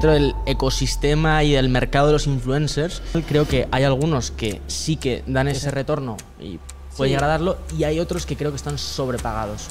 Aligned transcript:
Dentro 0.00 0.12
del 0.14 0.34
ecosistema 0.46 1.44
y 1.44 1.52
del 1.52 1.68
mercado 1.68 2.06
de 2.06 2.14
los 2.14 2.26
influencers, 2.26 3.02
creo 3.28 3.46
que 3.46 3.68
hay 3.70 3.84
algunos 3.84 4.30
que 4.30 4.62
sí 4.66 4.96
que 4.96 5.22
dan 5.26 5.46
ese 5.46 5.70
retorno 5.70 6.16
y 6.40 6.58
puede 6.96 7.10
Sí. 7.10 7.12
llegar 7.12 7.24
a 7.24 7.26
darlo, 7.26 7.58
y 7.78 7.84
hay 7.84 8.00
otros 8.00 8.24
que 8.24 8.34
creo 8.34 8.50
que 8.50 8.56
están 8.56 8.78
sobrepagados. 8.78 9.66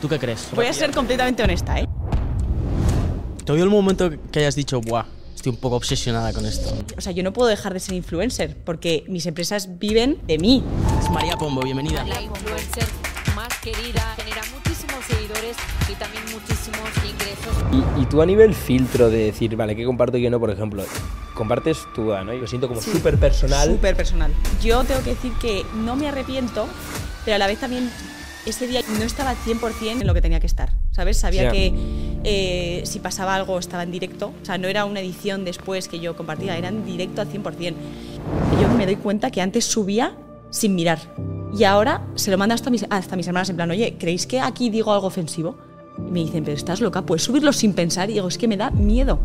¿Tú 0.00 0.08
qué 0.08 0.20
crees? 0.20 0.46
Voy 0.54 0.66
a 0.66 0.72
ser 0.72 0.92
completamente 0.92 1.42
honesta, 1.42 1.80
¿eh? 1.80 1.88
¿Te 3.44 3.50
oído 3.50 3.64
el 3.64 3.70
momento 3.72 4.10
que 4.30 4.38
hayas 4.38 4.54
dicho, 4.54 4.80
buah, 4.80 5.06
estoy 5.34 5.50
un 5.50 5.56
poco 5.58 5.74
obsesionada 5.74 6.32
con 6.32 6.46
esto? 6.46 6.72
O 6.96 7.00
sea, 7.00 7.10
yo 7.10 7.24
no 7.24 7.32
puedo 7.32 7.48
dejar 7.48 7.74
de 7.74 7.80
ser 7.80 7.96
influencer 7.96 8.56
porque 8.64 9.02
mis 9.08 9.26
empresas 9.26 9.80
viven 9.80 10.20
de 10.28 10.38
mí. 10.38 10.62
Es 11.02 11.10
María 11.10 11.36
Pombo, 11.36 11.62
bienvenida. 11.62 12.04
La 12.04 12.22
influencer 12.22 12.86
más 13.34 13.48
querida, 13.60 14.14
genera 14.18 14.42
muchísimos 14.94 15.04
seguidores 15.06 15.56
y 15.90 15.94
también 15.94 16.24
muchísimos 16.32 16.90
ingresos. 17.04 17.96
Y, 17.98 18.02
y 18.02 18.06
tú 18.06 18.22
a 18.22 18.26
nivel 18.26 18.54
filtro 18.54 19.10
de 19.10 19.26
decir, 19.26 19.56
vale, 19.56 19.74
¿qué 19.76 19.84
comparto 19.84 20.16
y 20.18 20.22
qué 20.22 20.30
no? 20.30 20.38
Por 20.40 20.50
ejemplo, 20.50 20.84
compartes 21.34 21.86
tu 21.94 22.04
¿no? 22.04 22.32
Yo 22.32 22.46
siento 22.46 22.68
como 22.68 22.80
súper 22.80 23.18
personal. 23.18 23.68
Súper 23.70 23.96
personal. 23.96 24.32
Yo 24.62 24.84
tengo 24.84 25.02
que 25.02 25.10
decir 25.10 25.32
que 25.40 25.64
no 25.74 25.96
me 25.96 26.08
arrepiento, 26.08 26.66
pero 27.24 27.36
a 27.36 27.38
la 27.38 27.46
vez 27.46 27.58
también 27.58 27.90
ese 28.46 28.66
día 28.66 28.82
no 28.98 29.04
estaba 29.04 29.30
al 29.30 29.36
100% 29.36 30.00
en 30.00 30.06
lo 30.06 30.14
que 30.14 30.20
tenía 30.20 30.40
que 30.40 30.46
estar. 30.46 30.72
¿Sabes? 30.92 31.18
Sabía 31.18 31.44
Ya. 31.44 31.50
que 31.50 31.72
eh, 32.24 32.82
si 32.84 33.00
pasaba 33.00 33.34
algo 33.34 33.58
estaba 33.58 33.82
en 33.82 33.90
directo. 33.90 34.32
O 34.42 34.44
sea, 34.44 34.58
no 34.58 34.68
era 34.68 34.84
una 34.84 35.00
edición 35.00 35.44
después 35.44 35.88
que 35.88 35.98
yo 35.98 36.16
compartía, 36.16 36.56
era 36.56 36.68
en 36.68 36.84
directo 36.84 37.20
al 37.20 37.28
100%. 37.28 37.74
Y 38.58 38.62
yo 38.62 38.68
me 38.76 38.86
doy 38.86 38.96
cuenta 38.96 39.30
que 39.30 39.40
antes 39.40 39.64
subía 39.64 40.14
sin 40.50 40.74
mirar. 40.76 40.98
Y 41.56 41.64
ahora 41.64 42.02
se 42.16 42.30
lo 42.30 42.38
manda 42.38 42.54
hasta 42.54 42.70
mis, 42.70 42.84
hasta 42.90 43.16
mis 43.16 43.26
hermanas 43.26 43.48
en 43.50 43.56
plan, 43.56 43.70
oye, 43.70 43.96
¿creéis 43.98 44.26
que 44.26 44.40
aquí 44.40 44.70
digo 44.70 44.92
algo 44.92 45.06
ofensivo? 45.06 45.56
Y 45.98 46.10
me 46.10 46.20
dicen, 46.20 46.42
pero 46.42 46.56
estás 46.56 46.80
loca, 46.80 47.02
puedes 47.02 47.22
subirlo 47.22 47.52
sin 47.52 47.72
pensar. 47.74 48.10
Y 48.10 48.14
digo, 48.14 48.26
es 48.26 48.38
que 48.38 48.48
me 48.48 48.56
da 48.56 48.70
miedo. 48.70 49.20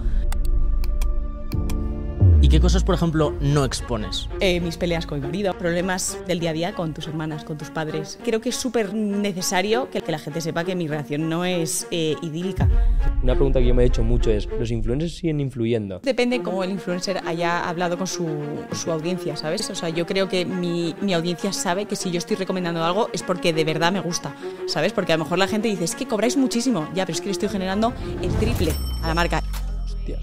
¿Y 2.41 2.47
qué 2.47 2.61
cosas, 2.61 2.85
por 2.85 2.95
ejemplo, 2.95 3.35
no 3.41 3.65
expones? 3.65 4.29
Eh, 4.39 4.61
mis 4.61 4.77
peleas 4.77 5.05
con 5.05 5.19
mi 5.19 5.25
marido, 5.25 5.57
problemas 5.57 6.17
del 6.25 6.39
día 6.39 6.51
a 6.51 6.53
día 6.53 6.73
con 6.73 6.93
tus 6.93 7.05
hermanas, 7.07 7.43
con 7.43 7.57
tus 7.57 7.69
padres. 7.69 8.17
Creo 8.23 8.39
que 8.39 8.49
es 8.49 8.55
súper 8.55 8.93
necesario 8.93 9.89
que, 9.89 9.99
que 9.99 10.11
la 10.11 10.19
gente 10.19 10.39
sepa 10.39 10.63
que 10.63 10.73
mi 10.73 10.87
relación 10.87 11.27
no 11.27 11.43
es 11.43 11.85
eh, 11.91 12.15
idílica. 12.21 12.69
Una 13.21 13.35
pregunta 13.35 13.59
que 13.59 13.67
yo 13.67 13.75
me 13.75 13.83
he 13.83 13.87
hecho 13.87 14.03
mucho 14.03 14.31
es, 14.31 14.47
¿los 14.57 14.71
influencers 14.71 15.15
siguen 15.15 15.41
influyendo? 15.41 15.99
Depende 16.01 16.41
cómo 16.41 16.63
el 16.63 16.71
influencer 16.71 17.19
haya 17.25 17.67
hablado 17.67 17.97
con 17.97 18.07
su, 18.07 18.27
su 18.71 18.89
audiencia, 18.89 19.35
¿sabes? 19.35 19.69
O 19.69 19.75
sea, 19.75 19.89
yo 19.89 20.05
creo 20.05 20.29
que 20.29 20.45
mi, 20.45 20.95
mi 21.01 21.13
audiencia 21.13 21.51
sabe 21.51 21.85
que 21.85 21.97
si 21.97 22.09
yo 22.09 22.19
estoy 22.19 22.37
recomendando 22.37 22.81
algo 22.85 23.09
es 23.11 23.21
porque 23.21 23.51
de 23.51 23.65
verdad 23.65 23.91
me 23.91 23.99
gusta, 23.99 24.33
¿sabes? 24.65 24.93
Porque 24.93 25.11
a 25.11 25.17
lo 25.17 25.25
mejor 25.25 25.39
la 25.39 25.47
gente 25.47 25.67
dice, 25.67 25.83
es 25.83 25.93
que 25.93 26.07
cobráis 26.07 26.37
muchísimo. 26.37 26.87
Ya, 26.95 27.05
pero 27.05 27.15
es 27.15 27.19
que 27.19 27.25
le 27.25 27.33
estoy 27.33 27.49
generando 27.49 27.93
el 28.21 28.31
triple 28.35 28.71
a 29.03 29.09
la 29.09 29.13
marca. 29.13 29.43
Hostias. 29.83 30.21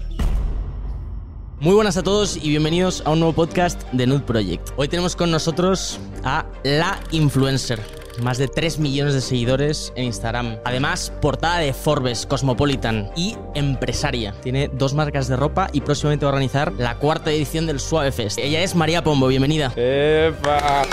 Muy 1.59 1.73
buenas 1.73 1.97
a 1.97 2.03
todos 2.03 2.37
y 2.37 2.49
bienvenidos 2.49 3.01
a 3.03 3.09
un 3.09 3.19
nuevo 3.19 3.33
podcast 3.33 3.81
de 3.91 4.05
Nude 4.05 4.19
Project. 4.19 4.69
Hoy 4.77 4.87
tenemos 4.87 5.15
con 5.15 5.31
nosotros 5.31 5.99
a 6.23 6.45
la 6.63 6.99
influencer. 7.09 7.81
Más 8.21 8.37
de 8.37 8.47
3 8.47 8.77
millones 8.77 9.15
de 9.15 9.21
seguidores 9.21 9.91
en 9.95 10.05
Instagram. 10.05 10.57
Además, 10.65 11.11
portada 11.19 11.57
de 11.57 11.73
Forbes, 11.73 12.27
Cosmopolitan 12.27 13.09
y 13.15 13.35
empresaria. 13.55 14.35
Tiene 14.43 14.69
dos 14.71 14.93
marcas 14.93 15.27
de 15.27 15.35
ropa 15.35 15.67
y 15.73 15.81
próximamente 15.81 16.25
va 16.25 16.29
a 16.31 16.33
organizar 16.35 16.73
la 16.77 16.99
cuarta 16.99 17.31
edición 17.31 17.65
del 17.65 17.79
Suave 17.79 18.11
Fest. 18.11 18.37
Ella 18.37 18.61
es 18.61 18.75
María 18.75 19.03
Pombo, 19.03 19.25
bienvenida. 19.27 19.73
¡Epa! 19.75 20.83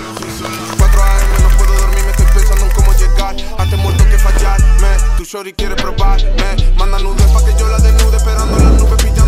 4 0.78 1.02
AM 1.02 1.42
no 1.42 1.58
puedo 1.58 1.74
dormir, 1.74 2.04
me 2.04 2.10
estoy 2.10 2.26
pensando 2.34 2.64
en 2.64 2.72
cómo 2.72 2.92
llegar. 2.94 3.36
Antes 3.58 3.78
muerto 3.80 4.04
que 4.04 4.18
fallarme. 4.18 4.88
Tu 5.18 5.24
shorty 5.24 5.52
quiere 5.52 5.76
probarme. 5.76 6.32
Manda 6.78 6.98
nudes 7.00 7.26
pa' 7.26 7.44
que 7.44 7.52
yo 7.58 7.68
la 7.68 7.78
desnude. 7.78 8.16
Esperando 8.16 8.58
las 8.58 8.72
nubes, 8.82 9.02
pillando 9.02 9.23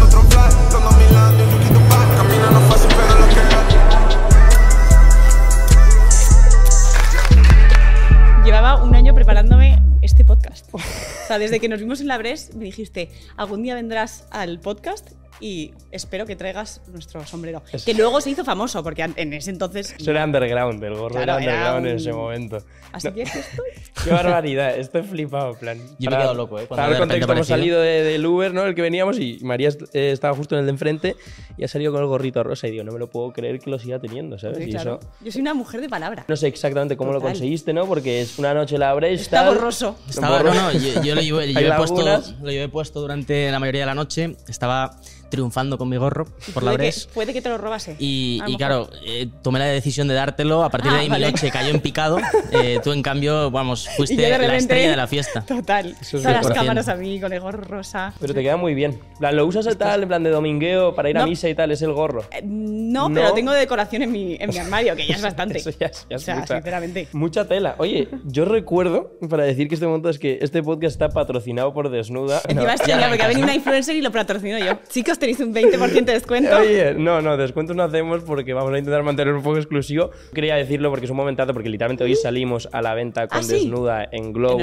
Llevaba 8.44 8.82
un 8.82 8.94
año 8.94 9.14
preparándome 9.14 9.82
este 10.02 10.24
podcast. 10.24 10.72
O 10.72 10.78
sea, 11.26 11.38
desde 11.38 11.58
que 11.58 11.68
nos 11.68 11.80
vimos 11.80 12.00
en 12.00 12.06
la 12.06 12.18
Bres, 12.18 12.54
me 12.54 12.64
dijiste, 12.64 13.10
algún 13.36 13.62
día 13.62 13.74
vendrás 13.74 14.26
al 14.30 14.60
podcast 14.60 15.10
y 15.40 15.72
espero 15.90 16.24
que 16.26 16.36
traigas 16.36 16.80
nuestro 16.88 17.24
sombrero. 17.26 17.62
Que 17.84 17.94
luego 17.94 18.20
se 18.20 18.30
hizo 18.30 18.44
famoso, 18.44 18.82
porque 18.82 19.02
en 19.16 19.32
ese 19.34 19.50
entonces... 19.50 19.94
Eso 19.98 20.10
era 20.10 20.24
underground, 20.24 20.82
el 20.82 20.94
gorro 20.94 21.14
Claro, 21.16 21.38
era 21.38 21.42
era 21.42 21.52
underground 21.76 21.86
en 21.86 21.96
ese 21.96 22.12
momento. 22.12 22.58
Así 22.92 23.08
No, 23.08 23.14
que 23.14 23.22
estoy. 23.22 23.42
Qué 24.04 24.10
barbaridad, 24.10 24.76
estoy 24.76 25.02
flipado, 25.02 25.52
en 25.52 25.58
plan. 25.58 25.78
Yo 25.98 26.10
me 26.10 26.16
he 26.16 26.18
quedado 26.20 26.34
loco, 26.34 26.58
¿eh? 26.58 26.66
Cuando 26.66 26.82
Para 26.82 26.92
el 26.92 26.98
contexto, 26.98 27.32
hemos 27.32 27.46
salido 27.46 27.80
de- 27.80 28.02
del 28.02 28.24
Uber, 28.24 28.54
¿no? 28.54 28.64
El 28.64 28.74
que 28.74 28.82
veníamos 28.82 29.18
y 29.18 29.38
María 29.42 29.70
eh, 29.92 30.10
estaba 30.12 30.34
justo 30.36 30.54
en 30.54 30.60
el 30.60 30.66
de 30.66 30.70
enfrente 30.72 31.16
y 31.56 31.64
ha 31.64 31.68
salido 31.68 31.92
con 31.92 32.00
el 32.02 32.06
gorrito 32.06 32.42
rosa 32.42 32.68
y 32.68 32.70
digo, 32.72 32.84
no 32.84 32.92
me 32.92 32.98
lo 32.98 33.08
puedo 33.10 33.32
creer 33.32 33.58
que 33.58 33.70
lo 33.70 33.78
siga 33.78 33.98
teniendo, 33.98 34.38
¿sabes? 34.38 34.58
Sí, 34.58 34.64
y 34.64 34.70
claro. 34.70 35.00
eso... 35.02 35.10
Yo 35.22 35.32
soy 35.32 35.40
una 35.42 35.54
mujer 35.54 35.80
de 35.80 35.88
palabra. 35.88 36.24
No 36.28 36.36
sé 36.36 36.46
exactamente 36.46 36.96
cómo 36.96 37.12
lo 37.12 37.20
conseguiste, 37.20 37.72
¿no? 37.72 37.86
Porque 37.86 38.20
es 38.20 38.38
una 38.38 38.54
noche 38.54 38.78
la 38.78 38.90
abres, 38.90 39.20
Está 39.20 39.44
tal, 39.44 39.54
borroso. 39.54 39.96
Estaba, 40.08 40.42
no, 40.42 40.54
no, 40.54 40.72
yo, 40.72 41.02
yo 41.02 41.14
lo 41.14 41.20
yo 41.22 41.38
Hay 41.40 41.54
he 41.56 41.72
puesto, 41.72 42.02
lo 42.42 42.50
llevé 42.50 42.68
puesto 42.68 43.00
durante 43.00 43.50
la 43.50 43.58
mayoría 43.58 43.82
de 43.82 43.86
la 43.86 43.94
noche. 43.94 44.36
Estaba 44.48 44.96
triunfando 45.28 45.78
con 45.78 45.88
mi 45.88 45.96
gorro 45.96 46.26
por 46.54 46.62
la 46.62 46.72
puede, 46.72 46.90
que, 46.90 46.96
puede 47.14 47.32
que 47.32 47.42
te 47.42 47.48
lo 47.48 47.58
robase. 47.58 47.96
Y, 47.98 48.40
claro, 48.56 48.88
eh, 49.04 49.28
tomé 49.42 49.58
la 49.58 49.66
decisión 49.66 50.08
de 50.08 50.14
dártelo. 50.14 50.62
A 50.64 50.70
partir 50.70 50.90
de 50.92 50.96
Ah, 50.98 51.00
ahí 51.00 51.08
vale. 51.08 51.26
mi 51.26 51.32
noche 51.32 51.50
cayó 51.50 51.70
en 51.70 51.80
picado. 51.80 52.18
Eh, 52.52 52.80
tú, 52.82 52.92
en 52.92 53.02
cambio, 53.02 53.50
vamos, 53.50 53.88
fuiste 53.96 54.16
la 54.28 54.56
estrella 54.56 54.90
de 54.90 54.96
la 54.96 55.06
fiesta. 55.06 55.42
Total. 55.44 55.94
Eso 56.00 56.16
es 56.18 56.22
Todas 56.22 56.36
las 56.44 56.46
100%. 56.46 56.54
cámaras 56.54 56.88
a 56.88 56.96
mí 56.96 57.20
con 57.20 57.32
el 57.32 57.40
gorro 57.40 57.62
rosa. 57.62 58.14
Pero 58.20 58.34
te 58.34 58.42
queda 58.42 58.56
muy 58.56 58.74
bien. 58.74 59.00
Plan, 59.18 59.34
¿Lo 59.36 59.46
usas 59.46 59.66
tal, 59.76 60.02
en 60.02 60.08
plan 60.08 60.22
de 60.22 60.30
domingueo 60.30 60.94
para 60.94 61.10
ir 61.10 61.16
a 61.18 61.22
No. 61.22 61.26
misa 61.26 61.48
y 61.48 61.54
tal? 61.54 61.70
Es 61.70 61.82
el 61.82 61.92
gorro. 61.92 62.22
Eh, 62.30 62.42
No, 62.44 63.08
No. 63.08 63.14
pero 63.14 63.32
tengo 63.34 63.52
decoración 63.52 64.02
en 64.02 64.12
mi, 64.12 64.36
en 64.40 64.50
mi 64.50 64.58
armario, 64.58 64.96
que 64.96 65.06
ya 65.06 65.16
es 65.16 65.22
bastante. 65.22 65.58
Eso 65.58 65.70
ya 65.70 65.86
es, 65.86 66.06
ya 66.08 66.16
es 66.16 66.22
o 66.22 66.24
sea, 66.24 66.36
mucha, 66.36 66.54
sinceramente. 66.56 67.08
mucha 67.12 67.46
tela. 67.46 67.74
Oye, 67.78 68.08
yo 68.24 68.44
recuerdo, 68.44 69.12
para 69.28 69.44
decir 69.44 69.68
que 69.68 69.74
este 69.74 69.86
momento 69.86 70.08
es 70.08 70.18
que 70.18 70.38
este 70.40 70.62
podcast 70.62 70.92
está 70.92 71.08
patrocinado 71.10 71.72
por 71.74 71.90
Desnuda. 71.90 72.40
No. 72.46 72.50
Encima 72.62 72.74
es 72.74 72.80
genial, 72.82 73.08
porque 73.10 73.22
ha 73.24 73.28
venido 73.28 73.44
una 73.44 73.54
influencer 73.54 73.96
y 73.96 74.00
lo 74.00 74.10
patrocino 74.12 74.58
yo. 74.58 74.78
Chicos, 74.88 75.15
tenéis 75.18 75.40
un 75.40 75.54
20% 75.54 76.04
de 76.04 76.12
descuento. 76.12 76.56
Oye, 76.60 76.94
no, 76.94 77.20
no, 77.22 77.36
descuentos 77.36 77.76
no 77.76 77.82
hacemos 77.82 78.22
porque 78.22 78.54
vamos 78.54 78.72
a 78.72 78.78
intentar 78.78 79.02
mantener 79.02 79.34
un 79.34 79.42
poco 79.42 79.56
exclusivo. 79.56 80.10
Quería 80.32 80.56
decirlo 80.56 80.90
porque 80.90 81.06
es 81.06 81.10
un 81.10 81.16
momentazo, 81.16 81.52
porque 81.52 81.68
literalmente 81.68 82.04
hoy 82.04 82.14
salimos 82.14 82.68
a 82.72 82.82
la 82.82 82.94
venta 82.94 83.28
con 83.28 83.38
¿Ah, 83.38 83.42
sí? 83.42 83.54
Desnuda 83.54 84.08
en 84.10 84.32
Globo, 84.32 84.60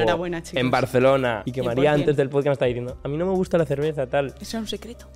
en 0.53 0.71
Barcelona. 0.71 1.43
Y 1.45 1.51
que 1.51 1.61
100%. 1.61 1.65
María 1.65 1.93
antes 1.93 2.15
del 2.15 2.29
podcast 2.29 2.47
me 2.47 2.53
estaba 2.53 2.67
diciendo, 2.67 2.97
a 3.03 3.07
mí 3.07 3.17
no 3.17 3.25
me 3.25 3.33
gusta 3.33 3.57
la 3.57 3.65
cerveza, 3.65 4.07
tal. 4.07 4.33
Eso 4.39 4.57
era 4.57 4.61
un 4.61 4.67
secreto. 4.67 5.07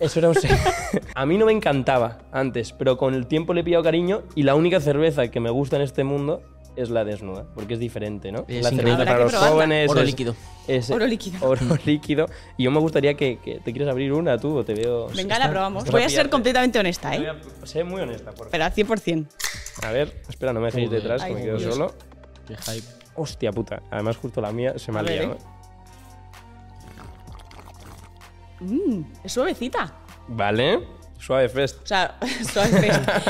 Eso 0.00 0.18
era 0.18 0.30
un 0.30 0.34
A 1.14 1.26
mí 1.26 1.38
no 1.38 1.46
me 1.46 1.52
encantaba 1.52 2.18
antes, 2.32 2.72
pero 2.72 2.96
con 2.96 3.14
el 3.14 3.26
tiempo 3.26 3.54
le 3.54 3.60
he 3.60 3.64
pillado 3.64 3.84
cariño 3.84 4.22
y 4.34 4.42
la 4.42 4.54
única 4.54 4.80
cerveza 4.80 5.28
que 5.28 5.40
me 5.40 5.50
gusta 5.50 5.76
en 5.76 5.82
este 5.82 6.04
mundo 6.04 6.42
es 6.76 6.90
la 6.90 7.04
desnuda, 7.04 7.46
porque 7.54 7.74
es 7.74 7.80
diferente, 7.80 8.32
¿no? 8.32 8.44
Es 8.48 8.62
la 8.64 8.70
cerveza 8.70 8.98
para 9.04 9.18
los 9.20 9.34
jóvenes. 9.34 9.90
Oro 9.90 10.00
es- 10.00 10.06
líquido. 10.06 10.34
es- 10.66 10.90
Oro 10.90 11.06
líquido. 11.06 11.38
Oro 11.48 11.60
líquido. 11.84 12.26
Y 12.56 12.64
yo 12.64 12.70
me 12.70 12.78
gustaría 12.80 13.14
que, 13.14 13.38
que 13.38 13.60
te 13.60 13.72
quieres 13.72 13.88
abrir 13.88 14.12
una 14.12 14.38
tú 14.38 14.56
o 14.58 14.64
te 14.64 14.74
veo. 14.74 15.08
Venga, 15.08 15.38
la 15.38 15.50
probamos. 15.50 15.84
Voy 15.90 16.02
a 16.02 16.08
ser 16.08 16.30
completamente 16.30 16.78
honesta, 16.78 17.10
Voy 17.10 17.24
¿eh? 17.26 17.30
a- 17.62 17.66
Sé 17.66 17.84
muy 17.84 18.00
honesta, 18.00 18.30
por 18.30 18.48
favor. 18.48 18.50
Pero 18.50 18.64
al 18.64 18.72
100%. 18.74 19.26
A 19.82 19.90
ver, 19.92 20.22
espera, 20.28 20.52
no 20.52 20.60
me 20.60 20.66
dejéis 20.66 20.90
detrás, 20.90 21.24
que 21.24 21.32
me 21.34 21.42
quedo 21.42 21.58
Dios. 21.58 21.74
solo. 21.74 21.94
Qué 22.46 22.56
hype. 22.56 22.86
Hostia 23.14 23.50
puta. 23.52 23.82
Además, 23.90 24.16
justo 24.16 24.40
la 24.40 24.52
mía 24.52 24.78
se 24.78 24.90
me 24.92 25.00
ha 25.00 25.02
liado. 25.02 25.32
¿eh? 25.34 25.38
Mmm, 28.60 29.02
es 29.24 29.32
suavecita. 29.32 29.92
Vale. 30.28 30.80
Suave 31.22 31.48
fest. 31.48 31.80
O 31.82 31.86
sea, 31.86 32.16
suave 32.52 32.68
fresca. 32.68 33.22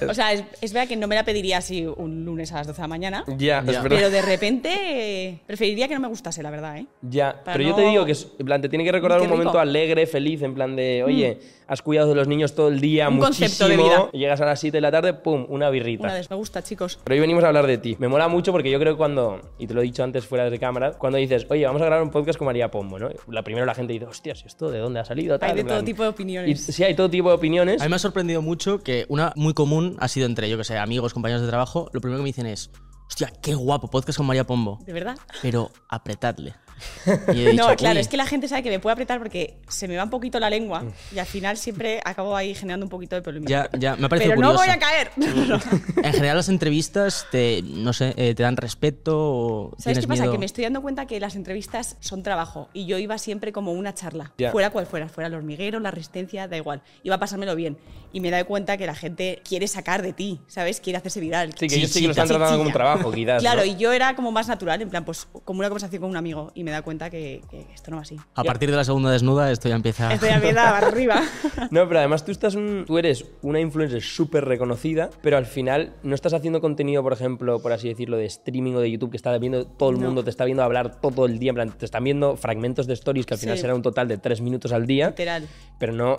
O 0.08 0.14
sea, 0.14 0.32
es, 0.32 0.44
es 0.60 0.72
verdad 0.72 0.88
que 0.88 0.96
no 0.96 1.08
me 1.08 1.14
la 1.16 1.24
pediría 1.24 1.58
así 1.58 1.84
un 1.84 2.24
lunes 2.24 2.52
a 2.52 2.56
las 2.58 2.66
12 2.68 2.76
de 2.76 2.82
la 2.82 2.88
mañana. 2.88 3.24
Ya. 3.36 3.64
Pero 3.82 4.10
de 4.10 4.22
repente 4.22 4.68
eh, 4.72 5.40
preferiría 5.46 5.88
que 5.88 5.94
no 5.94 6.00
me 6.00 6.08
gustase, 6.08 6.42
la 6.42 6.50
verdad, 6.50 6.78
¿eh? 6.78 6.86
Ya, 7.02 7.42
Para 7.44 7.56
pero 7.56 7.68
yo 7.70 7.74
te 7.74 7.82
digo 7.82 8.04
que 8.04 8.12
es- 8.12 8.28
en 8.38 8.46
plan, 8.46 8.60
te 8.62 8.68
tiene 8.68 8.84
que 8.84 8.92
recordar 8.92 9.18
Qué 9.18 9.24
un 9.24 9.30
momento 9.30 9.58
alegre, 9.58 10.06
feliz, 10.06 10.42
en 10.42 10.54
plan 10.54 10.76
de, 10.76 11.02
oye, 11.04 11.40
has 11.66 11.82
cuidado 11.82 12.08
de 12.10 12.14
los 12.14 12.28
niños 12.28 12.54
todo 12.54 12.68
el 12.68 12.80
día, 12.80 13.08
Un 13.08 13.16
muchísimo, 13.16 13.48
concepto 13.48 13.68
de 13.68 13.76
vida. 13.76 14.08
y 14.12 14.18
llegas 14.18 14.40
a 14.40 14.46
las 14.46 14.60
7 14.60 14.76
de 14.76 14.80
la 14.80 14.90
tarde, 14.92 15.14
pum, 15.14 15.44
una 15.48 15.68
birrita. 15.70 16.04
Una 16.04 16.20
me 16.30 16.36
gusta, 16.36 16.62
chicos. 16.62 16.98
Pero 17.04 17.14
hoy 17.14 17.20
venimos 17.20 17.42
a 17.44 17.48
hablar 17.48 17.66
de 17.66 17.78
ti. 17.78 17.96
Me 17.98 18.08
mola 18.08 18.28
mucho 18.28 18.52
porque 18.52 18.70
yo 18.70 18.78
creo 18.78 18.92
que 18.94 18.98
cuando, 18.98 19.40
y 19.58 19.66
te 19.66 19.74
lo 19.74 19.80
he 19.80 19.84
dicho 19.84 20.02
antes 20.04 20.24
fuera 20.24 20.48
de 20.48 20.58
cámara, 20.58 20.92
cuando 20.92 21.18
dices, 21.18 21.46
oye, 21.50 21.66
vamos 21.66 21.82
a 21.82 21.86
grabar 21.86 22.02
un 22.04 22.10
podcast 22.10 22.38
con 22.38 22.46
María 22.46 22.70
Pombo, 22.70 22.98
¿no? 22.98 23.08
La 23.28 23.42
primera 23.42 23.66
la 23.66 23.74
gente 23.74 23.92
dice, 23.92 24.06
hostias, 24.06 24.44
¿esto 24.46 24.70
de 24.70 24.78
dónde 24.78 25.00
ha 25.00 25.04
salido? 25.04 25.38
Tal, 25.38 25.50
Hay 25.50 25.56
de 25.56 25.62
todo 25.64 25.74
plan- 25.74 25.84
tipo 25.84 26.02
de 26.04 26.08
Y, 26.08 26.12
opiniones. 26.12 26.60
sí, 26.64 26.84
hay 26.84 26.94
todo 26.94 27.10
tipo 27.10 27.28
de 27.30 27.34
opiniones. 27.38 27.80
A 27.80 27.84
mí 27.84 27.90
me 27.90 27.96
ha 27.96 28.00
sorprendido 28.00 28.42
mucho 28.42 28.78
que 28.82 29.06
una 29.08 29.32
muy 29.36 29.54
común 29.54 29.96
ha 29.98 30.08
sido 30.08 30.26
entre, 30.26 30.48
yo 30.48 30.58
que 30.58 30.64
sé, 30.64 30.76
amigos, 30.78 31.14
compañeros 31.14 31.42
de 31.42 31.48
trabajo. 31.48 31.88
Lo 31.92 32.00
primero 32.00 32.18
que 32.18 32.24
me 32.24 32.28
dicen 32.28 32.46
es, 32.46 32.70
hostia, 33.08 33.32
qué 33.42 33.54
guapo, 33.54 33.88
podcast 33.88 34.18
con 34.18 34.26
María 34.26 34.46
Pombo. 34.46 34.78
¿De 34.84 34.92
verdad? 34.92 35.16
Pero 35.42 35.70
apretadle. 35.88 36.54
Y 37.34 37.42
he 37.46 37.52
no, 37.54 37.68
dicho, 37.68 37.76
claro, 37.76 37.94
"Uy". 37.96 38.00
es 38.00 38.08
que 38.08 38.16
la 38.16 38.26
gente 38.26 38.48
sabe 38.48 38.62
que 38.62 38.70
me 38.70 38.78
puede 38.80 38.92
apretar 38.92 39.18
porque 39.18 39.56
se 39.68 39.88
me 39.88 39.96
va 39.96 40.04
un 40.04 40.10
poquito 40.10 40.38
la 40.40 40.50
lengua 40.50 40.84
y 41.14 41.18
al 41.18 41.26
final 41.26 41.56
siempre 41.56 42.00
acabo 42.04 42.36
ahí 42.36 42.54
generando 42.54 42.86
un 42.86 42.90
poquito 42.90 43.16
de 43.16 43.22
polémica. 43.22 43.50
Ya, 43.72 43.78
ya, 43.78 43.96
me 43.96 44.06
ha 44.06 44.08
parecido 44.08 44.32
Pero 44.34 44.40
no 44.42 44.48
curioso. 44.56 44.64
voy 44.66 44.74
a 44.74 44.78
caer. 44.78 45.10
No. 45.48 45.58
En 46.02 46.12
general 46.12 46.36
las 46.36 46.48
entrevistas 46.48 47.26
te, 47.30 47.62
no 47.62 47.92
sé, 47.92 48.12
eh, 48.16 48.34
te 48.34 48.42
dan 48.42 48.56
respeto 48.56 49.16
o 49.16 49.74
¿Sabes 49.78 49.98
qué 50.00 50.06
pasa? 50.08 50.22
miedo? 50.22 50.32
Que 50.32 50.38
me 50.38 50.46
estoy 50.46 50.64
dando 50.64 50.82
cuenta 50.82 51.06
que 51.06 51.18
las 51.20 51.36
entrevistas 51.36 51.96
son 52.00 52.22
trabajo 52.22 52.68
y 52.72 52.86
yo 52.86 52.98
iba 52.98 53.16
siempre 53.18 53.52
como 53.52 53.72
una 53.72 53.94
charla, 53.94 54.32
Ya. 54.38 54.50
fuera 54.52 54.70
cual 54.70 54.86
fuera, 54.86 55.08
fuera 55.08 55.28
el 55.28 55.34
hormiguero, 55.34 55.80
la 55.80 55.90
resistencia, 55.90 56.48
da 56.48 56.56
igual. 56.56 56.82
Iba 57.02 57.16
a 57.16 57.18
pasármelo 57.18 57.54
bien 57.56 57.78
y 58.12 58.20
me 58.20 58.28
he 58.28 58.30
dado 58.30 58.46
cuenta 58.46 58.76
que 58.76 58.86
la 58.86 58.94
gente 58.94 59.40
quiere 59.46 59.68
sacar 59.68 60.02
de 60.02 60.12
ti, 60.12 60.40
¿sabes? 60.48 60.80
Quiere 60.80 60.96
hacerse 60.98 61.20
viral. 61.20 61.52
Sí, 61.58 61.66
que 61.68 61.76
ellos 61.76 61.90
sí 61.90 62.00
que 62.00 62.06
lo 62.06 62.12
están 62.12 62.28
tratando 62.28 62.56
como 62.58 62.68
un 62.68 62.72
trabajo, 62.72 63.12
quizás. 63.12 63.40
Claro, 63.42 63.60
¿no? 63.60 63.66
y 63.66 63.76
yo 63.76 63.92
era 63.92 64.14
como 64.16 64.32
más 64.32 64.48
natural, 64.48 64.80
en 64.82 64.88
plan, 64.90 65.04
pues 65.04 65.26
como 65.44 65.60
una 65.60 65.68
conversación 65.68 66.00
con 66.00 66.10
un 66.10 66.16
amigo 66.16 66.50
y 66.54 66.64
me 66.68 66.72
dado 66.72 66.84
cuenta 66.84 67.10
que, 67.10 67.42
que 67.50 67.66
esto 67.74 67.90
no 67.90 67.96
va 67.96 68.02
así. 68.02 68.16
A 68.34 68.44
partir 68.44 68.70
de 68.70 68.76
la 68.76 68.84
segunda 68.84 69.10
desnuda 69.10 69.50
esto 69.50 69.68
ya 69.68 69.74
empieza... 69.76 70.12
Estoy 70.12 70.28
a 70.30 70.38
mierda 70.38 70.76
arriba. 70.78 71.22
No, 71.70 71.86
pero 71.88 71.98
además 72.00 72.24
tú, 72.24 72.30
estás 72.32 72.54
un- 72.54 72.84
tú 72.86 72.98
eres 72.98 73.24
una 73.42 73.60
influencer 73.60 74.02
súper 74.02 74.44
reconocida, 74.44 75.10
pero 75.22 75.36
al 75.36 75.46
final 75.46 75.94
no 76.02 76.14
estás 76.14 76.32
haciendo 76.34 76.60
contenido, 76.60 77.02
por 77.02 77.12
ejemplo, 77.12 77.60
por 77.60 77.72
así 77.72 77.88
decirlo, 77.88 78.16
de 78.16 78.26
streaming 78.26 78.74
o 78.74 78.80
de 78.80 78.90
YouTube 78.90 79.10
que 79.10 79.16
está 79.16 79.36
viendo 79.38 79.66
todo 79.66 79.90
el 79.90 79.98
No. 80.00 80.06
mundo, 80.06 80.24
te 80.24 80.30
está 80.30 80.44
viendo 80.44 80.62
hablar 80.62 81.00
todo 81.00 81.26
el 81.26 81.38
día, 81.38 81.50
en 81.50 81.54
plan, 81.54 81.70
te 81.70 81.84
están 81.84 82.04
viendo 82.04 82.36
fragmentos 82.36 82.86
de 82.86 82.94
stories 82.94 83.26
que 83.26 83.34
al 83.34 83.40
final 83.40 83.56
Sí. 83.56 83.62
será 83.62 83.74
un 83.74 83.82
total 83.82 84.08
de 84.08 84.18
tres 84.18 84.40
minutos 84.40 84.72
al 84.72 84.86
día, 84.86 85.08
Literal. 85.08 85.46
pero 85.78 85.92
no 85.92 86.18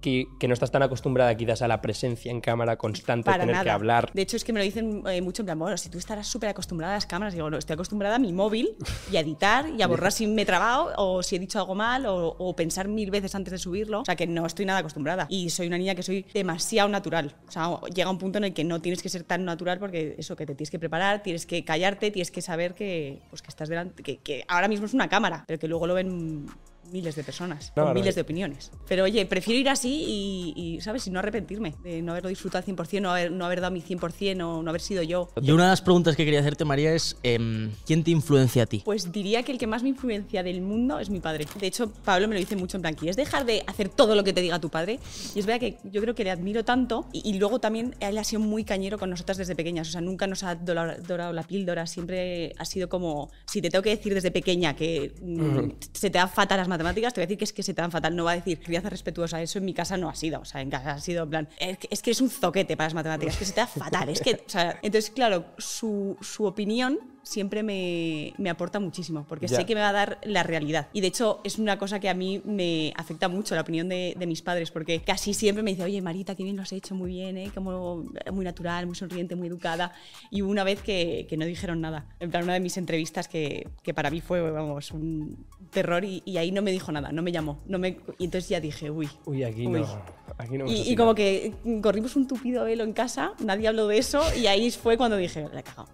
que, 0.00 0.26
que 0.38 0.48
no 0.48 0.54
estás 0.54 0.70
tan 0.70 0.82
acostumbrada 0.82 1.36
quizás 1.36 1.62
a 1.62 1.68
la 1.68 1.80
presencia 1.80 2.30
en 2.30 2.40
cámara 2.40 2.76
constante, 2.76 3.24
Para 3.24 3.40
tener 3.40 3.54
nada. 3.54 3.64
que 3.64 3.70
hablar. 3.70 4.10
De 4.12 4.22
hecho, 4.22 4.36
es 4.36 4.44
que 4.44 4.52
me 4.52 4.60
lo 4.60 4.64
dicen 4.64 5.02
eh, 5.08 5.20
mucho 5.20 5.42
en 5.42 5.46
plan, 5.46 5.58
bueno, 5.58 5.76
si 5.76 5.88
tú 5.88 5.98
estarás 5.98 6.26
súper 6.26 6.50
acostumbrada 6.50 6.94
a 6.94 6.96
las 6.96 7.06
cámaras, 7.06 7.34
digo, 7.34 7.50
no, 7.50 7.58
estoy 7.58 7.74
acostumbrada 7.74 8.16
a 8.16 8.18
mi 8.18 8.32
móvil 8.32 8.76
y 9.12 9.16
a 9.16 9.20
editar 9.20 9.68
y 9.76 9.82
a 9.82 9.86
borrar 9.86 10.12
si 10.12 10.26
me 10.26 10.42
he 10.42 10.46
trabado 10.46 10.92
o 10.96 11.22
si 11.22 11.36
he 11.36 11.38
dicho 11.38 11.58
algo 11.58 11.74
mal 11.74 12.06
o, 12.06 12.36
o 12.38 12.56
pensar 12.56 12.88
mil 12.88 13.10
veces 13.10 13.34
antes 13.34 13.52
de 13.52 13.58
subirlo. 13.58 14.00
O 14.00 14.04
sea, 14.04 14.16
que 14.16 14.26
no 14.26 14.46
estoy 14.46 14.64
nada 14.64 14.80
acostumbrada. 14.80 15.26
Y 15.28 15.50
soy 15.50 15.66
una 15.66 15.78
niña 15.78 15.94
que 15.94 16.02
soy 16.02 16.24
demasiado 16.32 16.88
natural. 16.88 17.34
O 17.48 17.50
sea, 17.50 17.80
llega 17.94 18.10
un 18.10 18.18
punto 18.18 18.38
en 18.38 18.44
el 18.44 18.54
que 18.54 18.64
no 18.64 18.80
tienes 18.80 19.02
que 19.02 19.08
ser 19.08 19.24
tan 19.24 19.44
natural 19.44 19.78
porque 19.78 20.14
eso, 20.18 20.36
que 20.36 20.46
te 20.46 20.54
tienes 20.54 20.70
que 20.70 20.78
preparar, 20.78 21.22
tienes 21.22 21.46
que 21.46 21.64
callarte, 21.64 22.10
tienes 22.10 22.30
que 22.30 22.42
saber 22.42 22.74
que, 22.74 23.20
pues, 23.30 23.42
que 23.42 23.48
estás 23.48 23.68
delante, 23.68 24.02
que, 24.02 24.18
que 24.18 24.44
ahora 24.48 24.68
mismo 24.68 24.86
es 24.86 24.94
una 24.94 25.08
cámara, 25.08 25.44
pero 25.46 25.58
que 25.58 25.68
luego 25.68 25.86
lo 25.86 25.94
ven 25.94 26.46
miles 26.92 27.16
de 27.16 27.24
personas, 27.24 27.72
No, 27.76 27.84
con 27.84 27.94
no, 27.94 27.94
miles 27.94 28.14
de 28.14 28.20
opiniones. 28.22 28.70
Pero 28.88 29.04
oye, 29.04 29.26
prefiero 29.26 29.60
ir 29.60 29.68
así 29.68 30.04
y, 30.06 30.54
y, 30.56 30.80
¿sabes? 30.80 31.06
Y 31.06 31.10
no 31.10 31.18
arrepentirme 31.18 31.74
de 31.82 32.02
no 32.02 32.12
haberlo 32.12 32.28
disfrutado 32.28 32.64
al 32.66 32.76
100%, 32.76 33.00
no 33.00 33.10
haber, 33.10 33.32
no 33.32 33.44
haber 33.44 33.60
dado 33.60 33.72
mi 33.72 33.82
100% 33.82 34.42
o 34.42 34.62
no 34.62 34.68
haber 34.70 34.80
sido 34.80 35.02
yo. 35.02 35.28
Y 35.40 35.50
una 35.50 35.64
de 35.64 35.70
las 35.70 35.82
preguntas 35.82 36.16
que 36.16 36.24
quería 36.24 36.40
hacerte, 36.40 36.64
María, 36.64 36.94
es 36.94 37.16
em, 37.22 37.70
¿quién 37.86 38.04
te 38.04 38.10
influencia 38.10 38.64
a 38.64 38.66
ti? 38.66 38.82
Pues 38.84 39.12
diría 39.12 39.42
que 39.42 39.52
el 39.52 39.58
que 39.58 39.66
más 39.66 39.82
me 39.82 39.88
influencia 39.90 40.42
del 40.42 40.60
mundo 40.60 40.98
es 40.98 41.10
mi 41.10 41.20
padre. 41.20 41.46
De 41.58 41.66
hecho, 41.66 41.92
Pablo 42.04 42.28
me 42.28 42.34
lo 42.34 42.40
dice 42.40 42.56
mucho 42.56 42.76
en 42.76 42.82
plan, 42.82 42.94
¿quieres 42.94 43.16
dejar 43.16 43.44
de 43.44 43.62
hacer 43.66 43.88
todo 43.88 44.14
lo 44.14 44.24
que 44.24 44.32
te 44.32 44.40
diga 44.40 44.58
tu 44.60 44.70
padre? 44.70 44.98
Y 45.34 45.38
es 45.38 45.46
verdad 45.46 45.60
que 45.60 45.78
yo 45.84 46.00
creo 46.00 46.14
que 46.14 46.24
le 46.24 46.30
admiro 46.30 46.64
tanto 46.64 47.06
y, 47.12 47.28
y 47.28 47.38
luego 47.38 47.60
también 47.60 47.94
él 48.00 48.18
ha 48.18 48.24
sido 48.24 48.40
muy 48.40 48.64
cañero 48.64 48.98
con 48.98 49.10
nosotras 49.10 49.38
desde 49.38 49.54
pequeñas. 49.54 49.88
O 49.88 49.92
sea, 49.92 50.00
nunca 50.00 50.26
nos 50.26 50.42
ha 50.42 50.54
dorado, 50.54 51.00
dorado 51.06 51.32
la 51.32 51.42
píldora, 51.42 51.86
siempre 51.86 52.54
ha 52.58 52.64
sido 52.64 52.88
como, 52.88 53.30
si 53.46 53.62
te 53.62 53.70
tengo 53.70 53.82
que 53.82 53.90
decir 53.90 54.14
desde 54.14 54.30
pequeña 54.30 54.74
que 54.74 55.14
mm, 55.20 55.70
se 55.92 56.10
te 56.10 56.18
dan 56.18 56.28
fatal 56.28 56.58
las 56.58 56.68
matemáticas, 56.78 57.12
te 57.12 57.20
voy 57.20 57.24
a 57.24 57.26
decir 57.26 57.38
que 57.38 57.44
es 57.44 57.52
que 57.52 57.62
se 57.62 57.74
te 57.74 57.82
dan 57.82 57.90
fatal. 57.90 58.14
No 58.14 58.24
va 58.24 58.32
a 58.32 58.36
decir 58.36 58.60
crianza 58.60 58.88
respetuosa. 58.88 59.42
Eso 59.42 59.58
en 59.58 59.64
mi 59.64 59.74
casa 59.74 59.96
no 59.96 60.08
ha 60.08 60.14
sido. 60.14 60.40
O 60.40 60.44
sea, 60.44 60.60
en 60.60 60.70
casa 60.70 60.92
ha 60.92 61.00
sido 61.00 61.24
en 61.24 61.30
plan, 61.30 61.48
es 61.58 61.78
que, 61.78 61.88
es 61.90 62.02
eres 62.02 62.20
un 62.20 62.30
zoquete 62.30 62.76
para 62.76 62.86
las 62.86 62.94
matemáticas, 62.94 63.36
que 63.36 63.44
se 63.44 63.52
te 63.52 63.60
da 63.60 63.66
fatal. 63.66 64.08
Es 64.08 64.20
que, 64.20 64.34
o 64.34 64.58
entonces, 64.82 65.10
claro, 65.10 65.44
su, 65.58 66.16
su 66.20 66.44
opinión 66.44 66.98
siempre 67.28 67.62
me, 67.62 68.32
me 68.38 68.48
aporta 68.48 68.80
muchísimo, 68.80 69.26
porque 69.28 69.46
Ya. 69.48 69.56
sé 69.58 69.66
que 69.66 69.74
me 69.74 69.82
va 69.82 69.90
a 69.90 69.92
dar 69.92 70.18
la 70.24 70.42
realidad. 70.42 70.88
Y 70.94 71.02
de 71.02 71.08
hecho 71.08 71.40
es 71.44 71.58
una 71.58 71.78
cosa 71.78 72.00
que 72.00 72.08
a 72.08 72.14
mí 72.14 72.40
me 72.44 72.92
afecta 72.96 73.28
mucho, 73.28 73.54
la 73.54 73.60
opinión 73.60 73.88
de, 73.88 74.14
de 74.18 74.26
mis 74.26 74.40
padres, 74.40 74.70
porque 74.70 75.00
casi 75.02 75.34
siempre 75.34 75.62
me 75.62 75.72
dice, 75.72 75.82
oye 75.84 76.00
Marita, 76.00 76.34
qué 76.34 76.42
bien 76.42 76.56
lo 76.56 76.62
has 76.62 76.72
hecho, 76.72 76.94
muy 76.94 77.10
bien, 77.10 77.36
¿eh? 77.36 77.50
Como, 77.54 78.06
muy 78.32 78.44
natural, 78.44 78.86
muy 78.86 78.94
sonriente, 78.96 79.36
muy 79.36 79.48
educada. 79.48 79.92
Y 80.30 80.40
una 80.40 80.64
vez 80.64 80.80
que, 80.80 81.26
que 81.28 81.36
no 81.36 81.44
dijeron 81.44 81.80
nada. 81.82 82.06
En 82.18 82.30
plan, 82.30 82.44
una 82.44 82.54
de 82.54 82.60
mis 82.60 82.76
entrevistas 82.78 83.28
que, 83.28 83.68
que 83.82 83.92
para 83.92 84.10
mí 84.10 84.20
fue, 84.22 84.50
vamos, 84.50 84.90
un 84.92 85.44
terror 85.70 86.04
y, 86.04 86.22
y 86.24 86.38
ahí 86.38 86.50
no 86.50 86.62
me 86.62 86.70
dijo 86.72 86.90
nada, 86.92 87.12
no 87.12 87.22
me 87.22 87.30
llamó. 87.30 87.58
No 87.66 87.78
me, 87.78 87.98
y 88.18 88.24
entonces 88.24 88.48
ya 88.48 88.60
dije, 88.60 88.90
uy. 88.90 89.08
Uy, 89.26 89.44
aquí 89.44 89.66
Uy. 89.66 89.80
no. 89.80 90.02
Aquí 90.38 90.56
no 90.56 90.66
Y, 90.66 90.92
y 90.92 90.96
como 90.96 91.14
que 91.14 91.52
corrimos 91.82 92.16
un 92.16 92.26
tupido 92.26 92.64
velo 92.64 92.84
en 92.84 92.92
casa, 92.94 93.32
nadie 93.44 93.68
habló 93.68 93.86
de 93.86 93.98
eso 93.98 94.22
y 94.36 94.46
ahí 94.46 94.70
fue 94.70 94.96
cuando 94.96 95.16
dije, 95.16 95.46
la 95.52 95.60
he 95.60 95.62
cagado. 95.62 95.88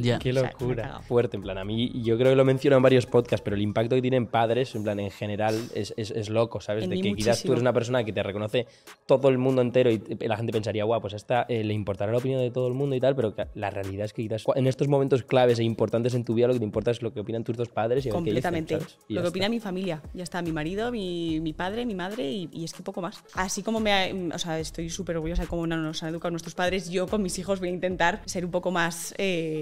Ya. 0.00 0.18
Qué 0.18 0.32
locura. 0.32 1.00
Fuerte, 1.06 1.36
en 1.36 1.42
plan, 1.42 1.58
a 1.58 1.64
mí, 1.64 1.90
yo 2.02 2.16
creo 2.16 2.30
que 2.30 2.36
lo 2.36 2.44
menciono 2.44 2.76
en 2.76 2.82
varios 2.82 3.06
podcasts, 3.06 3.42
pero 3.42 3.56
el 3.56 3.62
impacto 3.62 3.94
que 3.96 4.02
tienen 4.02 4.26
padres, 4.26 4.74
en 4.74 4.82
plan, 4.82 4.98
en 5.00 5.10
general, 5.10 5.54
es, 5.74 5.92
es, 5.96 6.10
es 6.10 6.28
loco, 6.28 6.60
¿sabes? 6.60 6.84
En 6.84 6.90
de 6.90 7.00
que 7.00 7.14
quizás 7.14 7.42
tú 7.42 7.52
eres 7.52 7.62
una 7.62 7.72
persona 7.72 8.04
que 8.04 8.12
te 8.12 8.22
reconoce 8.22 8.66
todo 9.06 9.28
el 9.28 9.38
mundo 9.38 9.62
entero 9.62 9.90
y 9.90 10.00
la 10.26 10.36
gente 10.36 10.52
pensaría, 10.52 10.84
guau, 10.84 11.00
pues 11.00 11.14
a 11.14 11.16
esta 11.16 11.46
eh, 11.48 11.64
le 11.64 11.74
importará 11.74 12.12
la 12.12 12.18
opinión 12.18 12.40
de 12.40 12.50
todo 12.50 12.68
el 12.68 12.74
mundo 12.74 12.94
y 12.96 13.00
tal, 13.00 13.16
pero 13.16 13.34
que 13.34 13.46
la 13.54 13.70
realidad 13.70 14.04
es 14.06 14.12
que 14.12 14.22
quizás 14.22 14.44
en 14.54 14.66
estos 14.66 14.88
momentos 14.88 15.22
claves 15.22 15.58
e 15.58 15.64
importantes 15.64 16.14
en 16.14 16.24
tu 16.24 16.34
vida 16.34 16.46
lo 16.46 16.52
que 16.52 16.58
te 16.60 16.64
importa 16.64 16.90
es 16.90 17.02
lo 17.02 17.12
que 17.12 17.20
opinan 17.20 17.44
tus 17.44 17.56
dos 17.56 17.68
padres 17.68 18.04
y 18.06 18.10
a 18.10 18.12
ver 18.12 18.22
qué 18.22 18.30
dicen, 18.32 18.42
Completamente. 18.52 18.74
Y 19.08 19.14
Lo 19.14 19.20
que 19.22 19.26
está. 19.26 19.28
opina 19.30 19.48
mi 19.48 19.60
familia. 19.60 20.02
Ya 20.14 20.22
está, 20.22 20.42
mi 20.42 20.52
marido, 20.52 20.90
mi, 20.92 21.40
mi 21.40 21.52
padre, 21.52 21.86
mi 21.86 21.94
madre 21.94 22.30
y, 22.30 22.48
y 22.52 22.64
es 22.64 22.72
que 22.72 22.82
poco 22.82 23.00
más. 23.00 23.22
Así 23.34 23.62
como 23.62 23.80
me 23.80 23.92
ha- 23.92 24.34
o 24.34 24.38
sea, 24.38 24.58
estoy 24.58 24.90
súper 24.90 25.16
orgullosa 25.16 25.42
de 25.42 25.48
cómo 25.48 25.66
nos 25.66 26.02
han 26.02 26.10
educado 26.10 26.30
nuestros 26.30 26.54
padres, 26.54 26.88
yo 26.90 27.06
con 27.06 27.22
mis 27.22 27.38
hijos 27.38 27.60
voy 27.60 27.68
a 27.68 27.72
intentar 27.72 28.22
ser 28.26 28.44
un 28.44 28.50
poco 28.50 28.70
más 28.70 29.14
eh, 29.18 29.55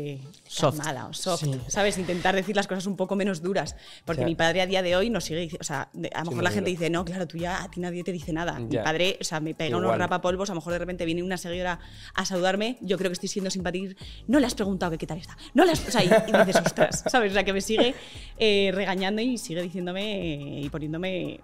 Soft. 0.47 0.77
calmada 0.79 1.07
o 1.07 1.13
soft, 1.13 1.45
¿sabes? 1.69 1.99
Intentar 1.99 2.35
decir 2.35 2.55
las 2.57 2.67
cosas 2.67 2.87
un 2.87 2.97
poco 2.97 3.17
menos 3.17 3.43
duras. 3.43 3.77
Porque 4.05 4.25
mi 4.25 4.35
padre 4.35 4.61
a 4.63 4.67
día 4.67 4.83
de 4.83 4.97
hoy 4.97 5.11
nos 5.11 5.25
sigue 5.25 5.49
o 5.61 5.65
sea, 5.65 5.89
a 6.15 6.25
lo 6.25 6.31
mejor 6.31 6.43
la 6.45 6.51
gente 6.51 6.71
dice, 6.71 6.91
no, 6.91 7.05
claro, 7.05 7.27
tú 7.27 7.39
ya, 7.39 7.63
a 7.63 7.71
ti 7.71 7.81
nadie 7.81 8.05
te 8.05 8.13
dice 8.13 8.33
nada. 8.33 8.59
Mi 8.59 8.77
padre, 8.77 9.19
o 9.21 9.25
sea, 9.25 9.41
me 9.41 9.55
pega 9.55 9.77
unos 9.77 9.89
Igual. 9.89 9.99
rapapolvos, 10.01 10.51
a 10.51 10.53
lo 10.55 10.61
mejor 10.61 10.73
de 10.73 10.79
repente 10.79 11.05
viene 11.05 11.23
una 11.23 11.37
seguidora 11.37 11.79
a 12.15 12.25
saludarme, 12.25 12.79
yo 12.81 12.97
creo 12.99 13.11
que 13.11 13.15
estoy 13.15 13.29
siendo 13.29 13.51
simpática, 13.51 13.95
no 14.27 14.39
le 14.41 14.47
has 14.47 14.55
preguntado 14.55 14.93
que 14.93 14.99
qué 14.99 15.07
tal 15.07 15.19
está, 15.19 15.37
no 15.55 15.65
le 15.65 15.73
has, 15.73 15.87
o 15.87 15.91
sea, 15.91 16.03
y, 16.05 16.07
y 16.09 16.45
dices, 16.47 16.63
ostras, 16.65 17.05
¿sabes? 17.11 17.33
O 17.33 17.35
sea, 17.35 17.45
que 17.45 17.53
me 17.53 17.61
sigue 17.61 17.95
eh, 18.39 18.71
regañando 18.75 19.21
y 19.23 19.39
sigue 19.39 19.63
diciéndome 19.63 20.61
y 20.63 20.69
poniéndome 20.71 21.41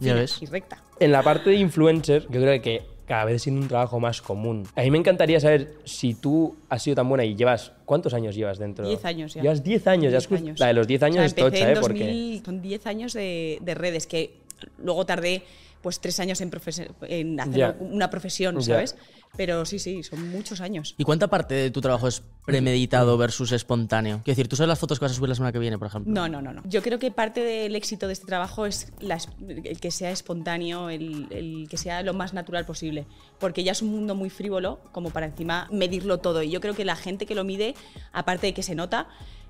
Ya 0.00 0.14
ves. 0.14 0.38
y 0.40 0.46
recta. 0.46 0.82
En 1.00 1.12
la 1.12 1.22
parte 1.22 1.50
de 1.50 1.56
influencer, 1.56 2.22
yo 2.30 2.40
creo 2.40 2.60
que 2.62 2.82
cada 3.06 3.24
vez 3.24 3.42
siendo 3.42 3.60
un 3.62 3.68
trabajo 3.68 4.00
más 4.00 4.20
común. 4.20 4.64
A 4.74 4.82
mí 4.82 4.90
me 4.90 4.98
encantaría 4.98 5.38
saber 5.40 5.74
si 5.84 6.14
tú 6.14 6.56
has 6.68 6.82
sido 6.82 6.96
tan 6.96 7.08
buena 7.08 7.24
y 7.24 7.34
llevas. 7.36 7.72
¿Cuántos 7.84 8.12
años 8.14 8.34
llevas 8.34 8.58
dentro? 8.58 8.86
10 8.86 9.04
años 9.04 9.34
ya. 9.34 9.42
Llevas 9.42 9.62
10 9.62 9.86
años, 9.86 10.04
ya 10.12 10.18
10 10.18 10.22
es 10.24 10.28
just- 10.28 10.42
años. 10.42 10.60
La 10.60 10.66
de 10.66 10.72
los 10.74 10.86
10 10.86 11.02
años 11.04 11.16
O 11.16 11.20
sea, 11.20 11.26
es 11.26 11.34
tocha, 11.34 11.68
¿eh? 11.68 11.72
en 11.72 11.80
Porque. 11.80 11.98
2000 12.04 12.42
Son 12.44 12.62
10 12.62 12.86
años 12.86 13.12
de, 13.12 13.58
de 13.62 13.74
redes 13.74 14.06
que 14.06 14.34
luego 14.78 15.06
tardé 15.06 15.42
pues 15.82 16.00
tres 16.00 16.18
años 16.18 16.40
en, 16.40 16.50
en 17.08 17.38
hacer 17.40 17.54
Ya. 17.56 17.76
una 17.78 18.10
profesión, 18.10 18.56
Ya. 18.56 18.62
¿sabes? 18.62 18.96
Pero 19.36 19.64
sí, 19.64 19.78
sí, 19.78 20.02
son 20.02 20.30
muchos 20.30 20.60
años. 20.60 20.94
¿Y 20.98 21.04
cuánta 21.04 21.28
parte 21.28 21.54
de 21.54 21.70
tu 21.70 21.80
trabajo 21.80 22.08
es 22.08 22.22
premeditado 22.44 23.16
versus 23.18 23.52
espontáneo? 23.52 24.20
Quiero 24.24 24.36
decir, 24.36 24.48
¿tú 24.48 24.56
sabes 24.56 24.68
las 24.68 24.78
fotos 24.78 24.98
que 24.98 25.04
vas 25.04 25.12
a 25.12 25.14
subir 25.14 25.28
la 25.28 25.34
semana 25.34 25.52
que 25.52 25.58
viene, 25.58 25.78
por 25.78 25.88
ejemplo? 25.88 26.12
No, 26.12 26.28
no, 26.28 26.40
no, 26.40 26.52
no. 26.52 26.62
Yo 26.64 26.82
creo 26.82 26.98
que 26.98 27.10
parte 27.10 27.40
del 27.40 27.74
éxito 27.76 28.06
de 28.06 28.12
este 28.12 28.26
trabajo 28.26 28.66
es 28.66 28.92
el 29.00 29.80
que 29.80 29.90
sea 29.90 30.10
espontáneo, 30.10 30.90
el, 30.90 31.26
el 31.30 31.66
que 31.68 31.76
sea 31.76 32.02
lo 32.02 32.14
más 32.14 32.34
natural 32.34 32.64
posible. 32.64 33.06
Porque 33.38 33.64
ya 33.64 33.72
es 33.72 33.82
un 33.82 33.90
mundo 33.90 34.14
muy 34.14 34.30
frívolo 34.30 34.80
como 34.92 35.10
para 35.10 35.26
encima 35.26 35.68
medirlo 35.70 36.18
todo. 36.18 36.42
Y 36.42 36.50
yo 36.50 36.60
creo 36.60 36.74
que 36.74 36.84
la 36.84 36.96
gente 36.96 37.26
que 37.26 37.34
lo 37.34 37.44
mide, 37.44 37.74
aparte 38.12 38.46
de 38.48 38.54
que 38.54 38.62
se 38.62 38.74
nota, 38.74 39.08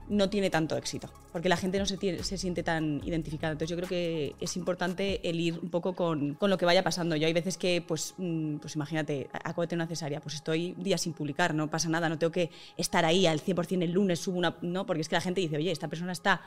no 0.08 0.30
tiene 0.30 0.50
tanto 0.50 0.76
éxito. 0.76 1.10
Porque 1.32 1.48
la 1.48 1.56
gente 1.56 1.78
no 1.78 1.86
se, 1.86 2.22
se 2.22 2.38
siente 2.38 2.62
tan 2.62 3.00
identificada. 3.04 3.52
Entonces 3.52 3.70
yo 3.70 3.76
creo 3.76 3.88
que 3.88 4.34
es 4.40 4.56
importante 4.56 5.28
el 5.28 5.40
ir 5.40 5.58
un 5.58 5.70
poco 5.70 5.94
con, 5.94 6.34
con 6.34 6.50
lo 6.50 6.58
que 6.58 6.64
vaya 6.64 6.82
pasando. 6.82 7.16
Yo 7.16 7.26
hay 7.26 7.32
veces 7.32 7.56
que, 7.56 7.82
pues, 7.86 8.14
mm, 8.16 8.56
pues 8.56 8.76
imagínate, 8.76 9.28
acabo 9.32 9.66
tener 9.66 9.82
una 9.82 9.88
cesárea, 9.88 10.20
pues 10.20 10.34
estoy 10.34 10.74
días 10.78 11.00
sin 11.00 11.12
publicar, 11.12 11.54
no 11.54 11.68
pasa 11.68 11.88
nada, 11.88 12.08
no 12.08 12.18
tengo 12.18 12.32
que 12.32 12.50
estar 12.76 13.04
ahí 13.04 13.26
al 13.26 13.40
100% 13.40 13.82
el 13.82 13.92
lunes, 13.92 14.20
subo 14.20 14.38
una... 14.38 14.56
No, 14.62 14.86
porque 14.86 15.02
es 15.02 15.08
que 15.08 15.16
la 15.16 15.20
gente 15.20 15.40
dice, 15.40 15.56
oye, 15.56 15.70
esta 15.70 15.88
persona 15.88 16.12
está 16.12 16.42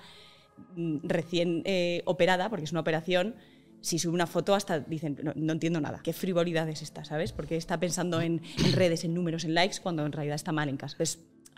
mm, 0.75 0.98
recién 1.04 1.62
eh, 1.66 2.01
operada, 2.06 2.50
porque 2.50 2.66
es 2.66 2.72
una 2.72 2.82
operación, 2.82 3.36
si 3.82 4.00
sube 4.00 4.13
una 4.13 4.28
foto 4.28 4.56
hasta 4.56 4.80
dicen, 4.80 5.18
no, 5.36 5.54
entiendo 5.54 5.80
nada, 5.80 6.01
qué 6.04 6.13
frivolidad 6.13 6.68
es 6.70 6.82
esta, 6.82 7.06
¿sabes? 7.06 7.32
Porque 7.32 7.56
está 7.56 7.80
pensando 7.80 8.22
en, 8.22 8.42
redes, 8.74 9.04
en 9.04 9.13
números, 9.13 9.46
en 9.46 9.54
likes, 9.54 9.78
cuando 9.82 10.06
en 10.06 10.12
realidad 10.12 10.36
está 10.36 10.51
mal 10.51 10.70
en 10.70 10.78
casa. 10.78 10.98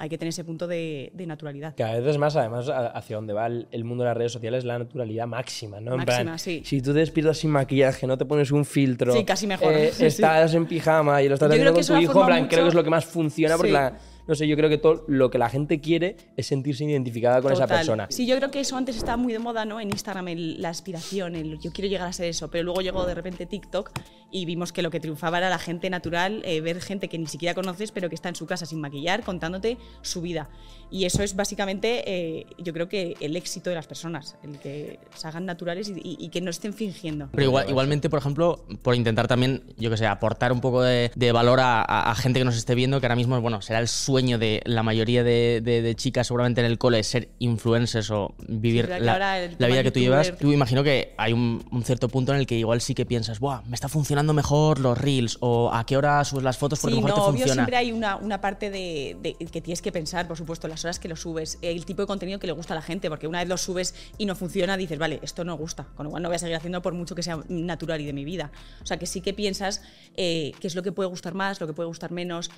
Hay 0.01 0.09
que 0.09 0.17
tener 0.17 0.29
ese 0.29 0.43
punto 0.43 0.65
de, 0.65 1.11
de 1.13 1.27
naturalidad. 1.27 1.75
Cada 1.77 1.99
vez 1.99 2.07
es 2.07 2.17
más, 2.17 2.35
además, 2.35 2.67
hacia 2.69 3.17
donde 3.17 3.33
va 3.33 3.45
el, 3.45 3.67
el 3.71 3.83
mundo 3.83 4.03
de 4.03 4.07
las 4.09 4.17
redes 4.17 4.31
sociales, 4.31 4.65
la 4.65 4.79
naturalidad 4.79 5.27
máxima, 5.27 5.79
¿no? 5.79 5.91
En 5.91 5.97
Máxima, 5.99 6.23
plan, 6.23 6.39
sí. 6.39 6.63
Si 6.65 6.81
tú 6.81 6.91
te 6.91 6.99
despiertas 7.01 7.37
sin 7.37 7.51
maquillaje, 7.51 8.07
no 8.07 8.17
te 8.17 8.25
pones 8.25 8.49
un 8.49 8.65
filtro. 8.65 9.13
Sí, 9.13 9.23
casi 9.23 9.45
mejor. 9.45 9.71
eh, 9.71 9.91
Sí, 9.93 9.99
sí. 9.99 10.05
estás 10.07 10.55
en 10.55 10.65
pijama 10.65 11.21
y 11.21 11.27
lo 11.29 11.35
estás 11.35 11.49
Yo 11.49 11.53
haciendo 11.53 11.73
con 11.73 11.85
tu 11.85 11.97
hijo, 11.97 12.19
en 12.21 12.25
plan, 12.25 12.47
creo 12.47 12.63
que 12.63 12.69
es 12.69 12.73
lo 12.73 12.83
que 12.83 12.89
más 12.89 13.05
funciona 13.05 13.57
porque 13.57 13.71
la, 13.73 13.93
No 14.27 14.35
sé, 14.35 14.47
yo 14.47 14.55
creo 14.55 14.69
que 14.69 14.77
todo 14.77 15.03
lo 15.07 15.29
que 15.29 15.37
la 15.37 15.49
gente 15.49 15.79
quiere 15.81 16.17
es 16.37 16.47
sentirse 16.47 16.83
identificada 16.85 17.41
con 17.41 17.51
esa 17.51 17.63
Total. 17.63 17.77
persona. 17.79 18.07
Sí, 18.09 18.25
yo 18.25 18.35
creo 18.37 18.51
que 18.51 18.59
eso 18.59 18.77
antes 18.77 18.95
estaba 18.97 19.17
muy 19.17 19.33
de 19.33 19.39
moda, 19.39 19.65
¿no? 19.65 19.79
En 19.79 19.89
Instagram, 19.89 20.27
el- 20.29 20.61
la 20.61 20.69
aspiración, 20.69 21.35
el 21.35 21.59
yo 21.59 21.71
quiero 21.71 21.89
llegar 21.89 22.07
a 22.07 22.13
ser 22.13 22.27
eso. 22.27 22.49
Pero 22.49 22.63
luego 22.65 22.81
llegó 22.81 23.05
de 23.05 23.13
repente 23.15 23.45
TikTok 23.45 23.91
y 24.31 24.45
vimos 24.45 24.71
que 24.71 24.81
lo 24.81 24.89
que 24.91 24.99
triunfaba 24.99 25.39
era 25.39 25.49
la 25.49 25.59
gente 25.59 25.89
natural, 25.89 26.41
eh, 26.45 26.61
ver 26.61 26.81
gente 26.81 27.09
que 27.09 27.17
ni 27.17 27.27
siquiera 27.27 27.53
conoces, 27.53 27.91
pero 27.91 28.07
que 28.09 28.15
está 28.15 28.29
en 28.29 28.35
su 28.35 28.45
casa 28.45 28.65
sin 28.65 28.79
maquillar, 28.79 29.23
contándote 29.23 29.77
su 30.01 30.21
vida. 30.21 30.49
Y 30.89 31.05
eso 31.05 31.23
es 31.23 31.35
básicamente, 31.35 32.03
eh, 32.05 32.45
yo 32.57 32.73
creo 32.73 32.87
que 32.89 33.15
el 33.19 33.35
éxito 33.35 33.69
de 33.69 33.75
las 33.75 33.87
personas, 33.87 34.35
el 34.43 34.57
que 34.59 34.99
se 35.15 35.27
hagan 35.27 35.45
naturales 35.45 35.89
y, 35.89 35.93
y- 35.93 36.17
y 36.19 36.29
que 36.29 36.41
no 36.41 36.49
estén 36.49 36.73
fingiendo. 36.73 37.29
Pero 37.31 37.43
igual- 37.43 37.69
igualmente, 37.69 38.09
por 38.09 38.19
ejemplo, 38.19 38.65
por 38.81 38.95
intentar 38.95 39.27
también, 39.27 39.63
yo 39.77 39.89
que 39.89 39.97
sé, 39.97 40.05
aportar 40.05 40.51
un 40.51 40.61
poco 40.61 40.81
de, 40.81 41.11
de 41.15 41.31
valor 41.31 41.59
a, 41.59 41.81
a- 41.81 42.11
a 42.11 42.15
gente 42.15 42.39
que 42.39 42.45
nos 42.45 42.55
esté 42.57 42.75
viendo, 42.75 42.99
que 42.99 43.05
ahora 43.05 43.15
mismo, 43.15 43.39
bueno, 43.41 43.61
será 43.61 43.79
el 43.79 43.87
sueño 44.11 44.37
de 44.37 44.61
la 44.65 44.83
mayoría 44.83 45.23
de, 45.23 45.61
de- 45.63 45.81
de 45.81 45.95
chicas 45.95 46.27
seguramente 46.27 46.59
en 46.61 46.67
el 46.67 46.77
cole, 46.77 47.01
ser 47.03 47.29
influencers 47.39 48.11
o 48.11 48.35
vivir 48.47 48.89
la, 48.89 49.47
vida 49.67 49.83
que 49.83 49.91
tú 49.91 49.99
llevas. 50.01 50.33
Tú 50.37 50.51
imagino 50.51 50.83
que 50.83 51.13
hay 51.17 51.31
un, 51.31 51.63
un 51.71 51.83
cierto 51.83 52.09
punto 52.09 52.33
en 52.33 52.39
el 52.39 52.45
que 52.45 52.55
igual 52.57 52.81
sí 52.81 52.93
que 52.93 53.05
piensas, 53.05 53.39
Buah, 53.39 53.61
me 53.67 53.75
está 53.75 53.87
funcionando 53.87 54.33
mejor 54.33 54.79
los 54.79 54.97
reels 54.97 55.37
o 55.39 55.71
a 55.73 55.85
qué 55.85 55.95
hora 55.95 56.23
subes 56.25 56.43
las 56.43 56.57
fotos 56.57 56.79
porque 56.79 56.95
Sí, 56.95 57.01
mejor 57.01 57.09
no, 57.11 57.15
te 57.15 57.21
obvio, 57.21 57.31
funciona. 57.39 57.53
siempre 57.53 57.77
hay 57.77 57.91
una, 57.93 58.17
una 58.17 58.41
parte 58.41 58.69
de, 58.69 59.15
de- 59.21 59.33
que 59.45 59.61
tienes 59.61 59.81
que 59.81 59.91
pensar, 59.93 60.27
por 60.27 60.35
supuesto, 60.37 60.67
las 60.67 60.83
horas 60.83 60.99
que 60.99 61.07
lo 61.07 61.15
subes, 61.15 61.57
el 61.61 61.85
tipo 61.85 62.01
de 62.01 62.07
contenido 62.07 62.37
que 62.39 62.47
le 62.47 62.53
gusta 62.53 62.73
a 62.73 62.75
la 62.75 62.81
gente, 62.81 63.09
porque 63.09 63.27
una 63.27 63.39
vez 63.39 63.47
lo 63.47 63.57
subes 63.57 63.95
y 64.17 64.25
no 64.25 64.35
funciona, 64.35 64.75
dices, 64.75 64.99
vale, 64.99 65.19
esto 65.23 65.43
no 65.45 65.55
gusta, 65.55 65.87
con 65.95 66.03
lo 66.05 66.09
cual 66.09 66.21
no 66.23 66.29
voy 66.29 66.35
a 66.35 66.39
seguir 66.39 66.55
haciendo 66.57 66.81
por 66.81 66.93
mucho 66.93 67.15
que 67.15 67.23
sea 67.23 67.39
natural 67.47 68.01
y 68.01 68.05
de 68.05 68.13
mi 68.13 68.25
vida. 68.25 68.51
O 68.83 68.85
sea, 68.85 68.97
que 68.97 69.05
sí 69.05 69.21
que 69.21 69.33
piensas 69.33 69.81
eh, 70.17 70.51
qué 70.59 70.67
es 70.67 70.75
lo 70.75 70.83
que 70.83 70.91
puede 70.91 71.07
gustar 71.09 71.33
más, 71.33 71.61
lo 71.61 71.67
que 71.67 71.73
puede 71.73 71.87
gustar 71.87 72.11
menos, 72.11 72.51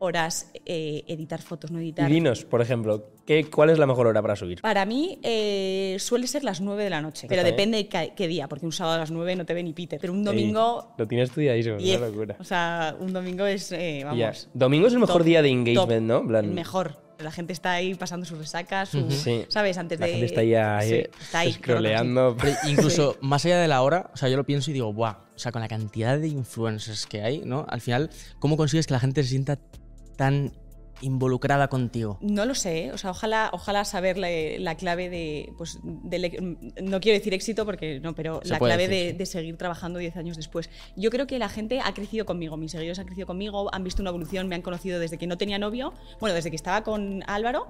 horas, 0.00 0.50
eh, 0.66 1.04
editar 1.06 1.40
fotos, 1.40 1.70
no 1.70 1.78
Y 1.80 1.84
editar. 1.84 2.10
dinos, 2.10 2.44
por 2.44 2.60
ejemplo, 2.62 3.10
¿qué, 3.26 3.44
¿cuál 3.48 3.70
es 3.70 3.78
la 3.78 3.86
mejor 3.86 4.06
hora 4.06 4.20
para 4.20 4.34
subir? 4.34 4.60
Para 4.60 4.84
mí 4.84 5.18
eh, 5.22 5.96
suele 6.00 6.26
ser 6.26 6.42
las 6.42 6.60
9 6.60 6.82
de 6.84 6.90
la 6.90 7.00
noche, 7.00 7.26
pero 7.28 7.44
depende 7.44 7.78
de 7.78 7.88
qué, 7.88 8.12
qué 8.16 8.26
día, 8.26 8.48
porque 8.48 8.66
un 8.66 8.72
sábado 8.72 8.96
a 8.96 8.98
las 8.98 9.10
9 9.10 9.36
no 9.36 9.46
te 9.46 9.54
ve 9.54 9.62
ni 9.62 9.72
Peter, 9.72 9.98
pero 10.00 10.12
un 10.12 10.24
domingo... 10.24 10.88
Ey, 10.88 10.94
lo 10.98 11.06
tienes 11.08 11.28
estudiadísimo, 11.28 11.76
es 11.76 11.82
10. 11.84 11.98
una 11.98 12.06
locura. 12.08 12.36
O 12.40 12.44
sea, 12.44 12.96
un 12.98 13.12
domingo 13.12 13.46
es, 13.46 13.70
eh, 13.72 14.02
vamos... 14.04 14.18
Ya. 14.18 14.32
Domingo 14.54 14.86
es 14.88 14.92
el 14.94 14.98
mejor 15.00 15.18
top, 15.18 15.26
día 15.26 15.42
de 15.42 15.48
engagement, 15.50 15.88
top, 15.88 16.00
¿no? 16.22 16.26
Plan- 16.26 16.44
El 16.46 16.50
mejor. 16.52 17.10
La 17.20 17.30
gente 17.30 17.52
está 17.52 17.72
ahí 17.72 17.94
pasando 17.94 18.24
sus 18.24 18.38
resacas, 18.38 18.88
su- 18.88 19.10
Sí. 19.10 19.44
¿sabes? 19.48 19.76
Antes 19.76 20.00
La 20.00 20.06
de... 20.06 20.12
gente 20.12 20.26
está 20.26 20.40
ahí, 20.40 20.54
ahí 20.54 20.88
Sí, 20.88 20.94
está 21.20 21.40
ahí, 21.40 21.52
scrolleando. 21.52 22.34
Pero 22.40 22.56
incluso 22.66 23.18
más 23.20 23.44
allá 23.44 23.60
de 23.60 23.68
la 23.68 23.82
hora, 23.82 24.10
o 24.14 24.16
sea, 24.16 24.30
yo 24.30 24.38
lo 24.38 24.44
pienso 24.46 24.70
y 24.70 24.72
digo, 24.72 24.90
Buah, 24.94 25.18
o 25.36 25.38
sea, 25.38 25.52
con 25.52 25.60
la 25.60 25.68
cantidad 25.68 26.18
de 26.18 26.28
influencers 26.28 27.04
que 27.04 27.20
hay, 27.20 27.42
¿no? 27.44 27.66
Al 27.68 27.82
final, 27.82 28.08
¿cómo 28.38 28.56
consigues 28.56 28.86
que 28.86 28.94
la 28.94 29.00
gente 29.00 29.22
se 29.22 29.28
sienta 29.28 29.58
tan 30.20 30.52
involucrada 31.02 31.68
contigo? 31.68 32.18
No 32.20 32.44
lo 32.44 32.54
sé, 32.54 32.84
¿eh? 32.84 32.92
o 32.92 32.98
sea, 32.98 33.12
ojalá, 33.12 33.48
ojalá 33.54 33.86
saber 33.86 34.18
la, 34.18 34.28
la 34.58 34.74
clave 34.76 35.08
de, 35.08 35.50
pues, 35.56 35.78
del 35.82 36.24
e- 36.26 36.56
no 36.82 37.00
quiero 37.00 37.18
decir 37.18 37.32
éxito 37.32 37.64
porque 37.64 38.00
no, 38.00 38.14
pero 38.14 38.40
Se 38.42 38.50
la 38.50 38.58
clave 38.58 38.86
decir, 38.86 39.04
de, 39.06 39.10
sí. 39.12 39.16
de 39.16 39.24
seguir 39.26 39.56
trabajando 39.56 39.98
10 39.98 40.14
años 40.18 40.36
después. 40.36 40.68
Yo 40.96 41.08
creo 41.08 41.26
que 41.26 41.38
la 41.38 41.48
gente 41.48 41.80
ha 41.80 41.94
crecido 41.94 42.26
conmigo, 42.26 42.58
mis 42.58 42.72
seguidores 42.72 42.98
han 42.98 43.06
crecido 43.06 43.26
conmigo, 43.26 43.70
han 43.74 43.82
visto 43.82 44.02
una 44.02 44.10
evolución, 44.10 44.46
me 44.46 44.56
han 44.56 44.60
conocido 44.62 45.00
desde 45.00 45.16
que 45.16 45.26
no 45.26 45.38
tenía 45.38 45.58
novio, 45.58 45.94
bueno, 46.20 46.34
desde 46.34 46.50
que 46.50 46.56
estaba 46.56 46.84
con 46.84 47.22
Álvaro, 47.26 47.66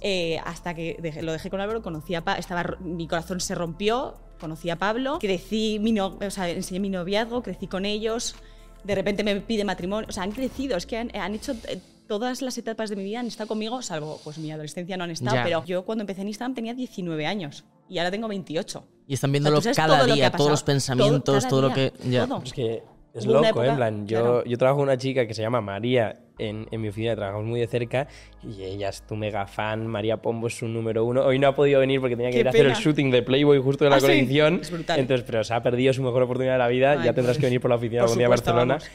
eh, 0.00 0.38
hasta 0.46 0.72
que 0.72 0.96
dejé- 1.02 1.20
lo 1.20 1.32
dejé 1.32 1.50
con 1.50 1.60
Álvaro, 1.60 1.82
conocí 1.82 2.14
a 2.14 2.24
Pa- 2.24 2.38
estaba, 2.38 2.78
mi 2.80 3.06
corazón 3.06 3.40
se 3.40 3.54
rompió, 3.54 4.16
conocí 4.40 4.70
a 4.70 4.76
Pablo, 4.76 5.18
crecí, 5.18 5.78
mi 5.80 5.92
no- 5.92 6.16
o 6.18 6.30
sea, 6.30 6.48
enseñé 6.48 6.80
mi 6.80 6.88
noviazgo, 6.88 7.42
crecí 7.42 7.66
con 7.66 7.84
ellos, 7.84 8.36
de 8.84 8.94
repente 8.94 9.22
me 9.24 9.36
pide 9.40 9.64
matrimonio, 9.64 10.06
o 10.08 10.12
sea, 10.12 10.22
han 10.22 10.32
crecido, 10.32 10.76
es 10.76 10.86
que 10.86 10.96
han, 10.98 11.10
han 11.16 11.34
hecho 11.34 11.52
eh, 11.68 11.78
todas 12.06 12.42
las 12.42 12.56
etapas 12.58 12.90
de 12.90 12.96
mi 12.96 13.04
vida, 13.04 13.20
han 13.20 13.26
estado 13.26 13.48
conmigo, 13.48 13.82
salvo 13.82 14.20
pues 14.24 14.38
mi 14.38 14.50
adolescencia 14.50 14.96
no 14.96 15.04
han 15.04 15.10
estado, 15.10 15.36
Ya. 15.36 15.44
pero 15.44 15.64
yo 15.64 15.84
cuando 15.84 16.02
empecé 16.02 16.22
en 16.22 16.28
Instagram 16.28 16.54
tenía 16.54 16.74
19 16.74 17.26
años 17.26 17.64
y 17.88 17.98
ahora 17.98 18.10
tengo 18.10 18.26
28. 18.28 18.84
Y 19.06 19.14
están 19.14 19.30
O 19.30 19.32
sea, 19.32 19.32
viéndolo 19.32 19.60
sabes 19.62 19.76
cada 19.76 19.98
todo 20.04 20.14
día, 20.14 20.30
todos 20.30 20.50
los 20.50 20.62
pensamientos, 20.62 21.48
todo 21.48 21.62
lo 21.62 21.72
que. 21.74 21.92
Ya. 22.08 22.26
todo. 22.26 22.42
Es 22.44 22.52
que 22.52 22.82
loco, 23.26 23.38
¿eh? 23.38 23.38
en 23.38 23.44
época- 23.46 23.76
plan, 23.76 24.06
yo, 24.06 24.20
claro. 24.20 24.44
yo 24.44 24.58
trabajo 24.58 24.78
con 24.78 24.84
una 24.88 24.96
chica 24.96 25.26
que 25.26 25.34
se 25.34 25.42
llama 25.42 25.60
María 25.60 26.16
en, 26.48 26.66
en 26.70 26.80
mi 26.80 26.88
oficina, 26.88 27.14
trabajamos 27.14 27.46
muy 27.46 27.60
de 27.60 27.66
cerca 27.66 28.08
y 28.42 28.62
ella 28.64 28.88
es 28.88 29.02
tu 29.02 29.16
mega 29.16 29.46
fan, 29.46 29.86
María 29.86 30.16
Pombo 30.16 30.46
es 30.48 30.54
su 30.58 30.66
número 30.68 31.04
uno. 31.04 31.24
Hoy 31.24 31.38
no 31.38 31.48
ha 31.48 31.54
podido 31.54 31.80
venir 31.80 32.00
porque 32.00 32.16
tenía 32.16 32.30
que 32.30 32.36
Qué 32.36 32.40
ir 32.40 32.46
a 32.46 32.50
hacer 32.50 32.66
el 32.66 32.72
shooting 32.74 33.10
de 33.10 33.22
Playboy 33.22 33.58
justo 33.60 33.84
de 33.84 33.90
la 33.90 33.96
Ah, 33.96 34.00
sí, 34.00 34.06
colección. 34.06 34.58
es 34.62 34.70
brutal. 34.70 34.98
Entonces, 35.00 35.26
pero 35.26 35.44
se 35.44 35.54
ha 35.54 35.62
perdido 35.62 35.92
su 35.92 36.02
mejor 36.02 36.22
oportunidad 36.22 36.54
de 36.54 36.58
la 36.58 36.68
vida, 36.68 36.92
Ay, 36.92 37.04
ya 37.04 37.12
tendrás 37.12 37.36
pues, 37.36 37.38
que 37.38 37.46
venir 37.46 37.60
por 37.60 37.70
la 37.70 37.76
oficina 37.76 38.02
algún 38.02 38.18
día 38.18 38.26
a 38.26 38.30
Barcelona. 38.30 38.74
vamos. 38.74 38.90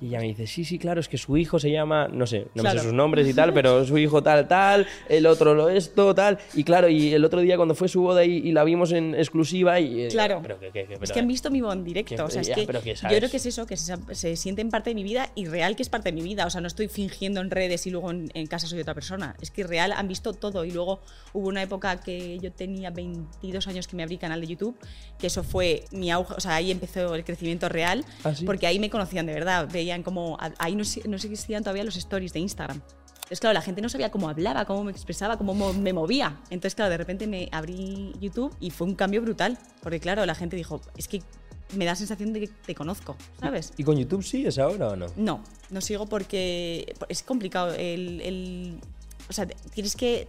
Y 0.00 0.06
ella 0.08 0.18
me 0.20 0.26
dice, 0.28 0.46
sí, 0.46 0.64
sí, 0.64 0.78
claro, 0.78 1.00
es 1.00 1.08
que 1.08 1.18
su 1.18 1.36
hijo 1.36 1.58
se 1.58 1.70
llama, 1.70 2.08
no 2.08 2.26
sé, 2.26 2.46
no 2.54 2.62
me 2.62 2.62
Claro. 2.62 2.78
sé 2.78 2.84
sus 2.86 2.94
nombres 2.94 3.28
y 3.28 3.34
tal, 3.34 3.52
pero 3.52 3.84
su 3.84 3.98
hijo 3.98 4.22
tal, 4.22 4.46
tal, 4.46 4.86
el 5.08 5.26
otro 5.26 5.54
lo 5.54 5.68
esto, 5.68 6.14
tal. 6.14 6.38
Y 6.54 6.64
claro, 6.64 6.88
y 6.88 7.12
el 7.12 7.24
otro 7.24 7.40
día 7.40 7.56
cuando 7.56 7.74
fue 7.74 7.88
su 7.88 8.02
boda 8.02 8.24
y, 8.24 8.36
y 8.38 8.52
la 8.52 8.64
vimos 8.64 8.92
en 8.92 9.14
exclusiva 9.14 9.80
y... 9.80 10.02
eh, 10.04 10.08
Claro. 10.08 10.40
Pero 10.42 10.58
que, 10.60 10.66
que- 10.70 10.86
que- 10.86 10.92
Es 10.94 10.98
pero- 11.00 11.14
que 11.14 11.20
han 11.20 11.26
visto 11.28 11.50
mi 11.50 11.60
voz 11.60 11.74
en 11.74 11.84
directo. 11.84 12.24
o 12.24 12.30
sea, 12.30 12.40
es 12.42 12.48
ya, 12.48 12.54
que 12.54 12.60
yo 12.62 12.66
creo 12.68 13.30
que 13.30 13.36
es 13.36 13.46
eso, 13.46 13.66
que 13.66 13.76
se, 13.76 13.96
se 14.14 14.36
sienten 14.36 14.70
parte 14.70 14.90
de 14.90 14.94
mi 14.94 15.02
vida 15.02 15.30
y 15.34 15.46
real 15.46 15.74
que 15.76 15.82
es 15.82 15.88
parte 15.88 16.10
de 16.10 16.12
mi 16.12 16.22
vida. 16.22 16.46
O 16.46 16.50
sea, 16.50 16.60
no 16.60 16.66
estoy 16.68 16.88
fingiendo 16.88 17.40
en 17.40 17.50
redes 17.50 17.86
y 17.86 17.90
luego 17.90 18.10
en, 18.10 18.30
en 18.34 18.46
casa 18.46 18.66
soy 18.66 18.80
otra 18.80 18.94
persona. 18.94 19.34
Es 19.40 19.50
que 19.50 19.64
real 19.64 19.92
han 19.92 20.06
visto 20.08 20.32
todo. 20.32 20.64
Y 20.64 20.70
luego 20.70 21.00
hubo 21.32 21.48
una 21.48 21.62
época 21.62 22.00
que 22.00 22.38
yo 22.38 22.52
tenía 22.52 22.90
22 22.90 23.66
años 23.68 23.88
que 23.88 23.96
me 23.96 24.02
abrí 24.02 24.18
canal 24.18 24.40
de 24.40 24.46
YouTube, 24.46 24.76
que 25.18 25.26
eso 25.26 25.42
fue 25.42 25.84
mi 25.90 26.10
auge. 26.10 26.34
O 26.36 26.40
sea, 26.40 26.54
ahí 26.54 26.70
empezó 26.70 27.14
el 27.14 27.24
crecimiento 27.24 27.68
real, 27.68 28.04
¿Ah, 28.24 28.34
sí? 28.34 28.44
porque 28.44 28.66
ahí 28.66 28.78
me 28.78 28.90
conocían 28.90 29.26
de 29.26 29.34
verdad. 29.34 29.68
Veían 29.88 30.02
como. 30.02 30.36
Ahí 30.58 30.74
no, 30.76 30.84
no 31.08 31.16
existían 31.16 31.62
todavía 31.62 31.82
los 31.82 31.96
stories 31.96 32.34
de 32.34 32.40
Instagram. 32.40 32.82
Entonces, 33.16 33.40
claro, 33.40 33.54
la 33.54 33.62
gente 33.62 33.80
no 33.80 33.88
sabía 33.88 34.10
cómo 34.10 34.28
hablaba, 34.28 34.66
cómo 34.66 34.84
me 34.84 34.90
expresaba, 34.92 35.38
cómo 35.38 35.54
mo- 35.54 35.72
me 35.72 35.94
movía. 35.94 36.38
Entonces, 36.50 36.74
claro, 36.74 36.90
de 36.90 36.98
repente 36.98 37.26
me 37.26 37.48
abrí 37.52 38.12
YouTube 38.20 38.54
y 38.60 38.70
fue 38.70 38.86
un 38.86 38.94
cambio 38.94 39.22
brutal. 39.22 39.58
Porque, 39.82 39.98
claro, 39.98 40.26
la 40.26 40.34
gente 40.34 40.56
dijo, 40.56 40.80
es 40.98 41.08
que 41.08 41.22
me 41.74 41.84
da 41.86 41.94
sensación 41.94 42.32
de 42.34 42.40
que 42.40 42.48
te 42.48 42.74
conozco, 42.74 43.16
¿sabes? 43.40 43.72
¿Y 43.78 43.84
con 43.84 43.96
YouTube 43.96 44.22
sigues 44.22 44.58
ahora 44.58 44.88
o 44.88 44.96
no? 44.96 45.06
No, 45.16 45.42
no 45.70 45.80
sigo 45.80 46.06
porque 46.06 46.94
es 47.08 47.22
complicado. 47.22 47.72
El, 47.74 48.20
el- 48.20 48.80
o 49.28 49.32
sea, 49.32 49.46
tienes 49.46 49.96
que. 49.96 50.26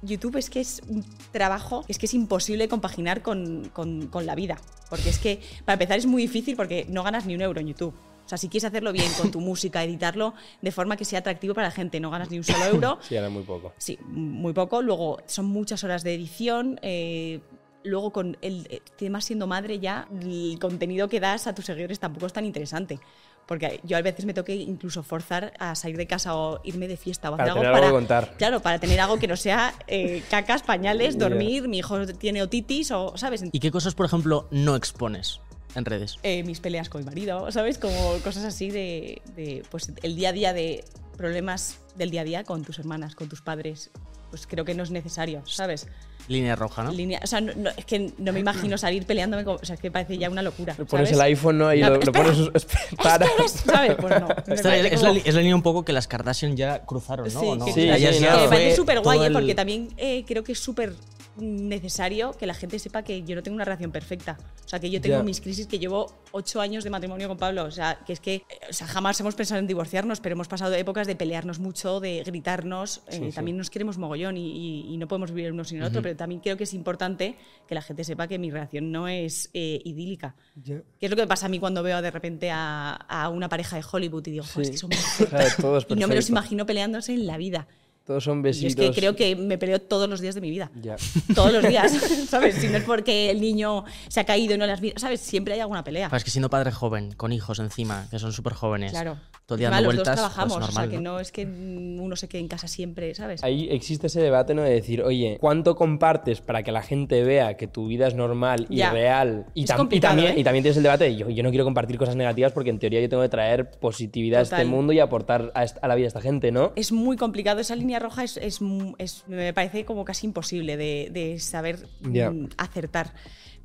YouTube 0.00 0.36
es 0.36 0.48
que 0.48 0.60
es 0.60 0.80
un 0.88 1.04
trabajo, 1.32 1.84
es 1.88 1.98
que 1.98 2.06
es 2.06 2.14
imposible 2.14 2.68
compaginar 2.68 3.20
con, 3.20 3.68
con- 3.72 4.06
con 4.06 4.24
la 4.26 4.34
vida. 4.36 4.56
Porque 4.90 5.08
es 5.10 5.18
que, 5.18 5.40
para 5.64 5.74
empezar, 5.74 5.98
es 5.98 6.06
muy 6.06 6.22
difícil 6.22 6.54
porque 6.56 6.86
no 6.88 7.02
ganas 7.02 7.26
ni 7.26 7.34
un 7.34 7.40
euro 7.42 7.60
en 7.60 7.66
YouTube. 7.66 7.92
O 8.28 8.30
sea, 8.30 8.36
si 8.36 8.50
quieres 8.50 8.66
hacerlo 8.66 8.92
bien 8.92 9.10
con 9.16 9.30
tu 9.30 9.40
música, 9.50 9.82
editarlo 9.82 10.34
de 10.60 10.70
forma 10.70 10.98
que 10.98 11.06
sea 11.06 11.20
atractivo 11.20 11.54
para 11.54 11.68
la 11.68 11.72
gente, 11.72 11.98
no 11.98 12.10
ganas 12.10 12.30
ni 12.30 12.36
un 12.36 12.44
solo 12.44 12.62
euro. 12.66 12.98
Sí, 13.00 13.16
ahora 13.16 13.30
muy 13.30 13.42
poco. 13.42 13.72
Sí, 13.78 13.98
muy 14.06 14.52
poco. 14.52 14.82
Luego 14.82 15.16
son 15.24 15.46
muchas 15.46 15.82
horas 15.82 16.04
de 16.04 16.14
edición. 16.14 16.78
eh, 16.82 17.40
luego 17.84 18.12
con 18.12 18.36
el 18.42 18.66
eh, 18.68 18.82
tema 18.98 19.22
siendo 19.22 19.46
madre 19.46 19.78
ya, 19.78 20.08
el 20.20 20.58
contenido 20.60 21.08
que 21.08 21.20
das 21.20 21.46
a 21.46 21.54
tus 21.54 21.64
seguidores 21.64 21.98
tampoco 21.98 22.26
es 22.26 22.34
tan 22.34 22.44
interesante. 22.44 23.00
Porque 23.46 23.80
yo 23.82 23.96
a 23.96 24.02
veces 24.02 24.26
me 24.26 24.34
toque 24.34 24.54
incluso 24.54 25.02
forzar 25.02 25.54
a 25.58 25.74
salir 25.74 25.96
de 25.96 26.06
casa 26.06 26.36
o 26.36 26.60
irme 26.64 26.86
de 26.86 26.98
fiesta 26.98 27.30
o 27.30 27.36
Para 27.38 27.44
hacer 27.44 27.54
tener 27.54 27.66
algo 27.68 27.76
algo 27.76 27.86
para 27.86 27.98
contar. 27.98 28.36
Claro, 28.36 28.60
para 28.60 28.78
tener 28.78 29.00
algo 29.00 29.18
que 29.18 29.26
no 29.26 29.36
sea 29.36 29.72
eh, 29.86 30.22
cacas, 30.30 30.62
pañales, 30.62 31.16
dormir, 31.16 31.66
mi 31.66 31.78
hijo 31.78 32.06
tiene 32.08 32.42
otitis 32.42 32.90
o, 32.90 33.16
¿sabes? 33.16 33.42
¿Y 33.50 33.58
qué 33.58 33.70
cosas, 33.70 33.94
por 33.94 34.04
ejemplo, 34.04 34.48
no 34.50 34.76
expones 34.76 35.40
en 35.78 35.84
redes? 35.84 36.16
eh, 36.22 36.42
mis 36.44 36.60
peleas 36.60 36.88
con 36.88 37.00
mi 37.02 37.06
marido, 37.06 37.50
¿sabes? 37.52 37.78
Como 37.78 38.18
cosas 38.24 38.44
así 38.44 38.70
de, 38.70 39.22
de, 39.36 39.62
pues 39.70 39.90
el 40.02 40.16
día 40.16 40.30
a 40.30 40.32
día 40.32 40.52
de 40.52 40.84
problemas 41.16 41.78
del 41.96 42.10
día 42.10 42.20
a 42.20 42.24
día 42.24 42.44
con 42.44 42.64
tus 42.64 42.78
hermanas, 42.78 43.14
con 43.14 43.28
tus 43.28 43.40
padres. 43.42 43.90
Pues 44.30 44.46
creo 44.46 44.64
que 44.66 44.74
no 44.74 44.82
es 44.82 44.90
necesario, 44.90 45.42
¿sabes? 45.46 45.86
Línea 46.28 46.54
roja, 46.54 46.84
¿no? 46.84 46.92
Línea, 46.92 47.18
o 47.24 47.26
sea, 47.26 47.40
no, 47.40 47.54
no, 47.56 47.70
es 47.70 47.86
que 47.86 48.12
no 48.18 48.34
me 48.34 48.40
imagino 48.40 48.76
salir 48.78 49.06
peleándome, 49.06 49.42
con- 49.44 49.56
o 49.56 49.64
sea, 49.64 49.74
es 49.76 49.80
que 49.80 49.90
parece 49.90 50.18
ya 50.18 50.28
una 50.28 50.42
locura. 50.42 50.74
Pones 50.74 51.10
el 51.12 51.20
iPhone 51.22 51.56
¿no? 51.56 51.72
y 51.72 51.80
No, 51.80 51.88
lo, 51.88 51.94
lo 51.96 52.02
espera. 52.02 52.24
pones... 52.24 52.66
Para. 53.02 53.24
Espera, 53.24 53.48
¿sabes? 53.48 53.96
Pues 53.98 54.20
no. 54.20 54.28
me 54.46 54.54
Esta 54.54 54.76
es, 54.76 54.92
es 54.92 55.02
la, 55.02 55.08
como- 55.08 55.20
es 55.24 55.34
la 55.34 55.40
línea 55.40 55.56
un 55.56 55.62
poco 55.62 55.84
que 55.86 55.94
las 55.94 56.06
Kardashian 56.06 56.54
ya 56.58 56.84
cruzaron, 56.84 57.32
¿no? 57.32 57.40
Sí, 57.72 57.86
me 57.86 58.48
parece 58.48 58.76
súper 58.76 59.00
guay, 59.00 59.24
¿eh? 59.26 59.30
porque 59.32 59.54
también 59.54 59.88
eh, 59.96 60.24
creo 60.26 60.44
que 60.44 60.52
es 60.52 60.58
súper 60.58 60.92
necesario 61.40 62.32
que 62.32 62.46
la 62.46 62.54
gente 62.54 62.78
sepa 62.78 63.02
que 63.02 63.22
yo 63.22 63.34
no 63.36 63.42
tengo 63.42 63.54
una 63.54 63.64
relación 63.64 63.90
perfecta. 63.92 64.38
O 64.64 64.68
sea, 64.68 64.78
que 64.80 64.90
yo 64.90 65.00
tengo 65.00 65.16
Ya. 65.16 65.22
mis 65.22 65.40
crisis, 65.40 65.66
que 65.66 65.78
llevo 65.78 66.12
ocho 66.32 66.60
años 66.60 66.84
de 66.84 66.90
matrimonio 66.90 67.28
con 67.28 67.36
Pablo. 67.38 67.64
O 67.64 67.70
sea, 67.70 67.98
que 68.06 68.12
es 68.12 68.20
que 68.20 68.34
eh, 68.36 68.42
o 68.70 68.72
sea, 68.72 68.86
jamás 68.86 69.18
hemos 69.20 69.34
pensado 69.34 69.58
en 69.60 69.66
divorciarnos, 69.66 70.20
pero 70.20 70.34
hemos 70.34 70.48
pasado 70.48 70.74
épocas 70.74 71.06
de 71.06 71.16
pelearnos 71.16 71.58
mucho, 71.58 72.00
de 72.00 72.22
gritarnos. 72.24 72.98
eh, 73.08 73.12
Sí, 73.12 73.20
sí. 73.30 73.32
También 73.32 73.56
nos 73.56 73.70
queremos 73.70 73.98
mogollón 73.98 74.36
y, 74.36 74.50
y- 74.88 74.94
y 74.94 74.96
no 74.98 75.08
podemos 75.08 75.32
vivir 75.32 75.52
uno 75.52 75.64
sin 75.64 75.78
el 75.78 75.84
otro, 75.84 76.02
pero 76.02 76.16
también 76.16 76.40
creo 76.40 76.56
que 76.56 76.64
es 76.64 76.74
importante 76.74 77.36
que 77.66 77.74
la 77.74 77.82
gente 77.82 78.04
sepa 78.04 78.26
que 78.28 78.38
mi 78.38 78.50
relación 78.50 78.92
no 78.92 79.08
es 79.08 79.50
eh, 79.54 79.80
idílica. 79.84 80.34
¿Qué 80.64 80.82
es 81.00 81.10
lo 81.10 81.16
que 81.16 81.22
me 81.22 81.28
pasa 81.28 81.46
a 81.46 81.48
mí 81.48 81.58
cuando 81.58 81.82
veo 81.82 82.02
de 82.02 82.10
repente 82.10 82.50
a, 82.50 82.92
a 82.94 83.28
una 83.28 83.48
pareja 83.48 83.76
de 83.76 83.84
Hollywood 83.90 84.26
y 84.26 84.30
digo, 84.32 84.44
"Jo, 84.44 84.60
es 84.60 84.68
Sí. 84.68 84.72
que 84.72 84.78
son 84.78 84.90
muy 85.18 85.26
Claro, 85.28 85.78
y 85.88 85.94
no 85.94 86.08
me 86.08 86.14
los 86.14 86.28
imagino 86.28 86.66
peleándose 86.66 87.12
en 87.14 87.26
la 87.26 87.36
vida. 87.38 87.66
Todos 88.08 88.24
son 88.24 88.38
Y 88.38 88.42
besitos. 88.42 88.70
es 88.86 88.90
que 88.90 88.98
creo 89.00 89.14
que 89.14 89.36
me 89.36 89.58
peleo 89.58 89.80
todos 89.82 90.08
los 90.08 90.20
días 90.22 90.34
de 90.34 90.40
mi 90.40 90.50
vida. 90.50 90.70
Ya. 90.80 90.96
Todos 91.34 91.52
los 91.52 91.68
días, 91.68 91.92
¿sabes? 92.28 92.54
Si 92.54 92.66
no 92.68 92.78
es 92.78 92.84
porque 92.84 93.30
el 93.30 93.38
niño 93.40 93.84
se 94.08 94.20
ha 94.20 94.24
caído 94.24 94.54
y 94.54 94.58
no 94.58 94.66
las 94.66 94.80
visto, 94.80 94.98
¿sabes? 94.98 95.20
Siempre 95.20 95.52
hay 95.52 95.60
alguna 95.60 95.84
pelea. 95.84 96.08
Pero 96.08 96.16
es 96.16 96.24
que 96.24 96.30
siendo 96.30 96.48
padre 96.48 96.72
joven, 96.72 97.12
con 97.12 97.32
hijos 97.32 97.58
encima, 97.58 98.06
que 98.10 98.18
son 98.18 98.32
súper 98.32 98.54
jóvenes, 98.54 98.92
Claro. 98.92 99.18
todo 99.44 99.58
día 99.58 99.68
dando 99.68 99.84
los 99.92 99.96
dos 99.96 100.04
vueltas, 100.06 100.14
trabajamos, 100.16 100.56
pues 100.56 100.68
o 100.70 100.72
sea, 100.72 100.80
normal, 100.84 100.90
que 100.98 101.02
¿no? 101.04 101.12
no 101.12 101.20
es 101.20 101.30
que 101.32 101.44
uno 101.44 102.16
se 102.16 102.28
quede 102.28 102.40
en 102.40 102.48
casa 102.48 102.66
siempre, 102.66 103.14
¿sabes? 103.14 103.44
Ahí 103.44 103.68
existe 103.70 104.06
ese 104.06 104.22
debate, 104.22 104.54
¿no? 104.54 104.62
De 104.62 104.70
decir, 104.70 105.02
oye, 105.02 105.36
¿cuánto 105.38 105.76
compartes 105.76 106.40
para 106.40 106.62
que 106.62 106.72
la 106.72 106.80
gente 106.82 107.22
vea 107.24 107.58
que 107.58 107.66
tu 107.66 107.88
vida 107.88 108.06
es 108.08 108.14
normal 108.14 108.66
y 108.70 108.76
Ya. 108.76 108.90
real? 108.90 109.44
Y, 109.52 109.64
Es 109.64 109.70
tam- 109.70 109.74
y 109.74 109.76
complicado, 109.76 110.14
también, 110.14 110.32
¿eh? 110.38 110.40
y 110.40 110.44
también 110.44 110.62
tienes 110.62 110.78
el 110.78 110.82
debate 110.82 111.04
de 111.04 111.16
yo, 111.16 111.28
yo 111.28 111.42
no 111.42 111.50
quiero 111.50 111.64
compartir 111.66 111.98
cosas 111.98 112.16
negativas 112.16 112.52
porque 112.52 112.70
en 112.70 112.78
teoría 112.78 113.02
yo 113.02 113.08
tengo 113.10 113.22
que 113.22 113.28
traer 113.28 113.70
positividad 113.70 114.40
a 114.40 114.44
Total. 114.44 114.60
este 114.60 114.70
mundo 114.70 114.94
y 114.94 115.00
aportar 115.00 115.52
a, 115.54 115.66
a 115.82 115.88
la 115.88 115.94
vida 115.94 116.04
de 116.04 116.08
esta 116.08 116.22
gente, 116.22 116.50
¿no? 116.52 116.72
Es 116.74 116.90
muy 116.90 117.18
complicado, 117.18 117.60
esa 117.60 117.76
línea 117.76 117.97
roja 117.98 118.24
es, 118.24 118.36
es 118.36 118.60
me 118.60 119.52
parece 119.52 119.84
como 119.84 120.04
casi 120.04 120.26
imposible 120.26 120.76
de, 120.76 121.08
de 121.12 121.38
saber 121.38 121.86
mm, 122.00 122.46
acertar. 122.56 123.14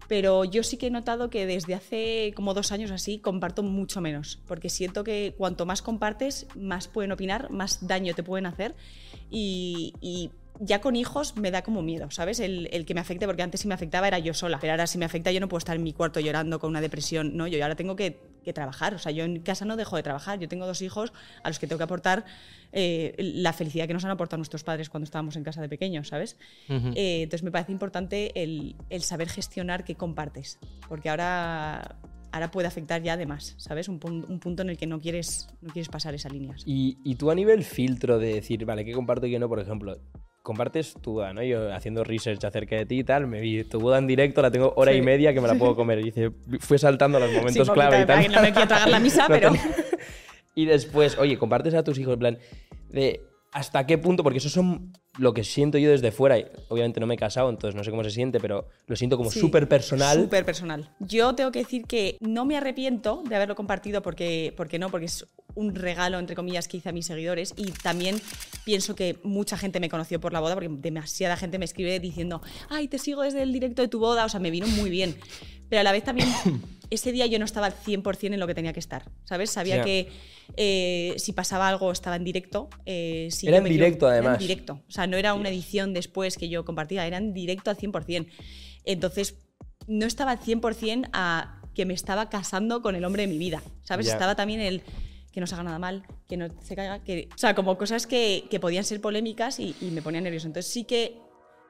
Pero 0.07 0.43
yo 0.43 0.63
sí 0.63 0.77
que 0.77 0.87
he 0.87 0.91
notado 0.91 1.29
que 1.29 1.45
desde 1.45 1.73
hace 1.73 2.33
como 2.35 2.53
dos 2.53 2.71
años 2.71 2.91
así 2.91 3.19
comparto 3.19 3.63
mucho 3.63 4.01
menos, 4.01 4.39
porque 4.47 4.69
siento 4.69 5.03
que 5.03 5.33
cuanto 5.37 5.65
más 5.65 5.81
compartes, 5.81 6.45
más 6.55 6.87
pueden 6.87 7.11
opinar, 7.11 7.49
más 7.51 7.87
daño 7.87 8.13
te 8.13 8.23
pueden 8.23 8.45
hacer 8.45 8.75
y, 9.29 9.93
y 10.01 10.31
ya 10.65 10.79
con 10.81 10.95
hijos 10.95 11.35
me 11.35 11.51
da 11.51 11.61
como 11.61 11.81
miedo, 11.81 12.09
¿sabes? 12.11 12.39
El, 12.39 12.69
el 12.71 12.85
que 12.85 12.93
me 12.93 13.01
afecte, 13.01 13.25
porque 13.25 13.41
antes 13.43 13.61
si 13.61 13.67
me 13.67 13.73
afectaba 13.73 14.07
era 14.07 14.19
yo 14.19 14.33
sola, 14.33 14.59
pero 14.59 14.71
ahora 14.73 14.87
si 14.87 14.97
me 14.97 15.05
afecta 15.05 15.31
yo 15.31 15.39
no 15.39 15.49
puedo 15.49 15.57
estar 15.57 15.75
en 15.75 15.83
mi 15.83 15.93
cuarto 15.93 16.19
llorando 16.19 16.59
con 16.59 16.69
una 16.69 16.79
depresión, 16.81 17.35
no, 17.35 17.47
yo 17.47 17.61
ahora 17.61 17.75
tengo 17.75 17.95
que, 17.95 18.19
que 18.43 18.53
trabajar, 18.53 18.93
o 18.93 18.99
sea, 18.99 19.11
yo 19.11 19.23
en 19.25 19.39
casa 19.41 19.65
no 19.65 19.75
dejo 19.75 19.95
de 19.97 20.03
trabajar, 20.03 20.39
yo 20.39 20.47
tengo 20.47 20.65
dos 20.65 20.81
hijos 20.81 21.11
a 21.43 21.49
los 21.49 21.59
que 21.59 21.67
tengo 21.67 21.77
que 21.79 21.83
aportar 21.83 22.25
eh, 22.71 23.13
la 23.17 23.51
felicidad 23.53 23.87
que 23.87 23.93
nos 23.93 24.05
han 24.05 24.11
aportado 24.11 24.37
nuestros 24.37 24.63
padres 24.63 24.89
cuando 24.89 25.05
estábamos 25.05 25.35
en 25.35 25.43
casa 25.43 25.61
de 25.61 25.69
pequeños, 25.69 26.07
¿sabes? 26.07 26.37
Eh, 26.95 27.23
entonces 27.23 27.43
me 27.43 27.51
parece 27.51 27.71
importante 27.71 28.31
el, 28.41 28.75
el 28.89 29.01
saber 29.01 29.29
gestionar 29.29 29.83
qué 29.83 29.95
compartes, 29.95 30.59
porque 30.87 31.09
ahora, 31.09 31.97
ahora 32.31 32.51
puede 32.51 32.67
afectar 32.67 33.01
ya 33.03 33.13
además, 33.13 33.55
¿sabes? 33.57 33.89
Un, 33.89 33.99
pun- 33.99 34.25
un 34.27 34.39
punto 34.39 34.61
en 34.63 34.69
el 34.69 34.77
que 34.77 34.87
no 34.87 34.99
quieres, 35.01 35.47
no 35.61 35.71
quieres 35.73 35.89
pasar 35.89 36.15
esas 36.15 36.31
líneas. 36.31 36.63
Y, 36.65 36.97
y 37.03 37.15
tú 37.15 37.29
a 37.31 37.35
nivel 37.35 37.63
filtro 37.63 38.17
de 38.17 38.35
decir, 38.35 38.65
vale, 38.65 38.85
¿qué 38.85 38.93
comparto 38.93 39.27
y 39.27 39.31
qué 39.31 39.39
no? 39.39 39.47
Por 39.49 39.59
ejemplo, 39.59 39.99
compartes 40.43 40.95
tu 41.01 41.13
boda, 41.13 41.33
¿no? 41.33 41.41
Yo 41.41 41.73
haciendo 41.73 42.03
research 42.03 42.43
acerca 42.43 42.75
de 42.75 42.85
ti 42.85 42.99
y 42.99 43.03
tal, 43.03 43.25
me 43.27 43.39
vi 43.39 43.63
tu 43.63 43.79
boda 43.79 43.97
en 43.97 44.05
directo, 44.07 44.41
la 44.41 44.51
tengo 44.51 44.73
hora 44.75 44.93
y 44.93 45.01
media 45.01 45.33
que 45.33 45.41
me 45.41 45.47
la 45.47 45.55
puedo 45.55 45.75
comer. 45.75 45.99
Y 45.99 46.03
dice, 46.03 46.31
fue 46.59 46.77
saltando 46.77 47.17
los 47.19 47.31
momentos 47.31 47.65
Sí, 47.65 47.73
clave 47.73 48.01
y 48.01 48.05
tal. 48.05 48.31
no 48.31 48.41
me 48.41 48.51
quiero 48.51 48.67
tragar 48.67 48.89
la 48.89 48.99
misa, 48.99 49.23
No 49.29 49.35
pero... 49.35 49.51
Y 50.55 50.65
después, 50.65 51.17
oye, 51.17 51.39
compartes 51.39 51.73
a 51.73 51.83
tus 51.83 51.97
hijos, 51.97 52.13
en 52.13 52.19
plan, 52.19 52.37
de 52.89 53.21
hasta 53.53 53.87
qué 53.87 53.97
punto, 53.97 54.21
porque 54.21 54.37
eso 54.37 54.49
son 54.49 54.93
lo 55.17 55.33
que 55.33 55.43
siento 55.43 55.77
yo 55.77 55.91
desde 55.91 56.11
fuera. 56.11 56.37
y 56.39 56.45
obviamente 56.69 56.99
no 56.99 57.07
me 57.07 57.13
he 57.15 57.17
casado, 57.17 57.49
entonces 57.49 57.75
no 57.75 57.83
sé 57.83 57.91
cómo 57.91 58.03
se 58.03 58.11
siente, 58.11 58.39
pero 58.39 58.67
lo 58.87 58.95
siento 58.95 59.17
como 59.17 59.29
Sí, 59.29 59.39
súper 59.39 59.67
personal. 59.67 60.21
Súper 60.23 60.45
personal. 60.45 60.89
Yo 60.99 61.35
tengo 61.35 61.51
que 61.51 61.59
decir 61.59 61.85
que 61.85 62.17
no 62.19 62.45
me 62.45 62.57
arrepiento 62.57 63.23
de 63.27 63.35
haberlo 63.35 63.55
compartido 63.55 64.01
porque, 64.01 64.53
porque 64.57 64.79
no, 64.79 64.89
porque 64.89 65.05
es 65.05 65.27
un 65.55 65.75
regalo, 65.75 66.17
entre 66.17 66.35
comillas, 66.35 66.67
que 66.67 66.77
hice 66.77 66.89
a 66.89 66.91
mis 66.91 67.05
seguidores 67.05 67.53
y 67.55 67.65
también 67.71 68.19
pienso 68.65 68.95
que 68.95 69.19
mucha 69.23 69.55
gente 69.55 69.79
me 69.79 69.89
conoció 69.89 70.19
por 70.19 70.33
la 70.33 70.39
boda 70.39 70.55
porque 70.55 70.69
demasiada 70.69 71.37
gente 71.37 71.59
me 71.59 71.65
escribe 71.65 71.99
diciendo, 71.99 72.41
ay, 72.69 72.87
te 72.87 72.97
sigo 72.97 73.21
desde 73.21 73.43
el 73.43 73.53
directo 73.53 73.81
de 73.83 73.87
tu 73.87 73.99
boda, 73.99 74.25
o 74.25 74.29
sea, 74.29 74.39
me 74.39 74.49
vino 74.49 74.65
muy 74.67 74.89
bien. 74.89 75.15
Pero 75.73 75.81
a 75.81 75.83
la 75.85 75.91
vez 75.91 76.03
también 76.03 76.29
ese 76.91 77.11
día 77.11 77.25
yo 77.25 77.39
no 77.39 77.45
estaba 77.45 77.65
al 77.65 77.73
100% 77.73 78.31
en 78.31 78.39
lo 78.39 78.45
que 78.45 78.53
tenía 78.53 78.73
que 78.73 78.79
estar, 78.79 79.09
¿sabes? 79.23 79.49
Sabía 79.49 79.83
que 79.83 80.07
eh, 80.55 81.15
si 81.17 81.33
pasaba 81.33 81.67
algo 81.67 81.91
estaba 81.91 82.15
en 82.15 82.23
directo. 82.23 82.69
eh, 82.85 83.29
si 83.31 83.47
Era 83.47 83.57
en 83.57 83.63
directo, 83.63 84.05
era 84.07 84.17
en 84.17 84.23
además. 84.25 84.39
directo. 84.39 84.83
O 84.87 84.91
sea, 84.91 85.07
no 85.07 85.17
era 85.17 85.33
una 85.33 85.49
edición 85.49 85.95
después 85.95 86.37
que 86.37 86.47
yo 86.47 86.63
compartía, 86.63 87.07
era 87.07 87.17
en 87.17 87.33
directo 87.33 87.71
al 87.71 87.77
100%. 87.77 88.27
Entonces, 88.85 89.39
no 89.87 90.05
estaba 90.05 90.29
al 90.29 90.39
100% 90.41 91.09
a 91.11 91.59
que 91.73 91.87
me 91.87 91.95
estaba 91.95 92.29
casando 92.29 92.83
con 92.83 92.93
el 92.95 93.03
hombre 93.03 93.23
de 93.23 93.29
mi 93.29 93.39
vida, 93.39 93.63
¿sabes? 93.81 94.05
Estaba 94.05 94.35
también 94.35 94.59
el 94.59 94.83
que 95.31 95.41
no 95.41 95.47
se 95.47 95.55
haga 95.55 95.63
nada 95.63 95.79
mal, 95.79 96.03
que 96.27 96.37
no 96.37 96.49
se 96.61 96.75
caiga, 96.75 97.03
que... 97.03 97.29
O 97.33 97.37
sea, 97.39 97.55
como 97.55 97.79
cosas 97.79 98.05
que, 98.05 98.43
que 98.51 98.59
podían 98.59 98.83
ser 98.83 99.01
polémicas 99.01 99.59
y, 99.59 99.75
y 99.81 99.85
me 99.85 100.03
ponían 100.03 100.23
nervioso. 100.25 100.45
Entonces 100.45 100.71
sí 100.71 100.83
que 100.83 101.17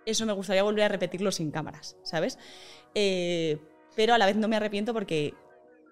eso 0.05 0.25
me 0.25 0.33
gustaría 0.33 0.63
volver 0.63 0.83
a 0.83 0.87
repetirlo 0.89 1.31
sin 1.31 1.51
cámaras, 1.51 1.95
¿sabes? 2.03 2.37
Eh, 2.95 3.57
pero 3.95 4.13
a 4.13 4.17
la 4.17 4.25
vez 4.25 4.35
no 4.35 4.47
me 4.47 4.55
arrepiento 4.55 4.93
porque 4.93 5.33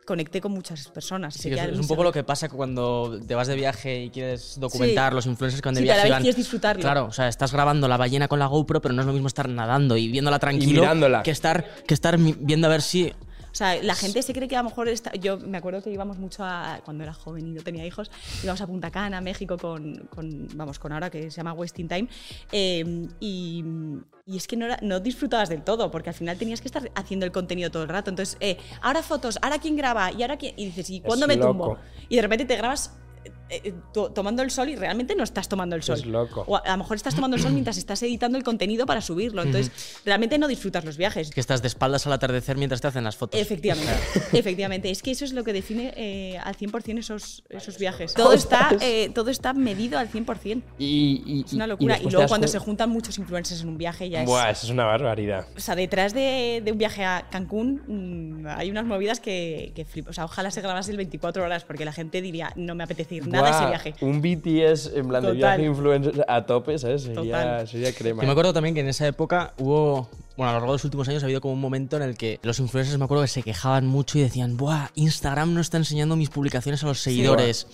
conecté 0.06 0.42
con 0.42 0.52
muchas 0.52 0.88
personas. 0.90 1.36
Sí, 1.36 1.50
que 1.50 1.56
es, 1.56 1.62
es 1.70 1.80
un 1.80 1.88
poco 1.88 2.04
lo 2.04 2.12
que 2.12 2.24
pasa 2.24 2.50
cuando 2.50 3.20
te 3.26 3.36
vas 3.36 3.48
de 3.48 3.56
viaje 3.56 4.04
y 4.04 4.10
quieres 4.10 4.60
documentar 4.60 5.14
los 5.14 5.26
influencers 5.26 5.62
que 5.62 5.68
van 5.68 5.76
de 5.76 5.82
Sí, 5.82 5.86
que 5.86 5.92
a 5.92 5.96
viaje. 5.96 6.02
la 6.04 6.08
y 6.08 6.10
vez 6.10 6.16
van- 6.16 6.22
quieres 6.24 6.36
disfrutarlo. 6.38 6.82
Claro, 6.82 7.06
o 7.06 7.12
sea, 7.12 7.28
estás 7.28 7.54
grabando 7.54 7.88
la 7.88 7.98
ballena 7.98 8.28
con 8.28 8.40
la 8.40 8.48
GoPro, 8.48 8.82
pero 8.82 8.94
no 8.94 9.02
es 9.02 9.08
lo 9.08 9.14
mismo 9.14 9.28
estar 9.28 9.48
nadando 9.48 9.96
y 9.98 10.08
viéndola 10.10 10.40
tranquilo 10.40 10.82
mirándola. 10.82 11.24
que 11.24 11.32
estar, 11.32 11.66
que 11.88 11.94
estar 11.94 12.18
viendo 12.18 12.68
a 12.68 12.70
ver 12.72 12.82
si. 12.82 13.14
O 13.52 13.56
sea, 13.56 13.82
la 13.84 13.96
gente 13.96 14.22
se 14.22 14.34
cree 14.34 14.48
que 14.48 14.56
a 14.56 14.64
lo 14.64 14.70
mejor 14.70 14.88
está, 14.88 15.12
yo 15.14 15.38
me 15.38 15.58
acuerdo 15.58 15.82
que 15.84 15.92
íbamos 15.92 16.18
mucho 16.18 16.44
a 16.46 16.80
cuando 16.86 17.04
era 17.04 17.14
joven 17.14 17.48
y 17.48 17.52
no 17.52 17.62
tenía 17.62 17.86
hijos, 17.86 18.10
íbamos 18.44 18.62
a 18.62 18.68
Punta 18.68 18.92
Cana, 18.92 19.20
México 19.22 19.58
con, 19.58 20.08
con 20.16 20.48
vamos 20.56 20.80
con 20.80 20.92
ahora 20.94 21.10
que 21.10 21.24
se 21.30 21.38
llama 21.38 21.54
Wasting 21.54 21.88
Time 21.88 22.08
eh, 22.52 23.08
y, 23.20 23.64
y 24.26 24.38
es 24.38 24.48
que 24.48 24.56
no, 24.58 24.66
era- 24.66 24.80
no 24.82 25.00
disfrutabas 25.00 25.50
del 25.50 25.64
todo 25.64 25.92
porque 25.92 26.10
al 26.10 26.16
final 26.16 26.38
tenías 26.38 26.62
que 26.62 26.68
estar 26.68 26.90
haciendo 26.96 27.26
el 27.26 27.32
contenido 27.32 27.70
todo 27.72 27.84
el 27.84 27.90
rato. 27.90 28.10
Entonces, 28.10 28.38
eh, 28.40 28.58
ahora 28.82 29.04
fotos, 29.04 29.38
ahora 29.42 29.60
quién 29.60 29.76
graba 29.76 30.12
y 30.12 30.22
ahora 30.22 30.38
quién 30.38 30.54
y 30.58 30.66
dices 30.68 30.90
y 30.90 31.02
cuándo 31.02 31.28
me 31.28 31.36
loco. 31.36 31.48
tumbo 31.52 31.78
y 32.10 32.16
de 32.16 32.22
repente 32.22 32.46
te 32.46 32.56
grabas 32.56 32.98
eh, 33.52 33.62
eh, 33.66 33.74
to- 33.94 34.12
tomando 34.12 34.42
el 34.42 34.50
sol 34.52 34.70
y 34.70 34.76
realmente 34.76 35.16
no 35.16 35.24
estás 35.24 35.48
tomando 35.50 35.76
el 35.76 35.84
sol. 35.84 36.00
Es 36.00 36.06
loco. 36.06 36.44
O 36.48 36.56
a, 36.56 36.60
a 36.60 36.72
lo 36.72 36.78
mejor 36.80 36.96
estás 36.98 37.14
tomando 37.16 37.36
el 37.38 37.44
sol 37.44 37.52
mientras 37.54 37.78
estás 37.78 38.02
editando 38.04 38.38
el 38.38 38.44
contenido 38.44 38.86
para 38.86 39.02
subirlo. 39.02 39.44
Entonces, 39.44 39.72
realmente 40.06 40.38
no 40.38 40.48
disfrutas 40.48 40.86
los 40.86 40.98
viajes. 40.98 41.30
que 41.30 41.40
estás 41.40 41.62
de 41.62 41.68
espaldas 41.68 42.08
al 42.08 42.14
atardecer 42.14 42.58
mientras 42.58 42.82
te 42.82 42.88
hacen 42.88 43.04
las 43.04 43.16
fotos. 43.18 43.40
Efectivamente, 43.40 43.92
efectivamente. 44.34 44.90
Es 44.90 45.02
que 45.04 45.12
eso 45.12 45.26
es 45.26 45.34
lo 45.34 45.44
que 45.44 45.54
define 45.54 45.94
eh, 45.96 46.38
al 46.44 46.56
100% 46.56 46.98
esos, 47.00 47.44
esos 47.50 47.78
viajes. 47.78 48.14
Todo 48.14 48.34
está, 48.34 48.70
eh, 48.82 49.12
todo 49.14 49.30
está 49.30 49.54
medido 49.54 50.00
al 50.00 50.08
Y, 50.08 50.10
100%. 50.12 50.64
y- 50.80 51.44
Es 51.46 51.54
una 51.54 51.66
y- 51.66 51.68
locura. 51.68 51.98
Y, 52.00 52.10
luego 52.10 52.28
cuando 52.28 52.48
cu- 52.48 52.52
se 52.52 52.60
juntan 52.60 52.90
muchos 52.90 53.18
influencers 53.18 53.62
en 53.62 53.70
un 53.70 53.78
viaje 53.78 54.10
ya 54.10 54.22
es... 54.22 54.26
Buah, 54.28 54.50
eso 54.52 54.66
es 54.66 54.72
una 54.72 54.86
barbaridad. 54.86 55.46
O 55.56 55.60
sea, 55.60 55.76
detrás 55.76 56.14
de, 56.14 56.62
de 56.64 56.72
un 56.72 56.78
viaje 56.78 57.04
a 57.04 57.28
Cancún 57.30 57.82
mm, 57.88 58.48
hay 58.48 58.70
unas 58.72 58.86
movidas 58.86 59.20
que, 59.20 59.72
que 59.76 59.86
flipo. 59.86 60.10
O 60.10 60.14
sea, 60.14 60.26
ojalá 60.26 60.52
se 60.52 60.62
grabase 60.62 60.92
el 60.92 60.98
24 60.98 61.44
horas 61.44 61.64
porque 61.66 61.86
la 61.86 61.92
gente 61.94 62.22
diría, 62.22 62.52
no 62.56 62.76
me 62.76 62.84
apetece 62.84 63.16
ir 63.16 63.28
nada 63.28 63.41
ese 63.50 63.66
viaje. 63.68 63.94
Un 64.02 64.22
BTS 64.22 64.92
en 64.96 65.08
plan 65.08 65.24
de 65.24 65.32
viaje 65.34 65.64
influencer 65.64 66.26
a 66.28 66.46
tope, 66.46 66.78
¿sabes? 66.78 67.04
Sería, 67.04 67.94
crema. 67.98 68.22
Yo 68.22 68.28
me 68.28 68.32
acuerdo 68.32 68.54
también 68.54 68.76
que 68.76 68.82
en 68.82 68.88
esa 68.90 69.08
época 69.08 69.54
hubo. 69.58 70.10
Bueno, 70.38 70.52
a 70.52 70.54
lo 70.54 70.60
largo 70.60 70.72
de 70.74 70.76
los 70.76 70.86
últimos 70.86 71.08
años 71.10 71.22
ha 71.24 71.26
habido 71.26 71.42
como 71.42 71.54
un 71.54 71.60
momento 71.62 71.98
en 71.98 72.04
el 72.04 72.16
que 72.18 72.40
los 72.44 72.60
influencers 72.60 72.98
me 72.98 73.04
acuerdo 73.06 73.24
que 73.24 73.28
se 73.28 73.44
quejaban 73.44 73.86
mucho 73.86 74.18
y 74.18 74.22
decían, 74.22 74.56
¡buah! 74.58 74.88
Instagram 74.96 75.54
no 75.54 75.60
está 75.62 75.78
enseñando 75.78 76.16
mis 76.16 76.30
publicaciones 76.30 76.84
a 76.84 76.88
los 76.88 77.00
seguidores. 77.00 77.68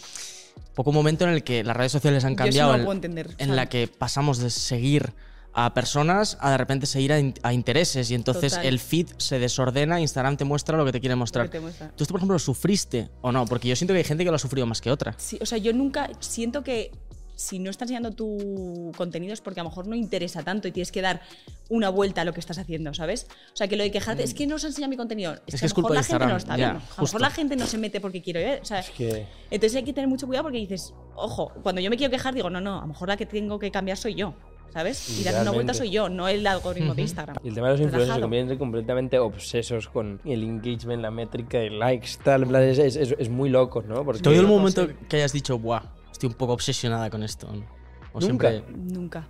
Poco 0.73 0.89
un 0.89 0.95
momento 0.95 1.23
en 1.25 1.31
el 1.31 1.43
que 1.43 1.63
las 1.63 1.77
redes 1.77 1.91
sociales 1.91 2.25
han 2.25 2.33
Yo 2.33 2.37
cambiado. 2.37 2.71
no 2.71 2.73
lo 2.73 2.79
en- 2.79 2.85
puedo 2.85 2.95
entender, 2.95 3.27
En 3.27 3.33
o 3.33 3.37
sea- 3.53 3.55
la 3.55 3.65
que 3.69 3.87
pasamos 3.87 4.39
de 4.39 4.49
seguir 4.49 5.13
a 5.59 5.73
personas 5.73 6.37
a 6.39 6.51
de 6.51 6.57
repente 6.59 6.85
seguir 6.85 7.11
a, 7.11 7.19
in- 7.19 7.33
a 7.41 7.51
intereses 7.51 8.11
y 8.11 8.13
entonces 8.15 8.53
Total. 8.53 8.67
el 8.67 8.77
feed 8.77 9.07
se 9.17 9.39
desordena, 9.39 9.99
Instagram 9.99 10.37
te 10.37 10.45
muestra 10.45 10.77
lo 10.77 10.85
que 10.85 10.91
te 10.91 10.99
quiere 10.99 11.15
mostrar. 11.15 11.49
te 11.49 11.59
muestra. 11.59 11.87
¿Tú 11.95 12.03
esto, 12.03 12.11
por 12.13 12.19
ejemplo, 12.19 12.35
lo 12.35 12.39
sufriste 12.39 13.09
o 13.21 13.31
no? 13.31 13.43
Porque 13.45 13.67
yo 13.67 13.75
siento 13.75 13.93
que 13.95 13.97
hay 13.97 14.03
gente 14.03 14.23
que 14.23 14.29
lo 14.29 14.35
ha 14.35 14.39
sufrido 14.39 14.67
más 14.67 14.81
que 14.81 14.91
otra. 14.91 15.15
Sí, 15.17 15.39
o 15.41 15.47
sea, 15.47 15.57
yo 15.57 15.73
nunca 15.73 16.11
siento 16.19 16.63
que 16.63 16.91
si 17.35 17.57
no 17.57 17.71
estás 17.71 17.87
enseñando 17.87 18.11
tu 18.11 18.91
contenido 18.97 19.33
es 19.33 19.41
porque 19.41 19.59
a 19.59 19.63
lo 19.63 19.69
mejor 19.69 19.87
no 19.87 19.95
interesa 19.95 20.43
tanto 20.43 20.67
y 20.67 20.71
tienes 20.71 20.91
que 20.91 21.01
dar 21.01 21.21
una 21.69 21.89
vuelta 21.89 22.21
a 22.21 22.23
lo 22.25 22.33
que 22.33 22.39
estás 22.39 22.59
haciendo, 22.59 22.93
¿sabes? 22.93 23.25
O 23.51 23.55
sea, 23.55 23.67
que 23.67 23.77
lo 23.77 23.83
de 23.83 23.89
quejarte 23.91 24.21
es 24.23 24.35
que 24.35 24.45
no 24.45 24.59
se 24.59 24.67
enseña 24.67 24.87
mi 24.87 24.95
contenido. 24.97 25.33
Es, 25.33 25.39
Es 25.39 25.43
que, 25.45 25.57
que 25.59 25.65
a 25.65 25.65
es 25.65 25.71
lo 25.71 25.75
culpa 25.75 25.89
mejor 25.89 25.95
de 25.95 25.95
la 25.95 26.03
gente 26.03 26.25
no 26.25 26.31
lo 26.33 26.37
está 26.37 26.51
ya, 26.51 26.55
viendo. 26.57 26.79
A 26.79 26.81
lo 26.81 26.85
justo. 26.87 27.01
mejor 27.03 27.21
la 27.21 27.29
gente 27.31 27.55
no 27.55 27.65
se 27.65 27.77
mete 27.79 27.99
porque 27.99 28.21
quiere 28.21 28.43
ver. 28.43 28.61
O 28.61 28.65
sea, 28.65 28.83
que- 28.95 29.25
Entonces 29.49 29.75
hay 29.75 29.83
que 29.83 29.93
tener 29.93 30.07
mucho 30.07 30.27
cuidado 30.27 30.43
porque 30.43 30.59
dices, 30.59 30.93
ojo, 31.15 31.51
cuando 31.63 31.81
yo 31.81 31.89
me 31.89 31.97
quiero 31.97 32.11
quejar 32.11 32.35
digo, 32.35 32.49
no, 32.51 32.61
no, 32.61 32.77
a 32.77 32.81
lo 32.81 32.87
mejor 32.87 33.07
la 33.07 33.17
que 33.17 33.25
tengo 33.25 33.57
que 33.59 33.69
cambiar 33.71 33.97
soy 33.97 34.13
yo, 34.15 34.35
¿sabes? 34.77 35.19
Y 35.19 35.23
dar 35.23 35.41
una 35.41 35.49
vuelta 35.49 35.73
soy 35.73 35.89
yo, 35.89 36.07
no 36.07 36.27
el 36.27 36.45
algoritmo 36.45 36.93
de 36.93 37.01
Instagram. 37.01 37.37
Y 37.43 37.47
el 37.47 37.55
tema 37.55 37.65
de 37.67 37.73
los 37.73 37.81
influencers 37.81 37.91
se 37.93 37.97
Relajado. 38.13 38.21
convierte 38.21 38.57
completamente 38.59 39.17
obsesos 39.17 39.87
con 39.87 40.21
el 40.23 40.43
engagement, 40.43 41.01
la 41.01 41.09
métrica 41.09 41.57
de 41.57 41.71
likes, 41.71 42.09
tal. 42.23 42.43
en 42.43 42.49
plan, 42.49 42.61
Es, 42.61 42.77
es- 42.77 42.95
es- 42.95 43.15
es 43.17 43.29
muy 43.29 43.49
loco, 43.49 43.81
¿no? 43.81 44.05
Porque 44.05 44.21
¿Te 44.21 44.29
ha 44.29 44.31
habido 44.31 44.41
el 44.43 44.47
loco, 44.47 44.59
momento 44.59 44.85
sí. 44.85 44.93
que 45.09 45.17
hayas 45.17 45.33
dicho, 45.33 45.57
¡buah! 45.57 45.81
Estoy 46.11 46.29
un 46.29 46.35
poco 46.35 46.53
obsesionada 46.53 47.09
con 47.09 47.23
esto. 47.23 47.47
¿no? 47.51 47.65
O 48.13 48.19
Nunca. 48.19 48.51
siempre. 48.51 48.73
Nunca. 48.77 49.27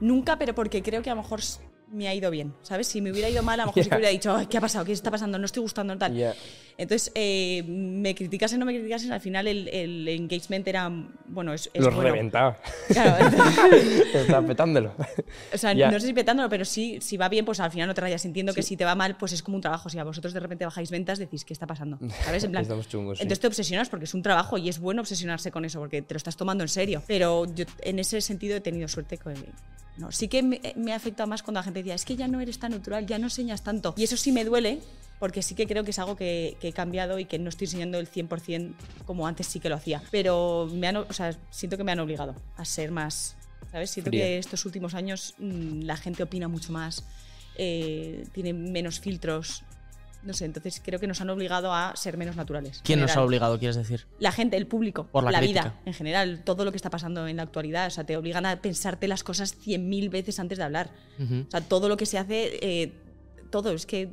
Nunca, 0.00 0.38
pero 0.38 0.54
porque 0.54 0.82
creo 0.82 1.02
que 1.02 1.10
a 1.10 1.14
lo 1.14 1.20
mejor 1.20 1.40
me 1.92 2.06
ha 2.08 2.14
ido 2.14 2.30
bien, 2.30 2.54
¿sabes? 2.62 2.86
Si 2.86 3.00
me 3.00 3.10
hubiera 3.10 3.28
ido 3.28 3.42
mal, 3.42 3.58
a 3.60 3.64
lo 3.64 3.68
mejor 3.68 3.82
sí 3.84 3.90
que 3.90 3.96
hubiera 3.96 4.10
dicho, 4.10 4.34
"Ay, 4.34 4.46
¿qué 4.46 4.58
ha 4.58 4.60
pasado? 4.60 4.84
¿Qué 4.84 4.92
está 4.92 5.10
pasando? 5.10 5.38
No 5.38 5.46
estoy 5.46 5.60
gustando, 5.62 5.96
tal. 5.98 6.14
Ya. 6.14 6.34
Entonces, 6.78 7.12
eh, 7.14 7.62
me 7.66 8.14
criticasen 8.14 8.56
o 8.56 8.60
no 8.60 8.66
me 8.66 8.72
criticasen, 8.74 9.12
al 9.12 9.20
final 9.20 9.46
el, 9.46 9.68
el 9.68 10.08
engagement 10.08 10.66
era, 10.66 10.90
bueno, 11.26 11.52
es, 11.52 11.68
es 11.74 11.84
Los 11.84 11.94
bueno. 11.94 12.10
reventaba. 12.10 12.56
Claro, 12.88 13.26
Estaba 14.14 14.46
petándolo. 14.46 14.94
o 15.52 15.58
sea, 15.58 15.72
Ya. 15.74 15.90
no 15.90 16.00
sé 16.00 16.06
si 16.06 16.12
petándolo, 16.14 16.48
pero 16.48 16.64
sí, 16.64 16.98
si 17.00 17.16
va 17.16 17.28
bien, 17.28 17.44
pues 17.44 17.60
al 17.60 17.70
final 17.70 17.86
no 17.88 17.94
te 17.94 18.00
rayas. 18.00 18.24
Entiendo 18.24 18.54
que 18.54 18.62
si 18.62 18.76
te 18.76 18.84
va 18.84 18.94
mal, 18.94 19.16
pues 19.18 19.32
es 19.32 19.42
como 19.42 19.56
un 19.56 19.60
trabajo. 19.60 19.88
Si 19.90 19.98
a 19.98 20.04
vosotros 20.04 20.32
de 20.32 20.40
repente 20.40 20.64
bajáis 20.64 20.90
ventas, 20.90 21.18
decís, 21.18 21.44
¿qué 21.44 21.52
está 21.52 21.66
pasando? 21.66 21.98
¿Sabes? 22.24 22.44
En 22.44 22.50
plan, 22.52 22.62
Estamos 22.62 22.88
chungos, 22.88 23.18
sí. 23.18 23.22
Entonces 23.24 23.40
te 23.40 23.46
obsesionas 23.48 23.88
porque 23.90 24.04
es 24.06 24.14
un 24.14 24.22
trabajo 24.22 24.56
y 24.56 24.68
es 24.68 24.78
bueno 24.78 25.02
obsesionarse 25.02 25.50
con 25.50 25.64
eso 25.66 25.80
porque 25.80 26.00
te 26.02 26.14
lo 26.14 26.18
estás 26.18 26.36
tomando 26.36 26.64
en 26.64 26.68
serio. 26.68 27.02
Pero 27.06 27.44
yo 27.54 27.64
en 27.82 27.98
ese 27.98 28.20
sentido 28.22 28.56
he 28.56 28.60
tenido 28.60 28.88
suerte 28.88 29.18
con 29.18 29.34
no, 29.96 30.12
sí 30.12 30.28
que 30.28 30.42
me, 30.42 30.60
me 30.76 30.92
ha 30.92 30.96
afectado 30.96 31.26
más 31.26 31.42
cuando 31.42 31.60
la 31.60 31.64
gente 31.64 31.80
decía, 31.80 31.94
es 31.94 32.04
que 32.04 32.16
ya 32.16 32.28
no 32.28 32.40
eres 32.40 32.58
tan 32.58 32.72
natural, 32.72 33.06
ya 33.06 33.18
no 33.18 33.26
enseñas 33.26 33.62
tanto. 33.62 33.94
Y 33.96 34.04
eso 34.04 34.16
sí 34.16 34.32
me 34.32 34.44
duele, 34.44 34.80
porque 35.18 35.42
sí 35.42 35.54
que 35.54 35.66
creo 35.66 35.84
que 35.84 35.90
es 35.90 35.98
algo 35.98 36.16
que, 36.16 36.56
que 36.60 36.68
he 36.68 36.72
cambiado 36.72 37.18
y 37.18 37.26
que 37.26 37.38
no 37.38 37.50
estoy 37.50 37.66
enseñando 37.66 37.98
el 37.98 38.10
100% 38.10 38.72
como 39.04 39.26
antes 39.26 39.46
sí 39.46 39.60
que 39.60 39.68
lo 39.68 39.76
hacía. 39.76 40.02
Pero 40.10 40.68
me 40.72 40.88
han, 40.88 40.96
o 40.96 41.12
sea, 41.12 41.36
siento 41.50 41.76
que 41.76 41.84
me 41.84 41.92
han 41.92 42.00
obligado 42.00 42.34
a 42.56 42.64
ser 42.64 42.90
más, 42.90 43.36
¿sabes? 43.70 43.90
Siento 43.90 44.10
que 44.10 44.38
estos 44.38 44.64
últimos 44.64 44.94
años 44.94 45.34
mm, 45.38 45.82
la 45.82 45.96
gente 45.96 46.22
opina 46.22 46.48
mucho 46.48 46.72
más, 46.72 47.04
eh, 47.56 48.26
tiene 48.32 48.54
menos 48.54 49.00
filtros. 49.00 49.62
No 50.22 50.34
sé, 50.34 50.44
entonces 50.44 50.82
creo 50.84 51.00
que 51.00 51.06
nos 51.06 51.20
han 51.20 51.30
obligado 51.30 51.72
a 51.72 51.96
ser 51.96 52.16
menos 52.18 52.36
naturales. 52.36 52.80
¿Quién 52.84 53.00
nos 53.00 53.16
ha 53.16 53.22
obligado, 53.22 53.58
quieres 53.58 53.76
decir? 53.76 54.06
La 54.18 54.32
gente, 54.32 54.56
el 54.56 54.66
público, 54.66 55.06
Por 55.06 55.24
la 55.24 55.38
crítica. 55.38 55.62
vida 55.62 55.80
en 55.86 55.94
general, 55.94 56.42
todo 56.44 56.64
lo 56.64 56.70
que 56.72 56.76
está 56.76 56.90
pasando 56.90 57.26
en 57.26 57.36
la 57.38 57.44
actualidad. 57.44 57.86
O 57.86 57.90
sea, 57.90 58.04
te 58.04 58.16
obligan 58.16 58.44
a 58.44 58.60
pensarte 58.60 59.08
las 59.08 59.24
cosas 59.24 59.56
cien 59.56 59.88
mil 59.88 60.10
veces 60.10 60.38
antes 60.38 60.58
de 60.58 60.64
hablar. 60.64 60.90
O 61.18 61.50
sea, 61.50 61.60
todo 61.62 61.88
lo 61.88 61.96
que 61.96 62.06
se 62.06 62.18
hace, 62.18 62.58
eh, 62.60 62.92
todo, 63.50 63.72
es 63.72 63.86
que 63.86 64.08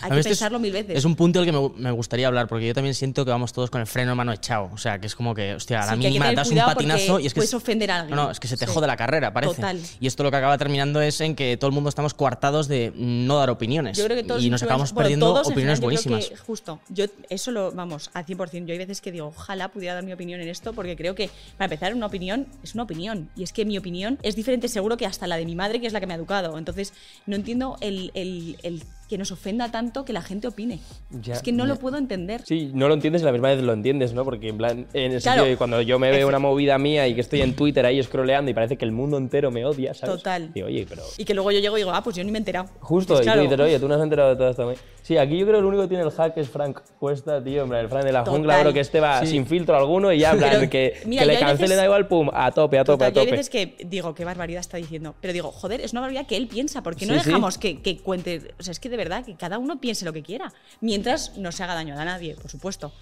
hay 0.00 0.10
que 0.10 0.16
este 0.20 0.30
es- 0.32 0.38
pensarlo 0.38 0.58
mil 0.58 0.72
veces. 0.72 0.96
Es 0.96 1.04
un 1.04 1.16
punto 1.16 1.40
del 1.40 1.46
que 1.50 1.52
me, 1.52 1.68
me 1.76 1.90
gustaría 1.90 2.26
hablar, 2.26 2.46
porque 2.48 2.66
yo 2.66 2.74
también 2.74 2.94
siento 2.94 3.24
que 3.24 3.30
vamos 3.30 3.52
todos 3.52 3.70
con 3.70 3.80
el 3.80 3.86
freno 3.86 4.14
mano 4.16 4.32
echado. 4.32 4.70
O 4.72 4.78
sea, 4.78 4.98
que 4.98 5.06
es 5.06 5.14
como 5.14 5.34
que, 5.34 5.54
hostia, 5.54 5.82
a 5.82 5.86
la 5.86 5.92
Sí, 5.92 5.98
mínima 5.98 6.32
das 6.32 6.50
un 6.50 6.58
patinazo 6.58 7.20
y 7.20 7.26
es 7.26 7.34
que. 7.34 7.38
puedes 7.38 7.50
es- 7.50 7.54
ofender 7.54 7.90
a 7.90 8.00
alguien. 8.00 8.16
No, 8.16 8.24
no, 8.24 8.30
es 8.30 8.40
que 8.40 8.48
se 8.48 8.56
te 8.56 8.66
Sí. 8.66 8.72
jode 8.72 8.86
la 8.86 8.96
carrera, 8.96 9.32
parece. 9.32 9.54
Total. 9.56 9.80
Y 10.00 10.06
esto 10.06 10.22
lo 10.22 10.30
que 10.30 10.36
acaba 10.36 10.56
terminando 10.58 11.00
es 11.00 11.20
en 11.20 11.34
que 11.34 11.56
todo 11.56 11.68
el 11.68 11.74
mundo 11.74 11.88
estamos 11.88 12.14
coartados 12.14 12.68
de 12.68 12.92
no 12.96 13.36
dar 13.38 13.50
opiniones. 13.50 13.96
Yo 13.98 14.04
creo 14.04 14.16
que 14.16 14.24
todos 14.24 14.42
y 14.42 14.50
nos 14.50 14.62
acabamos 14.62 14.92
bueno, 14.92 15.04
perdiendo 15.04 15.26
todos 15.26 15.46
opiniones 15.48 15.80
general, 15.80 16.02
buenísimas. 16.02 16.28
que 16.28 16.36
justo. 16.36 16.80
Yo 16.88 17.06
eso 17.28 17.50
lo, 17.50 17.72
vamos, 17.72 18.10
al 18.14 18.24
100%. 18.26 18.66
Yo 18.66 18.72
hay 18.72 18.78
veces 18.78 19.00
que 19.00 19.12
digo, 19.12 19.26
ojalá 19.28 19.68
pudiera 19.68 19.94
dar 19.94 20.04
mi 20.04 20.12
opinión 20.12 20.40
en 20.40 20.48
esto, 20.48 20.72
porque 20.72 20.96
creo 20.96 21.14
que, 21.14 21.30
para 21.58 21.66
empezar, 21.66 21.94
una 21.94 22.06
opinión 22.06 22.46
es 22.62 22.74
una 22.74 22.84
opinión. 22.84 23.28
Y 23.36 23.42
es 23.42 23.52
que 23.52 23.64
mi 23.64 23.78
opinión 23.78 24.18
es 24.22 24.36
diferente 24.36 24.68
seguro 24.68 24.96
que 24.96 25.06
hasta 25.06 25.26
la 25.26 25.36
de 25.36 25.44
mi 25.44 25.54
madre, 25.54 25.80
que 25.80 25.86
es 25.86 25.92
la 25.92 26.00
que 26.00 26.06
me 26.06 26.14
ha 26.14 26.16
educado. 26.16 26.58
Entonces, 26.58 26.92
no 27.26 27.36
entiendo 27.36 27.76
el, 27.80 28.10
el- 28.14 28.56
el 28.62 28.82
que 29.14 29.18
nos 29.18 29.30
ofenda 29.30 29.70
tanto 29.70 30.04
que 30.04 30.12
la 30.12 30.22
gente 30.22 30.48
opine. 30.48 30.80
Ya, 31.22 31.34
es 31.34 31.42
que 31.42 31.52
no 31.52 31.66
lo 31.66 31.76
puedo 31.76 31.98
entender. 31.98 32.42
Sí, 32.44 32.72
no 32.74 32.88
lo 32.88 32.94
entiendes 32.94 33.22
y 33.22 33.24
la 33.24 33.30
misma 33.30 33.46
vez 33.50 33.62
lo 33.62 33.72
entiendes, 33.72 34.12
¿no? 34.12 34.24
Porque 34.24 34.48
en 34.48 34.56
plan, 34.58 34.88
en 34.92 35.12
el 35.12 35.22
Claro. 35.22 35.36
sentido 35.42 35.44
de 35.46 35.56
cuando 35.56 35.80
yo 35.82 36.00
me 36.00 36.10
veo 36.10 36.26
una 36.26 36.40
movida 36.40 36.78
mía 36.78 37.06
y 37.06 37.14
que 37.14 37.20
estoy 37.20 37.40
en 37.42 37.54
Twitter 37.54 37.86
ahí 37.86 38.02
scrolleando 38.02 38.50
y 38.50 38.54
parece 38.54 38.76
que 38.76 38.84
el 38.84 38.90
mundo 38.90 39.16
entero 39.16 39.52
me 39.52 39.64
odia, 39.64 39.94
¿sabes? 39.94 40.16
Total. 40.16 40.50
Y 40.52 40.62
oye, 40.62 40.84
pero... 40.88 41.04
Y 41.16 41.24
que 41.24 41.32
luego 41.32 41.52
yo 41.52 41.60
llego 41.60 41.76
y 41.76 41.82
digo, 41.82 41.92
ah, 41.92 42.02
pues 42.02 42.16
yo 42.16 42.24
ni 42.24 42.32
me 42.32 42.38
he 42.38 42.40
enterado. 42.40 42.68
Justo, 42.80 43.14
Pues 43.14 43.20
y 43.20 43.22
claro. 43.30 43.42
dices, 43.42 43.60
oye, 43.60 43.78
tú 43.78 43.86
no 43.86 43.94
has 43.94 44.02
enterado 44.02 44.30
de 44.30 44.36
todo 44.36 44.50
esto. 44.50 44.74
Güey". 45.04 45.06
Sí, 45.06 45.18
aquí 45.18 45.38
yo 45.38 45.44
creo 45.46 45.56
que 45.56 45.60
el 45.60 45.64
único 45.66 45.82
que 45.82 45.88
tiene 45.88 46.02
el 46.04 46.10
hack 46.10 46.36
es 46.38 46.48
Frank 46.48 46.80
Cuesta, 46.98 47.42
tío, 47.44 47.62
en 47.64 47.68
plan, 47.68 47.80
el 47.82 47.88
Frank 47.88 48.04
de 48.04 48.12
la 48.12 48.20
Total. 48.24 48.34
jungla, 48.34 48.60
bro, 48.62 48.72
que 48.72 48.80
este 48.80 49.00
va 49.00 49.20
Sí. 49.20 49.26
sin 49.26 49.46
filtro 49.46 49.76
alguno 49.76 50.10
y 50.12 50.18
ya, 50.20 50.32
en 50.32 50.38
plan, 50.38 50.50
Pero, 50.54 50.70
que, 50.70 51.02
mira, 51.06 51.22
que 51.22 51.28
yo 51.28 51.32
le 51.34 51.38
cancele, 51.38 51.62
veces- 51.62 51.76
da 51.76 51.84
igual, 51.84 52.08
pum, 52.08 52.30
a 52.32 52.50
tope, 52.52 52.78
a 52.78 52.84
tope, 52.84 53.04
Total, 53.04 53.08
a 53.10 53.14
yo 53.14 53.20
hay 53.20 53.26
tope. 53.26 53.36
veces 53.36 53.50
que 53.50 53.76
digo, 53.86 54.14
qué 54.14 54.24
barbaridad 54.24 54.60
está 54.60 54.76
diciendo. 54.78 55.14
Pero 55.20 55.32
digo, 55.34 55.52
joder, 55.52 55.80
es 55.82 55.92
una 55.92 56.00
barbaridad 56.00 56.26
que 56.26 56.36
él 56.36 56.48
piensa. 56.48 56.82
¿Por 56.82 56.96
qué 56.96 57.04
no 57.06 57.14
Sí, 57.14 57.20
sí. 57.20 57.26
dejamos 57.26 57.58
que, 57.58 57.82
que 57.82 57.98
cuente? 57.98 58.54
O 58.58 58.62
sea, 58.62 58.72
es 58.72 58.80
que 58.80 58.88
de 58.88 58.96
verdad, 58.96 59.24
que 59.24 59.34
cada 59.36 59.58
uno 59.58 59.80
piense 59.80 60.04
lo 60.04 60.12
que 60.12 60.22
quiera. 60.22 60.52
Mientras 60.80 61.36
no 61.36 61.52
se 61.52 61.62
haga 61.62 61.74
daño 61.74 61.98
a 61.98 62.04
nadie, 62.04 62.34
por 62.34 62.50
supuesto. 62.50 62.92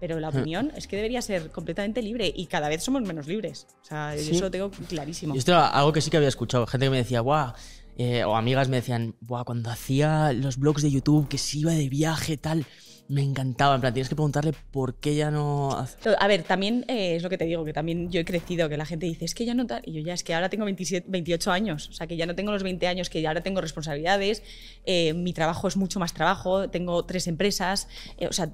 Pero 0.00 0.18
la 0.18 0.30
opinión 0.30 0.72
es 0.74 0.88
que 0.88 0.96
debería 0.96 1.22
ser 1.22 1.50
completamente 1.52 2.02
libre 2.02 2.32
y 2.34 2.46
cada 2.46 2.68
vez 2.68 2.82
somos 2.82 3.02
menos 3.02 3.28
libres. 3.28 3.68
O 3.82 3.84
sea, 3.84 4.14
Sí. 4.16 4.32
eso 4.32 4.40
lo 4.46 4.50
tengo 4.50 4.68
clarísimo. 4.88 5.32
Y 5.34 5.38
esto 5.38 5.52
era 5.52 5.68
algo 5.68 5.92
que 5.92 6.00
sí 6.00 6.10
que 6.10 6.16
había 6.16 6.28
escuchado. 6.28 6.66
Gente 6.66 6.86
que 6.86 6.90
me 6.90 6.96
decía, 6.96 7.20
guau. 7.20 7.52
Eh, 7.98 8.24
o 8.24 8.36
amigas 8.36 8.68
me 8.68 8.76
decían, 8.76 9.14
guau, 9.20 9.44
cuando 9.44 9.70
hacía 9.70 10.32
los 10.32 10.56
blogs 10.58 10.82
de 10.82 10.90
YouTube, 10.90 11.28
que 11.28 11.38
se 11.38 11.58
iba 11.58 11.72
de 11.72 11.88
viaje, 11.88 12.36
tal. 12.36 12.64
Me 13.08 13.20
encantaba. 13.22 13.74
En 13.74 13.80
plan, 13.82 13.92
tienes 13.92 14.08
que 14.08 14.14
preguntarle 14.14 14.54
por 14.70 14.94
qué 14.94 15.14
ya 15.16 15.30
no. 15.30 15.72
hace- 15.76 15.98
A 16.18 16.26
ver, 16.28 16.44
también 16.44 16.84
eh, 16.88 17.16
es 17.16 17.22
lo 17.22 17.28
que 17.28 17.36
te 17.36 17.44
digo, 17.44 17.64
que 17.64 17.72
también 17.74 18.10
yo 18.10 18.20
he 18.20 18.24
crecido, 18.24 18.68
que 18.70 18.76
la 18.78 18.86
gente 18.86 19.04
dice, 19.06 19.24
es 19.26 19.34
que 19.34 19.44
ya 19.44 19.52
no 19.54 19.66
tal. 19.66 19.82
Y 19.84 19.92
yo 19.92 20.00
ya, 20.00 20.14
es 20.14 20.22
que 20.24 20.32
ahora 20.34 20.48
tengo 20.48 20.64
27, 20.64 21.06
28 21.10 21.50
años, 21.52 21.88
o 21.88 21.92
sea, 21.92 22.06
que 22.06 22.16
ya 22.16 22.24
no 22.24 22.34
tengo 22.34 22.52
los 22.52 22.62
20 22.62 22.86
años, 22.86 23.10
que 23.10 23.20
ya 23.20 23.28
ahora 23.30 23.42
tengo 23.42 23.60
responsabilidades, 23.60 24.42
eh, 24.86 25.12
mi 25.14 25.32
trabajo 25.34 25.68
es 25.68 25.76
mucho 25.76 25.98
más 26.00 26.14
trabajo, 26.14 26.70
tengo 26.70 27.04
tres 27.04 27.26
empresas, 27.26 27.88
o 28.26 28.32
sea, 28.32 28.46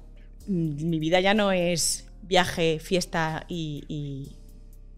mm, 0.47 0.89
mi 0.89 0.99
vida 0.99 1.21
ya 1.21 1.33
no 1.33 1.51
es 1.53 2.07
viaje, 2.23 2.79
fiesta 2.79 3.45
y- 3.47 4.35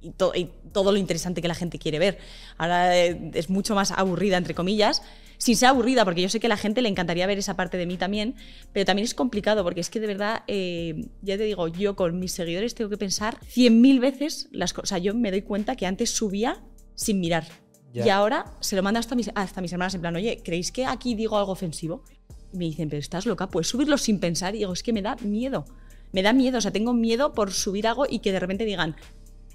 y 0.02 0.12
to- 0.12 0.34
y 0.36 0.50
todo 0.72 0.92
lo 0.92 0.98
interesante 0.98 1.42
que 1.42 1.48
la 1.48 1.56
gente 1.56 1.78
quiere 1.80 2.00
ver. 2.00 2.18
Ahora 2.58 2.98
eh, 2.98 3.32
es 3.34 3.50
mucho 3.50 3.76
más 3.76 3.92
aburrida, 3.92 4.38
entre 4.38 4.54
comillas, 4.56 5.02
sin 5.38 5.56
ser 5.56 5.70
aburrida, 5.70 6.06
porque 6.06 6.22
yo 6.22 6.30
sé 6.30 6.40
que 6.40 6.48
a 6.48 6.50
la 6.50 6.58
gente 6.58 6.82
le 6.82 6.90
encantaría 6.90 7.26
ver 7.28 7.38
esa 7.40 7.56
parte 7.56 7.78
de 7.78 7.86
mí 7.86 7.98
también, 7.98 8.36
pero 8.74 8.86
también 8.86 9.06
es 9.06 9.14
complicado, 9.14 9.64
porque 9.64 9.82
es 9.82 9.90
que 9.90 10.00
de 10.00 10.08
verdad, 10.08 10.44
eh, 10.48 11.06
ya 11.22 11.38
te 11.38 11.44
digo, 11.44 11.68
yo 11.68 11.96
con 11.96 12.20
mis 12.20 12.32
seguidores 12.32 12.76
tengo 12.76 12.90
que 12.90 12.98
pensar 12.98 13.40
100.000 13.42 14.00
veces 14.00 14.48
las 14.52 14.74
cosas. 14.74 14.84
O 14.84 14.90
sea, 14.90 14.98
yo 15.00 15.14
me 15.16 15.32
doy 15.32 15.42
cuenta 15.42 15.76
que 15.76 15.86
antes 15.86 16.12
subía 16.12 16.64
sin 16.96 17.20
mirar. 17.20 17.48
Ya. 17.94 18.06
Y 18.06 18.10
ahora 18.10 18.46
se 18.62 18.76
lo 18.76 18.84
mando 18.84 19.00
hasta 19.00 19.16
mis, 19.16 19.32
hasta 19.36 19.62
mis 19.62 19.72
hermanas 19.74 19.94
en 19.96 20.02
plan, 20.02 20.16
oye, 20.16 20.42
¿creéis 20.44 20.72
que 20.72 20.86
aquí 20.86 21.16
digo 21.16 21.38
algo 21.38 21.52
ofensivo? 21.52 22.04
Y 22.54 22.58
me 22.58 22.66
dicen, 22.66 22.88
pero 22.90 23.00
estás 23.00 23.26
loca, 23.26 23.50
puedes 23.50 23.68
subirlo 23.68 23.98
sin 23.98 24.20
pensar. 24.20 24.54
Y 24.56 24.60
digo, 24.60 24.74
es 24.74 24.84
que 24.84 24.94
me 24.94 25.02
da 25.02 25.16
miedo. 25.18 25.66
Me 26.14 26.22
da 26.22 26.34
miedo, 26.34 26.58
o 26.58 26.62
sea, 26.62 26.72
tengo 26.72 26.94
miedo 26.94 27.34
por 27.34 27.52
subir 27.52 27.88
algo 27.88 28.06
y 28.10 28.20
que 28.20 28.32
de 28.32 28.40
repente 28.40 28.64
digan, 28.66 28.96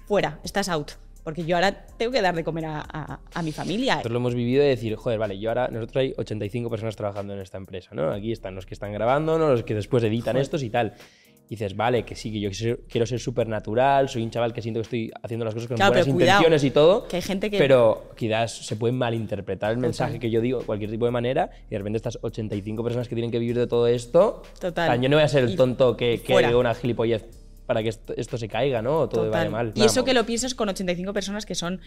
fuera, 0.07 0.39
estás 0.43 0.69
out. 0.69 0.91
Porque 1.23 1.43
yo 1.43 1.57
ahora 1.57 1.85
tengo 1.97 2.13
que 2.13 2.21
dar 2.21 2.33
de 2.33 2.43
comer 2.45 2.65
a, 2.65 2.79
a- 2.87 3.19
a 3.33 3.41
mi 3.43 3.51
familia. 3.51 3.95
Nosotros 3.95 4.13
lo 4.13 4.19
hemos 4.19 4.33
vivido 4.33 4.63
de 4.63 4.69
decir, 4.69 4.95
joder, 4.95 5.19
vale, 5.19 5.37
yo 5.37 5.49
ahora, 5.49 5.67
nosotros 5.67 5.97
hay 5.97 6.13
85 6.17 6.69
personas 6.69 6.95
trabajando 6.95 7.33
en 7.33 7.41
esta 7.41 7.57
empresa, 7.57 7.89
¿no? 7.93 8.09
Aquí 8.13 8.31
están 8.31 8.55
los 8.55 8.65
que 8.65 8.73
están 8.73 8.93
grabando, 8.93 9.37
¿no? 9.37 9.49
los 9.49 9.63
que 9.63 9.75
después 9.75 10.01
editan 10.05 10.33
Joder. 10.35 10.41
estos 10.43 10.63
y 10.63 10.69
tal. 10.69 10.93
Y 11.49 11.51
dices, 11.51 11.75
vale, 11.77 12.03
que 12.03 12.15
sí, 12.15 12.31
que 12.31 12.39
yo 12.41 12.49
quiero 12.89 13.05
ser- 13.05 13.19
súper 13.19 13.47
natural, 13.47 14.07
soy 14.09 14.21
un 14.23 14.29
chaval 14.31 14.53
que 14.53 14.61
siento 14.61 14.79
que 14.79 14.83
estoy 14.83 15.11
haciendo 15.21 15.43
las 15.45 15.53
cosas 15.53 15.67
con 15.67 15.75
Claro, 15.77 15.91
buenas 15.91 16.05
pero 16.05 16.15
cuidado, 16.15 16.39
intenciones 16.39 16.63
y 16.63 16.71
todo. 16.71 17.07
que 17.09 17.15
hay 17.17 17.21
gente 17.21 17.49
que- 17.49 17.57
Pero 17.57 18.09
quizás 18.15 18.65
se 18.65 18.75
puede 18.77 18.93
malinterpretar 18.93 19.71
el 19.71 19.77
mensaje 19.77 20.19
que 20.19 20.29
yo 20.29 20.39
digo, 20.39 20.61
cualquier 20.65 20.91
tipo 20.91 21.05
de 21.05 21.11
manera, 21.11 21.49
y 21.67 21.71
de 21.71 21.77
repente 21.77 21.97
estas 21.97 22.19
85 22.21 22.83
personas 22.83 23.07
que 23.09 23.15
tienen 23.15 23.31
que 23.31 23.39
vivir 23.39 23.57
de 23.57 23.67
todo 23.67 23.87
esto. 23.87 24.43
Total. 24.59 24.87
sea, 24.91 24.95
yo 25.01 25.09
no 25.09 25.17
voy 25.17 25.23
a 25.23 25.27
ser 25.27 25.43
el 25.43 25.55
tonto 25.57 25.95
que, 25.97 26.21
que 26.21 26.37
diga 26.37 26.57
una 26.57 26.73
gilipollez 26.73 27.25
para 27.67 27.83
que 27.83 27.89
esto, 27.89 28.13
esto 28.17 28.37
se 28.39 28.47
caiga, 28.47 28.81
¿no? 28.81 29.01
O 29.01 29.09
todo 29.09 29.25
Total. 29.25 29.39
vaya 29.41 29.49
mal. 29.51 29.71
Y 29.75 29.83
eso 29.83 30.03
que 30.03 30.13
lo 30.15 30.25
piensas 30.25 30.55
con 30.55 30.69
85 30.69 31.13
personas 31.13 31.45
que 31.45 31.53
son 31.53 31.81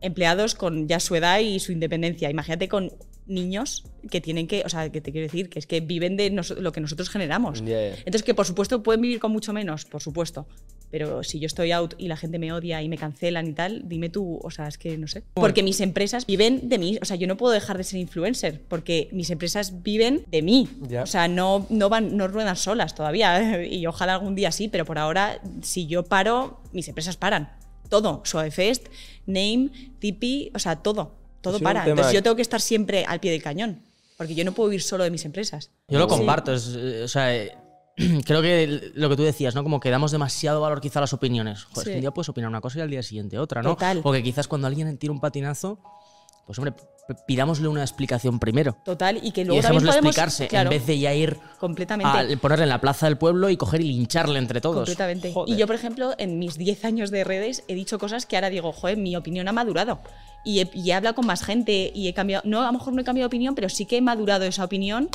empleados 0.00 0.54
con 0.54 0.86
ya 0.86 1.00
su 1.00 1.16
edad 1.16 1.40
y 1.40 1.58
su 1.58 1.72
independencia. 1.72 2.30
Imagínate 2.30 2.68
con 2.68 2.92
niños 3.26 3.84
que 4.10 4.20
tienen 4.20 4.46
que, 4.46 4.62
o 4.64 4.68
sea, 4.68 4.90
que 4.90 5.00
te 5.00 5.10
quiero 5.10 5.26
decir, 5.26 5.50
que 5.50 5.58
es 5.58 5.66
que 5.66 5.80
viven 5.80 6.16
de 6.16 6.30
nos- 6.30 6.50
lo 6.50 6.70
que 6.72 6.80
nosotros 6.80 7.10
generamos. 7.10 7.60
Entonces, 7.60 8.22
que 8.22 8.34
por 8.34 8.46
supuesto 8.46 8.82
pueden 8.82 9.00
vivir 9.00 9.18
con 9.18 9.32
mucho 9.32 9.52
menos, 9.52 9.84
por 9.86 10.00
supuesto. 10.00 10.46
Pero 10.90 11.22
si 11.22 11.38
yo 11.38 11.46
estoy 11.46 11.72
out 11.72 11.94
y 11.98 12.08
la 12.08 12.16
gente 12.16 12.38
me 12.38 12.52
odia 12.52 12.80
y 12.82 12.88
me 12.88 12.96
cancelan 12.96 13.46
y 13.46 13.52
tal, 13.52 13.82
dime 13.88 14.08
tú, 14.08 14.38
o 14.42 14.50
sea, 14.50 14.68
es 14.68 14.78
que 14.78 14.96
no 14.96 15.06
sé. 15.06 15.22
Porque 15.34 15.62
mis 15.62 15.80
empresas 15.80 16.24
viven 16.26 16.68
de 16.68 16.78
mí, 16.78 16.98
o 17.02 17.04
sea, 17.04 17.16
yo 17.16 17.26
no 17.26 17.36
puedo 17.36 17.52
dejar 17.52 17.76
de 17.76 17.84
ser 17.84 18.00
influencer, 18.00 18.62
porque 18.68 19.08
mis 19.12 19.28
empresas 19.30 19.82
viven 19.82 20.24
de 20.28 20.42
mí. 20.42 20.68
Ya. 20.88 21.02
O 21.02 21.06
sea, 21.06 21.28
no, 21.28 21.66
no, 21.68 21.88
van, 21.88 22.16
no 22.16 22.26
ruedan 22.28 22.56
solas 22.56 22.94
todavía, 22.94 23.62
y 23.66 23.86
ojalá 23.86 24.14
algún 24.14 24.34
día 24.34 24.50
sí, 24.50 24.68
pero 24.68 24.84
por 24.84 24.98
ahora, 24.98 25.40
si 25.62 25.86
yo 25.86 26.04
paro, 26.04 26.60
mis 26.72 26.88
empresas 26.88 27.16
paran. 27.16 27.52
Todo, 27.90 28.22
Soefest, 28.24 28.86
Name, 29.26 29.70
Tipi, 29.98 30.50
o 30.54 30.58
sea, 30.58 30.76
todo, 30.76 31.14
todo 31.40 31.58
para. 31.60 31.86
Entonces 31.86 32.12
yo 32.12 32.22
tengo 32.22 32.36
que 32.36 32.42
estar 32.42 32.60
siempre 32.60 33.04
al 33.06 33.20
pie 33.20 33.30
del 33.30 33.42
cañón, 33.42 33.80
porque 34.16 34.34
yo 34.34 34.44
no 34.44 34.52
puedo 34.52 34.68
vivir 34.70 34.82
solo 34.82 35.04
de 35.04 35.10
mis 35.10 35.24
empresas. 35.24 35.70
Yo 35.88 35.98
lo 35.98 36.04
Sí. 36.08 36.16
comparto. 36.16 36.52
es, 36.52 36.74
eh, 36.76 37.02
o 37.04 37.08
sea, 37.08 37.34
eh, 37.34 37.52
creo 38.24 38.42
que 38.42 38.92
lo 38.94 39.08
que 39.08 39.16
tú 39.16 39.22
decías, 39.22 39.54
¿no? 39.54 39.62
Como 39.62 39.80
que 39.80 39.90
damos 39.90 40.10
demasiado 40.12 40.60
valor 40.60 40.80
quizá 40.80 41.00
a 41.00 41.02
las 41.02 41.12
opiniones. 41.12 41.64
Joder, 41.64 41.78
es 41.78 41.84
que 41.84 41.90
Sí. 41.90 41.94
un 41.96 42.00
día 42.00 42.10
puedes 42.12 42.28
opinar 42.28 42.48
una 42.48 42.60
cosa 42.60 42.78
y 42.78 42.82
al 42.82 42.90
día 42.90 43.02
siguiente 43.02 43.38
otra, 43.38 43.62
¿no? 43.62 43.70
Total. 43.70 44.00
Porque 44.02 44.22
quizás 44.22 44.48
cuando 44.48 44.66
alguien 44.66 44.96
tira 44.98 45.12
un 45.12 45.20
patinazo, 45.20 45.78
pues 46.46 46.58
hombre, 46.58 46.74
pidámosle 47.26 47.68
una 47.68 47.82
explicación 47.82 48.38
primero. 48.38 48.76
Total, 48.84 49.18
y 49.22 49.32
que 49.32 49.42
Y 49.42 49.44
luego 49.44 49.62
también 49.62 49.82
dejémosle 49.84 49.88
podemos... 49.88 50.06
explicarse 50.16 50.48
claro, 50.48 50.70
en 50.70 50.78
vez 50.78 50.86
de 50.86 50.98
ya 50.98 51.14
ir 51.14 51.36
completamente. 51.58 52.34
a 52.34 52.36
ponerle 52.38 52.62
en 52.64 52.68
la 52.68 52.80
plaza 52.80 53.06
del 53.06 53.18
pueblo 53.18 53.50
y 53.50 53.56
coger 53.56 53.80
y 53.80 53.84
lincharle 53.92 54.38
entre 54.38 54.60
todos. 54.60 54.76
Completamente. 54.76 55.32
Joder. 55.32 55.54
Y 55.54 55.58
yo, 55.58 55.66
por 55.66 55.74
ejemplo, 55.76 56.14
en 56.18 56.38
mis 56.38 56.56
10 56.58 56.84
años 56.84 57.10
de 57.10 57.24
redes 57.24 57.64
he 57.68 57.74
dicho 57.74 57.98
cosas 57.98 58.26
que 58.26 58.36
ahora 58.36 58.50
digo, 58.50 58.72
joder, 58.72 58.96
mi 58.96 59.16
opinión 59.16 59.48
ha 59.48 59.52
madurado. 59.52 60.00
Y 60.44 60.60
he, 60.60 60.70
y 60.72 60.90
he 60.90 60.94
hablado 60.94 61.14
con 61.16 61.26
más 61.26 61.42
gente 61.42 61.90
y 61.94 62.08
he 62.08 62.14
cambiado, 62.14 62.42
no, 62.46 62.62
a 62.62 62.66
lo 62.66 62.72
mejor 62.72 62.92
no 62.94 63.00
he 63.00 63.04
cambiado 63.04 63.24
de 63.26 63.34
opinión, 63.34 63.54
pero 63.54 63.68
sí 63.68 63.84
que 63.86 63.96
he 63.98 64.02
madurado 64.02 64.44
esa 64.44 64.64
opinión 64.64 65.08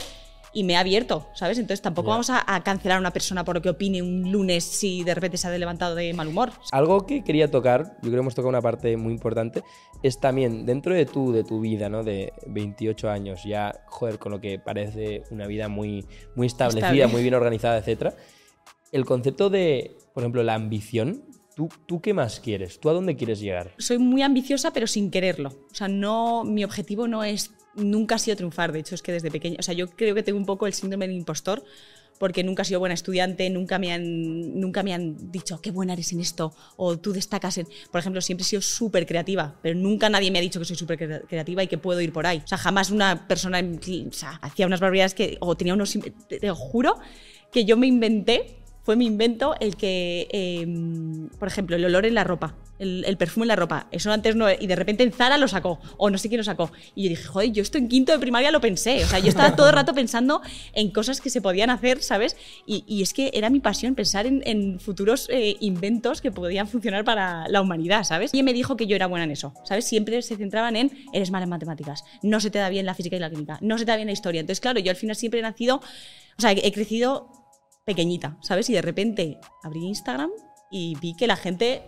y 0.54 0.64
me 0.64 0.76
ha 0.76 0.82
abierto, 0.82 1.28
¿sabes? 1.34 1.58
Entonces 1.58 1.82
tampoco 1.82 2.10
vamos 2.10 2.30
a, 2.30 2.44
a 2.46 2.64
cancelar 2.64 2.98
a 2.98 3.00
una 3.00 3.12
persona 3.12 3.44
por 3.44 3.56
lo 3.56 3.62
que 3.62 3.70
opine 3.70 4.02
un 4.02 4.32
lunes 4.32 4.64
si 4.64 5.04
de 5.04 5.16
repente 5.16 5.38
se 5.38 5.48
ha 5.48 5.58
levantado 5.58 5.96
de 5.96 6.14
mal 6.14 6.28
humor. 6.28 6.52
Algo 6.72 7.06
que 7.06 7.24
quería 7.24 7.50
tocar, 7.50 7.96
yo 7.96 8.02
creo 8.02 8.14
que 8.14 8.20
hemos 8.20 8.36
tocado 8.36 8.50
una 8.50 8.62
parte 8.62 8.96
muy 8.98 9.14
importante, 9.14 9.64
es 10.04 10.20
también 10.20 10.66
dentro 10.66 10.94
de 10.94 11.06
tu, 11.06 11.32
de 11.32 11.44
tu 11.44 11.60
vida, 11.60 11.90
¿no? 11.90 12.04
De 12.04 12.34
28 12.48 13.10
años, 13.10 13.44
ya, 13.44 13.74
joder, 13.88 14.20
con 14.20 14.32
lo 14.32 14.42
que 14.42 14.60
parece 14.60 15.24
una 15.32 15.48
vida 15.48 15.70
muy, 15.70 16.06
muy 16.36 16.48
establecida, 16.48 16.92
Estable. 16.92 17.08
muy 17.08 17.22
bien 17.22 17.34
organizada, 17.34 17.78
etcétera. 17.78 18.14
El 18.92 19.06
concepto 19.06 19.50
de, 19.50 19.98
por 20.14 20.24
ejemplo, 20.24 20.44
la 20.44 20.54
ambición, 20.54 21.24
¿tú, 21.56 21.70
¿tú 21.86 22.02
qué 22.02 22.14
más 22.14 22.40
quieres? 22.40 22.80
¿Tú 22.80 22.90
a 22.90 22.94
dónde 22.94 23.16
quieres 23.16 23.40
llegar? 23.40 23.72
soy 23.78 23.98
muy 23.98 24.22
ambiciosa, 24.22 24.72
pero 24.72 24.88
sin 24.88 25.10
quererlo. 25.10 25.50
O 25.50 25.76
sea, 25.76 25.88
no, 25.88 26.44
mi 26.44 26.64
objetivo 26.64 27.08
no 27.08 27.24
es, 27.24 27.52
nunca 27.76 28.16
ha 28.16 28.20
sido 28.20 28.38
triunfar. 28.38 28.72
De 28.72 28.80
hecho, 28.80 28.96
es 28.96 29.02
que 29.02 29.12
desde 29.12 29.32
pequeña, 29.32 29.58
o 29.60 29.64
sea, 29.64 29.74
yo 29.74 29.90
creo 29.90 30.16
que 30.16 30.24
tengo 30.24 30.38
un 30.40 30.46
poco 30.46 30.68
el 30.68 30.74
síndrome 30.74 31.08
del 31.08 31.16
impostor, 31.18 31.64
porque 32.20 32.44
nunca 32.44 32.62
he 32.62 32.66
sido 32.66 32.80
buena 32.80 32.94
estudiante, 32.94 33.50
nunca 33.50 33.80
me 33.80 33.92
han, 33.92 34.60
nunca 34.60 34.84
me 34.84 34.94
han 34.94 35.32
dicho 35.32 35.60
qué 35.62 35.72
buena 35.72 35.94
eres 35.94 36.14
en 36.14 36.20
esto, 36.20 36.54
o 36.78 36.98
tú 36.98 37.12
destacas 37.12 37.58
en. 37.58 37.68
Por 37.92 38.00
ejemplo, 38.00 38.22
siempre 38.22 38.44
he 38.44 38.48
sido 38.48 38.62
súper 38.62 39.06
creativa, 39.06 39.56
pero 39.62 39.76
nunca 39.78 40.10
nadie 40.10 40.32
me 40.32 40.40
ha 40.40 40.42
dicho 40.42 40.60
que 40.60 40.66
soy 40.66 40.76
súper 40.76 41.00
cre- 41.00 41.28
creativa 41.28 41.64
y 41.64 41.68
que 41.68 41.78
puedo 41.78 42.00
ir 42.02 42.14
por 42.14 42.26
ahí. 42.28 42.42
O 42.44 42.48
sea, 42.48 42.58
jamás 42.58 42.92
una 42.92 43.28
persona 43.28 43.60
o 43.60 44.14
sea, 44.14 44.40
hacía 44.42 44.68
unas 44.68 44.80
barbaridades 44.80 45.16
que, 45.16 45.38
o 45.42 45.58
tenía 45.58 45.74
unos. 45.74 45.98
Te 46.28 46.50
juro 46.52 47.00
que 47.52 47.66
yo 47.66 47.78
me 47.78 47.88
inventé 47.88 48.63
fue 48.84 48.96
mi 48.96 49.06
invento 49.06 49.56
el 49.60 49.78
que, 49.78 50.28
eh, 50.32 51.30
por 51.40 51.48
ejemplo, 51.48 51.76
el 51.76 51.86
olor 51.86 52.06
en 52.06 52.16
la 52.16 52.24
ropa, 52.24 52.56
el, 52.80 53.18
perfume 53.18 53.46
en 53.46 53.48
la 53.48 53.56
ropa. 53.56 53.88
Eso 53.92 54.12
antes 54.12 54.36
no. 54.36 54.48
Y 54.52 54.68
de 54.68 54.76
repente 54.76 55.04
en 55.04 55.12
Zara 55.12 55.38
lo 55.38 55.48
sacó, 55.48 55.80
o 55.98 56.10
no 56.10 56.18
sé 56.18 56.28
quién 56.28 56.40
lo 56.40 56.44
sacó. 56.44 56.72
Y 56.96 57.04
yo 57.04 57.10
dije, 57.10 57.24
joder, 57.24 57.52
yo 57.52 57.62
esto 57.62 57.78
en 57.78 57.88
quinto 57.88 58.12
de 58.12 58.20
primaria 58.20 58.52
lo 58.52 58.60
pensé. 58.60 59.04
O 59.04 59.08
sea, 59.08 59.20
yo 59.20 59.30
estaba 59.30 59.56
todo 59.56 59.70
el 59.70 59.74
rato 59.74 59.94
pensando 59.94 60.42
en 60.74 60.92
cosas 60.92 61.22
que 61.22 61.30
se 61.30 61.42
podían 61.42 61.70
hacer, 61.70 62.02
¿sabes? 62.02 62.36
Y, 62.66 63.02
es 63.02 63.14
que 63.14 63.32
era 63.34 63.50
mi 63.50 63.60
pasión 63.60 63.96
pensar 63.96 64.26
en, 64.26 64.42
en 64.46 64.80
futuros 64.80 65.28
eh, 65.30 65.56
inventos 65.60 66.22
que 66.22 66.32
podían 66.32 66.68
funcionar 66.68 67.04
para 67.04 67.48
la 67.48 67.62
humanidad, 67.62 68.04
¿sabes? 68.04 68.34
Y 68.34 68.40
él 68.40 68.46
me 68.46 68.54
dijo 68.54 68.76
que 68.76 68.88
yo 68.88 68.96
era 68.96 69.08
buena 69.08 69.26
en 69.26 69.32
eso, 69.32 69.54
¿sabes? 69.64 69.86
Siempre 69.86 70.22
se 70.22 70.36
centraban 70.38 70.76
en, 70.76 70.92
eres 71.12 71.32
mala 71.32 71.44
en 71.44 71.50
matemáticas, 71.50 72.04
no 72.22 72.40
se 72.40 72.50
te 72.50 72.60
da 72.60 72.70
bien 72.70 72.86
la 72.86 72.96
física 72.96 73.16
y 73.16 73.20
la 73.20 73.30
química, 73.30 73.58
no 73.62 73.78
se 73.78 73.86
te 73.86 73.92
da 73.92 73.98
bien 73.98 74.08
la 74.08 74.14
historia. 74.14 74.40
Entonces, 74.40 74.62
claro, 74.62 74.80
yo 74.80 74.90
al 74.90 74.96
final 74.96 75.16
siempre 75.16 75.40
he 75.40 75.44
nacido, 75.44 75.78
o 75.78 76.42
sea, 76.42 76.52
he 76.52 76.72
crecido 76.72 77.43
pequeñita, 77.86 78.38
¿sabes? 78.42 78.70
Y 78.70 78.74
de 78.74 78.82
repente 78.82 79.40
abrí 79.64 79.86
Instagram 79.86 80.32
y 80.72 80.96
vi 81.00 81.16
que 81.16 81.28
la 81.28 81.36
gente, 81.36 81.84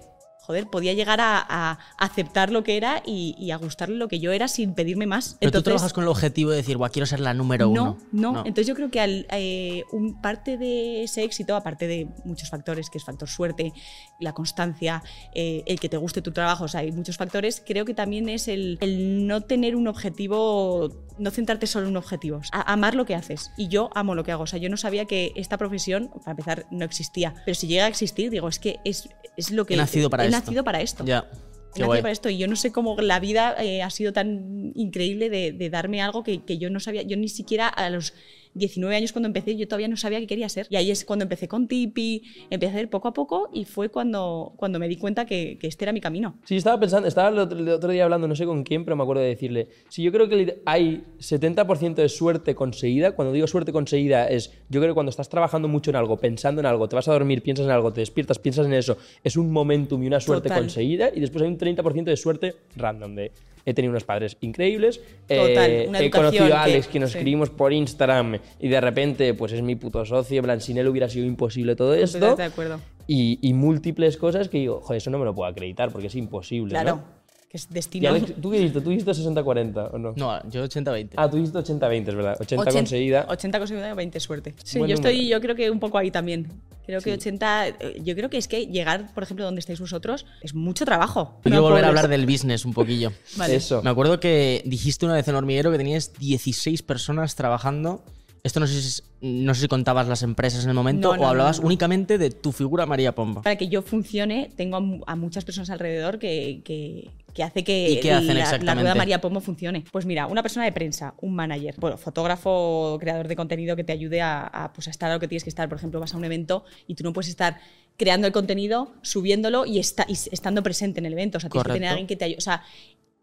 joder, 0.46 0.68
podía 0.68 0.94
llegar 0.94 1.20
a, 1.22 1.40
a 1.48 1.80
aceptar 1.98 2.52
lo 2.52 2.64
que 2.64 2.78
era 2.78 3.02
y, 3.06 3.36
y 3.38 3.52
a 3.52 3.58
gustarle 3.58 3.96
lo 3.98 4.08
que 4.08 4.20
yo 4.20 4.32
era 4.32 4.48
sin 4.48 4.74
pedirme 4.74 5.06
más. 5.08 5.38
Pero 5.40 5.52
tú 5.52 5.62
trabajas 5.64 5.94
con 5.94 6.04
el 6.04 6.10
objetivo 6.10 6.52
de 6.52 6.58
decir, 6.58 6.78
guau, 6.78 6.92
quiero 6.92 7.06
ser 7.06 7.20
la 7.20 7.34
número 7.34 7.66
no, 7.66 7.72
uno. 7.72 7.98
no, 8.34 8.40
Entonces 8.46 8.68
yo 8.68 8.76
creo 8.76 8.92
que 8.92 9.00
al, 9.00 9.26
eh, 9.32 9.84
un 9.92 10.22
parte 10.22 10.58
de 10.58 11.04
ese 11.04 11.24
éxito, 11.24 11.56
aparte 11.56 11.88
de 11.88 12.08
muchos 12.24 12.50
factores, 12.50 12.90
que 12.90 12.98
es 12.98 13.04
factor 13.04 13.28
suerte, 13.30 13.74
la 14.20 14.34
constancia, 14.34 15.04
eh, 15.34 15.64
el 15.66 15.80
que 15.80 15.90
te 15.90 15.98
guste 15.98 16.22
tu 16.22 16.32
trabajo, 16.32 16.66
o 16.66 16.68
sea, 16.68 16.82
hay 16.82 16.92
muchos 16.92 17.18
factores, 17.18 17.64
creo 17.66 17.86
que 17.86 17.94
también 17.94 18.30
es 18.30 18.48
el, 18.48 18.78
el 18.82 19.26
no 19.28 19.42
tener 19.42 19.76
un 19.76 19.88
objetivo, 19.88 20.90
no 21.18 21.32
centrarte 21.32 21.68
solo 21.68 21.86
en 21.86 21.92
un 21.92 21.98
objetivo, 21.98 22.42
a- 22.52 22.72
amar 22.74 22.96
lo 22.96 23.06
que 23.06 23.16
haces. 23.16 23.52
Y 23.58 23.68
yo 23.68 23.90
amo 23.96 24.16
lo 24.16 24.24
que 24.24 24.32
hago. 24.32 24.44
O 24.44 24.48
sea, 24.48 24.60
yo 24.60 24.70
no 24.70 24.78
sabía 24.78 25.06
que 25.06 25.32
esta 25.36 25.58
profesión, 25.58 26.10
para 26.20 26.32
empezar, 26.32 26.66
no 26.72 26.86
existía. 26.86 27.34
Pero 27.46 27.56
si 27.56 27.68
llega 27.68 27.86
a 27.86 27.88
existir, 27.88 28.30
digo, 28.30 28.48
es 28.48 28.60
que 28.60 28.80
es, 28.84 29.10
es 29.38 29.52
lo 29.52 29.66
que... 29.66 29.74
He 29.74 29.78
nacido 29.78 30.10
para 30.10 30.26
he. 30.26 30.30
Nacido 30.40 30.64
para 30.64 30.82
esto. 30.82 31.04
Ya. 31.06 31.30
He 31.76 31.80
nacido 31.80 32.02
para 32.02 32.12
esto 32.12 32.30
y 32.30 32.38
yo 32.38 32.48
no 32.48 32.56
sé 32.56 32.72
cómo 32.72 32.96
la 33.02 33.20
vida 33.20 33.56
eh, 33.60 33.84
ha 33.84 33.90
sido 33.90 34.14
tan 34.14 34.72
increíble 34.76 35.30
de, 35.30 35.52
de 35.52 35.70
darme 35.70 36.02
algo 36.02 36.24
que, 36.24 36.44
que 36.44 36.58
yo 36.58 36.70
no 36.70 36.80
sabía, 36.80 37.02
yo 37.02 37.18
ni 37.18 37.28
siquiera 37.28 37.68
a 37.68 37.90
los 37.90 38.14
19 38.56 38.96
años 38.96 39.12
cuando 39.12 39.28
empecé 39.28 39.56
yo 39.56 39.68
todavía 39.68 39.88
no 39.88 39.98
sabía 39.98 40.20
qué 40.20 40.28
quería 40.28 40.50
ser. 40.50 40.68
Y 40.70 40.78
ahí 40.78 40.90
es 40.90 41.06
cuando 41.06 41.24
empecé 41.24 41.48
con 41.48 41.68
Tipi, 41.68 42.24
empecé 42.50 42.78
a 42.78 42.82
ir 42.82 42.90
poco 42.90 43.10
a 43.10 43.14
poco 43.14 43.50
y 43.54 43.66
fue 43.66 43.90
cuando, 43.90 44.54
cuando 44.56 44.80
me 44.80 44.88
di 44.88 44.96
cuenta 44.96 45.26
que, 45.26 45.58
que 45.60 45.68
este 45.68 45.86
era 45.86 45.92
mi 45.92 46.02
camino. 46.02 46.40
Sí, 46.46 46.56
estaba 46.56 46.80
pensando, 46.80 47.08
estaba 47.08 47.30
el 47.30 47.38
otro, 47.38 47.60
el 47.60 47.70
otro 47.70 47.92
día 47.92 48.06
hablando, 48.06 48.28
no 48.28 48.36
sé 48.36 48.46
con 48.46 48.64
quién, 48.64 48.86
pero 48.86 48.96
me 48.96 49.04
acuerdo 49.04 49.22
de 49.22 49.30
decirle, 49.30 49.68
si 49.90 50.04
yo 50.04 50.12
creo 50.12 50.30
que 50.30 50.62
hay 50.66 51.04
70% 51.20 51.96
de 51.96 52.10
suerte 52.10 52.56
conseguida, 52.56 53.12
cuando 53.12 53.34
digo 53.34 53.46
suerte 53.48 53.72
conseguida 53.72 54.28
es, 54.28 54.52
yo 54.70 54.80
creo 54.80 54.94
que 54.94 54.96
cuando 54.96 55.10
estás 55.10 55.30
trabajando 55.30 55.68
mucho 55.68 55.92
en 55.92 55.98
algo, 55.98 56.18
pensando 56.18 56.62
en 56.62 56.66
algo, 56.66 56.88
te 56.88 56.96
vas 56.96 57.08
a 57.08 57.14
dormir, 57.14 57.44
piensas 57.44 57.66
en 57.66 57.72
algo, 57.72 57.92
te 57.92 58.00
despiertas, 58.02 58.40
piensas 58.40 58.66
en 58.66 58.74
eso, 58.74 58.98
es 59.24 59.36
un 59.36 59.52
momentum 59.52 60.02
y 60.02 60.08
una 60.08 60.20
suerte 60.22 60.48
Total. 60.48 60.64
conseguida, 60.64 61.10
y 61.14 61.20
después 61.20 61.44
hay 61.44 61.50
un 61.50 61.58
30% 61.58 62.04
de 62.06 62.18
suerte 62.18 62.56
random, 62.78 63.16
de 63.16 63.32
he 63.66 63.74
tenido 63.74 63.92
unos 63.92 64.04
padres 64.04 64.38
increíbles, 64.42 65.02
Total, 65.28 65.70
eh, 65.72 65.86
una 65.90 66.00
he 66.00 66.10
conocido 66.12 66.54
a 66.56 66.64
Alex 66.64 66.88
que- 66.88 66.94
que 66.94 67.00
nos 67.00 67.12
sí. 67.12 67.18
escribimos 67.18 67.50
por 67.50 67.74
Instagram 67.74 68.38
y 68.60 68.68
de 68.68 68.80
repente 68.82 69.34
pues 69.34 69.52
es 69.54 69.62
mi 69.62 69.76
puto 69.76 70.06
socio, 70.06 70.38
en 70.38 70.44
plan, 70.44 70.62
sin 70.62 70.78
él 70.78 70.88
hubiera 70.88 71.10
sido 71.10 71.26
imposible 71.26 71.76
todo 71.76 71.94
esto. 71.96 72.36
De 72.36 72.44
acuerdo. 72.44 72.80
Y, 73.08 73.40
y 73.42 73.54
múltiples 73.54 74.18
cosas 74.18 74.50
que 74.50 74.58
digo, 74.60 74.82
joder, 74.82 74.98
eso 74.98 75.10
no 75.10 75.20
me 75.20 75.26
lo 75.26 75.34
puedo 75.36 75.50
acreditar 75.50 75.92
porque 75.92 76.08
es 76.08 76.16
imposible. 76.16 76.72
Claro, 76.72 76.96
¿no? 76.98 77.04
Que 77.50 77.58
es 77.58 77.68
Y 77.70 77.74
destino. 77.74 78.10
Alex, 78.10 78.34
¿tú 78.42 78.52
qué 78.52 78.58
hiciste? 78.58 78.82
¿Tú 78.82 78.92
hiciste 78.92 79.12
60-40 79.12 79.90
o 79.94 79.98
no? 79.98 80.14
No, 80.16 80.50
yo 80.50 80.64
80-20. 80.66 81.12
Ah, 81.16 81.30
tú 81.30 81.38
hiciste 81.38 81.60
80-20, 81.60 82.08
es 82.10 82.16
verdad. 82.16 82.36
80 82.40 82.62
80 82.64 82.72
conseguida. 82.80 83.26
80 83.30 83.60
conseguida, 83.60 83.94
20 83.94 84.20
suerte. 84.20 84.56
Sí, 84.64 84.80
Buen 84.80 84.90
yo 84.90 84.96
número. 84.96 85.10
estoy, 85.12 85.28
yo 85.30 85.40
creo 85.42 85.56
que 85.56 85.70
un 85.70 85.80
poco 85.80 85.98
ahí 85.98 86.12
también. 86.12 86.52
Creo 86.86 87.02
que 87.02 87.14
80, 87.14 87.68
eh, 87.68 88.02
yo 88.04 88.14
creo 88.16 88.30
que 88.30 88.38
es 88.38 88.48
que 88.48 88.68
llegar, 88.68 89.12
por 89.16 89.24
ejemplo, 89.24 89.44
donde 89.44 89.60
estáis 89.60 89.80
vosotros, 89.80 90.26
es 90.42 90.54
mucho 90.54 90.86
trabajo. 90.86 91.40
Quiero 91.42 91.56
No 91.58 91.62
volver 91.64 91.78
a 91.86 91.88
puedes- 91.88 91.88
hablar 92.04 92.08
del 92.10 92.28
business 92.28 92.64
un 92.64 92.74
poquillo. 92.74 93.12
Vale. 93.38 93.56
Eso. 93.56 93.82
Me 93.82 93.90
acuerdo 93.90 94.20
que 94.20 94.62
dijiste 94.66 95.06
una 95.06 95.16
vez 95.16 95.28
en 95.28 95.34
Hormiguero 95.36 95.72
que 95.72 95.78
tenías 95.78 96.14
16 96.20 96.84
personas 96.84 97.36
trabajando. 97.36 98.04
Esto 98.46 98.60
no 98.60 98.68
sé 98.68 98.80
si, 98.80 99.02
no 99.22 99.56
sé 99.56 99.62
si 99.62 99.68
contabas 99.68 100.08
las 100.08 100.22
empresas 100.22 100.64
en 100.64 100.70
el 100.70 100.76
momento 100.76 101.10
No, 101.10 101.18
no, 101.18 101.24
o 101.24 101.28
hablabas 101.28 101.60
no, 101.60 101.66
únicamente 101.66 102.20
de 102.20 102.30
tu 102.30 102.52
figura 102.52 102.86
María 102.86 103.16
Pomba. 103.16 103.42
Para 103.42 103.56
que 103.56 103.68
yo 103.68 103.82
funcione, 103.82 104.52
tengo 104.56 104.78
a, 104.78 104.80
mu- 104.82 105.04
a 105.08 105.16
muchas 105.16 105.44
personas 105.44 105.72
alrededor 105.72 106.20
que, 106.20 106.62
que, 106.64 107.10
que 107.34 107.42
hace 107.42 107.64
que 107.64 107.90
¿Y 107.90 108.00
qué 108.02 108.12
hacen 108.12 108.38
la, 108.38 108.58
la 108.60 108.76
rueda 108.76 108.94
María 108.94 109.20
Pombo 109.20 109.42
funcione. 109.42 109.84
Pues 109.92 110.06
mira, 110.06 110.28
una 110.28 110.44
persona 110.44 110.64
de 110.64 110.72
prensa, 110.72 111.16
un 111.22 111.34
manager, 111.36 111.74
bueno, 111.80 111.98
fotógrafo, 111.98 112.98
creador 113.00 113.28
de 113.28 113.36
contenido 113.36 113.76
que 113.76 113.84
te 113.84 113.94
ayude 113.94 114.22
a, 114.22 114.46
a, 114.46 114.72
pues, 114.74 114.88
a 114.88 114.92
estar 114.92 115.10
a 115.10 115.16
lo 115.16 115.20
que 115.20 115.28
tienes 115.28 115.44
que 115.44 115.50
estar. 115.50 115.68
Por 115.68 115.80
ejemplo, 115.80 116.00
vas 116.00 116.14
a 116.14 116.18
un 116.18 116.26
evento 116.26 116.66
y 116.86 116.94
tú 116.94 117.04
no 117.04 117.14
puedes 117.14 117.30
estar 117.30 117.58
creando 117.98 118.28
el 118.28 118.34
contenido, 118.34 118.92
subiéndolo 119.02 119.66
y, 119.66 119.80
esta- 119.80 120.06
y 120.08 120.14
estando 120.14 120.62
presente 120.62 121.00
en 121.00 121.08
el 121.08 121.14
evento. 121.14 121.38
O 121.40 121.42
sea, 121.42 121.50
tienes 121.50 121.66
que 121.66 121.74
tener 121.74 121.88
a 121.88 121.92
alguien 121.92 122.08
que 122.08 122.16
te 122.16 122.26
ayude. 122.26 122.38
O 122.38 122.42
sea, 122.42 122.62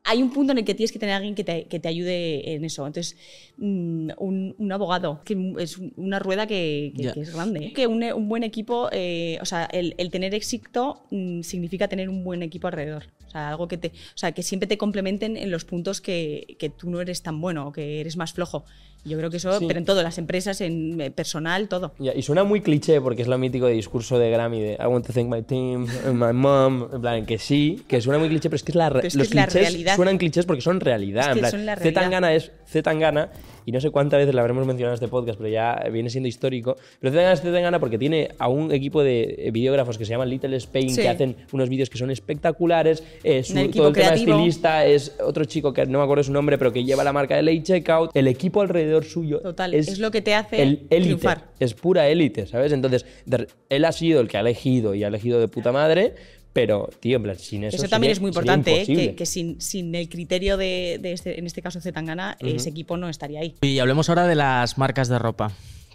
hay 0.04 0.20
un 0.22 0.32
punto 0.32 0.52
en 0.52 0.58
el 0.58 0.64
que 0.64 0.74
tienes 0.74 0.90
que 0.92 0.98
tener 0.98 1.12
a 1.12 1.16
alguien 1.18 1.34
que 1.34 1.44
te, 1.44 1.64
que 1.64 1.78
te 1.78 1.88
ayude 1.88 2.54
en 2.54 2.64
eso. 2.64 2.86
Entonces, 2.86 3.16
mm, 3.58 4.10
un, 4.18 4.54
un 4.58 4.72
abogado, 4.72 5.20
que 5.24 5.36
es 5.58 5.78
una 5.96 6.18
rueda 6.18 6.46
que, 6.46 6.92
que- 6.96 7.02
que 7.14 7.20
es 7.20 7.32
grande. 7.34 7.72
Que 7.72 7.86
un, 7.86 8.02
un 8.02 8.28
buen 8.28 8.42
equipo, 8.42 8.88
eh, 8.92 9.38
o 9.40 9.44
sea, 9.44 9.64
el, 9.66 9.94
el 9.98 10.10
tener 10.10 10.34
éxito 10.34 11.04
mm, 11.10 11.42
significa 11.42 11.86
tener 11.88 12.08
un 12.08 12.24
buen 12.24 12.42
equipo 12.42 12.66
alrededor. 12.66 13.04
Sea, 13.32 13.48
algo 13.48 13.66
que 13.68 13.78
te, 13.78 13.88
o 13.88 14.16
sea, 14.16 14.32
que 14.32 14.42
siempre 14.42 14.66
te 14.66 14.76
complementen 14.78 15.36
en 15.36 15.50
los 15.50 15.64
puntos 15.64 16.00
que, 16.00 16.56
que 16.58 16.68
tú 16.70 16.90
no 16.90 17.00
eres 17.00 17.22
tan 17.22 17.40
bueno 17.40 17.68
o 17.68 17.72
que 17.72 18.00
eres 18.00 18.16
más 18.16 18.32
flojo. 18.32 18.64
Yo 19.04 19.18
creo 19.18 19.30
que 19.30 19.38
eso, 19.38 19.58
Sí. 19.58 19.64
pero 19.66 19.80
en 19.80 19.84
todo, 19.84 20.00
las 20.04 20.16
empresas, 20.18 20.60
en 20.60 21.00
eh, 21.00 21.10
personal, 21.10 21.66
todo. 21.68 21.92
Ya, 21.98 22.12
y 22.14 22.22
suena 22.22 22.44
muy 22.44 22.60
cliché 22.60 23.00
porque 23.00 23.22
es 23.22 23.28
lo 23.28 23.36
mítico 23.36 23.66
de 23.66 23.72
discurso 23.72 24.16
de 24.16 24.30
Grammy 24.30 24.60
de 24.60 24.72
I 24.80 24.86
want 24.86 25.04
to 25.06 25.12
thank 25.12 25.26
my 25.28 25.42
team, 25.42 25.86
my 26.12 26.32
mom, 26.32 26.86
en 26.94 27.00
plan, 27.00 27.26
que 27.26 27.36
sí, 27.38 27.82
que 27.88 28.00
suena 28.00 28.20
muy 28.20 28.28
cliché, 28.28 28.48
pero 28.48 28.56
es 28.56 28.62
que 28.62 28.70
es 28.70 28.76
la 28.76 28.90
re- 28.90 29.06
es 29.08 29.14
que 29.14 29.18
los 29.18 29.28
es 29.28 29.34
la 29.34 29.46
clichés 29.46 29.62
realidad. 29.62 29.96
suenan 29.96 30.18
clichés 30.18 30.46
porque 30.46 30.62
son 30.62 30.78
realidad. 30.78 31.22
Es 31.22 31.28
en 31.28 31.34
que 31.34 31.40
plan, 31.40 31.50
son 31.50 31.66
la 31.66 31.74
realidad. 31.74 32.00
Tangana 32.00 32.32
es 32.34 32.52
C. 32.66 32.80
Tangana 32.80 33.30
y 33.64 33.72
no 33.72 33.80
sé 33.80 33.90
cuántas 33.90 34.18
veces 34.18 34.34
la 34.36 34.40
habremos 34.42 34.66
mencionado 34.66 34.92
en 34.92 34.94
este 34.94 35.08
podcast, 35.08 35.36
pero 35.38 35.48
ya 35.50 35.82
viene 35.92 36.08
siendo 36.08 36.28
histórico. 36.28 36.76
Pero 37.00 37.10
C. 37.12 37.16
Tangana 37.16 37.32
es. 37.32 37.42
Tangana 37.42 37.80
porque 37.80 37.98
tiene 37.98 38.28
a 38.38 38.46
un 38.48 38.70
equipo 38.70 39.02
de 39.02 39.34
eh, 39.36 39.50
videógrafos 39.50 39.98
que 39.98 40.04
se 40.04 40.10
llaman 40.10 40.30
Little 40.30 40.56
Spain 40.58 40.90
Sí. 40.90 41.02
que 41.02 41.08
hacen 41.08 41.34
unos 41.50 41.68
vídeos 41.68 41.90
que 41.90 41.98
son 41.98 42.12
espectaculares. 42.12 43.02
Eh, 43.24 43.42
su- 43.42 43.52
Un 43.52 43.58
equipo 43.60 43.78
todo 43.78 43.88
el 43.88 43.94
tema 43.94 44.14
estilista 44.14 44.86
es 44.86 45.14
otro 45.24 45.44
chico 45.44 45.72
que 45.72 45.86
no 45.86 45.98
me 45.98 46.04
acuerdo 46.04 46.24
su 46.24 46.32
nombre, 46.32 46.58
pero 46.58 46.72
que 46.72 46.84
lleva 46.84 47.04
la 47.04 47.12
marca 47.12 47.36
de 47.36 47.42
Late 47.42 47.62
Checkout. 47.62 48.10
El 48.14 48.26
equipo 48.28 48.60
alrededor 48.62 49.04
suyo 49.04 49.40
Total, 49.40 49.74
es 49.74 49.98
lo 49.98 50.10
que 50.10 50.22
te 50.22 50.34
hace 50.34 50.62
el 50.62 50.68
élite, 50.90 50.96
triunfar. 51.00 51.50
es 51.60 51.74
pura 51.74 52.08
élite, 52.08 52.46
¿sabes? 52.46 52.72
Entonces, 52.72 53.04
de- 53.26 53.46
él 53.68 53.84
ha 53.84 53.92
sido 53.92 54.20
el 54.20 54.28
que 54.28 54.36
ha 54.36 54.40
elegido 54.40 54.94
y 54.94 55.04
ha 55.04 55.08
elegido 55.08 55.40
de 55.40 55.48
puta 55.48 55.72
madre, 55.72 56.14
pero, 56.52 56.90
tío, 57.00 57.16
en 57.16 57.22
plan, 57.22 57.38
sin 57.38 57.64
eso. 57.64 57.76
Eso, 57.76 57.88
también 57.88 58.10
sería- 58.10 58.12
es 58.12 58.20
muy 58.20 58.28
importante, 58.28 58.82
¿eh? 58.82 58.86
que, 58.86 59.14
que 59.14 59.24
sin, 59.26 59.58
sin 59.60 59.94
el 59.94 60.08
criterio 60.10 60.56
de, 60.58 60.98
de 61.00 61.12
este, 61.12 61.38
en 61.38 61.46
este 61.46 61.62
caso 61.62 61.80
Zetangana, 61.80 62.36
ese 62.40 62.68
equipo 62.68 62.96
no 62.98 63.08
estaría 63.08 63.40
ahí. 63.40 63.54
Y 63.62 63.78
hablemos 63.78 64.08
ahora 64.10 64.26
de 64.26 64.34
las 64.34 64.76
marcas 64.76 65.08
de 65.08 65.18
ropa. 65.18 65.52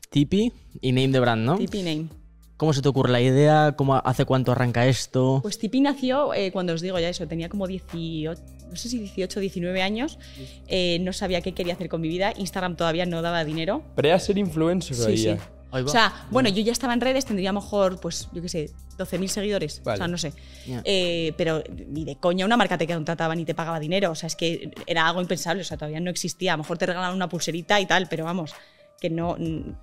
Tipi 0.10 0.52
y 0.82 0.92
Name 0.94 1.10
the 1.10 1.20
Brand, 1.20 1.46
¿no? 1.46 1.58
Tipi 1.58 1.84
Name. 1.84 2.06
¿Cómo 2.58 2.74
se 2.74 2.82
te 2.82 2.90
ocurre 2.90 3.12
la 3.12 3.22
idea? 3.22 3.76
¿Cómo, 3.78 3.96
¿Hace 4.04 4.26
cuánto 4.26 4.52
arranca 4.52 4.88
esto? 4.88 5.40
Pues 5.44 5.60
Tipi 5.60 5.80
nació, 5.80 6.34
eh, 6.34 6.52
cuando 6.52 6.74
os 6.74 6.82
digo 6.82 6.98
ya 7.00 7.08
eso, 7.10 7.28
tenía 7.28 7.50
como 7.50 7.68
18, 7.68 8.42
no 8.70 8.76
sé 8.76 8.90
si 8.90 8.98
18 9.00 9.40
o 9.40 9.42
19 9.42 9.82
años, 9.84 10.18
eh, 10.68 10.98
no 11.02 11.14
sabía 11.14 11.42
qué 11.42 11.54
quería 11.54 11.74
hacer 11.74 11.88
con 11.88 12.02
mi 12.02 12.08
vida, 12.08 12.34
Instagram 12.36 12.76
todavía 12.76 13.06
no 13.06 13.22
daba 13.22 13.46
dinero. 13.46 13.84
Pre 13.96 14.12
a 14.12 14.20
ser 14.20 14.40
influencer 14.40 14.96
Sí, 14.98 15.04
ahí 15.06 15.18
sí. 15.18 15.24
ya. 15.26 15.38
Ahí 15.70 15.84
va. 15.84 15.90
O 15.90 15.92
sea, 15.92 16.28
bueno, 16.32 16.50
yo 16.50 16.64
ya 16.64 16.72
estaba 16.72 16.94
en 16.94 17.02
redes, 17.02 17.26
tendría 17.26 17.50
a 17.52 17.54
lo 17.54 17.60
mejor, 17.62 18.00
pues, 18.00 18.28
yo 18.34 18.42
qué 18.42 18.50
sé, 18.50 18.70
12.000 18.98 19.28
seguidores. 19.28 19.82
Vale. 19.84 19.96
O 19.96 19.98
sea, 19.98 20.08
no 20.08 20.18
sé. 20.18 20.34
Ya. 20.66 20.82
Eh, 20.86 21.34
pero 21.38 21.62
ni 21.90 22.06
de 22.06 22.16
coña 22.16 22.46
una 22.46 22.58
marca 22.58 22.78
te 22.78 22.88
contrataba 22.88 23.36
ni 23.36 23.44
te 23.46 23.54
pagaba 23.54 23.78
dinero. 23.80 24.10
O 24.12 24.16
sea, 24.16 24.28
es 24.28 24.36
que 24.38 24.72
era 24.88 25.08
algo 25.08 25.22
impensable. 25.22 25.62
O 25.62 25.66
sea, 25.66 25.76
todavía 25.78 26.00
no 26.00 26.10
existía. 26.10 26.54
A 26.54 26.58
lo 26.58 26.64
mejor 26.64 26.78
te 26.78 26.86
regalaban 26.86 27.16
una 27.16 27.28
pulserita 27.28 27.80
y 27.82 27.86
tal, 27.86 28.08
pero 28.10 28.24
vamos, 28.24 28.54
que 29.00 29.10
no, 29.10 29.38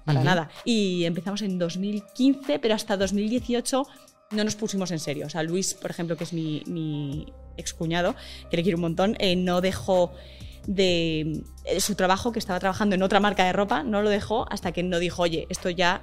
para 0.05 0.25
nada. 0.25 0.51
Y 0.65 1.05
empezamos 1.05 1.43
en 1.43 1.59
2015, 1.59 2.59
pero 2.59 2.75
hasta 2.75 2.97
2018 2.97 3.87
no 4.31 4.45
nos 4.45 4.57
pusimos 4.57 4.91
en 4.91 4.99
serio. 4.99 5.27
O 5.27 5.31
sea, 5.31 5.43
Luis, 5.43 5.75
por 5.75 5.91
ejemplo, 5.91 6.17
que 6.17 6.25
es 6.25 6.33
mi, 6.33 6.63
mi 6.67 7.33
excuñado, 7.57 8.15
que 8.51 8.57
le 8.57 8.63
quiero 8.63 8.77
un 8.77 8.83
montón, 8.83 9.17
eh, 9.19 9.37
no 9.37 9.61
dejó 9.61 10.13
de 10.67 11.43
eh, 11.65 11.81
su 11.81 11.95
trabajo, 11.95 12.33
que 12.33 12.39
estaba 12.39 12.59
trabajando 12.59 12.95
en 12.95 13.03
otra 13.03 13.21
marca 13.21 13.45
de 13.45 13.53
ropa, 13.53 13.83
no 13.83 14.03
lo 14.03 14.11
dejó 14.11 14.47
hasta 14.51 14.73
que 14.73 14.83
no 14.83 14.99
dijo, 14.99 15.23
oye, 15.23 15.47
esto 15.51 15.71
ya 15.71 16.01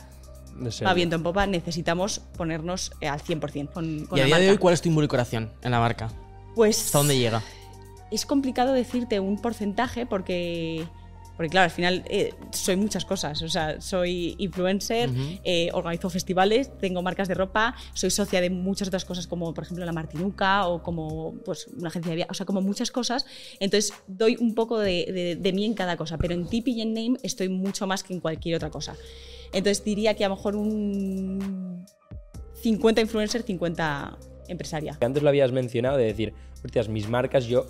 va 0.86 0.93
viento 0.93 1.15
en 1.15 1.24
popa, 1.24 1.47
necesitamos 1.47 2.19
ponernos 2.38 2.91
eh, 3.02 3.08
al 3.08 3.21
100% 3.21 3.71
con, 3.71 4.06
con 4.06 4.17
y 4.17 4.21
a 4.21 4.28
la 4.28 4.38
día 4.38 4.45
de 4.45 4.52
hoy, 4.52 4.58
¿cuál 4.58 4.74
es 4.74 4.82
tu 4.82 4.89
involucración 4.89 5.52
en 5.63 5.71
la 5.71 5.80
marca? 5.80 6.12
Pues 6.56 6.86
¿Hasta 6.86 7.00
dónde 7.00 7.17
llega? 7.17 7.41
es 8.12 8.26
complicado 8.26 8.74
decirte 8.74 9.19
un 9.19 9.41
porcentaje 9.41 10.06
porque, 10.06 10.86
porque 11.38 11.50
claro, 11.50 11.65
al 11.65 11.72
final 11.72 12.04
eh, 12.08 12.34
soy 12.52 12.76
muchas 12.76 13.04
cosas. 13.06 13.41
O 13.41 13.50
sea, 13.50 13.82
soy 13.82 14.36
influencer, 14.38 15.10
Ujú. 15.10 15.20
eh, 15.44 15.70
organizo 15.74 16.10
festivales, 16.10 16.70
tengo 16.80 17.02
marcas 17.02 17.28
de 17.28 17.34
ropa, 17.34 17.74
soy 17.94 18.12
socia 18.12 18.41
de 18.41 18.50
muchas 18.50 18.88
otras 18.89 19.06
cosas 19.06 19.26
como, 19.28 19.54
por 19.54 19.63
ejemplo, 19.63 19.84
la 19.86 19.91
Martinuca 19.91 20.67
o 20.67 20.84
como 20.84 21.34
pues, 21.46 21.67
una 21.78 21.88
agencia 21.89 22.10
de 22.12 22.15
viajes, 22.17 22.32
o 22.32 22.34
sea, 22.36 22.46
como 22.46 22.62
muchas 22.62 22.91
cosas. 22.91 23.26
Entonces, 23.60 23.94
doy 24.08 24.38
un 24.39 24.54
poco 24.54 24.78
de, 24.80 25.06
de- 25.12 25.36
de 25.36 25.54
mí 25.54 25.65
en 25.65 25.74
cada 25.74 25.98
cosa, 25.98 26.17
pero 26.17 26.34
en 26.34 26.48
Tip 26.48 26.67
y 26.67 26.82
en 26.82 26.94
Name 26.94 27.17
estoy 27.24 27.50
mucho 27.50 27.88
más 27.88 28.04
que 28.04 28.13
en 28.13 28.20
cualquier 28.20 28.56
otra 28.58 28.70
cosa. 28.70 28.96
Entonces, 29.54 29.84
diría 29.84 30.13
que 30.15 30.24
a 30.26 30.30
lo 30.30 30.36
mejor 30.36 30.56
un 30.56 31.86
50 32.62 33.02
influencer, 33.02 33.41
50 33.44 34.17
empresaria. 34.48 34.98
Antes 35.02 35.24
lo 35.24 35.30
habías 35.30 35.52
mencionado 35.52 35.98
de 35.98 36.06
decir, 36.06 36.34
hostias, 36.63 36.88
mis 36.89 37.08
marcas, 37.10 37.46
yo, 37.46 37.65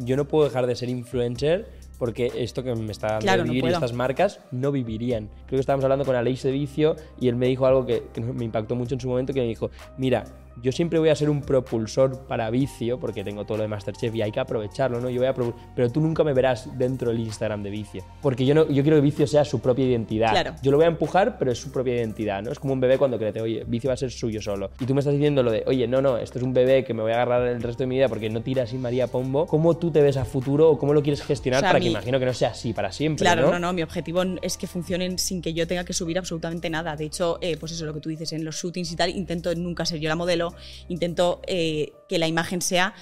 yo 0.00 0.16
no 0.16 0.26
puedo 0.28 0.44
dejar 0.44 0.66
de 0.66 0.74
ser 0.76 0.88
influencer 0.88 1.66
porque 2.02 2.32
esto 2.34 2.64
que 2.64 2.74
me 2.74 2.90
está 2.90 3.06
dando 3.06 3.22
Claro, 3.22 3.44
de 3.44 3.50
vivir 3.50 3.70
estas 3.70 3.92
marcas 3.92 4.40
no 4.50 4.72
vivirían. 4.72 5.28
Creo 5.46 5.58
que 5.58 5.60
estábamos 5.60 5.84
hablando 5.84 6.04
con 6.04 6.16
Aleix 6.16 6.42
de 6.42 6.50
Vicio 6.50 6.96
y 7.20 7.28
él 7.28 7.36
me 7.36 7.46
dijo 7.46 7.64
algo 7.64 7.86
que, 7.86 8.02
que 8.12 8.20
me 8.20 8.44
impactó 8.44 8.74
mucho 8.74 8.96
en 8.96 9.00
su 9.00 9.08
momento, 9.08 9.32
que 9.32 9.40
me 9.40 9.46
dijo, 9.46 9.70
mira, 9.98 10.24
yo 10.60 10.72
siempre 10.72 10.98
voy 10.98 11.08
a 11.08 11.16
ser 11.16 11.30
un 11.30 11.40
propulsor 11.42 12.26
para 12.26 12.50
Vicio 12.50 12.98
porque 12.98 13.24
tengo 13.24 13.44
todo 13.44 13.58
lo 13.58 13.62
de 13.62 13.68
Masterchef 13.68 14.14
y 14.14 14.22
hay 14.22 14.32
que 14.32 14.40
aprovecharlo, 14.40 15.00
¿no? 15.00 15.08
Yo 15.08 15.20
voy 15.20 15.28
a 15.28 15.34
pero 15.74 15.90
tú 15.90 16.00
nunca 16.00 16.24
me 16.24 16.32
verás 16.32 16.68
dentro 16.78 17.10
del 17.10 17.20
Instagram 17.20 17.62
de 17.62 17.70
Vicio, 17.70 18.04
porque 18.20 18.44
yo 18.44 18.54
no 18.54 18.68
yo 18.68 18.82
quiero 18.82 18.96
que 18.96 19.02
Vicio 19.02 19.26
sea 19.26 19.44
su 19.44 19.60
propia 19.60 19.86
identidad. 19.86 20.30
Claro. 20.30 20.54
Yo 20.62 20.70
lo 20.70 20.76
voy 20.76 20.84
a 20.84 20.88
empujar, 20.88 21.38
pero 21.38 21.52
es 21.52 21.58
su 21.58 21.72
propia 21.72 21.94
identidad, 21.94 22.42
¿no? 22.42 22.52
Es 22.52 22.58
como 22.58 22.72
un 22.72 22.80
bebé 22.80 22.98
cuando 22.98 23.18
crece, 23.18 23.40
oye, 23.40 23.64
Vicio 23.66 23.88
va 23.88 23.94
a 23.94 23.96
ser 23.96 24.10
suyo 24.10 24.40
solo. 24.40 24.70
Y 24.80 24.86
tú 24.86 24.94
me 24.94 25.00
estás 25.00 25.14
diciendo 25.14 25.42
lo 25.42 25.50
de, 25.50 25.64
oye, 25.66 25.86
no, 25.86 26.02
no, 26.02 26.18
esto 26.18 26.38
es 26.38 26.44
un 26.44 26.52
bebé 26.52 26.84
que 26.84 26.94
me 26.94 27.02
voy 27.02 27.12
a 27.12 27.14
agarrar 27.14 27.46
el 27.48 27.62
resto 27.62 27.82
de 27.82 27.86
mi 27.86 27.96
vida 27.96 28.08
porque 28.08 28.30
no 28.30 28.42
tira 28.42 28.64
así 28.64 28.76
María 28.76 29.06
Pombo. 29.06 29.46
¿Cómo 29.46 29.76
tú 29.76 29.90
te 29.90 30.02
ves 30.02 30.16
a 30.16 30.24
futuro 30.24 30.70
o 30.70 30.78
cómo 30.78 30.94
lo 30.94 31.02
quieres 31.02 31.22
gestionar 31.22 31.58
O 31.58 31.60
sea, 31.60 31.70
para 31.70 31.80
que 31.80 31.88
imagino 31.88 32.18
que 32.18 32.26
no 32.26 32.34
sea 32.34 32.50
así 32.50 32.72
para 32.72 32.92
siempre, 32.92 33.24
Claro, 33.24 33.42
¿no? 33.42 33.52
no, 33.52 33.58
no, 33.58 33.72
mi 33.72 33.82
objetivo 33.82 34.22
es 34.42 34.56
que 34.56 34.66
funcionen 34.66 35.18
sin 35.18 35.42
que 35.42 35.54
yo 35.54 35.66
tenga 35.66 35.84
que 35.84 35.92
subir 35.92 36.18
absolutamente 36.18 36.70
nada. 36.70 36.96
De 36.96 37.04
hecho, 37.04 37.38
eh, 37.40 37.56
pues 37.56 37.72
eso, 37.72 37.84
lo 37.86 37.94
que 37.94 38.00
tú 38.00 38.08
dices, 38.08 38.32
en 38.32 38.44
los 38.44 38.56
shootings 38.56 38.92
y 38.92 38.96
tal, 38.96 39.10
intento 39.10 39.54
nunca 39.54 39.84
ser 39.84 40.00
yo 40.00 40.08
la 40.08 40.16
modelo, 40.16 40.41
intento 40.88 41.40
eh, 41.46 41.92
que 42.08 42.18
la 42.18 42.28
imagen 42.28 42.62
sea 42.62 42.94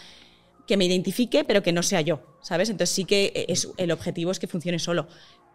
que 0.66 0.76
me 0.76 0.84
identifique, 0.84 1.44
pero 1.44 1.62
que 1.62 1.72
no 1.72 1.82
sea 1.82 2.00
yo, 2.00 2.20
¿sabes? 2.42 2.70
Entonces 2.70 2.94
sí 2.94 3.04
que 3.04 3.32
eh, 3.34 3.46
es, 3.48 3.68
el 3.76 3.90
objetivo 3.90 4.30
es 4.30 4.38
que 4.38 4.46
funcione 4.46 4.78
solo. 4.78 5.08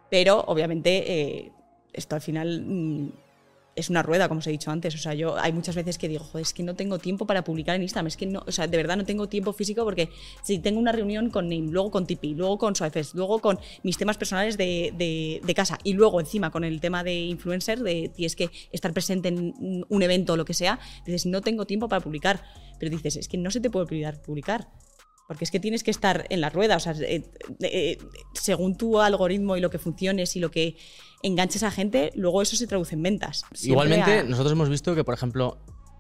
Pero, 0.09 0.43
obviamente, 0.47 0.91
eh, 1.11 1.51
esto 1.93 2.15
al 2.15 2.21
final 2.21 2.61
mm, 2.65 3.11
es 3.75 3.89
una 3.89 4.01
rueda, 4.03 4.27
como 4.29 4.39
os 4.39 4.47
he 4.47 4.51
dicho 4.51 4.71
antes. 4.71 4.95
O 4.95 4.97
sea, 4.97 5.13
yo 5.13 5.37
hay 5.37 5.51
muchas 5.51 5.75
veces 5.75 5.97
que 5.97 6.07
digo, 6.07 6.23
joder, 6.23 6.43
es 6.43 6.53
que 6.53 6.63
no 6.63 6.75
tengo 6.75 6.97
tiempo 6.97 7.25
para 7.25 7.43
publicar 7.43 7.75
en 7.75 7.81
Instagram. 7.83 8.07
Es 8.07 8.15
que 8.17 8.25
no, 8.25 8.43
o 8.47 8.51
sea, 8.51 8.67
de 8.67 8.77
verdad 8.77 8.95
no 8.97 9.03
tengo 9.05 9.27
tiempo 9.27 9.51
físico 9.53 9.83
porque 9.83 10.09
si 10.43 10.59
tengo 10.59 10.79
una 10.79 10.91
reunión 10.91 11.29
con 11.29 11.49
Name, 11.49 11.67
luego 11.71 11.91
con 11.91 12.05
Tipeee, 12.07 12.35
luego 12.35 12.57
con 12.57 12.75
Swipefest, 12.75 13.15
luego 13.15 13.39
con 13.39 13.59
mis 13.83 13.97
temas 13.97 14.17
personales 14.17 14.57
de, 14.57 14.93
de- 14.97 15.41
de 15.43 15.53
casa 15.53 15.77
y 15.83 15.93
luego 15.93 16.19
encima 16.19 16.51
con 16.51 16.63
el 16.63 16.79
tema 16.79 17.03
de 17.03 17.15
influencer, 17.25 17.79
de 17.79 18.09
tienes 18.15 18.35
que 18.35 18.49
estar 18.71 18.93
presente 18.93 19.27
en 19.29 19.85
un 19.89 20.03
evento 20.03 20.33
o 20.33 20.37
lo 20.37 20.45
que 20.45 20.53
sea, 20.53 20.79
dices, 21.05 21.25
no 21.25 21.41
tengo 21.41 21.65
tiempo 21.65 21.89
para 21.89 22.01
publicar. 22.01 22.43
Pero 22.79 22.91
dices, 22.91 23.15
es 23.15 23.27
que 23.27 23.37
no 23.37 23.51
se 23.51 23.59
te 23.61 23.69
puede 23.69 23.85
olvidar 23.85 24.21
publicar. 24.21 24.67
Porque 25.27 25.43
es 25.43 25.51
que 25.51 25.59
tienes 25.59 25.83
que 25.83 25.91
estar 25.91 26.25
en 26.29 26.39
la 26.41 26.49
rueda, 26.49 26.75
o 26.77 26.79
sea, 26.79 26.93
eh, 26.99 27.23
eh, 27.61 27.97
según 28.33 28.77
tu 28.77 28.99
algoritmo 29.01 29.57
y 29.57 29.61
lo 29.61 29.69
que 29.71 29.79
funciones 29.79 30.35
y 30.35 30.39
lo 30.39 30.51
que 30.51 30.77
enganches 31.23 31.63
a 31.63 31.71
gente, 31.71 32.11
luego 32.15 32.41
eso 32.43 32.55
se 32.55 32.67
traduce 32.67 32.93
en 32.95 33.01
ventas. 33.01 33.37
Siempre 33.53 33.69
Igualmente, 33.71 34.19
a- 34.19 34.23
nosotros 34.23 34.51
hemos 34.51 34.69
visto 34.69 34.93
que, 34.93 35.03
por 35.03 35.15
ejemplo, 35.15 35.57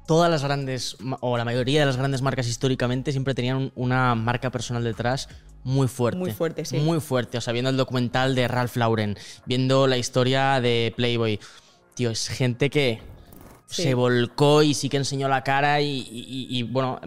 todas 0.07 0.29
las 0.29 0.43
grandes, 0.43 0.97
o 1.21 1.37
la 1.37 1.45
mayoría 1.45 1.79
de 1.79 1.87
las 1.87 1.97
grandes 1.97 2.21
marcas 2.21 2.47
históricamente 2.47 3.11
siempre 3.11 3.33
tenían 3.33 3.57
un- 3.57 3.71
una 3.75 4.13
marca 4.13 4.51
personal 4.51 4.83
detrás 4.83 5.27
muy 5.63 5.87
fuerte. 5.87 6.19
Muy 6.19 6.31
fuerte, 6.31 6.63
sí. 6.63 6.77
Muy 6.77 6.99
fuerte. 6.99 7.39
O 7.39 7.41
sea, 7.41 7.51
viendo 7.53 7.71
el 7.71 7.77
documental 7.77 8.35
de 8.35 8.47
Ralph 8.47 8.75
Lauren, 8.75 9.17
viendo 9.47 9.87
la 9.87 9.97
historia 9.97 10.61
de 10.61 10.93
Playboy. 10.95 11.39
Tío, 11.95 12.11
es 12.11 12.27
gente 12.27 12.69
que 12.69 13.01
Sí. 13.75 13.83
se 13.83 13.93
volcó 13.93 14.63
y 14.63 14.73
sí 14.73 14.89
que 14.89 14.97
enseñó 14.97 15.27
la 15.27 15.43
cara 15.43 15.81
y, 15.81 16.07
y- 16.11 16.47
y, 16.49 16.63
bueno, 16.63 16.99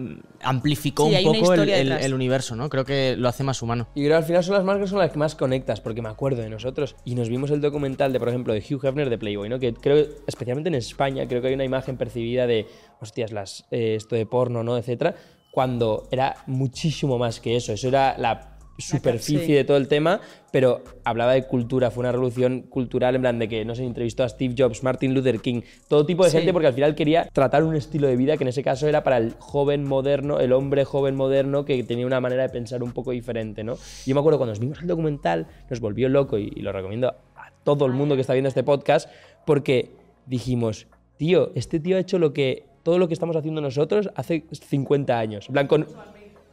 amplificó 0.43 1.09
Sí, 1.09 1.17
un 1.27 1.35
poco 1.41 1.55
el, 1.55 2.15
universo, 2.15 2.57
¿no? 2.57 2.69
Creo 2.69 2.85
que 2.85 3.17
lo 3.17 3.29
hace 3.29 3.43
más 3.45 3.63
humano. 3.63 3.89
Y 3.95 4.01
creo 4.01 4.11
que 4.11 4.17
al 4.17 4.25
final 4.25 4.45
son 4.45 4.55
las 4.55 4.65
marcas 4.65 4.91
con 4.91 4.99
las 5.01 5.11
que 5.11 5.19
más 5.19 5.35
conectas, 5.35 5.81
porque 5.81 6.03
me 6.03 6.09
acuerdo 6.09 6.43
de 6.43 6.51
nosotros. 6.51 6.97
Y 7.05 7.15
nos 7.15 7.29
vimos 7.29 7.51
el 7.51 7.61
documental 7.61 8.13
de, 8.13 8.19
por 8.19 8.29
ejemplo, 8.29 8.53
de 8.53 8.61
Hugh 8.61 8.85
Hefner 8.85 9.11
de 9.11 9.19
Playboy, 9.19 9.49
¿no? 9.49 9.59
Que 9.59 9.73
creo, 9.75 10.07
especialmente 10.27 10.69
en 10.69 10.75
España, 10.75 11.27
creo 11.27 11.41
que 11.41 11.49
hay 11.49 11.55
una 11.55 11.65
imagen 11.65 11.97
percibida 11.97 12.47
de, 12.47 12.67
hostias, 13.01 13.33
las, 13.33 13.65
eh, 13.71 13.95
esto 13.97 14.15
de 14.17 14.27
porno, 14.27 14.63
¿no? 14.63 14.77
Etcétera, 14.77 15.15
cuando 15.51 16.07
era 16.11 16.37
muchísimo 16.47 17.19
más 17.19 17.41
que 17.41 17.57
eso. 17.57 17.73
Eso 17.73 17.89
era 17.89 18.17
la 18.19 18.58
superficie 18.79 19.47
sí. 19.47 19.53
de 19.53 19.65
todo 19.65 19.77
el 19.77 19.89
tema, 19.89 20.21
pero 20.53 20.83
hablaba 21.05 21.33
de 21.33 21.43
cultura, 21.47 21.91
fue 21.91 22.01
una 22.03 22.13
revolución 22.13 22.63
cultural 22.63 23.15
en 23.17 23.21
plan 23.23 23.39
de 23.39 23.49
que, 23.49 23.65
no 23.65 23.75
sé, 23.75 23.85
entrevistó 23.85 24.25
a 24.25 24.29
Steve 24.29 24.55
Jobs, 24.57 24.83
Martin 24.83 25.15
Luther 25.15 25.41
King, 25.41 25.63
todo 25.89 26.07
tipo 26.07 26.25
de 26.25 26.31
Sí. 26.31 26.39
gente, 26.39 26.53
porque 26.53 26.69
al 26.69 26.75
final 26.75 26.95
quería 26.95 27.29
tratar 27.33 27.65
un 27.65 27.75
estilo 27.77 28.07
de 28.09 28.17
vida 28.17 28.37
que 28.37 28.45
en 28.45 28.49
ese 28.49 28.63
caso 28.63 28.89
era 28.89 29.03
para 29.03 29.19
el 29.19 29.35
joven 29.39 29.85
moderno, 29.85 30.41
el 30.41 30.53
hombre 30.53 30.85
joven 30.85 31.17
moderno 31.17 31.65
que 31.65 31.83
tenía 31.83 32.07
una 32.07 32.21
manera 32.21 32.43
de 32.43 32.49
pensar 32.49 32.83
un 32.83 32.93
poco 32.93 33.11
diferente, 33.11 33.65
¿no? 33.65 33.75
Yo 34.07 34.15
me 34.15 34.21
acuerdo 34.21 34.39
cuando 34.39 34.53
nos 34.53 34.61
vimos 34.61 34.81
el 34.81 34.87
documental, 34.87 35.47
nos 35.69 35.81
volvió 35.81 36.09
loco 36.09 36.39
y, 36.39 36.53
y 36.55 36.61
lo 36.63 36.73
recomiendo 36.73 37.09
a 37.09 37.53
todo 37.65 37.87
el 37.87 37.93
mundo 37.93 38.15
que 38.15 38.23
está 38.23 38.33
viendo 38.33 38.49
este 38.49 38.63
podcast, 38.63 39.11
porque 39.45 39.91
dijimos, 40.27 40.87
tío, 41.17 41.51
este 41.55 41.81
tío 41.81 41.97
ha 41.97 42.01
hecho 42.01 42.19
lo 42.19 42.33
que 42.33 42.65
todo 42.83 42.99
lo 42.99 43.09
que 43.09 43.13
estamos 43.15 43.37
haciendo 43.37 43.61
nosotros 43.61 44.09
hace 44.15 44.45
50 44.51 45.19
años. 45.19 45.47
En 45.49 45.53
plan, 45.53 45.67
con, 45.67 45.87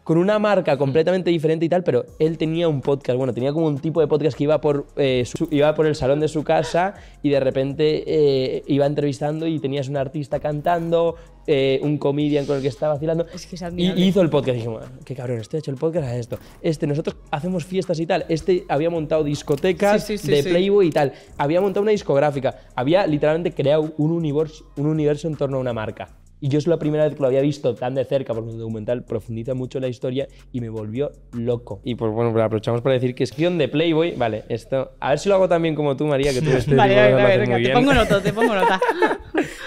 con 0.06 0.20
una 0.20 0.38
marca 0.38 0.78
completamente 0.78 1.32
diferente 1.32 1.66
y 1.66 1.70
tal, 1.70 1.84
pero 1.84 2.06
él 2.20 2.38
tenía 2.38 2.68
un 2.70 2.80
podcast, 2.80 3.18
bueno, 3.18 3.34
tenía 3.34 3.52
como 3.52 3.66
un 3.66 3.80
tipo 3.80 4.02
de 4.02 4.08
podcast 4.08 4.38
que 4.38 4.44
iba 4.44 4.62
por, 4.62 4.86
eh, 4.98 5.24
su- 5.26 5.48
iba 5.50 5.74
por 5.74 5.88
el 5.88 5.96
salón 5.96 6.20
de 6.20 6.28
su 6.28 6.44
casa 6.44 6.94
y 7.24 7.32
de 7.32 7.40
repente 7.40 8.04
eh, 8.06 8.64
iba 8.68 8.86
entrevistando 8.86 9.48
y 9.48 9.60
tenías 9.60 9.90
un 9.90 9.98
artista 9.98 10.40
cantando, 10.40 11.16
eh, 11.48 11.80
un 11.82 11.98
comedian 11.98 12.46
con 12.46 12.58
el 12.58 12.62
que 12.62 12.68
estaba 12.68 12.94
vacilando. 12.94 13.26
Es 13.34 13.48
que 13.48 13.56
es 13.56 13.64
y, 13.76 14.04
hizo 14.04 14.22
el 14.22 14.30
podcast 14.30 14.50
y 14.56 14.58
dijimos, 14.60 14.84
qué 15.04 15.16
cabrón, 15.16 15.40
este 15.40 15.58
ha 15.58 15.60
hecho 15.60 15.72
el 15.72 15.78
podcast 15.78 16.08
a 16.08 16.16
esto. 16.16 16.38
Este, 16.62 16.86
nosotros 16.86 17.16
hacemos 17.32 17.66
fiestas 17.66 18.00
y 18.00 18.06
tal. 18.06 18.26
Este 18.30 18.64
había 18.70 18.92
montado 18.92 19.24
discotecas 19.24 20.06
Sí, 20.06 20.20
sí, 20.20 20.28
sí, 20.28 20.32
de. 20.32 20.44
Playboy 20.44 20.86
y 20.88 20.92
tal. 20.92 21.14
Había 21.36 21.62
montado 21.62 21.82
una 21.82 21.92
discográfica. 21.92 22.60
Había 22.76 23.08
literalmente 23.08 23.54
creado 23.54 23.92
un 23.98 24.12
universo, 24.12 24.66
un 24.78 24.86
universo 24.86 25.28
en 25.28 25.36
torno 25.36 25.58
a 25.58 25.62
una 25.62 25.74
marca. 25.74 26.10
Y 26.42 26.50
yo 26.50 26.60
es 26.60 26.68
la 26.68 26.78
primera 26.78 27.06
vez 27.06 27.16
que 27.16 27.22
lo 27.22 27.28
había 27.28 27.42
visto 27.42 27.74
tan 27.76 27.96
de 27.96 28.04
cerca, 28.06 28.34
porque 28.34 28.52
el 28.52 28.58
documental 28.60 29.04
profundiza 29.04 29.54
mucho 29.54 29.78
en 29.78 29.84
la 29.84 29.88
historia 29.88 30.28
y 30.52 30.62
me 30.62 30.70
volvió 30.70 31.12
loco. 31.34 31.80
Y 31.84 31.96
pues 31.96 32.12
bueno, 32.12 32.32
pues 32.34 32.44
aprovechamos 32.44 32.82
para 32.82 32.94
decir 32.94 33.16
que 33.16 33.24
es 33.24 33.36
guion 33.36 33.58
de 33.58 33.68
Playboy. 33.68 34.16
Vale, 34.16 34.44
esto. 34.50 34.92
A 35.00 35.10
ver 35.12 35.20
si 35.20 35.30
lo 35.30 35.36
hago 35.36 35.48
también 35.48 35.76
como 35.76 35.96
tú, 35.96 36.06
María, 36.06 36.34
que 36.34 36.42
tú 36.42 36.50
este 36.52 36.76
Vale, 36.76 36.96
vale, 36.96 37.14
vale, 37.14 37.38
venga, 37.38 37.56
te 37.56 37.62
bien. 37.62 37.74
pongo 37.74 37.94
nota, 37.94 38.22
te 38.22 38.34
pongo 38.34 38.54
nota. 38.54 38.80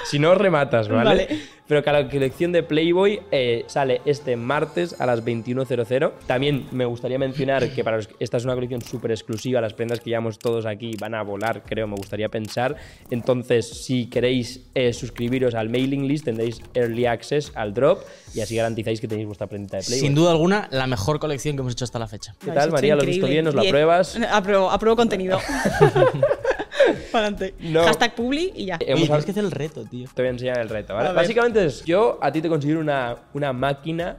Si 0.05 0.19
no, 0.19 0.35
rematas, 0.35 0.89
¿vale? 0.89 1.05
Vale. 1.05 1.29
Pero 1.67 1.83
que 1.85 1.93
la 1.93 2.09
colección 2.09 2.51
de 2.51 2.63
Playboy 2.63 3.21
eh, 3.31 3.65
sale 3.67 4.01
este 4.07 4.37
martes 4.37 4.99
a 4.99 5.05
las 5.05 5.23
21.00. 5.23 6.13
También 6.27 6.65
me 6.73 6.87
gustaría 6.87 7.19
mencionar 7.19 7.69
que 7.69 7.85
para 7.85 7.99
los- 7.99 8.09
esta 8.19 8.39
es 8.39 8.45
una 8.47 8.55
colección 8.55 8.81
súper 8.81 9.11
exclusiva. 9.11 9.61
Las 9.61 9.75
prendas 9.75 10.01
que 10.01 10.09
llevamos 10.09 10.39
todos 10.39 10.65
aquí 10.65 10.93
van 10.99 11.15
a 11.15 11.23
volar, 11.23 11.63
creo, 11.63 11.87
me 11.87 11.97
gustaría 11.97 12.31
pensar. 12.31 12.77
Entonces, 13.11 13.69
si 13.85 14.07
queréis 14.09 14.71
eh, 14.75 14.95
suscribiros 14.95 15.55
al 15.55 15.69
mailing 15.69 16.09
list, 16.09 16.25
tendréis 16.25 16.58
early 16.75 17.07
access 17.07 17.53
al 17.55 17.75
drop 17.75 18.03
y 18.35 18.41
así 18.41 18.57
garantizáis 18.57 19.01
que 19.01 19.09
tenéis 19.09 19.27
vuestra 19.27 19.47
prendita 19.47 19.77
de 19.79 19.83
Playboy. 19.85 20.07
Sin 20.07 20.15
duda 20.15 20.31
alguna, 20.33 20.69
la 20.71 20.87
mejor 20.87 21.19
colección 21.19 21.57
que 21.57 21.61
hemos 21.61 21.73
hecho 21.73 21.85
hasta 21.85 21.99
la 21.99 22.09
fecha. 22.09 22.35
¿Qué 22.39 22.51
tal, 22.51 22.71
María? 22.71 22.95
¿Lo 22.97 23.03
has 23.03 23.07
visto 23.07 23.27
bien? 23.27 23.45
¿Nos 23.45 23.55
la 23.55 23.63
pruebas? 23.63 24.19
Apruebo, 24.31 24.71
apruebo 24.71 24.97
contenido. 24.97 25.39
Para 27.13 27.27
adelante. 27.29 27.55
No. 27.61 27.85
Hashtag 27.85 28.15
publi 28.15 28.53
y 28.55 28.67
ya. 28.67 28.77
Oye, 28.77 28.91
Hemos- 28.93 29.07
tienes 29.07 29.25
que 29.25 29.31
hacer 29.33 29.45
el 29.45 29.51
reto, 29.51 29.85
tío. 29.85 30.09
Te 30.15 30.23
voy 30.23 30.29
a 30.29 30.31
enseñar 30.31 30.59
el 30.61 30.69
reto, 30.69 30.95
¿vale? 30.95 31.13
Básicamente 31.13 31.65
es, 31.65 31.85
yo 31.85 32.19
a 32.23 32.31
ti 32.33 32.41
te 32.41 32.49
considero 32.49 32.81
una, 32.81 33.17
una 33.35 33.53
máquina 33.53 34.17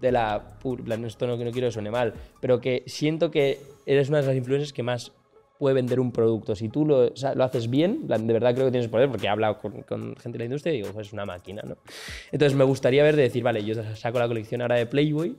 de 0.00 0.12
la... 0.12 0.58
pu- 0.62 0.78
en 0.78 0.84
plan, 0.84 1.04
Esto 1.04 1.26
no, 1.26 1.36
no 1.36 1.50
quiero 1.50 1.68
que 1.68 1.72
suene 1.72 1.90
mal, 1.90 2.14
pero 2.40 2.60
que 2.60 2.82
siento 2.86 3.30
que 3.30 3.60
eres 3.86 4.08
una 4.08 4.20
de 4.20 4.26
las 4.26 4.36
influencers 4.36 4.72
que 4.72 4.82
más 4.82 5.12
puede 5.58 5.74
vender 5.74 6.00
un 6.00 6.12
producto. 6.12 6.54
Si 6.54 6.68
tú 6.68 6.84
lo, 6.84 7.12
o 7.12 7.16
sea, 7.16 7.34
lo 7.34 7.44
haces 7.44 7.70
bien, 7.70 8.06
de 8.06 8.32
verdad 8.32 8.54
creo 8.54 8.66
que 8.66 8.72
tienes 8.72 8.88
poder, 8.88 9.08
porque 9.08 9.26
he 9.26 9.30
hablado 9.30 9.58
con, 9.58 9.82
con 9.82 10.16
gente 10.16 10.32
de 10.32 10.38
la 10.38 10.44
industria 10.44 10.72
y 10.74 10.78
digo, 10.78 10.90
pues 10.92 11.08
es 11.08 11.12
una 11.12 11.24
máquina, 11.24 11.62
¿no? 11.66 11.76
Entonces 12.32 12.56
me 12.56 12.64
gustaría 12.64 13.02
ver 13.02 13.16
de 13.16 13.22
decir, 13.22 13.42
vale, 13.42 13.64
yo 13.64 13.74
saco 13.94 14.18
la 14.18 14.28
colección 14.28 14.62
ahora 14.62 14.76
de 14.76 14.86
Playboy, 14.86 15.36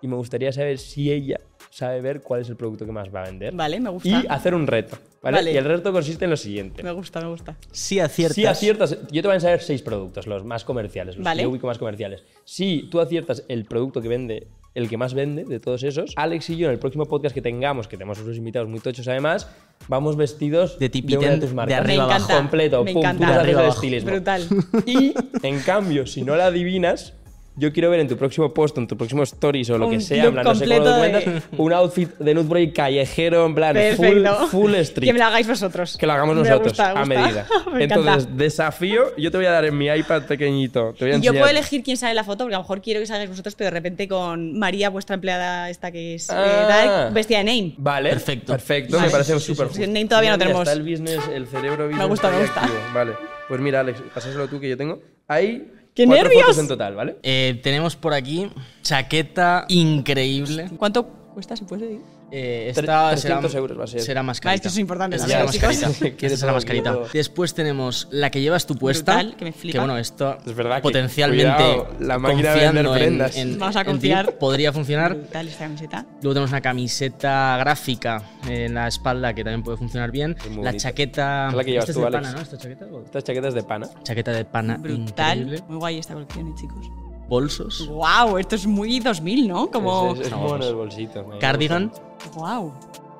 y 0.00 0.08
me 0.08 0.16
gustaría 0.16 0.52
saber 0.52 0.78
si 0.78 1.10
ella 1.10 1.40
sabe 1.70 2.00
ver 2.00 2.20
cuál 2.20 2.40
es 2.40 2.48
el 2.48 2.56
producto 2.56 2.86
que 2.86 2.92
más 2.92 3.12
va 3.14 3.22
a 3.22 3.24
vender. 3.24 3.54
Vale, 3.54 3.80
me 3.80 3.90
gusta. 3.90 4.08
Y 4.08 4.26
hacer 4.28 4.54
un 4.54 4.66
reto, 4.66 4.96
¿vale? 5.22 5.38
Vale. 5.38 5.52
Y 5.52 5.56
el 5.56 5.64
reto 5.64 5.92
consiste 5.92 6.24
en 6.24 6.30
lo 6.30 6.36
siguiente. 6.36 6.82
Me 6.82 6.92
gusta, 6.92 7.20
me 7.20 7.28
gusta. 7.28 7.56
Si 7.72 7.98
aciertas. 8.00 8.36
Si 8.36 8.46
aciertas, 8.46 8.98
yo 9.10 9.22
te 9.22 9.28
voy 9.28 9.32
a 9.32 9.34
enseñar 9.34 9.60
seis 9.60 9.82
productos, 9.82 10.26
los 10.26 10.44
más 10.44 10.64
comerciales, 10.64 11.16
los 11.16 11.24
Vale. 11.24 11.40
que 11.40 11.44
yo 11.44 11.50
ubico 11.50 11.66
más 11.66 11.78
comerciales. 11.78 12.22
Si 12.44 12.88
tú 12.90 13.00
aciertas 13.00 13.44
el 13.48 13.64
producto 13.64 14.00
que 14.00 14.08
vende, 14.08 14.46
el 14.78 14.88
que 14.88 14.96
más 14.96 15.14
vende 15.14 15.44
de 15.44 15.60
todos 15.60 15.82
esos, 15.82 16.12
Alex 16.16 16.50
y 16.50 16.56
yo 16.56 16.66
en 16.66 16.72
el 16.72 16.78
próximo 16.78 17.04
podcast 17.06 17.34
que 17.34 17.42
tengamos, 17.42 17.88
que 17.88 17.96
tenemos 17.96 18.20
unos 18.20 18.36
invitados 18.36 18.68
muy 18.68 18.80
tochos 18.80 19.06
además, 19.08 19.48
vamos 19.88 20.16
vestidos 20.16 20.78
De 20.78 20.88
tipiten, 20.88 21.18
una 21.18 21.30
de 21.30 21.38
tus 21.38 21.50
de 21.50 21.54
marcas. 21.54 21.78
arriba 21.80 22.06
me 22.06 22.14
abajo. 22.14 22.32
completo, 22.32 22.84
me 22.84 22.92
pum, 22.92 23.00
encanta. 23.00 23.26
De 23.26 23.32
arriba 23.32 23.60
de 23.60 23.66
abajo. 23.66 23.86
Brutal. 24.04 24.46
Y 24.86 25.14
en 25.42 25.60
cambio, 25.60 26.06
si 26.06 26.22
no 26.22 26.36
la 26.36 26.46
adivinas, 26.46 27.14
yo 27.58 27.72
quiero 27.72 27.90
ver 27.90 28.00
en 28.00 28.08
tu 28.08 28.16
próximo 28.16 28.52
post, 28.54 28.78
en 28.78 28.86
tu 28.86 28.96
próximo 28.96 29.22
stories 29.24 29.68
o 29.70 29.78
lo 29.78 29.90
que 29.90 30.00
sea, 30.00 30.24
en 30.24 30.32
plan, 30.32 30.44
no 30.44 30.54
sé 30.54 30.66
cómo 30.66 30.78
lo 30.80 30.96
de- 30.96 31.42
un 31.58 31.72
outfit 31.72 32.10
de 32.18 32.34
Nude 32.34 32.48
Break 32.48 32.72
callejero, 32.74 33.46
en 33.46 33.54
plan, 33.54 33.74
full, 33.96 34.06
Perfecto. 34.06 34.46
full 34.48 34.74
street. 34.76 35.06
Que 35.08 35.12
me 35.12 35.18
lo 35.18 35.24
hagáis 35.26 35.46
vosotros. 35.48 35.96
Que 35.98 36.06
lo 36.06 36.12
hagamos 36.12 36.36
Me 36.36 36.42
nosotros 36.42 36.68
gusta, 36.68 36.94
me 36.94 37.00
a 37.00 37.04
medida. 37.04 37.46
me 37.72 37.84
Entonces, 37.84 38.14
encanta. 38.24 38.44
desafío, 38.44 39.16
yo 39.16 39.30
te 39.30 39.36
voy 39.36 39.46
a 39.46 39.50
dar 39.50 39.64
en 39.64 39.76
mi 39.76 39.86
iPad 39.88 40.22
pequeñito. 40.22 40.94
Te 40.98 41.04
voy 41.04 41.14
a 41.14 41.16
Y 41.18 41.20
yo 41.20 41.32
puedo 41.32 41.48
elegir 41.48 41.82
quién 41.82 41.96
sale 41.96 42.10
en 42.10 42.16
la 42.16 42.24
foto, 42.24 42.44
porque 42.44 42.54
a 42.54 42.58
lo 42.58 42.62
mejor 42.64 42.80
quiero 42.80 43.00
que 43.00 43.06
salgáis 43.06 43.30
vosotros, 43.30 43.54
pero 43.54 43.66
de 43.66 43.72
repente 43.72 44.08
con 44.08 44.58
María, 44.58 44.90
vuestra 44.90 45.14
empleada 45.14 45.70
esta 45.70 45.90
que 45.90 46.14
es 46.14 46.28
eh, 46.30 46.32
Ah. 46.34 47.10
vestida 47.12 47.38
de 47.38 47.44
Name. 47.44 47.74
Vale, 47.78 48.10
Perfecto. 48.10 48.52
Perfecto, 48.52 48.96
Vale. 48.96 49.06
me 49.08 49.12
parece 49.12 49.32
Sí, 49.34 49.40
sí, 49.40 49.46
súper 49.54 49.68
sí. 49.72 49.80
Name 49.86 50.06
todavía 50.06 50.30
no 50.32 50.38
tenemos. 50.38 50.60
Está 50.62 50.72
el 50.72 50.82
business, 50.82 51.20
el 51.34 51.46
cerebro 51.46 51.86
business. 51.88 52.08
gusta, 52.08 52.30
me 52.30 52.40
gusta. 52.40 52.60
activo. 52.60 52.78
Vale. 52.94 53.12
Pues 53.48 53.60
mira, 53.60 53.80
Alex, 53.80 54.00
pásaselo 54.14 54.46
tú 54.48 54.60
que 54.60 54.68
yo 54.68 54.76
tengo. 54.76 55.00
Hay 55.26 55.70
¡Qué 55.98 56.06
cuatro 56.06 56.28
nervios! 56.28 56.42
fotos 56.46 56.58
en 56.58 56.68
total, 56.68 56.94
¿vale? 56.94 57.16
Eh, 57.24 57.58
tenemos 57.60 57.96
por 57.96 58.14
aquí 58.14 58.48
chaqueta 58.82 59.64
increíble. 59.68 60.70
¿Cuánto 60.76 61.08
cuesta, 61.34 61.56
si 61.56 61.64
puedes 61.64 61.88
decir? 61.88 62.17
Eh, 62.30 62.66
esta 62.70 63.10
300 63.10 63.50
será, 63.50 63.58
euros 63.60 63.78
va 63.80 63.84
a 63.84 63.86
ser. 63.86 64.00
será 64.02 64.22
más 64.22 64.38
Vale, 64.38 64.42
carita. 64.42 64.68
esto 64.68 64.68
es 64.68 64.78
importante 64.78 65.16
Esta 65.16 65.28
será 65.28 65.44
más 65.44 65.56
carita. 65.58 65.86
Esta 66.26 66.36
será 66.36 66.52
más. 66.52 67.12
Después 67.12 67.54
tenemos 67.54 68.08
la 68.10 68.30
que 68.30 68.40
llevas 68.40 68.66
tú 68.66 68.74
puesta. 68.74 69.14
Brutal, 69.14 69.36
que 69.36 69.44
me 69.46 69.52
flipa. 69.52 69.78
bueno, 69.78 69.96
esto 69.96 70.36
Es 70.46 70.54
verdad 70.54 70.76
que, 70.76 70.82
potencialmente 70.82 71.44
cuidado, 71.56 71.88
la 72.00 72.18
máquina 72.18 72.50
de 72.54 72.54
confiando 72.66 72.90
vender 72.92 73.02
en- 73.02 73.08
prendas. 73.08 73.36
en- 73.36 73.58
Vamos 73.58 73.76
a 73.76 73.80
en 73.80 73.86
ti, 73.86 73.90
confiar. 73.92 74.32
podría 74.38 74.72
funcionar. 74.72 75.14
Brutal 75.14 75.48
esta 75.48 75.64
camiseta. 75.64 76.06
Luego 76.22 76.34
tenemos 76.34 76.50
una 76.50 76.60
camiseta 76.60 77.56
gráfica 77.58 78.22
en 78.46 78.74
la 78.74 78.88
espalda 78.88 79.32
que 79.34 79.42
también 79.44 79.62
puede 79.62 79.78
funcionar 79.78 80.10
bien. 80.10 80.36
Es 80.44 80.56
la 80.56 80.76
chaqueta. 80.76 81.48
Es 81.48 81.54
la 81.54 81.64
que 81.64 81.70
llevas 81.70 81.88
esta 81.88 82.00
tú, 82.00 82.06
es 82.06 82.12
de 82.12 82.16
Alex. 82.18 82.28
pana, 82.32 82.36
¿no? 82.36 82.42
Esta 82.42 82.58
chaqueta. 82.58 82.84
o- 82.86 83.22
chaquetas 83.22 83.54
de 83.54 83.62
pana. 83.62 83.88
Chaqueta 84.02 84.32
de 84.32 84.44
pana 84.44 84.76
Brutal. 84.76 85.38
increíble. 85.38 85.64
Muy 85.68 85.78
guay 85.78 85.98
esta 85.98 86.14
colección, 86.14 86.48
eh, 86.48 86.52
chicos. 86.58 86.86
Bolsos. 87.28 87.86
Wow, 87.88 88.38
esto 88.38 88.54
es 88.56 88.66
muy 88.66 89.00
2000, 89.00 89.48
¿no? 89.48 89.70
Como. 89.70 90.12
Es, 90.14 90.20
es, 90.20 90.26
es 90.26 90.30
No, 90.32 90.38
mono 90.38 90.50
vamos. 90.52 90.66
el 90.66 90.74
bolsito. 90.74 91.26
Cardigan. 91.40 91.92
Wow. 92.34 92.72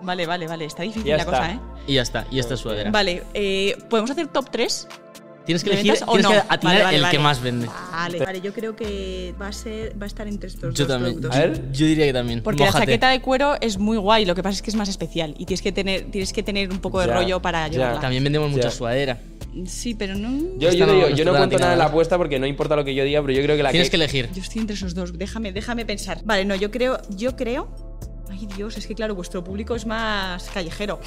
Vale, 0.02 0.26
vale, 0.26 0.46
vale. 0.46 0.64
Está 0.64 0.82
difícil 0.84 1.04
Ya 1.04 1.16
la 1.16 1.22
está. 1.24 1.32
cosa, 1.38 1.52
¿eh? 1.52 1.60
Y 1.86 1.94
ya 1.94 2.02
está. 2.02 2.26
Y 2.30 2.38
esta 2.38 2.54
es 2.54 2.60
sudadera. 2.60 2.90
Vale, 2.90 3.24
eh, 3.34 3.76
¿podemos 3.90 4.10
hacer 4.10 4.28
top 4.28 4.48
3? 4.50 4.88
Tienes 5.44 5.64
que 5.64 5.70
¿De 5.70 5.80
elegir. 5.80 6.02
o 6.06 6.12
Tienes 6.12 6.24
no? 6.24 6.30
que 6.30 6.36
atinar 6.48 6.74
Vale, 6.74 6.84
vale, 6.84 6.96
el 6.98 7.10
que 7.10 7.18
más 7.18 7.40
vende. 7.42 7.66
Vale. 7.90 8.18
Vale, 8.18 8.40
yo 8.42 8.52
creo 8.52 8.76
que 8.76 9.34
va 9.40 9.48
a, 9.48 9.52
ser, 9.52 9.94
va 10.00 10.04
a 10.04 10.06
estar 10.06 10.28
entre 10.28 10.48
estos 10.50 10.74
Yo 10.74 10.84
dos 10.84 10.94
también. 10.94 11.14
productos. 11.20 11.36
A 11.36 11.40
ver. 11.46 11.72
Yo 11.72 11.86
diría 11.86 12.04
que 12.04 12.12
también. 12.12 12.42
Porque 12.42 12.64
la 12.64 12.72
chaqueta 12.72 13.08
de 13.08 13.20
cuero 13.22 13.54
es 13.60 13.78
muy 13.78 13.96
guay, 13.96 14.24
lo 14.26 14.34
que 14.34 14.42
pasa 14.42 14.54
es 14.56 14.62
que 14.62 14.70
es 14.70 14.76
más 14.76 14.88
especial 14.90 15.34
y 15.38 15.46
tienes 15.46 15.62
que 15.62 15.72
tener, 15.72 16.10
tienes 16.10 16.32
que 16.34 16.42
tener 16.42 16.70
un 16.70 16.78
poco 16.80 17.00
de 17.00 17.06
Ya, 17.06 17.14
rollo 17.14 17.40
para 17.40 17.66
ya. 17.68 17.72
llevarla. 17.72 18.00
También 18.00 18.22
vendemos 18.24 18.50
mucha 18.50 18.64
Ya. 18.64 18.70
sudadera. 18.70 19.18
Sí, 19.66 19.94
pero 19.94 20.14
no. 20.14 20.30
Yo, 20.58 20.70
yo 20.72 20.86
no- 20.86 20.92
digo, 20.92 21.08
yo 21.08 21.24
cuento 21.36 21.58
nada 21.58 21.72
en 21.72 21.78
la 21.78 21.86
apuesta 21.86 22.16
porque 22.16 22.38
no 22.38 22.46
importa 22.46 22.76
lo 22.76 22.84
que 22.84 22.94
yo 22.94 23.02
diga, 23.04 23.20
pero 23.22 23.32
yo 23.32 23.42
creo 23.42 23.56
que 23.56 23.62
la 23.62 23.70
Tienes 23.70 23.88
que 23.88 23.96
que, 23.98 24.04
elegir. 24.04 24.30
Yo 24.32 24.42
estoy 24.42 24.60
entre 24.60 24.74
esos 24.76 24.94
dos. 24.94 25.16
Déjame, 25.18 25.52
déjame 25.52 25.84
pensar. 25.86 26.20
Vale, 26.24 26.44
no, 26.44 26.54
yo 26.54 26.70
creo, 26.70 26.98
yo 27.10 27.34
creo. 27.36 27.68
Ay 28.30 28.46
Dios, 28.56 28.76
es 28.76 28.86
que 28.86 28.94
claro, 28.94 29.14
vuestro 29.14 29.42
público 29.42 29.74
es 29.74 29.86
más 29.86 30.50
callejero. 30.50 31.00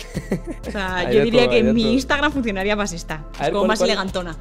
O 0.67 0.71
sea, 0.71 1.03
yo 1.11 1.23
diría 1.23 1.43
todo, 1.43 1.51
que 1.51 1.63
mi 1.63 1.83
todo. 1.83 1.91
Instagram 1.93 2.31
funcionaría 2.31 2.75
más 2.75 2.93
esta. 2.93 3.25
Es 3.35 3.39
ver, 3.39 3.51
como 3.51 3.59
¿cuál- 3.61 3.67
más 3.67 3.77
cuál? 3.79 3.89
elegantona. 3.91 4.37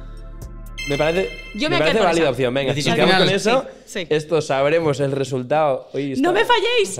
Me 0.91 0.97
parece, 0.97 1.29
Yo 1.55 1.69
me 1.69 1.75
me 1.75 1.79
parece 1.79 1.91
quedo 1.93 1.99
con 2.03 2.05
válida 2.09 2.23
esa. 2.23 2.31
opción. 2.31 2.53
Venga, 2.53 2.73
si 2.73 2.83
quedamos 2.83 2.99
con 3.05 3.09
final. 3.23 3.29
eso, 3.35 3.65
Sí, 3.85 3.99
sí. 4.01 4.07
esto 4.09 4.41
sabremos 4.41 4.99
el 4.99 5.11
resultado. 5.13 5.89
Hoy 5.93 6.11
está- 6.13 6.27
¡No 6.27 6.33
me 6.33 6.43
falléis! 6.45 6.99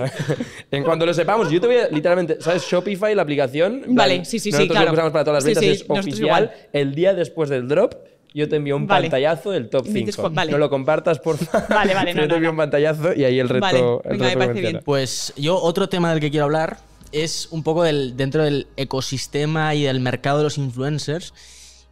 en 0.71 0.83
cuanto 0.83 1.05
lo 1.05 1.13
sepamos, 1.13 1.49
yo 1.51 1.59
te 1.59 1.67
voy 1.67 1.75
a, 1.77 1.87
literalmente, 1.89 2.37
¿sabes? 2.39 2.63
Shopify, 2.63 3.13
la 3.15 3.21
aplicación. 3.23 3.83
En 3.85 3.95
Vale, 3.95 4.15
plan, 4.15 4.25
sí, 4.25 4.39
sí, 4.39 4.49
sí, 4.49 4.51
nosotros 4.51 4.75
claro. 4.77 4.85
lo 4.87 4.93
usamos 4.93 5.11
para 5.11 5.25
todas 5.25 5.43
las 5.43 5.43
Sí, 5.43 5.47
ventas, 5.49 5.63
sí, 5.63 5.69
es 5.71 5.79
nosotros 5.89 5.99
oficial. 6.05 6.25
igual. 6.25 6.51
El 6.73 6.95
día 6.95 7.13
después 7.13 7.49
del 7.49 7.67
drop, 7.67 7.93
yo 8.33 8.47
te 8.47 8.55
envío 8.55 8.77
un 8.77 8.87
Vale. 8.87 9.07
pantallazo 9.09 9.51
del 9.51 9.69
top 9.69 9.85
Me 9.87 9.93
dices 9.99 10.15
5. 10.15 10.21
cuál- 10.21 10.33
vale. 10.33 10.51
No 10.53 10.57
lo 10.57 10.69
compartas, 10.69 11.19
por 11.19 11.37
favor. 11.37 11.67
Vale, 11.69 11.93
vale, 11.93 12.13
no, 12.13 12.21
Yo 12.23 12.27
te 12.27 12.29
no, 12.29 12.35
envío 12.35 12.47
no. 12.47 12.51
un 12.51 12.57
pantallazo 12.57 13.13
y 13.13 13.25
ahí 13.25 13.39
el 13.39 13.49
reto, 13.49 13.61
Vale, 13.61 13.79
el 13.79 13.83
venga, 13.85 13.99
me 14.11 14.17
reto 14.17 14.21
parece 14.39 14.45
funciona. 14.53 14.69
bien. 14.69 14.81
Pues 14.85 15.33
yo 15.35 15.57
otro 15.61 15.89
tema 15.89 16.11
del 16.11 16.21
que 16.21 16.31
quiero 16.31 16.45
hablar 16.45 16.77
es 17.11 17.49
un 17.51 17.61
poco 17.61 17.83
del, 17.83 18.15
dentro 18.15 18.41
del 18.43 18.67
ecosistema 18.77 19.75
y 19.75 19.83
del 19.83 19.99
mercado 19.99 20.37
de 20.37 20.45
los 20.45 20.57
influencers. 20.57 21.33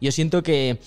Yo 0.00 0.10
siento 0.12 0.42
que 0.42 0.78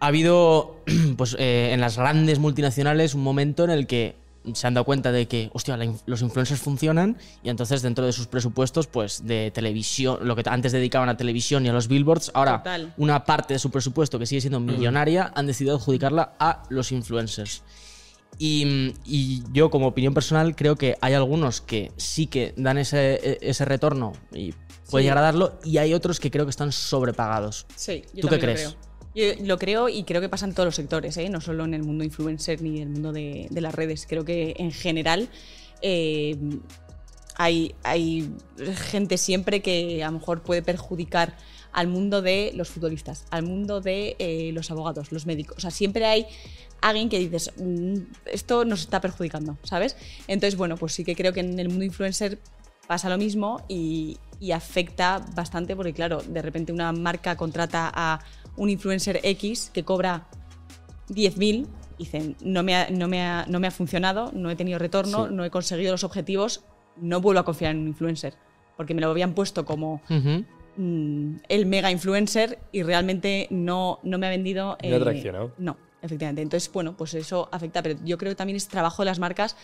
ha 0.00 0.06
habido 0.06 0.76
pues, 1.16 1.36
eh, 1.38 1.70
en 1.72 1.80
las 1.80 1.96
grandes 1.96 2.38
multinacionales 2.38 3.14
un 3.14 3.22
momento 3.22 3.64
en 3.64 3.70
el 3.70 3.86
que 3.86 4.16
se 4.54 4.66
han 4.66 4.72
dado 4.72 4.86
cuenta 4.86 5.12
de 5.12 5.28
que, 5.28 5.50
hostia, 5.52 5.76
la 5.76 5.92
los 6.06 6.22
influencers 6.22 6.60
funcionan 6.60 7.18
y 7.42 7.50
entonces 7.50 7.82
dentro 7.82 8.06
de 8.06 8.12
sus 8.12 8.26
presupuestos, 8.26 8.86
pues 8.86 9.26
de 9.26 9.50
televisión, 9.50 10.18
lo 10.26 10.34
que 10.34 10.42
antes 10.46 10.72
dedicaban 10.72 11.10
a 11.10 11.16
televisión 11.18 11.66
y 11.66 11.68
a 11.68 11.74
los 11.74 11.88
billboards, 11.88 12.30
ahora 12.32 12.58
Total. 12.58 12.94
una 12.96 13.24
parte 13.26 13.52
de 13.52 13.58
su 13.58 13.70
presupuesto 13.70 14.18
que 14.18 14.24
sigue 14.24 14.40
siendo 14.40 14.58
millonaria 14.58 15.30
han 15.34 15.46
decidido 15.46 15.76
adjudicarla 15.76 16.32
a 16.38 16.62
los 16.70 16.90
influencers. 16.90 17.62
Y, 18.38 18.94
y 19.04 19.42
yo, 19.52 19.68
como 19.68 19.88
opinión 19.88 20.14
personal, 20.14 20.56
creo 20.56 20.76
que 20.76 20.96
hay 21.02 21.12
algunos 21.12 21.60
que 21.60 21.92
sí 21.98 22.26
que 22.26 22.54
dan 22.56 22.78
ese, 22.78 23.38
ese 23.42 23.64
retorno 23.66 24.12
y 24.32 24.52
puede 24.90 25.02
Sí. 25.02 25.04
llegar 25.04 25.18
a 25.18 25.20
darlo, 25.20 25.58
y 25.64 25.76
hay 25.76 25.92
otros 25.92 26.18
que 26.18 26.30
creo 26.30 26.46
que 26.46 26.50
están 26.50 26.72
sobrepagados. 26.72 27.66
Sí, 27.76 28.04
yo 28.14 28.22
¿Tú 28.22 28.28
qué 28.28 28.38
crees? 28.38 28.60
creo. 28.60 28.89
Yo 29.14 29.24
lo 29.42 29.58
creo 29.58 29.88
y 29.88 30.04
creo 30.04 30.20
que 30.20 30.28
pasa 30.28 30.46
en 30.46 30.54
todos 30.54 30.66
los 30.66 30.76
sectores, 30.76 31.16
¿eh? 31.16 31.28
no 31.28 31.40
solo 31.40 31.64
en 31.64 31.74
el 31.74 31.82
mundo 31.82 32.04
influencer 32.04 32.62
ni 32.62 32.80
en 32.80 32.88
el 32.88 32.88
mundo 32.90 33.12
de, 33.12 33.48
las 33.50 33.74
redes. 33.74 34.06
Creo 34.08 34.24
que 34.24 34.54
en 34.58 34.70
general 34.70 35.28
eh, 35.82 36.36
hay, 37.36 37.74
hay 37.82 38.32
gente 38.90 39.18
siempre 39.18 39.62
que 39.62 40.04
a 40.04 40.06
lo 40.06 40.18
mejor 40.18 40.42
puede 40.42 40.62
perjudicar 40.62 41.36
al 41.72 41.88
mundo 41.88 42.22
de 42.22 42.52
los 42.54 42.68
futbolistas, 42.68 43.24
al 43.30 43.42
mundo 43.42 43.80
de 43.80 44.16
eh, 44.18 44.50
los 44.52 44.70
abogados, 44.70 45.10
los 45.10 45.26
médicos. 45.26 45.56
O 45.58 45.60
sea, 45.60 45.70
siempre 45.70 46.06
hay 46.06 46.26
alguien 46.80 47.08
que 47.08 47.18
dices, 47.18 47.52
"Mm, 47.58 47.96
esto 48.26 48.64
nos 48.64 48.80
está 48.82 49.00
perjudicando, 49.00 49.58
¿sabes? 49.64 49.96
Entonces, 50.28 50.56
bueno, 50.56 50.76
pues 50.76 50.92
sí 50.92 51.04
que 51.04 51.16
creo 51.16 51.32
que 51.32 51.40
en 51.40 51.58
el 51.58 51.68
mundo 51.68 51.84
influencer 51.84 52.38
pasa 52.90 53.08
lo 53.08 53.18
mismo 53.18 53.62
y, 53.68 54.18
y 54.40 54.50
afecta 54.50 55.24
bastante 55.36 55.76
porque, 55.76 55.92
claro, 55.92 56.22
de 56.26 56.42
repente 56.42 56.72
una 56.72 56.90
marca 56.90 57.36
contrata 57.36 57.88
a 57.94 58.18
un 58.56 58.68
influencer 58.68 59.20
X 59.22 59.70
que 59.72 59.84
cobra 59.84 60.26
10.000 61.08 61.38
y 61.38 61.68
dicen, 61.98 62.34
no 62.42 62.64
me, 62.64 62.74
ha, 62.74 62.90
no, 62.90 63.06
me 63.06 63.22
ha, 63.22 63.46
no 63.46 63.60
me 63.60 63.68
ha 63.68 63.70
funcionado, 63.70 64.32
no 64.34 64.50
he 64.50 64.56
tenido 64.56 64.80
retorno, 64.80 65.28
Sí. 65.28 65.34
no 65.34 65.44
he 65.44 65.50
conseguido 65.50 65.92
los 65.92 66.02
objetivos, 66.02 66.64
no 66.96 67.20
vuelvo 67.20 67.38
a 67.38 67.44
confiar 67.44 67.70
en 67.70 67.82
un 67.82 67.86
influencer. 67.86 68.34
Porque 68.76 68.92
me 68.92 69.00
lo 69.00 69.08
habían 69.10 69.34
puesto 69.34 69.64
como 69.64 70.02
mm, 70.76 71.34
el 71.48 71.66
mega 71.66 71.92
influencer 71.92 72.58
y 72.72 72.82
realmente 72.82 73.46
no, 73.50 74.00
no 74.02 74.18
me 74.18 74.26
ha 74.26 74.30
vendido. 74.30 74.76
No 74.82 74.98
traccionado. 75.00 75.52
No, 75.58 75.76
efectivamente. 76.02 76.42
Entonces, 76.42 76.72
bueno, 76.72 76.96
pues 76.96 77.14
eso 77.14 77.48
afecta. 77.52 77.82
Pero 77.84 78.00
yo 78.04 78.18
creo 78.18 78.32
que 78.32 78.36
también 78.36 78.56
es 78.56 78.66
trabajo 78.66 79.02
de 79.02 79.06
las 79.06 79.20
marcas 79.20 79.56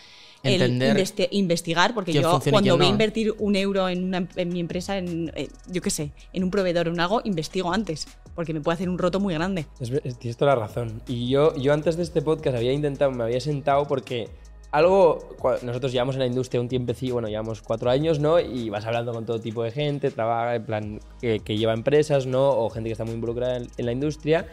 Entender 0.43 0.95
investi- 0.95 1.27
investigar, 1.31 1.93
porque 1.93 2.13
yo 2.13 2.39
cuando 2.51 2.77
voy 2.77 2.85
a 2.85 2.89
no, 2.89 2.91
invertir 2.93 3.33
un 3.39 3.55
euro 3.55 3.89
en, 3.89 4.03
una, 4.03 4.27
en 4.35 4.49
mi 4.49 4.59
empresa, 4.59 4.97
en, 4.97 5.31
eh, 5.35 5.47
yo 5.71 5.81
qué 5.81 5.89
sé, 5.89 6.11
en 6.33 6.43
un 6.43 6.51
proveedor 6.51 6.87
o 6.87 6.91
en 6.93 6.99
algo, 6.99 7.21
investigo 7.23 7.73
antes, 7.73 8.07
porque 8.35 8.53
me 8.53 8.61
puede 8.61 8.75
hacer 8.75 8.87
un 8.89 8.97
roto 8.97 9.19
muy 9.19 9.33
grande. 9.33 9.65
Es 9.79 9.89
es- 9.89 10.19
tienes 10.19 10.37
toda 10.37 10.55
la 10.55 10.61
razón. 10.61 11.01
Y 11.07 11.29
yo, 11.29 11.55
yo 11.55 11.73
antes 11.73 11.97
de 11.97 12.03
este 12.03 12.21
podcast 12.21 12.55
había 12.57 12.71
intentado, 12.71 13.11
me 13.11 13.23
había 13.23 13.39
sentado 13.39 13.87
porque 13.87 14.29
algo, 14.71 15.29
nosotros 15.63 15.91
llevamos 15.91 16.15
en 16.15 16.19
la 16.19 16.27
industria 16.27 16.59
un 16.61 16.67
tiempecillo, 16.67 17.13
bueno, 17.13 17.29
llevamos 17.29 17.61
cuatro 17.61 17.89
años, 17.89 18.19
¿no? 18.19 18.39
Y 18.39 18.69
vas 18.69 18.85
hablando 18.85 19.13
con 19.13 19.25
todo 19.25 19.39
tipo 19.39 19.63
de 19.63 19.71
gente, 19.71 20.11
trabaja 20.11 20.55
en 20.55 20.65
plan, 20.65 20.99
que, 21.21 21.39
que 21.39 21.57
lleva 21.57 21.73
empresas, 21.73 22.25
¿no? 22.25 22.49
O 22.49 22.69
gente 22.69 22.89
que 22.89 22.91
está 22.91 23.05
muy 23.05 23.13
involucrada 23.15 23.57
en, 23.57 23.67
en 23.77 23.85
la 23.85 23.91
industria. 23.93 24.45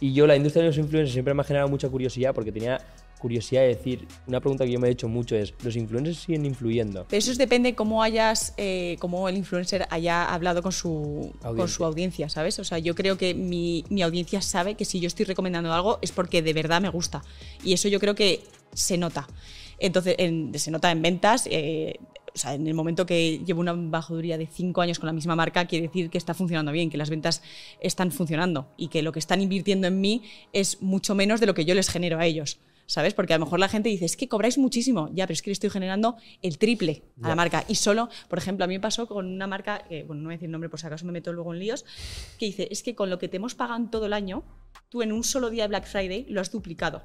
Y 0.00 0.12
yo, 0.12 0.26
la 0.26 0.34
industria 0.34 0.62
de 0.62 0.68
los 0.70 0.78
influencers 0.78 1.12
siempre 1.12 1.34
me 1.34 1.42
ha 1.42 1.44
generado 1.44 1.68
mucha 1.68 1.88
curiosidad 1.88 2.34
porque 2.34 2.50
tenía 2.52 2.80
curiosidad 3.20 3.60
de 3.62 3.68
decir, 3.68 4.08
una 4.26 4.40
pregunta 4.40 4.64
que 4.64 4.72
yo 4.72 4.80
me 4.80 4.88
he 4.88 4.90
hecho 4.90 5.06
mucho 5.08 5.36
es, 5.36 5.54
¿los 5.62 5.76
influencers 5.76 6.18
siguen 6.18 6.44
influyendo? 6.46 7.06
Pero 7.08 7.18
eso 7.18 7.32
depende 7.34 7.74
cómo 7.74 8.02
hayas, 8.02 8.54
eh, 8.56 8.96
cómo 8.98 9.28
el 9.28 9.36
influencer 9.36 9.86
haya 9.90 10.24
hablado 10.32 10.62
con 10.62 10.72
su, 10.72 11.32
con 11.38 11.48
Audiencia. 11.48 11.76
su 11.76 11.84
audiencia, 11.84 12.28
¿sabes? 12.28 12.58
O 12.58 12.64
sea, 12.64 12.78
yo 12.78 12.94
creo 12.94 13.16
que 13.18 13.34
mi, 13.34 13.84
mi 13.90 14.02
audiencia 14.02 14.40
sabe 14.42 14.74
que 14.74 14.84
si 14.84 14.98
yo 15.00 15.06
estoy 15.06 15.26
recomendando 15.26 15.72
algo 15.72 15.98
es 16.02 16.10
porque 16.12 16.42
de 16.42 16.52
verdad 16.52 16.80
me 16.80 16.88
gusta. 16.88 17.22
Y 17.62 17.72
eso 17.74 17.88
yo 17.88 18.00
creo 18.00 18.14
que 18.14 18.42
se 18.72 18.96
nota. 18.98 19.28
Entonces, 19.78 20.14
en- 20.18 20.52
se 20.58 20.70
nota 20.70 20.90
en 20.90 21.02
ventas. 21.02 21.46
eh, 21.50 21.96
o 22.32 22.38
sea, 22.38 22.54
en 22.54 22.64
el 22.68 22.74
momento 22.74 23.06
que 23.06 23.40
llevo 23.44 23.60
una 23.60 23.72
bajaduría 23.72 24.38
de 24.38 24.46
cinco 24.46 24.80
años 24.82 25.00
con 25.00 25.08
la 25.08 25.12
misma 25.12 25.34
marca, 25.34 25.66
quiere 25.66 25.88
decir 25.88 26.10
que 26.10 26.16
está 26.16 26.32
funcionando 26.32 26.70
bien, 26.70 26.88
que 26.88 26.96
las 26.96 27.10
ventas 27.10 27.42
están 27.80 28.12
funcionando 28.12 28.68
y 28.76 28.86
que 28.86 29.02
lo 29.02 29.10
que 29.10 29.18
están 29.18 29.40
invirtiendo 29.40 29.88
en 29.88 30.00
mí 30.00 30.22
es 30.52 30.80
mucho 30.80 31.16
menos 31.16 31.40
de 31.40 31.46
lo 31.46 31.54
que 31.54 31.64
yo 31.64 31.74
les 31.74 31.88
genero 31.90 32.20
a 32.20 32.26
ellos. 32.26 32.58
¿Sabes? 32.90 33.14
Porque 33.14 33.34
a 33.34 33.38
lo 33.38 33.44
mejor 33.44 33.60
la 33.60 33.68
gente 33.68 33.88
dice, 33.88 34.04
es 34.04 34.16
que 34.16 34.28
cobráis 34.28 34.58
muchísimo. 34.58 35.08
Ya, 35.12 35.24
pero 35.24 35.34
es 35.34 35.42
que 35.42 35.50
le 35.50 35.52
estoy 35.52 35.70
generando 35.70 36.16
el 36.42 36.58
triple 36.58 37.04
a 37.22 37.28
la 37.28 37.36
marca. 37.36 37.64
Y 37.68 37.76
solo, 37.76 38.08
por 38.28 38.38
ejemplo, 38.38 38.64
a 38.64 38.68
mí 38.68 38.74
me 38.74 38.80
pasó 38.80 39.06
con 39.06 39.26
una 39.26 39.46
marca, 39.46 39.84
que, 39.88 40.02
bueno, 40.02 40.22
no 40.22 40.26
voy 40.26 40.34
a 40.34 40.36
decir 40.36 40.46
el 40.46 40.52
nombre 40.52 40.68
por 40.68 40.80
si 40.80 40.88
acaso 40.88 41.06
me 41.06 41.12
meto 41.12 41.32
luego 41.32 41.54
en 41.54 41.60
líos, 41.60 41.84
que 42.36 42.46
dice, 42.46 42.66
es 42.68 42.82
que 42.82 42.96
con 42.96 43.08
lo 43.08 43.20
que 43.20 43.28
te 43.28 43.36
hemos 43.36 43.54
pagado 43.54 43.86
todo 43.90 44.06
el 44.06 44.12
año, 44.12 44.42
tú 44.88 45.02
en 45.02 45.12
un 45.12 45.22
solo 45.22 45.50
día 45.50 45.62
de 45.64 45.68
Black 45.68 45.86
Friday 45.86 46.26
lo 46.28 46.40
has 46.40 46.50
duplicado. 46.50 47.04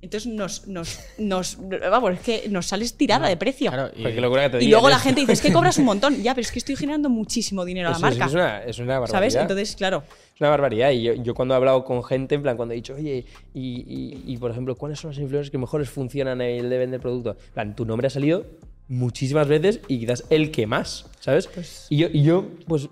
Entonces 0.00 0.32
nos, 0.32 0.68
nos, 0.68 1.00
nos, 1.18 1.58
vamos, 1.90 2.12
es 2.14 2.20
que 2.20 2.48
nos 2.48 2.66
sales 2.66 2.94
tirada 2.96 3.28
de 3.28 3.36
precio. 3.36 3.70
Claro, 3.72 3.90
y- 3.96 4.02
Pues 4.02 4.14
qué 4.14 4.20
locura 4.20 4.42
que 4.50 4.58
te 4.58 4.64
Y 4.64 4.68
luego 4.68 4.88
la 4.88 4.98
gente 5.00 5.20
dice, 5.22 5.32
es 5.32 5.40
que 5.40 5.52
cobras 5.52 5.76
un 5.78 5.84
montón. 5.86 6.22
Ya, 6.22 6.34
pero 6.34 6.42
es 6.42 6.52
que 6.52 6.60
estoy 6.60 6.76
generando 6.76 7.08
muchísimo 7.08 7.64
dinero 7.64 7.88
a 7.88 7.90
la 7.92 7.96
es- 7.96 8.02
marca. 8.02 8.26
Es, 8.26 8.32
una, 8.34 8.62
es 8.62 8.78
una 8.78 8.98
barbaridad. 9.00 9.12
¿Sabes? 9.18 9.34
Entonces, 9.34 9.74
claro. 9.76 10.04
Es 10.34 10.40
una 10.40 10.50
barbaridad. 10.50 10.90
Y 10.92 11.02
yo, 11.02 11.14
yo 11.14 11.34
cuando 11.34 11.54
he 11.54 11.56
hablado 11.56 11.84
con 11.84 12.04
gente, 12.04 12.36
en 12.36 12.42
plan, 12.42 12.56
cuando 12.56 12.74
he 12.74 12.76
dicho, 12.76 12.94
oye, 12.94 13.24
y, 13.54 13.60
y- 13.88 14.22
y, 14.32 14.36
por 14.36 14.52
ejemplo, 14.52 14.76
¿cuáles 14.76 15.00
son 15.00 15.10
los 15.10 15.18
influencers 15.18 15.50
que 15.50 15.58
mejores 15.58 15.90
funcionan 15.90 16.40
en 16.42 16.64
el 16.64 16.70
de 16.70 16.78
vender 16.78 17.00
producto? 17.00 17.30
En 17.48 17.52
plan, 17.54 17.74
tu 17.76 17.84
nombre 17.84 18.06
ha 18.06 18.10
salido 18.10 18.46
muchísimas 18.86 19.48
veces 19.48 19.80
y 19.88 19.98
quizás 19.98 20.24
el 20.30 20.50
que 20.52 20.66
más, 20.66 21.06
¿sabes? 21.20 21.48
Pues 21.48 21.86
Y, 21.90 21.96
yo, 21.98 22.08
y 22.12 22.22
yo, 22.22 22.46
pues, 22.68 22.88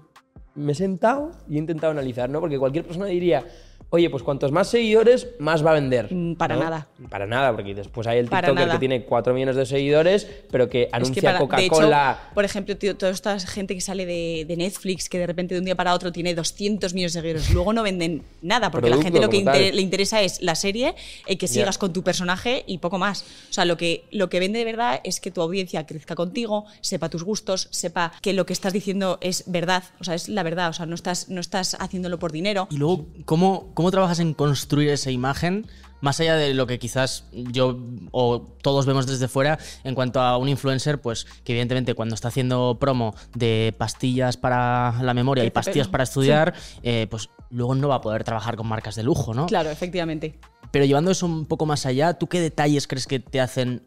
me 0.56 0.72
he 0.72 0.74
sentado 0.74 1.30
y 1.48 1.54
he 1.54 1.58
intentado 1.58 1.92
analizar, 1.92 2.28
¿no? 2.28 2.40
Porque 2.40 2.58
cualquier 2.58 2.84
persona 2.84 3.06
diría, 3.06 3.44
oye, 3.90 4.10
pues 4.10 4.22
cuantos 4.22 4.52
más 4.52 4.68
seguidores, 4.68 5.28
más 5.38 5.64
va 5.64 5.70
a 5.70 5.74
vender. 5.74 6.12
Mm, 6.12 6.34
para 6.36 6.56
¿no? 6.56 6.64
nada. 6.64 6.88
Para 7.08 7.26
nada, 7.26 7.52
porque 7.52 7.74
después 7.74 8.06
hay 8.06 8.18
el 8.18 8.26
Para 8.26 8.48
TikToker 8.48 8.66
nada. 8.66 8.74
que 8.74 8.80
tiene 8.80 9.04
4 9.04 9.32
millones 9.32 9.56
de 9.56 9.64
seguidores, 9.66 10.26
pero 10.50 10.68
que 10.68 10.82
Es 10.82 10.88
que 10.90 10.96
anuncia 10.96 11.38
Coca-Cola. 11.38 12.30
por 12.34 12.44
ejemplo, 12.44 12.76
tío, 12.76 12.96
toda 12.96 13.12
esta 13.12 13.38
gente 13.40 13.74
que 13.74 13.80
sale 13.80 14.06
de, 14.06 14.44
de 14.46 14.56
Netflix, 14.56 15.08
que 15.08 15.18
de 15.18 15.26
repente 15.26 15.54
de 15.54 15.60
un 15.60 15.64
día 15.64 15.74
para 15.76 15.94
otro 15.94 16.12
tiene 16.12 16.34
200 16.34 16.92
millones 16.94 17.12
de 17.14 17.20
seguidores, 17.20 17.50
luego 17.52 17.72
no 17.72 17.82
venden 17.82 18.22
nada, 18.42 18.70
porque 18.70 18.90
la 18.90 18.96
Producto 18.96 19.04
gente 19.06 19.20
lo 19.20 19.30
que 19.30 19.36
inter- 19.38 19.74
le 19.74 19.82
interesa 19.82 20.20
es 20.22 20.42
la 20.42 20.54
serie, 20.54 20.94
el 21.26 21.38
que 21.38 21.48
sigas 21.48 21.78
con 21.78 21.92
tu 21.92 22.02
personaje 22.02 22.64
y 22.66 22.78
poco 22.78 22.98
más. 22.98 23.22
O 23.50 23.52
sea, 23.52 23.64
lo 23.64 23.76
que, 23.76 24.04
lo 24.10 24.28
que 24.28 24.40
vende 24.40 24.58
de 24.58 24.64
verdad 24.64 25.00
es 25.04 25.20
que 25.20 25.30
tu 25.30 25.40
audiencia 25.40 25.86
crezca 25.86 26.14
contigo, 26.14 26.64
sepa 26.80 27.08
tus 27.08 27.22
gustos, 27.22 27.68
sepa 27.70 28.12
que 28.20 28.32
lo 28.32 28.46
que 28.46 28.52
estás 28.52 28.72
diciendo 28.72 29.18
es 29.20 29.44
verdad, 29.46 29.84
o 30.00 30.04
sea, 30.04 30.14
es 30.14 30.28
la 30.28 30.42
verdad, 30.42 30.70
o 30.70 30.72
sea, 30.72 30.86
no 30.86 30.94
estás, 30.94 31.28
no 31.28 31.40
estás 31.40 31.76
haciéndolo 31.80 32.18
por 32.18 32.32
dinero. 32.32 32.66
Y 32.70 32.76
luego, 32.78 33.06
¿cómo, 33.24 33.70
¿cómo 33.74 33.85
trabajas 33.90 34.20
en 34.20 34.34
construir 34.34 34.90
esa 34.90 35.10
imagen? 35.10 35.66
Más 36.00 36.20
allá 36.20 36.36
de 36.36 36.52
lo 36.52 36.66
que 36.66 36.78
quizás 36.78 37.24
yo 37.32 37.78
o 38.10 38.40
todos 38.40 38.84
vemos 38.84 39.06
desde 39.06 39.28
fuera 39.28 39.58
en 39.82 39.94
cuanto 39.94 40.20
a 40.20 40.36
un 40.36 40.48
influencer, 40.48 41.00
pues 41.00 41.26
que 41.42 41.52
evidentemente 41.52 41.94
cuando 41.94 42.14
está 42.14 42.28
haciendo 42.28 42.78
promo 42.78 43.14
de 43.34 43.74
pastillas 43.78 44.36
para 44.36 44.94
la 45.02 45.14
memoria 45.14 45.44
y 45.44 45.50
pastillas 45.50 45.88
para 45.88 46.04
estudiar, 46.04 46.54
eh, 46.82 47.06
pues 47.10 47.30
luego 47.50 47.74
no 47.74 47.88
va 47.88 47.96
a 47.96 48.00
poder 48.02 48.24
trabajar 48.24 48.56
con 48.56 48.66
marcas 48.66 48.94
de 48.94 49.04
lujo, 49.04 49.32
¿no? 49.32 49.46
Claro, 49.46 49.70
efectivamente. 49.70 50.38
Pero 50.70 50.84
llevando 50.84 51.10
eso 51.10 51.24
un 51.24 51.46
poco 51.46 51.64
más 51.64 51.86
allá, 51.86 52.14
¿tú 52.14 52.26
qué 52.26 52.40
detalles 52.40 52.86
crees 52.86 53.06
que 53.06 53.18
te 53.18 53.40
hacen 53.40 53.82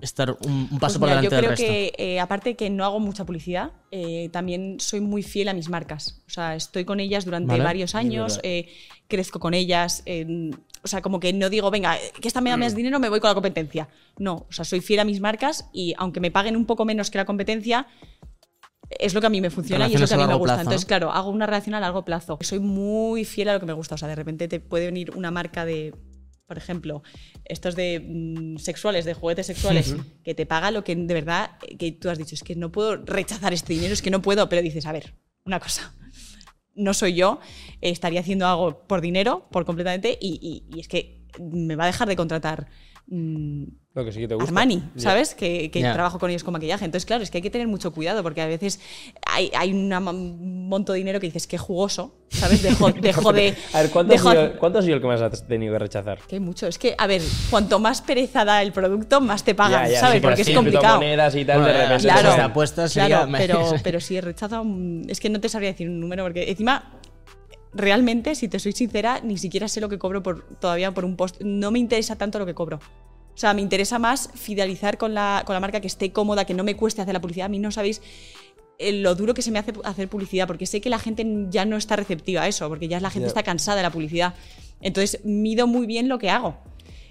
estar 0.00 0.30
un, 0.44 0.68
un 0.70 0.78
paso 0.78 0.98
Pues 0.98 0.98
por 0.98 1.08
mira, 1.08 1.20
delante 1.22 1.26
yo 1.26 1.30
del 1.30 1.40
creo 1.40 1.50
resto? 1.50 1.64
que, 1.66 1.92
eh, 2.14 2.20
aparte 2.20 2.54
que 2.54 2.68
no 2.70 2.84
hago 2.84 3.00
mucha 3.00 3.24
publicidad, 3.24 3.72
eh, 3.90 4.28
también 4.30 4.76
soy 4.78 5.00
muy 5.00 5.22
fiel 5.22 5.48
a 5.48 5.54
mis 5.54 5.68
marcas. 5.70 6.22
O 6.26 6.30
sea, 6.30 6.54
estoy 6.54 6.84
con 6.84 7.00
ellas 7.00 7.24
durante 7.24 7.48
Vale. 7.52 7.64
varios 7.64 7.94
años, 7.94 8.38
eh, 8.42 8.68
crezco 9.08 9.38
con 9.40 9.54
ellas. 9.54 10.02
eh, 10.06 10.50
o 10.82 10.88
sea, 10.88 11.02
como 11.02 11.18
que 11.18 11.32
no 11.32 11.50
digo, 11.50 11.68
venga, 11.72 11.96
que 12.20 12.28
esta 12.28 12.40
me 12.40 12.50
da 12.50 12.56
más 12.56 12.74
Mm. 12.74 12.76
dinero, 12.76 13.00
me 13.00 13.08
voy 13.08 13.18
con 13.18 13.26
la 13.28 13.34
competencia. 13.34 13.88
No, 14.18 14.46
o 14.48 14.52
sea, 14.52 14.64
soy 14.64 14.80
fiel 14.80 15.00
a 15.00 15.04
mis 15.04 15.20
marcas 15.20 15.68
y 15.72 15.94
aunque 15.98 16.20
me 16.20 16.30
paguen 16.30 16.54
un 16.56 16.64
poco 16.64 16.84
menos 16.84 17.10
que 17.10 17.18
la 17.18 17.24
competencia, 17.24 17.88
es 19.00 19.12
lo 19.14 19.20
que 19.20 19.26
a 19.26 19.30
mí 19.30 19.40
me 19.40 19.50
funciona 19.50 19.88
y 19.88 19.94
es 19.94 20.00
lo 20.00 20.06
que 20.06 20.14
a 20.14 20.18
mí 20.18 20.26
me 20.26 20.34
gusta. 20.34 20.44
plazo, 20.54 20.56
¿no? 20.58 20.70
Entonces, 20.70 20.86
claro, 20.86 21.10
hago 21.10 21.30
una 21.30 21.46
relación 21.46 21.74
a 21.74 21.80
largo 21.80 22.04
plazo. 22.04 22.38
Soy 22.42 22.60
muy 22.60 23.24
fiel 23.24 23.48
a 23.48 23.54
lo 23.54 23.58
que 23.60 23.66
me 23.66 23.72
gusta. 23.72 23.96
O 23.96 23.98
sea, 23.98 24.06
de 24.06 24.14
repente 24.14 24.46
te 24.46 24.60
puede 24.60 24.86
venir 24.86 25.10
una 25.16 25.32
marca 25.32 25.64
de, 25.64 25.92
por 26.46 26.58
ejemplo, 26.58 27.02
estos 27.44 27.74
de 27.76 28.00
mm, 28.06 28.58
sexuales, 28.58 29.04
de 29.04 29.14
juguetes 29.14 29.46
sexuales, 29.46 29.94
que 30.22 30.34
te 30.34 30.46
paga 30.46 30.70
lo 30.70 30.84
que 30.84 30.94
de 30.96 31.14
verdad, 31.14 31.58
que 31.78 31.92
tú 31.92 32.08
has 32.08 32.18
dicho, 32.18 32.34
es 32.34 32.42
que 32.42 32.54
no 32.56 32.70
puedo 32.72 32.96
rechazar 33.04 33.52
este 33.52 33.72
dinero, 33.72 33.92
es 33.92 34.02
que 34.02 34.10
no 34.10 34.22
puedo, 34.22 34.48
pero 34.48 34.62
dices, 34.62 34.86
a 34.86 34.92
ver, 34.92 35.14
una 35.44 35.60
cosa. 35.60 35.94
No 36.74 36.92
soy 36.94 37.14
yo, 37.14 37.40
estaría 37.80 38.20
haciendo 38.20 38.46
algo 38.46 38.86
por 38.86 39.00
dinero, 39.00 39.48
por 39.50 39.64
completamente, 39.64 40.18
y, 40.20 40.38
y- 40.70 40.76
y 40.76 40.80
es 40.80 40.88
que 40.88 41.24
me 41.40 41.74
va 41.74 41.84
a 41.84 41.88
dejar 41.88 42.06
de 42.08 42.16
contratar 42.16 42.68
Lo 43.08 44.04
que 44.04 44.12
sí 44.12 44.20
que 44.20 44.28
te 44.28 44.34
gusta. 44.34 44.48
Armani. 44.50 44.82
¿sabes? 44.96 45.34
Que, 45.34 45.70
trabajo 45.72 46.18
con 46.18 46.28
ellos 46.30 46.44
con 46.44 46.52
maquillaje. 46.52 46.84
Entonces, 46.84 47.06
claro, 47.06 47.22
es 47.22 47.30
que 47.30 47.38
hay 47.38 47.42
que 47.42 47.50
tener 47.50 47.66
mucho 47.68 47.92
cuidado 47.92 48.22
porque 48.22 48.42
a 48.42 48.46
veces 48.46 48.78
hay, 49.24 49.50
hay 49.56 49.72
una 49.72 50.00
ma- 50.00 50.10
un 50.10 50.68
monto 50.68 50.92
de 50.92 50.98
dinero 50.98 51.18
que 51.20 51.26
dices 51.26 51.46
que 51.46 51.56
jugoso, 51.56 52.14
¿sabes? 52.28 52.62
Dejo, 52.62 52.90
dejo 52.92 53.32
de. 53.32 53.54
A 53.72 53.82
ver, 53.82 53.90
¿cuánto, 53.90 54.12
dejo- 54.12 54.28
ha 54.28 54.32
sido, 54.32 54.58
cuánto 54.58 54.78
ha 54.80 54.82
sido 54.82 54.96
el 54.96 55.00
que 55.00 55.06
más 55.06 55.22
has 55.22 55.46
tenido 55.46 55.72
que 55.74 55.78
rechazar? 55.78 56.18
Que 56.28 56.40
mucho. 56.40 56.66
Es 56.66 56.78
que, 56.78 56.94
a 56.98 57.06
ver, 57.06 57.22
cuanto 57.48 57.78
más 57.78 58.02
pereza 58.02 58.44
da 58.44 58.60
el 58.62 58.72
producto, 58.72 59.20
más 59.20 59.44
te 59.44 59.54
pagan, 59.54 59.88
¿sabes? 59.92 60.16
sí, 60.16 60.20
porque 60.20 60.42
es 60.42 60.50
complicado. 60.50 60.98
criptomonedas 60.98 61.34
y 61.36 61.44
tal, 61.44 61.60
Bueno, 61.60 61.72
de 61.78 61.82
repente. 61.84 62.02
Claro, 62.08 62.34
de 62.34 62.40
apuestas 62.42 62.92
claro, 62.92 63.28
pero, 63.36 63.74
pero 63.82 64.00
sí 64.00 64.16
he 64.16 64.20
rechazado. 64.20 64.62
un- 64.62 65.06
Es 65.08 65.20
que 65.20 65.30
no 65.30 65.40
te 65.40 65.48
sabría 65.48 65.70
decir 65.70 65.88
un 65.88 66.00
número 66.00 66.24
porque 66.24 66.50
encima. 66.50 66.92
Realmente, 67.76 68.34
si 68.34 68.48
te 68.48 68.58
soy 68.58 68.72
sincera, 68.72 69.20
ni 69.22 69.36
siquiera 69.36 69.68
sé 69.68 69.80
lo 69.80 69.88
que 69.88 69.98
cobro 69.98 70.22
por, 70.22 70.44
todavía 70.58 70.92
por 70.92 71.04
un 71.04 71.16
post. 71.16 71.40
No 71.42 71.70
me 71.70 71.78
interesa 71.78 72.16
tanto 72.16 72.38
lo 72.38 72.46
que 72.46 72.54
cobro. 72.54 72.76
O 72.78 73.38
sea, 73.38 73.52
me 73.52 73.60
interesa 73.60 73.98
más 73.98 74.30
fidelizar 74.34 74.96
con 74.96 75.12
la, 75.12 75.42
con 75.44 75.52
la 75.52 75.60
marca, 75.60 75.80
que 75.80 75.86
esté 75.86 76.10
cómoda, 76.10 76.46
que 76.46 76.54
no 76.54 76.64
me 76.64 76.74
cueste 76.74 77.02
hacer 77.02 77.12
la 77.12 77.20
publicidad. 77.20 77.46
A 77.46 77.48
mí 77.50 77.58
no 77.58 77.70
sabéis 77.70 78.00
eh, 78.78 78.92
lo 78.92 79.14
duro 79.14 79.34
que 79.34 79.42
se 79.42 79.50
me 79.50 79.58
hace 79.58 79.74
hacer 79.84 80.08
publicidad, 80.08 80.46
porque 80.46 80.64
sé 80.64 80.80
que 80.80 80.88
la 80.88 80.98
gente 80.98 81.26
ya 81.50 81.66
no 81.66 81.76
está 81.76 81.96
receptiva 81.96 82.42
a 82.42 82.48
eso, 82.48 82.66
porque 82.70 82.88
ya 82.88 82.98
la 82.98 83.10
gente 83.10 83.28
está 83.28 83.42
cansada 83.42 83.76
de 83.76 83.82
la 83.82 83.90
publicidad. 83.90 84.34
Entonces, 84.80 85.20
mido 85.24 85.66
muy 85.66 85.86
bien 85.86 86.08
lo 86.08 86.18
que 86.18 86.30
hago. 86.30 86.56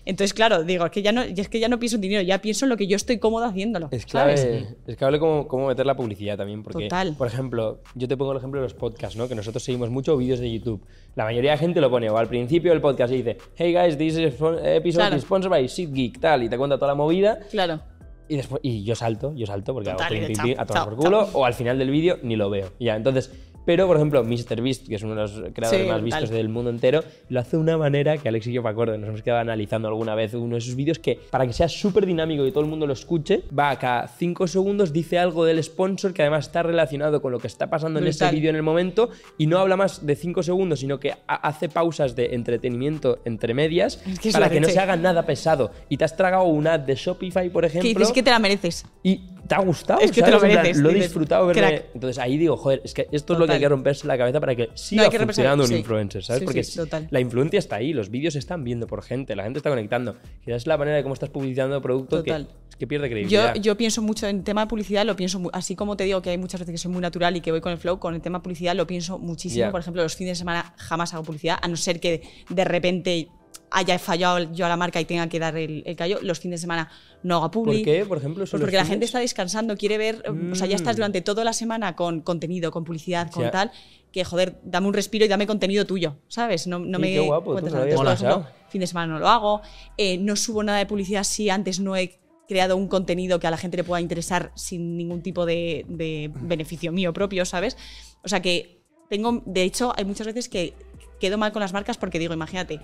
Entonces, 0.05 0.33
claro, 0.33 0.63
digo, 0.63 0.85
es 0.85 0.91
que 0.91 1.01
ya 1.01 1.11
no, 1.11 1.23
es 1.23 1.49
que 1.49 1.59
ya 1.59 1.67
no 1.67 1.79
pienso 1.79 1.95
en 1.95 2.01
dinero, 2.01 2.21
ya 2.21 2.39
pienso 2.39 2.65
en 2.65 2.69
lo 2.69 2.77
que 2.77 2.85
yo 2.85 2.95
estoy 2.95 3.17
cómoda 3.17 3.47
haciéndolo. 3.47 3.89
Es 3.91 4.05
clave, 4.05 4.37
¿sabes? 4.37 4.75
es 4.85 4.95
clave 4.97 5.19
cómo, 5.19 5.47
cómo 5.47 5.67
meter 5.67 5.85
la 5.85 5.95
publicidad 5.95 6.37
también, 6.37 6.61
porque, 6.61 6.83
Total. 6.83 7.15
por 7.17 7.27
ejemplo, 7.27 7.81
yo 7.95 8.07
te 8.07 8.15
pongo 8.15 8.31
el 8.33 8.37
ejemplo 8.37 8.61
de 8.61 8.65
los 8.67 8.73
podcasts, 8.75 9.15
¿no? 9.17 9.27
Que 9.27 9.33
nosotros 9.35 9.63
seguimos 9.63 9.89
mucho 9.89 10.15
vídeos 10.15 10.39
de 10.39 10.51
YouTube. 10.51 10.85
La 11.15 11.23
mayoría 11.23 11.51
de 11.51 11.57
gente 11.57 11.81
lo 11.81 11.89
pone 11.89 12.09
o 12.09 12.17
al 12.17 12.27
principio 12.27 12.71
del 12.71 12.81
podcast 12.81 13.11
y 13.13 13.17
dice, 13.17 13.37
hey 13.55 13.73
guys, 13.73 13.97
this 13.97 14.15
episode 14.17 14.61
Claro. 14.91 15.15
is 15.15 15.23
sponsored 15.23 15.49
by 15.51 15.67
SeatGeek, 15.67 16.19
tal, 16.19 16.43
y 16.43 16.49
te 16.49 16.57
cuenta 16.57 16.77
toda 16.77 16.89
la 16.89 16.95
movida. 16.95 17.39
Claro. 17.49 17.81
Y 18.27 18.37
después 18.37 18.59
y 18.63 18.83
yo 18.83 18.95
salto, 18.95 19.33
yo 19.35 19.45
salto 19.45 19.73
porque 19.73 19.91
Total, 19.91 20.13
hago 20.39 20.61
a 20.61 20.65
tomar 20.65 20.85
por 20.85 20.95
culo, 20.97 21.25
chao. 21.25 21.39
o 21.39 21.45
al 21.45 21.53
final 21.53 21.77
del 21.77 21.89
vídeo 21.91 22.17
ni 22.23 22.35
lo 22.35 22.49
veo. 22.49 22.71
Ya, 22.79 22.95
entonces, 22.95 23.31
pero 23.65 23.87
por 23.87 23.97
ejemplo, 23.97 24.23
MrBeast, 24.23 24.87
que 24.87 24.95
es 24.95 25.03
uno 25.03 25.15
de 25.15 25.21
los 25.21 25.31
creadores 25.53 25.81
Sí, 25.83 25.87
más 25.87 26.01
brutal. 26.01 26.21
vistos 26.21 26.29
del 26.29 26.49
mundo 26.49 26.69
entero, 26.69 27.03
lo 27.29 27.39
hace 27.39 27.57
de 27.57 27.63
una 27.63 27.77
manera 27.77 28.17
que 28.17 28.29
Alex 28.29 28.47
y 28.47 28.53
yo 28.53 28.63
me 28.63 28.69
acuerdo, 28.69 28.97
nos 28.97 29.09
hemos 29.09 29.21
quedado 29.21 29.41
analizando 29.41 29.87
alguna 29.87 30.15
vez 30.15 30.33
uno 30.33 30.53
de 30.55 30.59
esos 30.59 30.75
vídeos 30.75 30.99
que 30.99 31.19
para 31.29 31.45
que 31.47 31.53
sea 31.53 31.67
súper 31.67 32.05
dinámico 32.05 32.45
y 32.45 32.51
todo 32.51 32.63
el 32.63 32.69
mundo 32.69 32.85
lo 32.87 32.93
escuche, 32.93 33.43
va 33.57 33.75
cada 33.77 34.07
5 34.07 34.47
segundos, 34.47 34.93
dice 34.93 35.17
algo 35.19 35.45
del 35.45 35.63
sponsor 35.63 36.13
que 36.13 36.21
además 36.21 36.45
está 36.47 36.63
relacionado 36.63 37.21
con 37.21 37.31
lo 37.31 37.39
que 37.39 37.47
está 37.47 37.69
pasando 37.69 37.99
en 37.99 38.07
ese 38.07 38.19
Brutal. 38.25 38.35
vídeo 38.35 38.49
en 38.51 38.55
el 38.55 38.63
momento 38.63 39.09
y 39.37 39.47
no 39.47 39.59
habla 39.59 39.75
más 39.77 40.05
de 40.05 40.15
5 40.15 40.43
segundos, 40.43 40.79
sino 40.79 40.99
que 40.99 41.11
ha- 41.11 41.17
hace 41.27 41.69
pausas 41.69 42.15
de 42.15 42.35
entretenimiento 42.35 43.19
entre 43.25 43.53
medias 43.53 44.01
Es 44.05 44.19
que 44.19 44.29
es 44.29 44.33
para 44.35 44.49
que 44.49 44.59
no 44.59 44.67
se 44.69 44.79
haga 44.79 44.95
nada 44.95 45.25
pesado. 45.25 45.71
Y 45.89 45.97
te 45.97 46.03
has 46.05 46.15
tragado 46.15 46.43
una 46.45 46.73
ad 46.73 46.81
de 46.81 46.95
Shopify, 46.95 47.49
por 47.49 47.65
ejemplo. 47.65 47.89
Que 47.89 47.97
dices 47.97 48.13
que 48.13 48.23
te 48.23 48.29
la 48.31 48.39
mereces. 48.39 48.85
Y 49.03 49.21
te 49.47 49.55
ha 49.55 49.59
gustado, 49.61 49.99
Es 50.01 50.11
que 50.11 50.21
te 50.21 50.31
lo 50.31 50.39
mereces, 50.39 50.77
Lo 50.77 50.89
he 50.89 50.95
disfrutado 50.95 51.47
verme. 51.47 51.83
Entonces 51.93 52.17
ahí 52.17 52.37
digo, 52.37 52.57
joder, 52.57 52.81
es 52.83 52.93
que 52.93 53.07
esto 53.11 53.33
es 53.33 53.39
lo 53.39 53.45
que 53.45 53.53
hay 53.53 53.59
que 53.59 53.69
romperse 53.69 54.07
la 54.07 54.17
cabeza 54.17 54.39
para 54.39 54.55
que 54.55 54.69
siga 54.73 55.09
que 55.09 55.17
romperse- 55.17 55.25
funcionando 55.25 55.63
un 55.63 55.69
sí. 55.69 55.75
influencer, 55.75 56.23
¿sabes? 56.23 56.39
Sí, 56.39 56.45
Porque 56.45 56.63
sí, 56.63 56.79
la 57.09 57.19
influencia 57.19 57.59
está 57.59 57.75
ahí, 57.77 57.93
los 57.93 58.09
vídeos 58.09 58.33
se 58.33 58.39
están 58.39 58.63
viendo 58.63 58.87
por 58.87 59.03
gente, 59.03 59.35
la 59.35 59.43
gente 59.43 59.59
está 59.59 59.69
conectando. 59.69 60.15
Quizás 60.43 60.57
es 60.63 60.67
la 60.67 60.77
manera 60.77 60.97
de 60.97 61.03
cómo 61.03 61.13
estás 61.13 61.29
publicitando 61.29 61.75
el 61.75 61.81
producto 61.81 62.23
que, 62.23 62.45
que 62.77 62.87
pierde 62.87 63.07
credibilidad. 63.09 63.55
yo 63.55 63.77
pienso 63.77 64.01
mucho 64.01 64.27
en 64.27 64.43
tema 64.43 64.61
de 64.61 64.67
publicidad, 64.67 65.05
lo 65.05 65.15
pienso 65.15 65.41
así 65.53 65.75
como 65.75 65.95
te 65.95 66.03
digo 66.05 66.21
que 66.21 66.31
hay 66.31 66.37
muchas 66.37 66.59
veces 66.61 66.73
que 66.73 66.77
soy 66.77 66.91
muy 66.91 67.01
natural 67.01 67.35
y 67.37 67.41
que 67.41 67.51
voy 67.51 67.61
con 67.61 67.71
el 67.71 67.77
flow, 67.77 67.99
con 67.99 68.15
el 68.15 68.21
tema 68.21 68.39
de 68.39 68.43
publicidad 68.43 68.75
lo 68.75 68.87
pienso 68.87 69.19
muchísimo. 69.19 69.71
Por 69.71 69.79
ejemplo, 69.81 70.03
los 70.03 70.15
fines 70.15 70.31
de 70.31 70.39
semana 70.39 70.73
jamás 70.77 71.13
hago 71.13 71.23
publicidad, 71.23 71.57
a 71.61 71.67
no 71.67 71.77
ser 71.77 71.99
que 71.99 72.21
de 72.49 72.65
repente 72.65 73.29
haya 73.71 73.97
fallado 73.99 74.51
yo 74.53 74.65
a 74.65 74.69
la 74.69 74.77
marca 74.77 75.01
y 75.01 75.05
tenga 75.05 75.27
que 75.27 75.39
dar 75.39 75.57
el, 75.57 75.83
el 75.85 75.95
callo. 75.95 76.19
Los 76.21 76.39
fines 76.39 76.59
de 76.59 76.61
semana 76.61 76.89
no 77.23 77.37
hago 77.37 77.51
publi. 77.51 77.77
¿Por 77.77 77.85
qué? 77.85 78.05
Por 78.05 78.17
ejemplo, 78.17 78.45
Pues 78.49 78.61
porque 78.61 78.77
la 78.77 78.85
gente 78.85 79.05
está 79.05 79.19
descansando, 79.19 79.75
quiere 79.75 79.97
ver, 79.97 80.23
o 80.51 80.55
sea, 80.55 80.67
ya 80.67 80.75
estás 80.75 80.95
Mm. 80.95 80.97
durante 80.97 81.21
toda 81.21 81.43
la 81.43 81.53
semana 81.53 81.95
con 81.95 82.21
contenido, 82.21 82.71
con 82.71 82.83
publicidad, 82.83 83.29
con 83.31 83.49
tal, 83.51 83.71
que 84.11 84.23
joder, 84.23 84.59
dame 84.63 84.87
un 84.87 84.93
respiro 84.93 85.25
y 85.25 85.27
dame 85.27 85.45
contenido 85.45 85.85
tuyo, 85.85 86.17
¿sabes? 86.27 86.67
No, 86.67 86.79
no 86.79 86.99
me 86.99 87.11
qué 87.13 87.19
guapo, 87.19 87.51
tú 87.51 87.57
Entonces, 87.67 87.93
ejemplo, 87.93 88.47
fin 88.69 88.79
de 88.81 88.87
semana 88.87 89.13
no 89.13 89.19
lo 89.19 89.27
hago, 89.27 89.61
eh, 89.97 90.17
no 90.17 90.35
subo 90.35 90.63
nada 90.63 90.77
de 90.77 90.85
publicidad 90.85 91.23
si 91.23 91.49
antes 91.49 91.79
no 91.81 91.97
he 91.97 92.19
creado 92.47 92.77
un 92.77 92.87
contenido 92.87 93.39
que 93.39 93.47
a 93.47 93.51
la 93.51 93.57
gente 93.57 93.75
le 93.75 93.83
pueda 93.83 93.99
interesar 93.99 94.51
sin 94.55 94.95
ningún 94.95 95.21
tipo 95.21 95.45
de, 95.45 95.83
de 95.89 96.31
beneficio 96.33 96.91
mío 96.91 97.11
propio, 97.11 97.43
¿sabes? 97.43 97.75
O 98.23 98.27
sea 98.29 98.41
que 98.41 98.83
tengo, 99.09 99.41
de 99.45 99.63
hecho, 99.63 99.91
hay 99.97 100.05
muchas 100.05 100.27
veces 100.27 100.47
que 100.47 100.73
quedo 101.19 101.37
mal 101.37 101.51
con 101.51 101.61
las 101.61 101.73
marcas 101.73 101.97
porque 101.97 102.19
digo, 102.19 102.33
imagínate, 102.33 102.79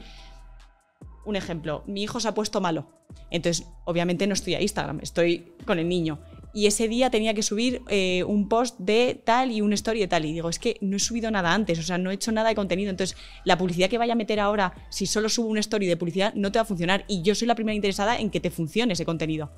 un 1.25 1.35
ejemplo, 1.35 1.83
mi 1.87 2.03
hijo 2.03 2.19
se 2.19 2.27
ha 2.27 2.33
puesto 2.33 2.61
malo. 2.61 2.87
Entonces, 3.29 3.67
obviamente 3.85 4.25
no 4.27 4.33
estoy 4.33 4.55
a 4.55 4.61
Instagram, 4.61 4.99
estoy 5.01 5.53
con 5.65 5.79
el 5.79 5.87
niño. 5.87 6.19
y 6.53 6.65
ese 6.65 6.89
día 6.89 7.09
tenía 7.09 7.33
que 7.33 7.43
subir 7.43 7.81
eh, 7.87 8.25
un 8.25 8.49
post 8.49 8.77
de 8.77 9.21
tal 9.23 9.51
y 9.51 9.61
un 9.61 9.71
story 9.71 10.01
de 10.01 10.07
tal. 10.09 10.25
Y 10.25 10.33
digo, 10.33 10.49
es 10.49 10.59
que 10.59 10.77
no 10.81 10.97
he 10.97 10.99
subido 10.99 11.31
nada 11.31 11.53
antes, 11.53 11.79
o 11.79 11.81
sea, 11.83 11.97
no 11.97 12.11
he 12.11 12.15
hecho 12.15 12.33
nada 12.33 12.49
de 12.49 12.55
contenido. 12.55 12.89
Entonces, 12.89 13.15
la 13.45 13.57
publicidad 13.57 13.89
que 13.89 13.97
vaya 13.97 14.11
a 14.13 14.15
meter 14.17 14.39
ahora, 14.41 14.73
si 14.89 15.05
solo 15.05 15.29
subo 15.29 15.47
un 15.47 15.57
story 15.59 15.87
de 15.87 15.95
publicidad, 15.95 16.33
no 16.33 16.51
te 16.51 16.59
va 16.59 16.63
a 16.63 16.65
funcionar. 16.65 17.05
Y 17.07 17.21
yo 17.21 17.35
soy 17.35 17.47
la 17.47 17.55
primera 17.55 17.73
interesada 17.73 18.17
en 18.19 18.29
que 18.29 18.41
te 18.41 18.51
funcione 18.51 18.91
ese 18.93 19.05
contenido. 19.05 19.49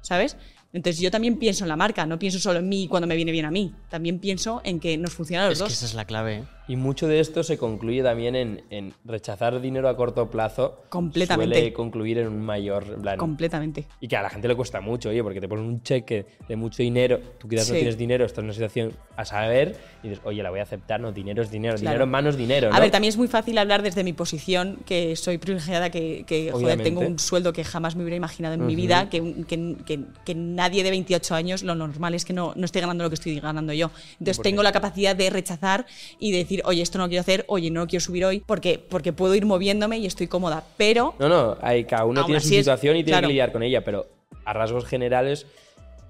¿Sabes? 0.00 0.38
Entonces 0.72 1.02
yo 1.02 1.10
también 1.10 1.38
pienso 1.38 1.64
en 1.64 1.68
la 1.68 1.76
marca, 1.76 2.06
no 2.06 2.18
pienso 2.18 2.38
solo 2.38 2.60
en 2.60 2.68
mí 2.70 2.88
cuando 2.88 3.06
me 3.06 3.16
viene 3.16 3.32
bien 3.32 3.44
a 3.44 3.50
mí, 3.50 3.74
también 3.90 4.18
pienso 4.18 4.62
en 4.64 4.80
que 4.80 4.96
nos 4.96 5.12
funciona 5.12 5.44
a 5.44 5.48
los 5.48 5.58
Es 5.58 5.58
que 5.58 5.64
dos. 5.64 5.72
esa 5.74 5.86
es 5.86 5.94
la 5.94 6.04
clave. 6.06 6.44
Y 6.68 6.76
mucho 6.76 7.08
de 7.08 7.18
esto 7.20 7.42
se 7.42 7.56
concluye 7.56 8.02
también 8.02 8.36
en, 8.36 8.62
en 8.70 8.92
rechazar 9.04 9.60
dinero 9.60 9.88
a 9.88 9.96
corto 9.96 10.30
plazo. 10.30 10.82
Completamente. 10.90 11.56
Suele 11.56 11.72
concluir 11.72 12.18
en 12.18 12.28
un 12.28 12.40
mayor. 12.42 13.00
plan, 13.00 13.16
Completamente. 13.18 13.86
y 14.00 14.06
que 14.08 14.16
a 14.16 14.22
la 14.22 14.28
gente 14.30 14.46
le 14.48 14.54
cuesta 14.54 14.80
mucho, 14.80 15.08
oye, 15.08 15.22
porque 15.22 15.40
te 15.40 15.48
ponen 15.48 15.64
un 15.64 15.82
cheque 15.82 16.26
de 16.46 16.56
mucho 16.56 16.82
dinero, 16.82 17.18
tú 17.38 17.48
quizás 17.48 17.68
no 17.70 17.74
tienes 17.76 17.96
dinero, 17.96 18.24
estás 18.26 18.38
en 18.40 18.44
una 18.44 18.52
situación 18.52 18.92
a 19.16 19.24
saber, 19.24 19.76
y 20.02 20.08
dices, 20.08 20.22
oye, 20.24 20.42
la 20.42 20.50
voy 20.50 20.60
a 20.60 20.64
aceptar, 20.64 21.00
no, 21.00 21.10
dinero 21.10 21.42
es 21.42 21.50
dinero, 21.50 21.74
Claro. 21.74 21.88
dinero 21.90 22.04
en 22.04 22.10
mano 22.10 22.28
es 22.30 22.36
dinero. 22.36 22.70
A 22.72 22.80
ver, 22.80 22.90
también 22.90 23.08
es 23.08 23.16
muy 23.16 23.28
fácil 23.28 23.56
hablar 23.58 23.82
desde 23.82 24.04
mi 24.04 24.12
posición, 24.12 24.78
que 24.84 25.16
soy 25.16 25.38
privilegiada, 25.38 25.90
que, 25.90 26.24
que, 26.26 26.50
joder, 26.52 26.82
tengo 26.82 27.00
un 27.00 27.18
sueldo 27.18 27.52
que 27.52 27.64
jamás 27.64 27.96
me 27.96 28.02
hubiera 28.02 28.16
imaginado 28.16 28.54
en 28.54 28.66
mi 28.66 28.76
vida, 28.76 29.08
que, 29.08 29.44
que- 29.48 29.76
que- 29.86 30.00
que 30.24 30.34
nadie 30.34 30.82
de 30.84 30.90
28 30.90 31.34
años, 31.34 31.62
lo 31.62 31.74
normal 31.74 32.14
es 32.14 32.24
que 32.26 32.32
no, 32.34 32.52
no 32.56 32.64
esté 32.66 32.80
ganando 32.80 33.04
lo 33.04 33.10
que 33.10 33.14
estoy 33.14 33.40
ganando 33.40 33.72
yo. 33.72 33.90
Entonces 34.20 34.42
tengo 34.42 34.62
la 34.62 34.72
capacidad 34.72 35.16
de 35.16 35.30
rechazar 35.30 35.86
y 36.18 36.30
de 36.32 36.38
decir, 36.38 36.57
oye, 36.64 36.82
esto 36.82 36.98
no 36.98 37.04
lo 37.04 37.08
quiero 37.08 37.20
hacer, 37.22 37.44
oye, 37.48 37.70
no 37.70 37.80
lo 37.80 37.86
quiero 37.86 38.04
subir 38.04 38.24
hoy, 38.24 38.42
porque, 38.44 38.78
porque 38.78 39.12
puedo 39.12 39.34
ir 39.34 39.44
moviéndome 39.46 39.98
y 39.98 40.06
estoy 40.06 40.26
cómoda. 40.26 40.64
Pero 40.76 41.14
No, 41.18 41.28
no, 41.28 41.56
hay, 41.60 41.84
cada 41.84 42.04
uno 42.04 42.24
tiene 42.24 42.40
su 42.40 42.48
es- 42.48 42.56
situación 42.56 42.96
y 42.96 43.04
tiene 43.04 43.12
claro. 43.18 43.26
que 43.28 43.32
lidiar 43.32 43.52
con 43.52 43.62
ella, 43.62 43.84
pero 43.84 44.06
a 44.44 44.52
rasgos 44.52 44.84
generales, 44.86 45.46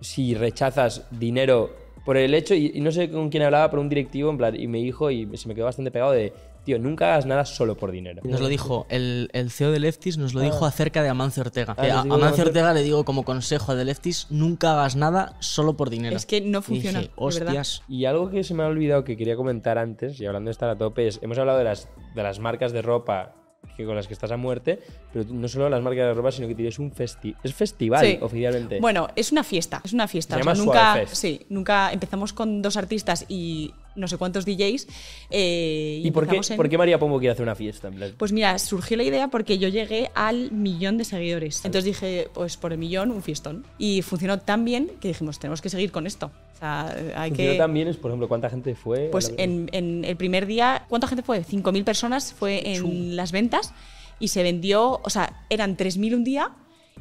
si 0.00 0.34
rechazas 0.34 1.02
dinero 1.10 1.70
por 2.04 2.16
el 2.16 2.32
hecho, 2.34 2.54
y, 2.54 2.72
y 2.74 2.80
no 2.80 2.90
sé 2.92 3.10
con 3.10 3.28
quién 3.28 3.42
hablaba, 3.42 3.68
pero 3.70 3.82
un 3.82 3.88
directivo, 3.88 4.30
en 4.30 4.38
plan, 4.38 4.58
y 4.58 4.66
me 4.66 4.78
dijo, 4.78 5.10
y 5.10 5.28
se 5.36 5.48
me 5.48 5.54
quedó 5.54 5.66
bastante 5.66 5.90
pegado 5.90 6.12
de, 6.12 6.32
tío, 6.68 6.78
nunca 6.78 7.12
hagas 7.14 7.24
nada 7.26 7.44
solo 7.44 7.76
por 7.76 7.90
dinero. 7.90 8.20
Nos 8.24 8.40
lo 8.40 8.48
dijo 8.48 8.86
el, 8.90 9.30
el 9.32 9.50
CEO 9.50 9.70
de 9.72 9.80
Leftis, 9.80 10.18
nos 10.18 10.34
lo 10.34 10.40
dijo 10.40 10.66
acerca 10.66 11.02
de 11.02 11.08
Amancio 11.08 11.42
Ortega. 11.42 11.74
Ah, 11.76 11.82
Que 11.82 11.88
nos 11.88 11.96
a 11.96 12.00
Amancio 12.00 12.16
Amancio- 12.26 12.44
Ortega 12.46 12.72
le 12.74 12.82
digo 12.82 13.04
como 13.04 13.24
consejo 13.24 13.72
a 13.72 13.74
de 13.74 13.84
Leftis, 13.86 14.26
nunca 14.30 14.72
hagas 14.72 14.96
nada 14.96 15.34
solo 15.40 15.76
por 15.76 15.88
dinero. 15.90 16.16
es 16.16 16.26
que 16.26 16.40
no 16.40 16.58
Y 16.58 16.62
funciona. 16.62 16.98
dije, 17.00 17.10
de 17.16 17.24
verdad. 17.24 17.46
hostias. 17.48 17.82
Y 17.88 18.04
algo 18.04 18.28
que 18.30 18.44
se 18.44 18.54
me 18.54 18.62
ha 18.62 18.66
olvidado 18.66 19.04
que 19.04 19.16
quería 19.16 19.36
comentar 19.36 19.78
antes, 19.78 20.20
y 20.20 20.26
hablando 20.26 20.48
de 20.48 20.52
estar 20.52 20.68
a 20.68 20.76
tope, 20.76 21.06
es, 21.08 21.18
hemos 21.22 21.38
hablado 21.38 21.58
de 21.58 21.64
las, 21.64 21.88
de 22.14 22.22
las 22.22 22.38
marcas 22.38 22.72
de 22.72 22.82
ropa 22.82 23.34
que 23.76 23.84
con 23.84 23.94
las 23.96 24.06
que 24.06 24.14
estás 24.14 24.30
a 24.32 24.36
muerte, 24.36 24.80
pero 25.12 25.24
no 25.32 25.46
solo 25.48 25.68
las 25.68 25.82
marcas 25.82 26.06
de 26.06 26.14
ropa, 26.14 26.32
sino 26.32 26.48
que 26.48 26.54
tienes 26.54 26.78
un 26.78 26.90
festi 26.92 27.34
es 27.44 27.54
festival 27.54 28.04
Sí. 28.04 28.18
oficialmente. 28.20 28.80
Bueno, 28.80 29.08
es 29.14 29.30
una 29.32 29.44
fiesta, 29.44 29.80
es 29.84 29.92
una 29.92 30.08
fiesta. 30.08 30.34
Se 30.36 30.40
O 30.40 30.44
sea, 30.44 30.52
llama 30.54 30.64
nunca, 30.64 30.80
Suave 30.92 31.06
Fest. 31.06 31.20
sí, 31.20 31.46
nunca 31.48 31.92
empezamos 31.92 32.32
con 32.32 32.60
dos 32.62 32.76
artistas 32.76 33.24
y 33.28 33.72
no 33.98 34.08
sé 34.08 34.16
cuántos 34.16 34.44
DJs. 34.46 34.86
eh, 35.30 36.00
¿Y 36.04 36.10
por 36.10 36.26
qué, 36.26 36.36
en- 36.36 36.56
por 36.56 36.68
qué 36.68 36.78
María 36.78 36.98
Pombo 36.98 37.18
quiere 37.18 37.32
hacer 37.32 37.42
una 37.42 37.54
fiesta? 37.54 37.88
En 37.88 37.94
plan, 37.94 38.14
Pues 38.16 38.32
mira, 38.32 38.58
surgió 38.58 38.96
la 38.96 39.02
idea 39.04 39.28
porque 39.28 39.58
yo 39.58 39.68
llegué 39.68 40.10
al 40.14 40.50
millón 40.52 40.96
de 40.98 41.04
seguidores. 41.04 41.64
Entonces 41.64 41.84
dije, 41.84 42.28
pues 42.32 42.56
por 42.56 42.72
el 42.72 42.78
millón, 42.78 43.10
un 43.10 43.22
fiestón. 43.22 43.64
Y 43.78 44.02
funcionó 44.02 44.38
tan 44.38 44.64
bien 44.64 44.90
que 45.00 45.08
dijimos, 45.08 45.38
tenemos 45.38 45.60
que 45.60 45.68
seguir 45.68 45.90
con 45.92 46.06
esto. 46.06 46.30
O 46.54 46.58
sea, 46.58 46.88
hay 47.14 47.30
funcionó 47.30 47.52
que... 47.52 47.58
también 47.58 47.88
es, 47.88 47.96
por 47.96 48.10
ejemplo, 48.10 48.26
¿cuánta 48.28 48.50
gente 48.50 48.74
fue? 48.74 49.08
Pues 49.12 49.32
en, 49.36 49.68
en 49.72 50.04
el 50.04 50.16
primer 50.16 50.46
día, 50.46 50.84
¿cuánta 50.88 51.06
gente 51.06 51.22
fue? 51.22 51.44
5.000 51.44 51.84
personas 51.84 52.32
fue 52.32 52.74
en 52.74 53.14
las 53.16 53.30
ventas 53.32 53.72
y 54.20 54.28
se 54.28 54.42
vendió, 54.42 55.00
o 55.04 55.10
sea, 55.10 55.44
eran 55.50 55.76
3.000 55.76 56.14
un 56.14 56.24
día 56.24 56.50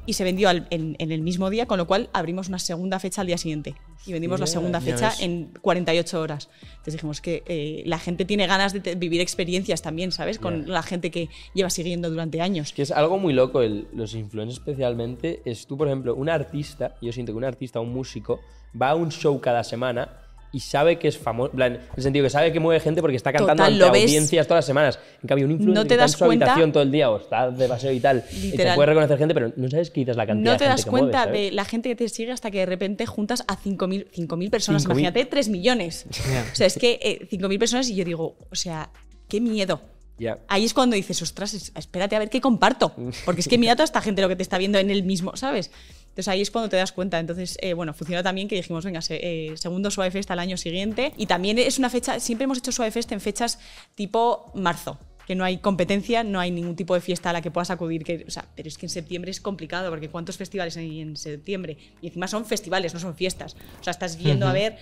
y 0.05 0.13
se 0.13 0.23
vendió 0.23 0.49
al- 0.49 0.67
en, 0.69 0.95
en 0.99 1.11
el 1.11 1.21
mismo 1.21 1.49
día, 1.49 1.65
con 1.65 1.77
lo 1.77 1.87
cual 1.87 2.09
abrimos 2.13 2.47
una 2.47 2.59
segunda 2.59 2.99
fecha 2.99 3.21
al 3.21 3.27
día 3.27 3.37
siguiente. 3.37 3.75
Y 4.05 4.13
vendimos 4.13 4.39
la 4.39 4.45
segunda 4.47 4.79
fecha 4.79 5.11
en 5.25 5.51
48 5.61 6.21
horas. 6.21 6.49
Entonces 6.69 6.93
dijimos 6.93 7.19
que 7.21 7.43
eh, 7.47 7.83
la 7.85 7.99
gente 7.99 8.23
tiene 8.25 8.47
ganas 8.47 8.71
de 8.73 8.95
vivir 8.95 9.19
experiencias 9.21 9.81
también, 9.81 10.11
¿sabes? 10.11 10.39
Con 10.39 10.69
la 10.69 10.81
gente 10.83 11.11
que 11.11 11.29
lleva 11.53 11.69
siguiendo 11.69 12.09
durante 12.09 12.39
años. 12.41 12.71
Que 12.73 12.83
es 12.83 12.91
algo 12.91 13.17
muy 13.17 13.33
loco, 13.33 13.61
el- 13.61 13.87
los 13.93 14.13
influencers 14.15 14.59
especialmente. 14.59 15.41
Es 15.45 15.67
tú, 15.67 15.77
por 15.77 15.87
ejemplo, 15.87 16.15
un 16.15 16.29
artista, 16.29 16.95
yo 17.01 17.11
siento 17.11 17.33
que 17.33 17.37
un 17.37 17.43
artista, 17.43 17.79
un 17.79 17.91
músico, 17.93 18.39
va 18.79 18.91
a 18.91 18.95
un 18.95 19.09
show 19.11 19.39
cada 19.41 19.63
semana 19.63 20.09
y 20.53 20.59
sabe 20.61 20.97
que 20.97 21.07
es 21.07 21.17
famoso, 21.17 21.51
en 21.61 21.79
el 21.95 22.03
sentido 22.03 22.23
que 22.23 22.29
sabe 22.29 22.51
que 22.53 22.59
mueve 22.59 22.79
gente 22.79 23.01
porque 23.01 23.17
está 23.17 23.31
cantando 23.33 23.53
Total, 23.63 23.73
ante 23.73 23.85
lo 23.85 23.91
ves. 23.91 24.03
audiencias 24.03 24.47
todas 24.47 24.59
las 24.59 24.65
semanas. 24.65 24.99
En 25.21 25.27
cambio, 25.27 25.45
un 25.45 25.51
influencer 25.51 25.75
No 25.75 25.83
te 25.83 25.87
que 25.89 25.93
está 25.95 26.03
das 26.03 26.11
en 26.13 26.17
su 26.19 26.25
cuenta- 26.25 26.45
habitación 26.45 26.71
todo 26.71 26.83
el 26.83 26.91
día 26.91 27.09
o 27.11 27.17
está 27.17 27.51
de 27.51 27.67
paseo 27.67 27.91
y 27.91 27.99
tal, 27.99 28.23
y 28.31 28.35
te 28.41 28.47
Literal. 28.51 28.75
puede 28.75 28.85
reconocer 28.87 29.17
gente, 29.17 29.33
pero 29.33 29.51
no 29.55 29.69
sabes 29.69 29.89
qué 29.91 29.99
dices 30.01 30.15
la 30.15 30.25
cantidad 30.25 30.51
No 30.53 30.57
te 30.57 30.63
de 30.63 30.69
gente 30.69 30.77
das 30.77 30.85
que 30.85 30.89
cuenta 30.91 31.25
de 31.27 31.51
la 31.51 31.65
gente 31.65 31.89
que 31.89 31.95
te 31.95 32.09
sigue 32.09 32.31
hasta 32.31 32.49
que 32.51 32.59
de 32.59 32.65
repente 32.65 33.05
juntas 33.05 33.43
a 33.47 33.57
5.000 33.57 34.07
5.000 34.11 34.49
personas. 34.49 34.83
5.000. 34.85 34.91
Imagínate, 34.91 35.25
3 35.25 35.49
millones. 35.49 36.05
Ya. 36.31 36.45
O 36.51 36.55
sea, 36.55 36.67
es 36.67 36.77
que 36.77 36.99
eh, 37.01 37.27
5.000 37.29 37.59
personas 37.59 37.89
y 37.89 37.95
yo 37.95 38.05
digo, 38.05 38.35
o 38.49 38.55
sea, 38.55 38.89
qué 39.27 39.41
miedo. 39.41 39.81
Ya. 40.19 40.39
Ahí 40.47 40.65
es 40.65 40.73
cuando 40.73 40.95
dices, 40.95 41.21
ostras, 41.21 41.53
es- 41.53 41.71
espérate 41.75 42.15
a 42.15 42.19
ver 42.19 42.29
qué 42.31 42.41
comparto. 42.41 42.91
Porque 43.23 43.41
es 43.41 43.47
que 43.47 43.59
mira 43.59 43.75
toda 43.75 43.83
esta 43.85 44.01
gente 44.01 44.21
lo 44.23 44.27
que 44.29 44.35
te 44.35 44.41
está 44.41 44.57
viendo 44.57 44.79
en 44.79 44.89
el 44.89 45.03
mismo, 45.03 45.35
¿sabes? 45.35 45.69
Entonces 46.17 46.29
ahí 46.29 46.41
es 46.41 46.49
cuando 46.49 46.67
te 46.67 46.77
das 46.77 46.91
cuenta. 46.91 47.19
Entonces, 47.19 47.59
eh, 47.61 47.75
bueno, 47.75 47.93
funcionó 47.93 48.23
también 48.23 48.47
que 48.47 48.55
dijimos, 48.55 48.83
venga, 48.83 49.03
se- 49.03 49.19
eh, 49.51 49.55
segundo 49.55 49.91
Suave 49.91 50.09
Fest 50.09 50.31
al 50.31 50.39
año 50.39 50.57
siguiente. 50.57 51.13
Y 51.15 51.27
también 51.27 51.59
es 51.59 51.77
una 51.77 51.91
fecha, 51.91 52.19
siempre 52.19 52.45
hemos 52.45 52.57
hecho 52.57 52.71
Suave 52.71 52.89
Fest 52.89 53.11
en 53.11 53.21
fechas 53.21 53.59
tipo 53.93 54.51
marzo. 54.55 54.97
Que 55.27 55.35
no 55.35 55.43
hay 55.43 55.59
competencia, 55.59 56.23
no 56.23 56.39
hay 56.39 56.49
ningún 56.49 56.75
tipo 56.75 56.95
de 56.95 57.01
fiesta 57.01 57.29
a 57.29 57.33
la 57.33 57.41
que 57.43 57.51
puedas 57.51 57.69
acudir. 57.69 58.03
Que, 58.03 58.25
o 58.27 58.31
sea, 58.31 58.45
pero 58.55 58.67
es 58.67 58.79
que 58.79 58.87
en 58.87 58.89
septiembre 58.89 59.29
es 59.29 59.39
complicado, 59.39 59.91
porque 59.91 60.09
¿cuántos 60.09 60.37
festivales 60.37 60.75
hay 60.77 61.01
en 61.01 61.15
septiembre? 61.17 61.77
Y 62.01 62.07
encima 62.07 62.27
son 62.27 62.45
festivales, 62.45 62.95
no 62.95 62.99
son 62.99 63.13
fiestas. 63.13 63.55
O 63.79 63.83
sea, 63.83 63.91
estás 63.91 64.17
viendo 64.17 64.47
a 64.47 64.53
ver 64.53 64.77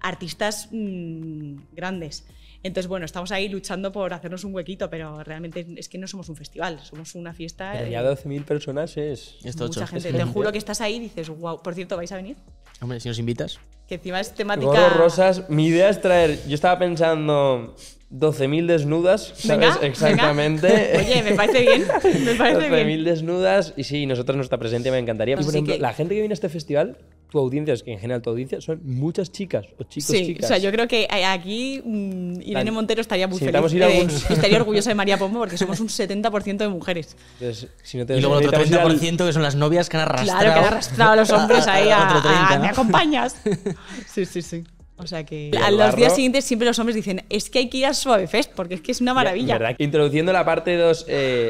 artistas 0.00 0.68
mm, 0.70 1.54
grandes. 1.72 2.24
Entonces, 2.62 2.88
bueno, 2.88 3.06
estamos 3.06 3.30
ahí 3.30 3.48
luchando 3.48 3.92
por 3.92 4.12
hacernos 4.12 4.44
un 4.44 4.54
huequito, 4.54 4.90
pero 4.90 5.22
realmente 5.22 5.66
es 5.76 5.88
que 5.88 5.96
no 5.98 6.08
somos 6.08 6.28
un 6.28 6.36
festival, 6.36 6.80
somos 6.80 7.14
una 7.14 7.32
fiesta. 7.32 7.72
Pero 7.72 7.86
eh, 7.86 7.90
ya 7.90 8.02
12.000 8.02 8.44
personas 8.44 8.96
es... 8.96 9.36
Esto 9.44 9.66
mucha 9.66 9.86
gente. 9.86 10.08
Es 10.08 10.16
Te 10.16 10.24
juro 10.24 10.50
que 10.50 10.58
estás 10.58 10.80
ahí 10.80 10.96
y 10.96 11.00
dices, 11.00 11.28
wow, 11.28 11.62
por 11.62 11.74
cierto, 11.74 11.96
¿vais 11.96 12.10
a 12.10 12.16
venir? 12.16 12.36
Hombre, 12.80 12.98
si 13.00 13.08
nos 13.08 13.18
invitas. 13.18 13.60
Que 13.86 13.94
encima 13.94 14.20
es 14.20 14.34
temática. 14.34 14.88
Rosas. 14.90 15.48
Mi 15.48 15.66
idea 15.66 15.88
es 15.88 16.00
traer... 16.00 16.38
Yo 16.48 16.54
estaba 16.54 16.78
pensando 16.78 17.74
12.000 18.10 18.66
desnudas, 18.66 19.32
¿sabes? 19.36 19.74
Venga, 19.74 19.78
Exactamente. 19.86 20.66
venga. 20.66 20.98
Oye, 20.98 21.22
me 21.22 21.32
parece 21.32 21.60
bien. 21.60 21.84
Me 22.24 22.34
parece 22.36 22.70
12.000 22.70 22.86
bien. 22.86 23.04
desnudas 23.04 23.74
y 23.76 23.84
sí, 23.84 24.06
nosotros 24.06 24.36
nuestra 24.36 24.56
presencia 24.58 24.90
me 24.90 24.98
encantaría. 24.98 25.34
Y 25.34 25.36
por 25.36 25.42
Así 25.44 25.50
ejemplo, 25.50 25.74
que- 25.74 25.80
la 25.80 25.92
gente 25.92 26.14
que 26.14 26.20
viene 26.22 26.32
a 26.32 26.34
este 26.36 26.48
festival, 26.48 26.96
tu 27.30 27.38
audiencia, 27.38 27.74
es 27.74 27.82
que 27.82 27.92
en 27.92 27.98
general 27.98 28.22
tu 28.22 28.30
audiencia 28.30 28.62
son 28.62 28.80
muchas 28.84 29.30
chicas 29.30 29.66
o 29.78 29.82
chicos, 29.84 30.08
Sí, 30.08 30.24
chicas. 30.24 30.46
o 30.46 30.48
sea, 30.48 30.56
yo 30.56 30.72
creo 30.72 30.88
que 30.88 31.02
eh, 31.02 31.24
aquí 31.26 31.82
mm, 31.84 32.40
Irene 32.40 32.70
Montero 32.70 33.02
estaría 33.02 33.28
muy 33.28 33.38
si 33.38 33.44
feliz. 33.44 33.72
ir 33.74 33.82
a 33.84 33.90
eh, 33.90 34.00
algún- 34.00 34.10
estaría 34.30 34.56
orgullosa 34.56 34.88
de 34.88 34.94
María 34.94 35.18
Pombo 35.18 35.40
porque 35.40 35.58
somos 35.58 35.78
un 35.80 35.88
70% 35.88 36.56
de 36.56 36.68
mujeres. 36.68 37.14
Entonces, 37.38 37.68
si 37.82 37.98
no 37.98 38.06
te 38.06 38.16
Y 38.16 38.22
luego 38.22 38.38
el 38.38 38.46
otro 38.46 38.58
necesitamos 38.58 38.94
ir 39.02 39.10
al- 39.10 39.18
30% 39.18 39.26
que 39.26 39.32
son 39.34 39.42
las 39.42 39.54
novias 39.56 39.90
que 39.90 39.98
han 39.98 40.04
arrastrado. 40.04 40.40
Claro, 40.40 40.54
que 40.54 40.58
han 40.60 40.72
arrastrado 40.72 41.10
a 41.12 41.16
los 41.16 41.30
hombres 41.30 41.66
ahí 41.66 41.90
a, 41.90 42.08
30, 42.22 42.48
a- 42.48 42.56
¿no? 42.56 42.62
¿Me 42.62 42.68
acompañas? 42.70 43.36
Sí, 44.10 44.24
sí, 44.24 44.40
sí. 44.40 44.64
O 44.98 45.06
sea 45.06 45.24
que 45.24 45.50
a 45.62 45.70
los 45.70 45.94
días 45.94 46.14
siguientes 46.14 46.44
siempre 46.44 46.66
los 46.66 46.78
hombres 46.78 46.96
dicen, 46.96 47.22
es 47.30 47.50
que 47.50 47.60
hay 47.60 47.68
que 47.68 47.78
ir 47.78 47.86
a 47.86 47.94
Suave 47.94 48.26
Fest 48.26 48.52
porque 48.54 48.74
es 48.74 48.80
que 48.80 48.92
es 48.92 49.00
una 49.00 49.14
maravilla. 49.14 49.58
¿Verdad? 49.58 49.76
Introduciendo 49.78 50.32
la 50.32 50.44
parte 50.44 50.76
2, 50.76 51.06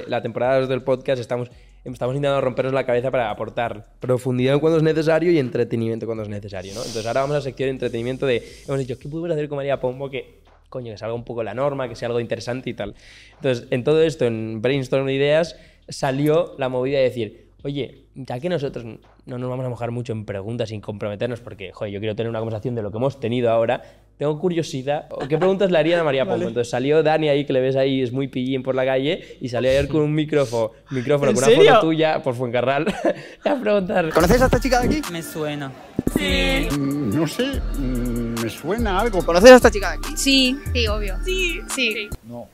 la 0.06 0.22
temporada 0.22 0.60
2 0.60 0.68
del 0.68 0.82
podcast, 0.82 1.20
estamos, 1.20 1.50
estamos 1.84 2.14
intentando 2.14 2.40
rompernos 2.40 2.74
la 2.74 2.84
cabeza 2.84 3.10
para 3.10 3.30
aportar 3.30 3.86
profundidad 4.00 4.60
cuando 4.60 4.76
es 4.76 4.82
necesario 4.82 5.32
y 5.32 5.38
entretenimiento 5.38 6.04
cuando 6.04 6.24
es 6.24 6.28
necesario, 6.28 6.74
¿no? 6.74 6.80
Entonces 6.80 7.06
ahora 7.06 7.22
vamos 7.22 7.34
a 7.34 7.38
la 7.38 7.42
sección 7.42 7.68
de 7.68 7.70
entretenimiento 7.70 8.26
de, 8.26 8.46
hemos 8.66 8.78
dicho, 8.80 8.98
¿qué 8.98 9.08
podemos 9.08 9.30
hacer 9.30 9.48
con 9.48 9.56
María 9.56 9.80
Pombo 9.80 10.10
que, 10.10 10.40
coño, 10.68 10.92
que 10.92 10.98
salga 10.98 11.14
un 11.14 11.24
poco 11.24 11.42
la 11.42 11.54
norma, 11.54 11.88
que 11.88 11.96
sea 11.96 12.08
algo 12.08 12.20
interesante 12.20 12.68
y 12.68 12.74
tal? 12.74 12.94
Entonces, 13.36 13.66
en 13.70 13.82
todo 13.82 14.02
esto, 14.02 14.26
en 14.26 14.60
Brainstorm 14.60 15.06
de 15.06 15.14
Ideas, 15.14 15.56
salió 15.88 16.54
la 16.58 16.68
movida 16.68 16.98
de 16.98 17.04
decir, 17.04 17.47
oye, 17.64 18.04
ya 18.14 18.38
que 18.40 18.48
nosotros 18.48 18.84
no 19.26 19.38
nos 19.38 19.50
vamos 19.50 19.66
a 19.66 19.68
mojar 19.68 19.90
mucho 19.90 20.12
en 20.12 20.24
preguntas 20.24 20.68
sin 20.68 20.80
comprometernos, 20.80 21.40
porque, 21.40 21.72
joder, 21.72 21.92
yo 21.92 22.00
quiero 22.00 22.14
tener 22.16 22.30
una 22.30 22.38
conversación 22.38 22.74
de 22.74 22.82
lo 22.82 22.90
que 22.90 22.96
hemos 22.98 23.18
tenido 23.20 23.50
ahora, 23.50 23.82
tengo 24.16 24.38
curiosidad. 24.40 25.06
¿o 25.10 25.28
¿Qué 25.28 25.38
preguntas 25.38 25.70
le 25.70 25.78
harían 25.78 26.00
a 26.00 26.04
María 26.04 26.24
Pombo? 26.28 26.48
Entonces 26.48 26.70
salió 26.70 27.02
Dani 27.02 27.28
ahí, 27.28 27.44
que 27.44 27.52
le 27.52 27.60
ves 27.60 27.76
ahí, 27.76 28.02
es 28.02 28.12
muy 28.12 28.28
pillín 28.28 28.62
por 28.62 28.74
la 28.74 28.84
calle, 28.84 29.38
y 29.40 29.48
salió 29.48 29.70
ayer 29.70 29.88
con 29.88 30.02
un 30.02 30.14
micrófono, 30.14 30.70
micrófono 30.90 31.30
¿En 31.30 31.34
con 31.36 31.44
una 31.44 31.54
serio? 31.54 31.74
foto 31.74 31.86
tuya 31.86 32.22
por 32.22 32.34
Fuencarral, 32.34 32.86
a 33.44 33.54
preguntar. 33.56 34.08
¿Conoces 34.10 34.40
a 34.42 34.44
esta 34.46 34.60
chica 34.60 34.80
de 34.80 34.86
aquí? 34.98 35.12
Me 35.12 35.22
suena. 35.22 35.72
Mm, 36.16 37.10
No 37.16 37.26
sé, 37.26 37.60
mm, 37.78 38.42
me 38.42 38.48
suena 38.48 39.00
algo. 39.00 39.24
¿Conoces 39.24 39.50
a 39.52 39.56
esta 39.56 39.70
chica 39.70 39.90
de 39.92 39.98
aquí? 39.98 40.16
Sí, 40.16 40.56
sí, 40.72 40.86
obvio. 40.88 41.16
Sí, 41.24 41.60
sí. 41.74 42.08
No. 42.24 42.48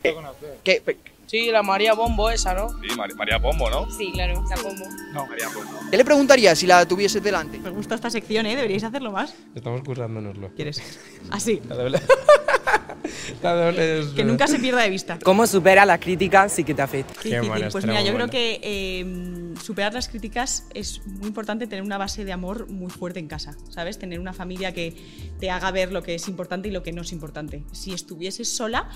¿Qué? 0.63 0.83
Pe- 0.85 0.97
Sí, 1.35 1.51
la 1.51 1.65
María 1.65 1.95
Bombo 1.95 2.31
esa, 2.31 2.55
¿no? 2.55 2.69
Sí, 2.81 2.95
Mar- 2.97 3.13
María 3.17 3.41
Pombo, 3.41 3.69
¿no? 3.69 3.91
Sí, 3.91 4.13
claro, 4.13 4.45
la 4.49 4.55
pombo. 4.55 4.85
María 5.29 5.49
Pombo. 5.53 5.81
¿Qué 5.91 5.97
le 5.97 6.05
preguntarías 6.05 6.57
si 6.57 6.65
la 6.65 6.87
tuvieses 6.87 7.21
delante? 7.21 7.59
Me 7.59 7.71
gusta 7.71 7.97
esta 7.97 8.09
sección, 8.09 8.47
¿eh? 8.47 8.55
Deberíais 8.55 8.85
hacerlo 8.85 9.11
más. 9.11 9.35
Estamos 9.53 9.81
currándonoslo. 9.83 10.51
¿Quieres? 10.55 10.81
Así. 11.33 11.61
Que 14.15 14.25
nunca 14.25 14.47
se 14.47 14.59
pierda 14.59 14.83
de 14.83 14.91
vista. 14.91 15.19
¿Cómo 15.23 15.47
supera 15.47 15.85
la 15.85 15.99
crítica 15.99 16.49
sí 16.49 16.65
que 16.65 16.75
te 16.75 16.83
afecta? 16.83 17.15
Qué 17.23 17.41
difícil. 17.41 17.69
Pues 17.71 17.87
mira, 17.87 18.03
yo 18.03 18.15
creo 18.15 18.29
que 18.29 18.61
eh, 18.63 19.55
superar 19.63 19.95
las 19.95 20.09
críticas 20.09 20.67
es 20.75 21.03
muy 21.07 21.29
importante 21.29 21.67
tener 21.67 21.85
una 21.85 21.99
base 21.99 22.25
de 22.25 22.33
amor 22.33 22.69
muy 22.69 22.91
fuerte 22.91 23.21
en 23.21 23.29
casa, 23.29 23.57
¿sabes? 23.69 23.99
Tener 23.99 24.21
una 24.21 24.33
familia 24.33 24.73
que 24.73 24.97
te 25.39 25.51
haga 25.51 25.71
ver 25.71 25.93
lo 25.93 26.03
que 26.03 26.15
es 26.15 26.29
importante 26.29 26.69
y 26.69 26.71
lo 26.71 26.83
que 26.83 26.93
no 26.93 27.03
es 27.03 27.13
importante. 27.13 27.65
Si 27.73 27.93
estuvieses 27.93 28.49
sola 28.49 28.89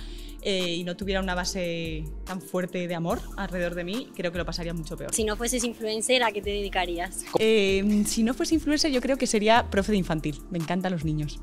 eh, 0.42 0.74
y 0.74 0.84
no 0.84 0.96
tuviera 0.96 1.20
una 1.20 1.34
base 1.34 2.04
tan 2.24 2.40
fuerte 2.40 2.88
de 2.88 2.94
amor 2.94 3.20
alrededor 3.36 3.74
de 3.74 3.84
mí, 3.84 4.08
creo 4.14 4.32
que 4.32 4.38
lo 4.38 4.46
pasaría 4.46 4.74
mucho 4.74 4.96
peor. 4.96 5.14
Si 5.14 5.24
no 5.24 5.36
fueses 5.36 5.64
influencer, 5.64 6.22
¿a 6.22 6.32
qué 6.32 6.40
te 6.40 6.50
dedicarías? 6.50 7.24
Eh, 7.38 8.04
si 8.06 8.22
no 8.22 8.34
fuese 8.34 8.54
influencer, 8.54 8.90
yo 8.90 9.00
creo 9.00 9.16
que 9.16 9.26
sería 9.26 9.68
profe 9.70 9.92
de 9.92 9.98
infantil. 9.98 10.40
Me 10.50 10.58
encantan 10.58 10.92
los 10.92 11.04
niños. 11.04 11.38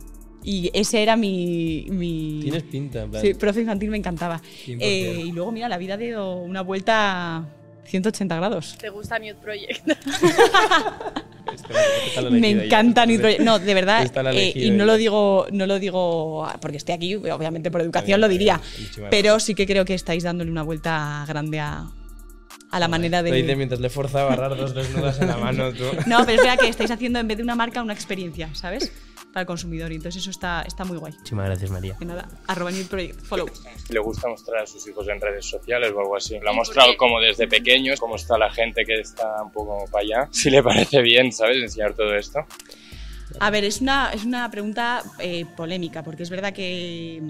Y 0.48 0.70
ese 0.74 1.02
era 1.02 1.16
mi. 1.16 1.88
mi... 1.90 2.40
Tienes 2.44 2.64
pinta, 2.64 3.02
en 3.02 3.10
plan. 3.10 3.24
Sí, 3.24 3.34
profe 3.34 3.62
infantil 3.62 3.90
me 3.90 3.98
encantaba. 3.98 4.40
Eh, 4.68 5.24
y 5.26 5.32
luego, 5.32 5.52
mira, 5.52 5.68
la 5.68 5.80
vida 5.80 5.98
dio 5.98 6.36
una 6.36 6.62
vuelta 6.62 7.50
180 7.86 8.36
grados. 8.36 8.78
¿Te 8.80 8.90
gusta 8.90 9.18
Nude 9.18 9.36
Project? 9.36 9.88
me 12.32 12.50
encanta 12.52 13.08
Nude 13.08 13.20
Project. 13.20 13.42
No, 13.42 13.58
de 13.58 13.74
verdad. 13.74 14.12
Eh, 14.36 14.54
y 14.56 14.70
no 14.70 14.86
lo 14.86 14.98
digo, 14.98 15.48
no 15.52 15.66
lo 15.66 15.80
digo 15.80 16.48
porque 16.62 16.78
esté 16.78 16.94
aquí, 16.94 17.16
obviamente 17.16 17.72
por 17.72 17.82
educación 17.82 18.22
lo 18.22 18.28
diría. 18.28 18.62
Pero 19.10 19.40
sí 19.40 19.56
que 19.56 19.66
creo 19.66 19.84
que 19.84 19.96
estáis 19.96 20.22
dándole 20.22 20.52
una 20.52 20.62
vuelta 20.62 21.26
grande 21.28 21.60
a, 21.60 21.88
a 22.70 22.80
la 22.80 22.88
manera 22.88 23.24
de. 23.24 23.32
Lo 23.32 23.36
dice 23.36 23.56
mientras 23.56 23.80
le 23.80 23.90
forza 23.90 24.22
a 24.22 24.26
barrar 24.26 24.56
dos 24.56 24.76
desnudas 24.76 25.20
en 25.22 25.28
la 25.28 25.38
mano, 25.38 25.74
tú. 25.74 25.86
No, 26.06 26.20
pero 26.26 26.34
es 26.34 26.48
verdad 26.48 26.60
que 26.60 26.68
estáis 26.68 26.92
haciendo 26.92 27.18
en 27.18 27.28
vez 27.28 27.38
de 27.38 27.44
una 27.44 27.56
marca 27.56 27.82
una 27.82 27.94
experiencia, 27.94 28.54
¿sabes? 28.54 28.92
Para 29.36 29.42
el 29.42 29.48
consumidor. 29.48 29.92
Y 29.92 29.96
entonces 29.96 30.22
eso 30.22 30.30
está, 30.30 30.62
está 30.62 30.86
muy 30.86 30.98
guay. 30.98 31.12
Muchísimas 31.12 31.48
gracias, 31.48 31.70
María. 31.70 31.98
De 32.00 32.06
nada, 32.06 32.30
arroba 32.48 32.72
New 32.72 32.88
Project, 32.88 33.20
follow. 33.20 33.50
Le 33.90 34.00
gusta 34.00 34.30
mostrar 34.30 34.64
a 34.64 34.66
sus 34.66 34.88
hijos 34.88 35.06
en 35.10 35.20
redes 35.20 35.46
sociales 35.46 35.92
o 35.94 36.00
algo 36.00 36.16
así. 36.16 36.40
Lo 36.40 36.52
ha 36.52 36.54
mostrado 36.54 36.96
como 36.96 37.20
desde 37.20 37.46
pequeños, 37.46 38.00
cómo 38.00 38.16
está 38.16 38.38
la 38.38 38.50
gente 38.50 38.86
que 38.86 39.02
está 39.02 39.44
un 39.44 39.52
poco 39.52 39.84
para 39.92 40.04
allá. 40.06 40.30
Si 40.32 40.50
le 40.50 40.64
parece 40.64 41.02
bien, 41.02 41.34
¿sabes? 41.34 41.58
Enseñar 41.58 41.94
todo 41.96 42.16
esto. 42.16 42.46
A 43.42 43.50
ver, 43.50 43.66
es 43.66 43.82
una, 43.82 44.14
es 44.14 44.24
una 44.24 44.50
pregunta 44.50 45.04
eh, 45.20 45.46
polémica, 45.58 46.02
porque 46.02 46.24
es 46.24 46.30
verdad 46.30 46.54
que 46.54 47.22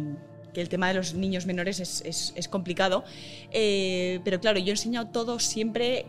que 0.54 0.62
el 0.62 0.70
tema 0.70 0.90
de 0.90 0.94
los 0.94 1.16
niños 1.16 1.48
menores 1.48 1.80
es, 1.80 2.02
es, 2.06 2.34
es 2.36 2.48
complicado. 2.48 3.04
Eh, 3.52 4.20
pero 4.24 4.40
claro, 4.40 4.60
yo 4.60 4.68
he 4.68 4.72
enseñado 4.72 5.08
todo 5.08 5.40
siempre 5.40 6.06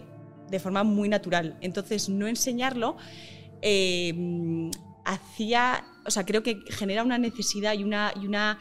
de 0.50 0.60
forma 0.60 0.84
muy 0.84 1.08
natural. 1.08 1.56
Entonces, 1.62 2.10
no 2.10 2.28
enseñarlo 2.28 2.98
eh, 3.62 4.12
hacía, 5.06 5.84
o 6.04 6.10
sea, 6.10 6.26
creo 6.26 6.42
que 6.42 6.62
genera 6.68 7.02
una 7.02 7.16
necesidad 7.16 7.72
y 7.74 7.84
una, 7.84 8.12
y 8.20 8.26
una 8.26 8.58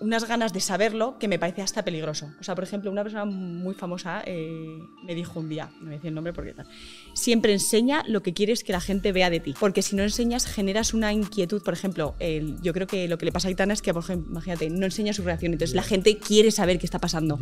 unas 0.00 0.26
ganas 0.26 0.52
de 0.52 0.60
saberlo 0.60 1.18
que 1.18 1.28
me 1.28 1.38
parece 1.38 1.62
hasta 1.62 1.84
peligroso. 1.84 2.30
O 2.40 2.44
sea, 2.44 2.54
por 2.54 2.64
ejemplo, 2.64 2.90
una 2.90 3.02
persona 3.02 3.24
muy 3.24 3.74
famosa 3.74 4.22
eh, 4.26 4.78
me 5.02 5.14
dijo 5.14 5.40
un 5.40 5.48
día, 5.48 5.70
no 5.80 5.86
voy 5.86 5.88
a 5.88 5.96
decir 5.96 6.08
el 6.08 6.14
nombre 6.14 6.32
porque 6.32 6.54
tal, 6.54 6.66
siempre 7.14 7.52
enseña 7.52 8.04
lo 8.06 8.22
que 8.22 8.32
quieres 8.32 8.64
que 8.64 8.72
la 8.72 8.80
gente 8.80 9.12
vea 9.12 9.30
de 9.30 9.40
ti, 9.40 9.54
porque 9.58 9.82
si 9.82 9.96
no 9.96 10.02
enseñas 10.02 10.46
generas 10.46 10.94
una 10.94 11.12
inquietud. 11.12 11.62
Por 11.62 11.74
ejemplo, 11.74 12.14
el, 12.18 12.60
yo 12.62 12.72
creo 12.72 12.86
que 12.86 13.08
lo 13.08 13.18
que 13.18 13.26
le 13.26 13.32
pasa 13.32 13.48
a 13.48 13.50
Aitana 13.50 13.72
es 13.72 13.82
que, 13.82 13.92
por 13.92 14.02
ejemplo, 14.02 14.30
imagínate, 14.30 14.70
no 14.70 14.84
enseña 14.84 15.12
su 15.12 15.22
reacción, 15.22 15.52
entonces 15.52 15.74
la 15.74 15.82
gente 15.82 16.18
quiere 16.18 16.50
saber 16.50 16.78
qué 16.78 16.86
está 16.86 16.98
pasando, 16.98 17.38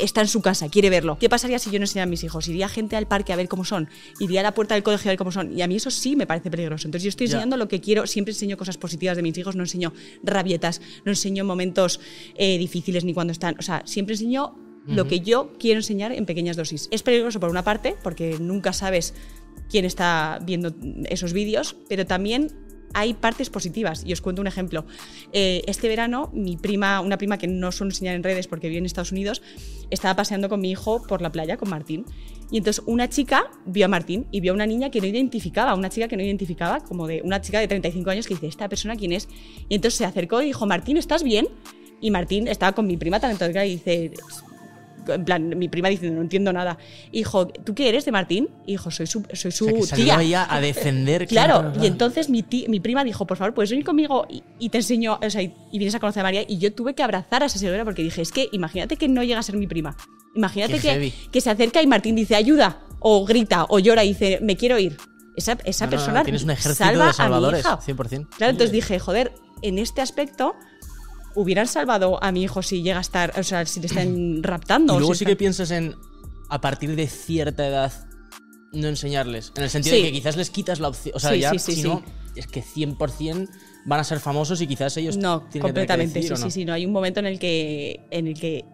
está 0.00 0.20
en 0.20 0.28
su 0.28 0.40
casa, 0.40 0.68
quiere 0.68 0.90
verlo. 0.90 1.18
¿Qué 1.18 1.28
pasaría 1.28 1.58
si 1.58 1.70
yo 1.70 1.78
no 1.78 1.84
enseñara 1.84 2.04
a 2.04 2.10
mis 2.10 2.24
hijos? 2.24 2.48
Iría 2.48 2.68
gente 2.68 2.96
al 2.96 3.06
parque 3.06 3.32
a 3.32 3.36
ver 3.36 3.48
cómo 3.48 3.64
son, 3.64 3.88
iría 4.18 4.40
a 4.40 4.42
la 4.42 4.54
puerta 4.54 4.74
del 4.74 4.82
colegio 4.82 5.10
a 5.10 5.12
ver 5.12 5.18
cómo 5.18 5.32
son, 5.32 5.56
y 5.56 5.62
a 5.62 5.68
mí 5.68 5.76
eso 5.76 5.90
sí 5.90 6.16
me 6.16 6.26
parece 6.26 6.50
peligroso. 6.50 6.88
Entonces 6.88 7.04
yo 7.04 7.08
estoy 7.10 7.26
enseñando 7.26 7.56
lo 7.56 7.68
que 7.68 7.80
quiero, 7.80 8.06
siempre 8.06 8.32
enseño 8.32 8.56
cosas 8.56 8.78
positivas 8.78 9.16
de 9.16 9.22
mis 9.22 9.36
hijos, 9.36 9.56
no 9.56 9.62
enseño 9.62 9.92
rabietas, 10.22 10.80
no 11.04 11.12
enseño 11.12 11.44
momentos 11.44 11.97
eh, 12.34 12.58
difíciles 12.58 13.04
ni 13.04 13.14
cuando 13.14 13.32
están. 13.32 13.56
O 13.58 13.62
sea, 13.62 13.82
siempre 13.84 14.14
enseño 14.14 14.54
lo 14.86 15.06
que 15.06 15.20
yo 15.20 15.52
quiero 15.58 15.80
enseñar 15.80 16.12
en 16.12 16.24
pequeñas 16.24 16.56
dosis. 16.56 16.88
Es 16.90 17.02
peligroso 17.02 17.40
por 17.40 17.50
una 17.50 17.62
parte, 17.62 17.96
porque 18.02 18.38
nunca 18.40 18.72
sabes 18.72 19.12
quién 19.68 19.84
está 19.84 20.38
viendo 20.42 20.74
esos 21.10 21.34
vídeos, 21.34 21.76
pero 21.88 22.06
también 22.06 22.48
hay 22.94 23.14
partes 23.14 23.50
positivas. 23.50 24.02
Y 24.06 24.12
os 24.12 24.20
cuento 24.20 24.40
un 24.40 24.48
ejemplo. 24.48 24.86
Eh, 25.32 25.62
este 25.66 25.88
verano, 25.88 26.30
mi 26.32 26.56
prima, 26.56 27.00
una 27.00 27.18
prima 27.18 27.38
que 27.38 27.46
no 27.46 27.72
suelo 27.72 27.90
enseñar 27.90 28.14
en 28.14 28.22
redes 28.22 28.46
porque 28.46 28.68
vive 28.68 28.78
en 28.78 28.86
Estados 28.86 29.12
Unidos, 29.12 29.42
estaba 29.90 30.16
paseando 30.16 30.48
con 30.48 30.60
mi 30.60 30.70
hijo 30.70 31.02
por 31.06 31.22
la 31.22 31.30
playa, 31.30 31.56
con 31.56 31.68
Martín. 31.68 32.04
Y 32.50 32.56
entonces 32.58 32.82
una 32.86 33.10
chica 33.10 33.50
vio 33.66 33.84
a 33.84 33.88
Martín 33.88 34.26
y 34.30 34.40
vio 34.40 34.52
a 34.52 34.54
una 34.54 34.66
niña 34.66 34.90
que 34.90 35.00
no 35.00 35.06
identificaba, 35.06 35.74
una 35.74 35.90
chica 35.90 36.08
que 36.08 36.16
no 36.16 36.22
identificaba, 36.22 36.80
como 36.80 37.06
de 37.06 37.20
una 37.22 37.42
chica 37.42 37.60
de 37.60 37.68
35 37.68 38.08
años 38.10 38.26
que 38.26 38.34
dice, 38.34 38.46
¿esta 38.46 38.68
persona 38.70 38.96
quién 38.96 39.12
es? 39.12 39.28
Y 39.68 39.74
entonces 39.74 39.98
se 39.98 40.06
acercó 40.06 40.40
y 40.40 40.46
dijo, 40.46 40.64
Martín, 40.64 40.96
¿estás 40.96 41.22
bien? 41.22 41.48
Y 42.00 42.10
Martín 42.10 42.48
estaba 42.48 42.72
con 42.72 42.86
mi 42.86 42.96
prima 42.96 43.20
talentosa 43.20 43.64
y 43.64 43.76
dice, 43.76 44.12
en 45.08 45.24
plan, 45.24 45.58
mi 45.58 45.68
prima 45.68 45.88
dice, 45.88 46.10
no 46.10 46.20
entiendo 46.20 46.52
nada. 46.52 46.78
Hijo, 47.12 47.48
¿tú 47.48 47.74
qué 47.74 47.88
eres 47.88 48.04
de 48.04 48.12
Martín? 48.12 48.48
Hijo, 48.66 48.90
soy 48.90 49.06
su, 49.06 49.24
soy 49.32 49.52
su 49.52 49.66
o 49.66 49.82
sea, 49.84 49.96
que 49.96 50.04
tía. 50.04 50.20
ella 50.20 50.46
a 50.48 50.60
defender. 50.60 51.26
claro, 51.28 51.72
y 51.80 51.86
entonces 51.86 52.28
mi, 52.28 52.44
mi 52.68 52.80
prima 52.80 53.04
dijo, 53.04 53.26
por 53.26 53.36
favor, 53.36 53.54
puedes 53.54 53.70
venir 53.70 53.84
conmigo 53.84 54.26
y, 54.28 54.42
y 54.58 54.68
te 54.68 54.78
enseño, 54.78 55.18
o 55.22 55.30
sea, 55.30 55.42
y, 55.42 55.54
y, 55.72 55.78
vienes 55.78 55.94
a 55.94 56.00
conocer 56.00 56.20
a 56.20 56.24
María. 56.24 56.44
Y 56.46 56.58
yo 56.58 56.72
tuve 56.72 56.94
que 56.94 57.02
abrazar 57.02 57.42
a 57.42 57.46
esa 57.46 57.58
señora 57.58 57.84
porque 57.84 58.02
dije, 58.02 58.22
es 58.22 58.32
que 58.32 58.48
imagínate 58.52 58.96
que 58.96 59.08
no 59.08 59.22
llega 59.22 59.40
a 59.40 59.42
ser 59.42 59.56
mi 59.56 59.66
prima. 59.66 59.96
Imagínate 60.34 60.78
que, 60.78 61.12
que, 61.32 61.40
se 61.40 61.50
acerca 61.50 61.82
y 61.82 61.86
Martín 61.86 62.14
dice, 62.14 62.36
ayuda, 62.36 62.80
o 63.00 63.24
grita, 63.24 63.66
o 63.68 63.78
llora 63.78 64.04
y 64.04 64.08
dice, 64.08 64.38
me 64.42 64.56
quiero 64.56 64.78
ir. 64.78 64.96
Esa, 65.36 65.56
esa 65.64 65.86
no, 65.86 65.90
persona 65.90 66.18
no, 66.18 66.24
tienes 66.24 66.42
un 66.42 66.50
ejército 66.50 66.84
salva 66.84 67.06
de 67.06 67.12
salvadores, 67.12 67.64
a 67.64 67.76
mi 67.76 67.92
hija. 67.92 68.02
100%. 68.02 68.28
Claro, 68.36 68.50
entonces 68.50 68.72
dije, 68.72 68.98
joder, 68.98 69.32
en 69.62 69.78
este 69.78 70.00
aspecto 70.00 70.54
hubieran 71.40 71.66
salvado 71.66 72.22
a 72.22 72.32
mi 72.32 72.42
hijo 72.42 72.62
si 72.62 72.82
llega 72.82 72.98
a 72.98 73.00
estar, 73.00 73.32
o 73.38 73.42
sea, 73.42 73.64
si 73.66 73.80
le 73.80 73.86
están 73.86 74.42
raptando. 74.42 74.94
Y 74.94 74.98
luego 74.98 75.14
si 75.14 75.18
sí 75.20 75.24
está... 75.24 75.30
que 75.32 75.36
piensas 75.36 75.70
en, 75.70 75.94
a 76.48 76.60
partir 76.60 76.96
de 76.96 77.06
cierta 77.06 77.66
edad, 77.66 77.92
no 78.72 78.88
enseñarles. 78.88 79.52
En 79.56 79.62
el 79.62 79.70
sentido 79.70 79.96
Sí. 79.96 80.02
de 80.02 80.08
que 80.08 80.12
quizás 80.12 80.36
les 80.36 80.50
quitas 80.50 80.80
la 80.80 80.88
opción. 80.88 81.14
O 81.16 81.20
sea, 81.20 81.32
Sí, 81.32 81.40
ya, 81.40 81.50
sí, 81.52 81.58
sí, 81.58 81.74
si 81.76 81.82
no, 81.82 82.02
es 82.34 82.46
que 82.46 82.62
100% 82.62 83.48
van 83.86 84.00
a 84.00 84.04
ser 84.04 84.20
famosos 84.20 84.60
y 84.60 84.66
quizás 84.66 84.96
ellos 84.96 85.16
No, 85.16 85.40
tienen 85.40 85.52
que 85.52 85.60
completamente, 85.60 86.14
tener 86.14 86.28
que 86.30 86.36
sí, 86.36 86.42
sí, 86.42 86.50
sí. 86.50 86.64
No, 86.64 86.72
hay 86.74 86.84
un 86.84 86.92
momento 86.92 87.20
en 87.20 87.26
el 87.26 87.38
que, 87.38 88.00
en 88.10 88.26
el 88.26 88.34
que 88.38 88.64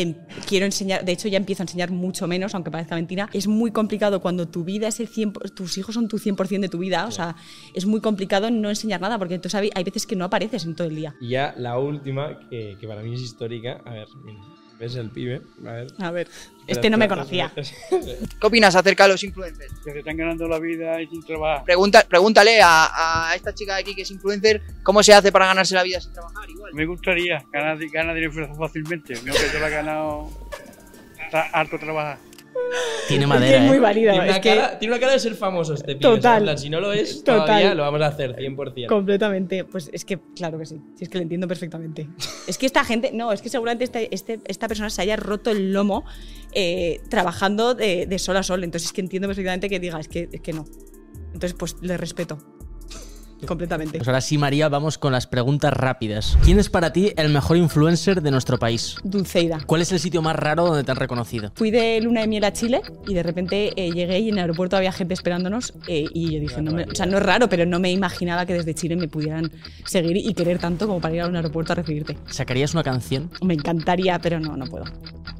em, 0.00 0.14
quiero 0.46 0.66
enseñar, 0.66 1.04
de 1.04 1.12
hecho 1.12 1.26
ya 1.28 1.38
empiezo 1.38 1.62
a 1.62 1.64
enseñar 1.64 1.90
mucho 1.90 2.26
menos, 2.28 2.54
aunque 2.54 2.70
parezca 2.70 2.94
mentira. 2.94 3.28
Es 3.32 3.46
muy 3.46 3.70
complicado 3.70 4.20
cuando 4.20 4.46
tu 4.46 4.62
vida 4.62 4.88
es 4.88 5.00
el 5.00 5.08
100, 5.08 5.32
tus 5.54 5.78
hijos 5.78 5.94
son 5.94 6.06
tu 6.08 6.18
100% 6.18 6.60
de 6.60 6.68
tu 6.68 6.78
vida, 6.78 7.06
o 7.06 7.10
sea, 7.10 7.34
es 7.74 7.86
muy 7.86 8.00
complicado 8.00 8.50
no 8.50 8.68
enseñar 8.68 9.00
nada, 9.00 9.18
porque 9.18 9.34
entonces 9.34 9.58
hay- 9.60 9.70
hay 9.74 9.84
veces 9.84 10.06
que 10.06 10.14
no 10.16 10.24
apareces 10.26 10.64
en 10.66 10.74
todo 10.74 10.86
el 10.88 10.96
día. 10.96 11.14
Y 11.20 11.30
ya 11.30 11.54
la 11.56 11.78
última, 11.78 12.38
que, 12.50 12.76
que 12.78 12.86
para 12.86 13.02
mí 13.02 13.14
es 13.14 13.20
histórica. 13.22 13.80
A 13.86 13.92
ver, 13.92 14.06
mira, 14.24 14.40
ves 14.78 14.94
el 14.96 15.10
pibe. 15.10 15.42
A 15.66 15.72
ver. 15.72 15.86
A 15.98 16.10
ver, 16.10 16.28
este 16.66 16.90
no 16.90 16.98
me 16.98 17.08
conocía. 17.08 17.52
¿Qué 17.90 18.46
opinas 18.46 18.74
acerca 18.74 19.04
de 19.04 19.10
los 19.10 19.22
influencers? 19.24 19.72
Que 19.84 19.92
se 19.92 19.98
están 20.00 20.16
ganando 20.16 20.48
la 20.48 20.58
vida 20.58 21.00
y 21.00 21.06
sin 21.06 21.24
trabajar. 21.24 21.64
Pregunta, 21.64 22.04
pregúntale 22.08 22.60
a, 22.62 23.28
a 23.30 23.34
esta 23.34 23.54
chica 23.54 23.74
de 23.74 23.80
aquí 23.82 23.94
que 23.94 24.02
es 24.02 24.10
influencer 24.10 24.62
cómo 24.82 25.02
se 25.02 25.14
hace 25.14 25.32
para 25.32 25.46
ganarse 25.46 25.74
la 25.74 25.82
vida 25.82 26.00
sin 26.00 26.12
trabajar. 26.12 26.48
Igual. 26.48 26.74
Me 26.74 26.86
gustaría 26.86 27.44
ganar, 27.52 27.78
ganar 27.88 28.14
dinero 28.14 28.54
fácilmente. 28.56 29.14
No 29.24 29.32
que 29.32 29.50
yo 29.52 29.60
la 29.60 29.68
he 29.68 29.70
ganado 29.70 30.30
está 31.26 31.42
harto 31.52 31.78
trabajar. 31.78 32.18
Tiene 33.08 33.26
madera, 33.26 33.58
es 33.58 33.62
muy 33.62 33.76
¿eh? 33.76 33.92
Tiene, 33.92 34.18
una 34.30 34.40
que 34.40 34.48
cara, 34.56 34.78
tiene 34.78 34.94
una 34.94 35.00
cara 35.00 35.12
de 35.12 35.18
ser 35.18 35.34
famoso 35.34 35.74
este 35.74 35.96
pibe. 35.96 36.00
Total. 36.00 36.42
plan, 36.42 36.58
si 36.58 36.68
no 36.68 36.80
lo 36.80 36.92
es, 36.92 37.22
Total. 37.22 37.46
todavía 37.46 37.74
lo 37.74 37.82
vamos 37.82 38.02
a 38.02 38.06
hacer 38.06 38.34
100%. 38.36 38.86
Completamente. 38.88 39.64
Pues 39.64 39.90
es 39.92 40.04
que, 40.04 40.18
claro 40.34 40.58
que 40.58 40.66
sí. 40.66 40.80
Si 40.96 41.04
es 41.04 41.08
que 41.10 41.18
lo 41.18 41.22
entiendo 41.22 41.46
perfectamente. 41.46 42.08
es 42.46 42.58
que 42.58 42.66
esta 42.66 42.84
gente, 42.84 43.10
no, 43.12 43.32
es 43.32 43.42
que 43.42 43.48
seguramente 43.48 43.84
este, 43.84 44.14
este- 44.14 44.40
esta 44.46 44.68
persona 44.68 44.90
se 44.90 45.02
haya 45.02 45.16
roto 45.16 45.50
el 45.50 45.72
lomo 45.72 46.04
eh, 46.52 47.00
trabajando 47.08 47.74
de, 47.74 48.06
de 48.06 48.18
sol 48.18 48.36
a 48.36 48.42
sol. 48.42 48.64
Entonces 48.64 48.88
es 48.88 48.92
que 48.92 49.00
entiendo 49.00 49.28
perfectamente 49.28 49.68
que 49.68 49.78
diga, 49.78 50.00
es 50.00 50.08
que, 50.08 50.28
es 50.32 50.40
que 50.40 50.52
no. 50.52 50.64
Entonces, 51.32 51.54
pues 51.54 51.76
le 51.82 51.96
respeto. 51.96 52.38
Completamente. 53.44 53.98
Pues 53.98 54.08
ahora 54.08 54.20
sí, 54.20 54.38
María, 54.38 54.68
vamos 54.68 54.96
con 54.98 55.12
las 55.12 55.26
preguntas 55.26 55.72
rápidas. 55.72 56.38
¿Quién 56.44 56.58
es 56.58 56.70
para 56.70 56.92
ti 56.92 57.12
el 57.16 57.28
mejor 57.32 57.56
influencer 57.56 58.22
de 58.22 58.30
nuestro 58.30 58.58
país? 58.58 58.96
Dulceida. 59.04 59.58
¿Cuál 59.66 59.82
es 59.82 59.92
el 59.92 59.98
sitio 60.00 60.22
más 60.22 60.36
raro 60.36 60.64
donde 60.66 60.84
te 60.84 60.90
han 60.90 60.96
reconocido? 60.96 61.52
Fui 61.54 61.70
de 61.70 62.00
luna 62.00 62.22
de 62.22 62.28
miel 62.28 62.44
a 62.44 62.52
Chile 62.52 62.80
y 63.06 63.14
de 63.14 63.22
repente 63.22 63.72
eh, 63.76 63.92
llegué 63.92 64.18
y 64.20 64.28
en 64.28 64.34
el 64.36 64.40
aeropuerto 64.40 64.76
había 64.76 64.92
gente 64.92 65.14
esperándonos 65.14 65.74
eh, 65.86 66.06
y 66.14 66.32
yo 66.32 66.40
dije, 66.40 66.62
no 66.62 66.72
me- 66.72 66.84
o 66.84 66.94
sea, 66.94 67.06
no 67.06 67.18
es 67.18 67.22
raro, 67.22 67.48
pero 67.48 67.66
no 67.66 67.78
me 67.78 67.90
imaginaba 67.92 68.46
que 68.46 68.54
desde 68.54 68.74
Chile 68.74 68.96
me 68.96 69.08
pudieran 69.08 69.50
seguir 69.84 70.16
y 70.16 70.32
querer 70.34 70.58
tanto 70.58 70.86
como 70.86 71.00
para 71.00 71.14
ir 71.14 71.20
a 71.22 71.26
un 71.28 71.36
aeropuerto 71.36 71.72
a 71.72 71.76
recibirte. 71.76 72.16
¿Sacarías 72.28 72.72
una 72.74 72.82
canción? 72.82 73.30
Me 73.42 73.54
encantaría, 73.54 74.18
pero 74.18 74.40
no, 74.40 74.56
no 74.56 74.64
puedo. 74.66 74.84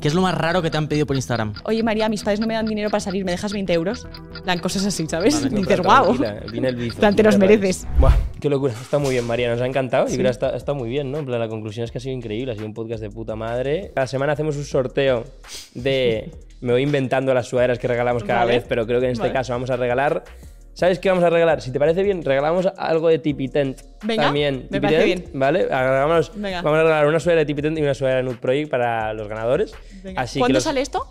¿Qué 0.00 0.08
es 0.08 0.14
lo 0.14 0.20
más 0.22 0.34
raro 0.36 0.60
que 0.62 0.70
te 0.70 0.76
han 0.76 0.88
pedido 0.88 1.06
por 1.06 1.16
Instagram? 1.16 1.54
Oye 1.64 1.82
María, 1.82 2.08
mis 2.08 2.22
padres 2.22 2.38
no 2.38 2.46
me 2.46 2.54
dan 2.54 2.66
dinero 2.66 2.90
para 2.90 3.00
salir, 3.00 3.24
¿me 3.24 3.30
dejas 3.32 3.52
20 3.52 3.72
euros? 3.72 4.06
Dan 4.44 4.58
cosas 4.58 4.84
así, 4.84 5.06
¿sabes? 5.06 5.42
Vale, 5.42 5.56
Dices, 5.60 5.80
wow. 5.80 6.16
viene 6.52 6.68
el 6.68 6.76
bizo. 6.76 6.98
Plan, 6.98 7.16
te 7.16 7.22
los 7.22 7.38
mereces. 7.38 7.86
Buah, 7.98 8.12
qué 8.40 8.50
locura. 8.50 8.74
Está 8.74 8.98
muy 8.98 9.10
bien, 9.12 9.26
María. 9.26 9.48
Nos 9.50 9.60
ha 9.60 9.66
encantado. 9.66 10.06
Sí. 10.06 10.14
creo 10.14 10.26
que 10.26 10.30
está, 10.30 10.54
está 10.54 10.74
muy 10.74 10.88
bien, 10.90 11.10
¿no? 11.10 11.18
En 11.18 11.24
plan, 11.26 11.40
la 11.40 11.48
conclusión 11.48 11.84
es 11.84 11.90
que 11.90 11.98
ha 11.98 12.00
sido 12.00 12.14
increíble. 12.14 12.52
Ha 12.52 12.54
sido 12.54 12.66
un 12.66 12.74
podcast 12.74 13.00
de 13.00 13.10
puta 13.10 13.36
madre. 13.36 13.90
Cada 13.94 14.06
semana 14.06 14.32
hacemos 14.34 14.56
un 14.56 14.64
sorteo 14.64 15.24
de. 15.74 16.30
Me 16.60 16.72
voy 16.72 16.82
inventando 16.82 17.34
las 17.34 17.48
sudaderas 17.48 17.78
que 17.78 17.86
regalamos 17.86 18.24
cada 18.24 18.40
Vale. 18.40 18.54
vez, 18.54 18.64
pero 18.68 18.86
creo 18.86 18.98
que 19.00 19.06
en 19.06 19.12
este 19.12 19.22
Vale. 19.24 19.32
caso 19.34 19.52
vamos 19.52 19.68
a 19.70 19.76
regalar 19.76 20.24
¿Sabes 20.76 20.98
qué 20.98 21.08
vamos 21.08 21.24
a 21.24 21.30
regalar? 21.30 21.62
Si 21.62 21.70
te 21.72 21.78
parece 21.78 22.02
bien, 22.02 22.22
regalamos 22.22 22.66
algo 22.76 23.08
de 23.08 23.18
Tipitent 23.18 23.80
Venga, 24.02 24.24
también. 24.24 24.66
me 24.70 24.78
parece 24.78 25.04
Tipitent, 25.04 25.24
bien. 25.30 25.40
¿Vale? 25.40 25.62
Regalamos- 25.64 26.30
Venga. 26.34 26.60
Vamos 26.60 26.78
a 26.78 26.82
regalar 26.82 27.06
una 27.06 27.18
sudadera 27.18 27.40
de 27.40 27.46
Tipitent 27.46 27.78
y 27.78 27.82
una 27.82 27.94
sudadera 27.94 28.18
de 28.18 28.24
Nude 28.24 28.36
Project 28.36 28.70
para 28.70 29.14
los 29.14 29.26
ganadores. 29.26 29.72
Venga. 30.02 30.20
Así 30.20 30.34
que 30.34 30.40
¿Cuándo 30.40 30.56
los- 30.58 30.64
sale 30.64 30.82
esto? 30.82 31.08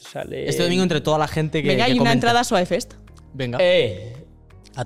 sale- 0.00 0.48
Este 0.48 0.62
domingo 0.62 0.82
entre 0.82 1.02
toda 1.02 1.18
la 1.18 1.28
gente 1.28 1.62
que. 1.62 1.68
Venga, 1.68 1.84
que 1.86 1.92
y 1.92 1.98
una 2.00 2.12
entrada 2.12 2.40
a 2.40 2.44
Suave 2.44 2.64
Fest. 2.64 2.94
Venga. 3.34 3.58
¡Eh! 3.60 4.16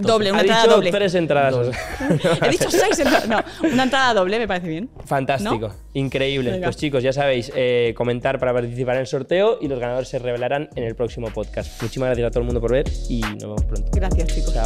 Doble, 0.00 0.30
una 0.30 0.40
ha 0.40 0.42
entrada 0.42 0.62
dicho 0.64 0.74
doble. 0.76 0.90
tres 0.90 1.14
entradas. 1.14 1.54
He 2.42 2.48
dicho 2.50 2.70
seis 2.70 2.98
entradas. 2.98 3.28
No, 3.28 3.42
una 3.72 3.82
entrada 3.84 4.14
doble 4.14 4.38
me 4.38 4.48
parece 4.48 4.68
bien. 4.68 4.90
Fantástico, 5.04 5.72
increíble. 5.94 6.50
Venga. 6.52 6.66
Pues 6.66 6.76
chicos, 6.76 7.02
ya 7.02 7.12
sabéis, 7.12 7.52
eh, 7.54 7.94
comentar 7.96 8.38
para 8.40 8.52
participar 8.52 8.96
en 8.96 9.02
el 9.02 9.06
sorteo 9.06 9.58
y 9.60 9.68
los 9.68 9.78
ganadores 9.78 10.08
se 10.08 10.18
revelarán 10.18 10.68
en 10.74 10.84
el 10.84 10.94
próximo 10.96 11.28
podcast. 11.30 11.80
Muchísimas 11.82 12.08
gracias 12.08 12.26
a 12.26 12.30
todo 12.30 12.40
el 12.40 12.46
mundo 12.46 12.60
por 12.60 12.72
ver 12.72 12.86
y 13.08 13.20
nos 13.20 13.42
vemos 13.42 13.64
pronto. 13.64 13.90
Gracias, 13.94 14.28
chicos. 14.34 14.54
Chao. 14.54 14.64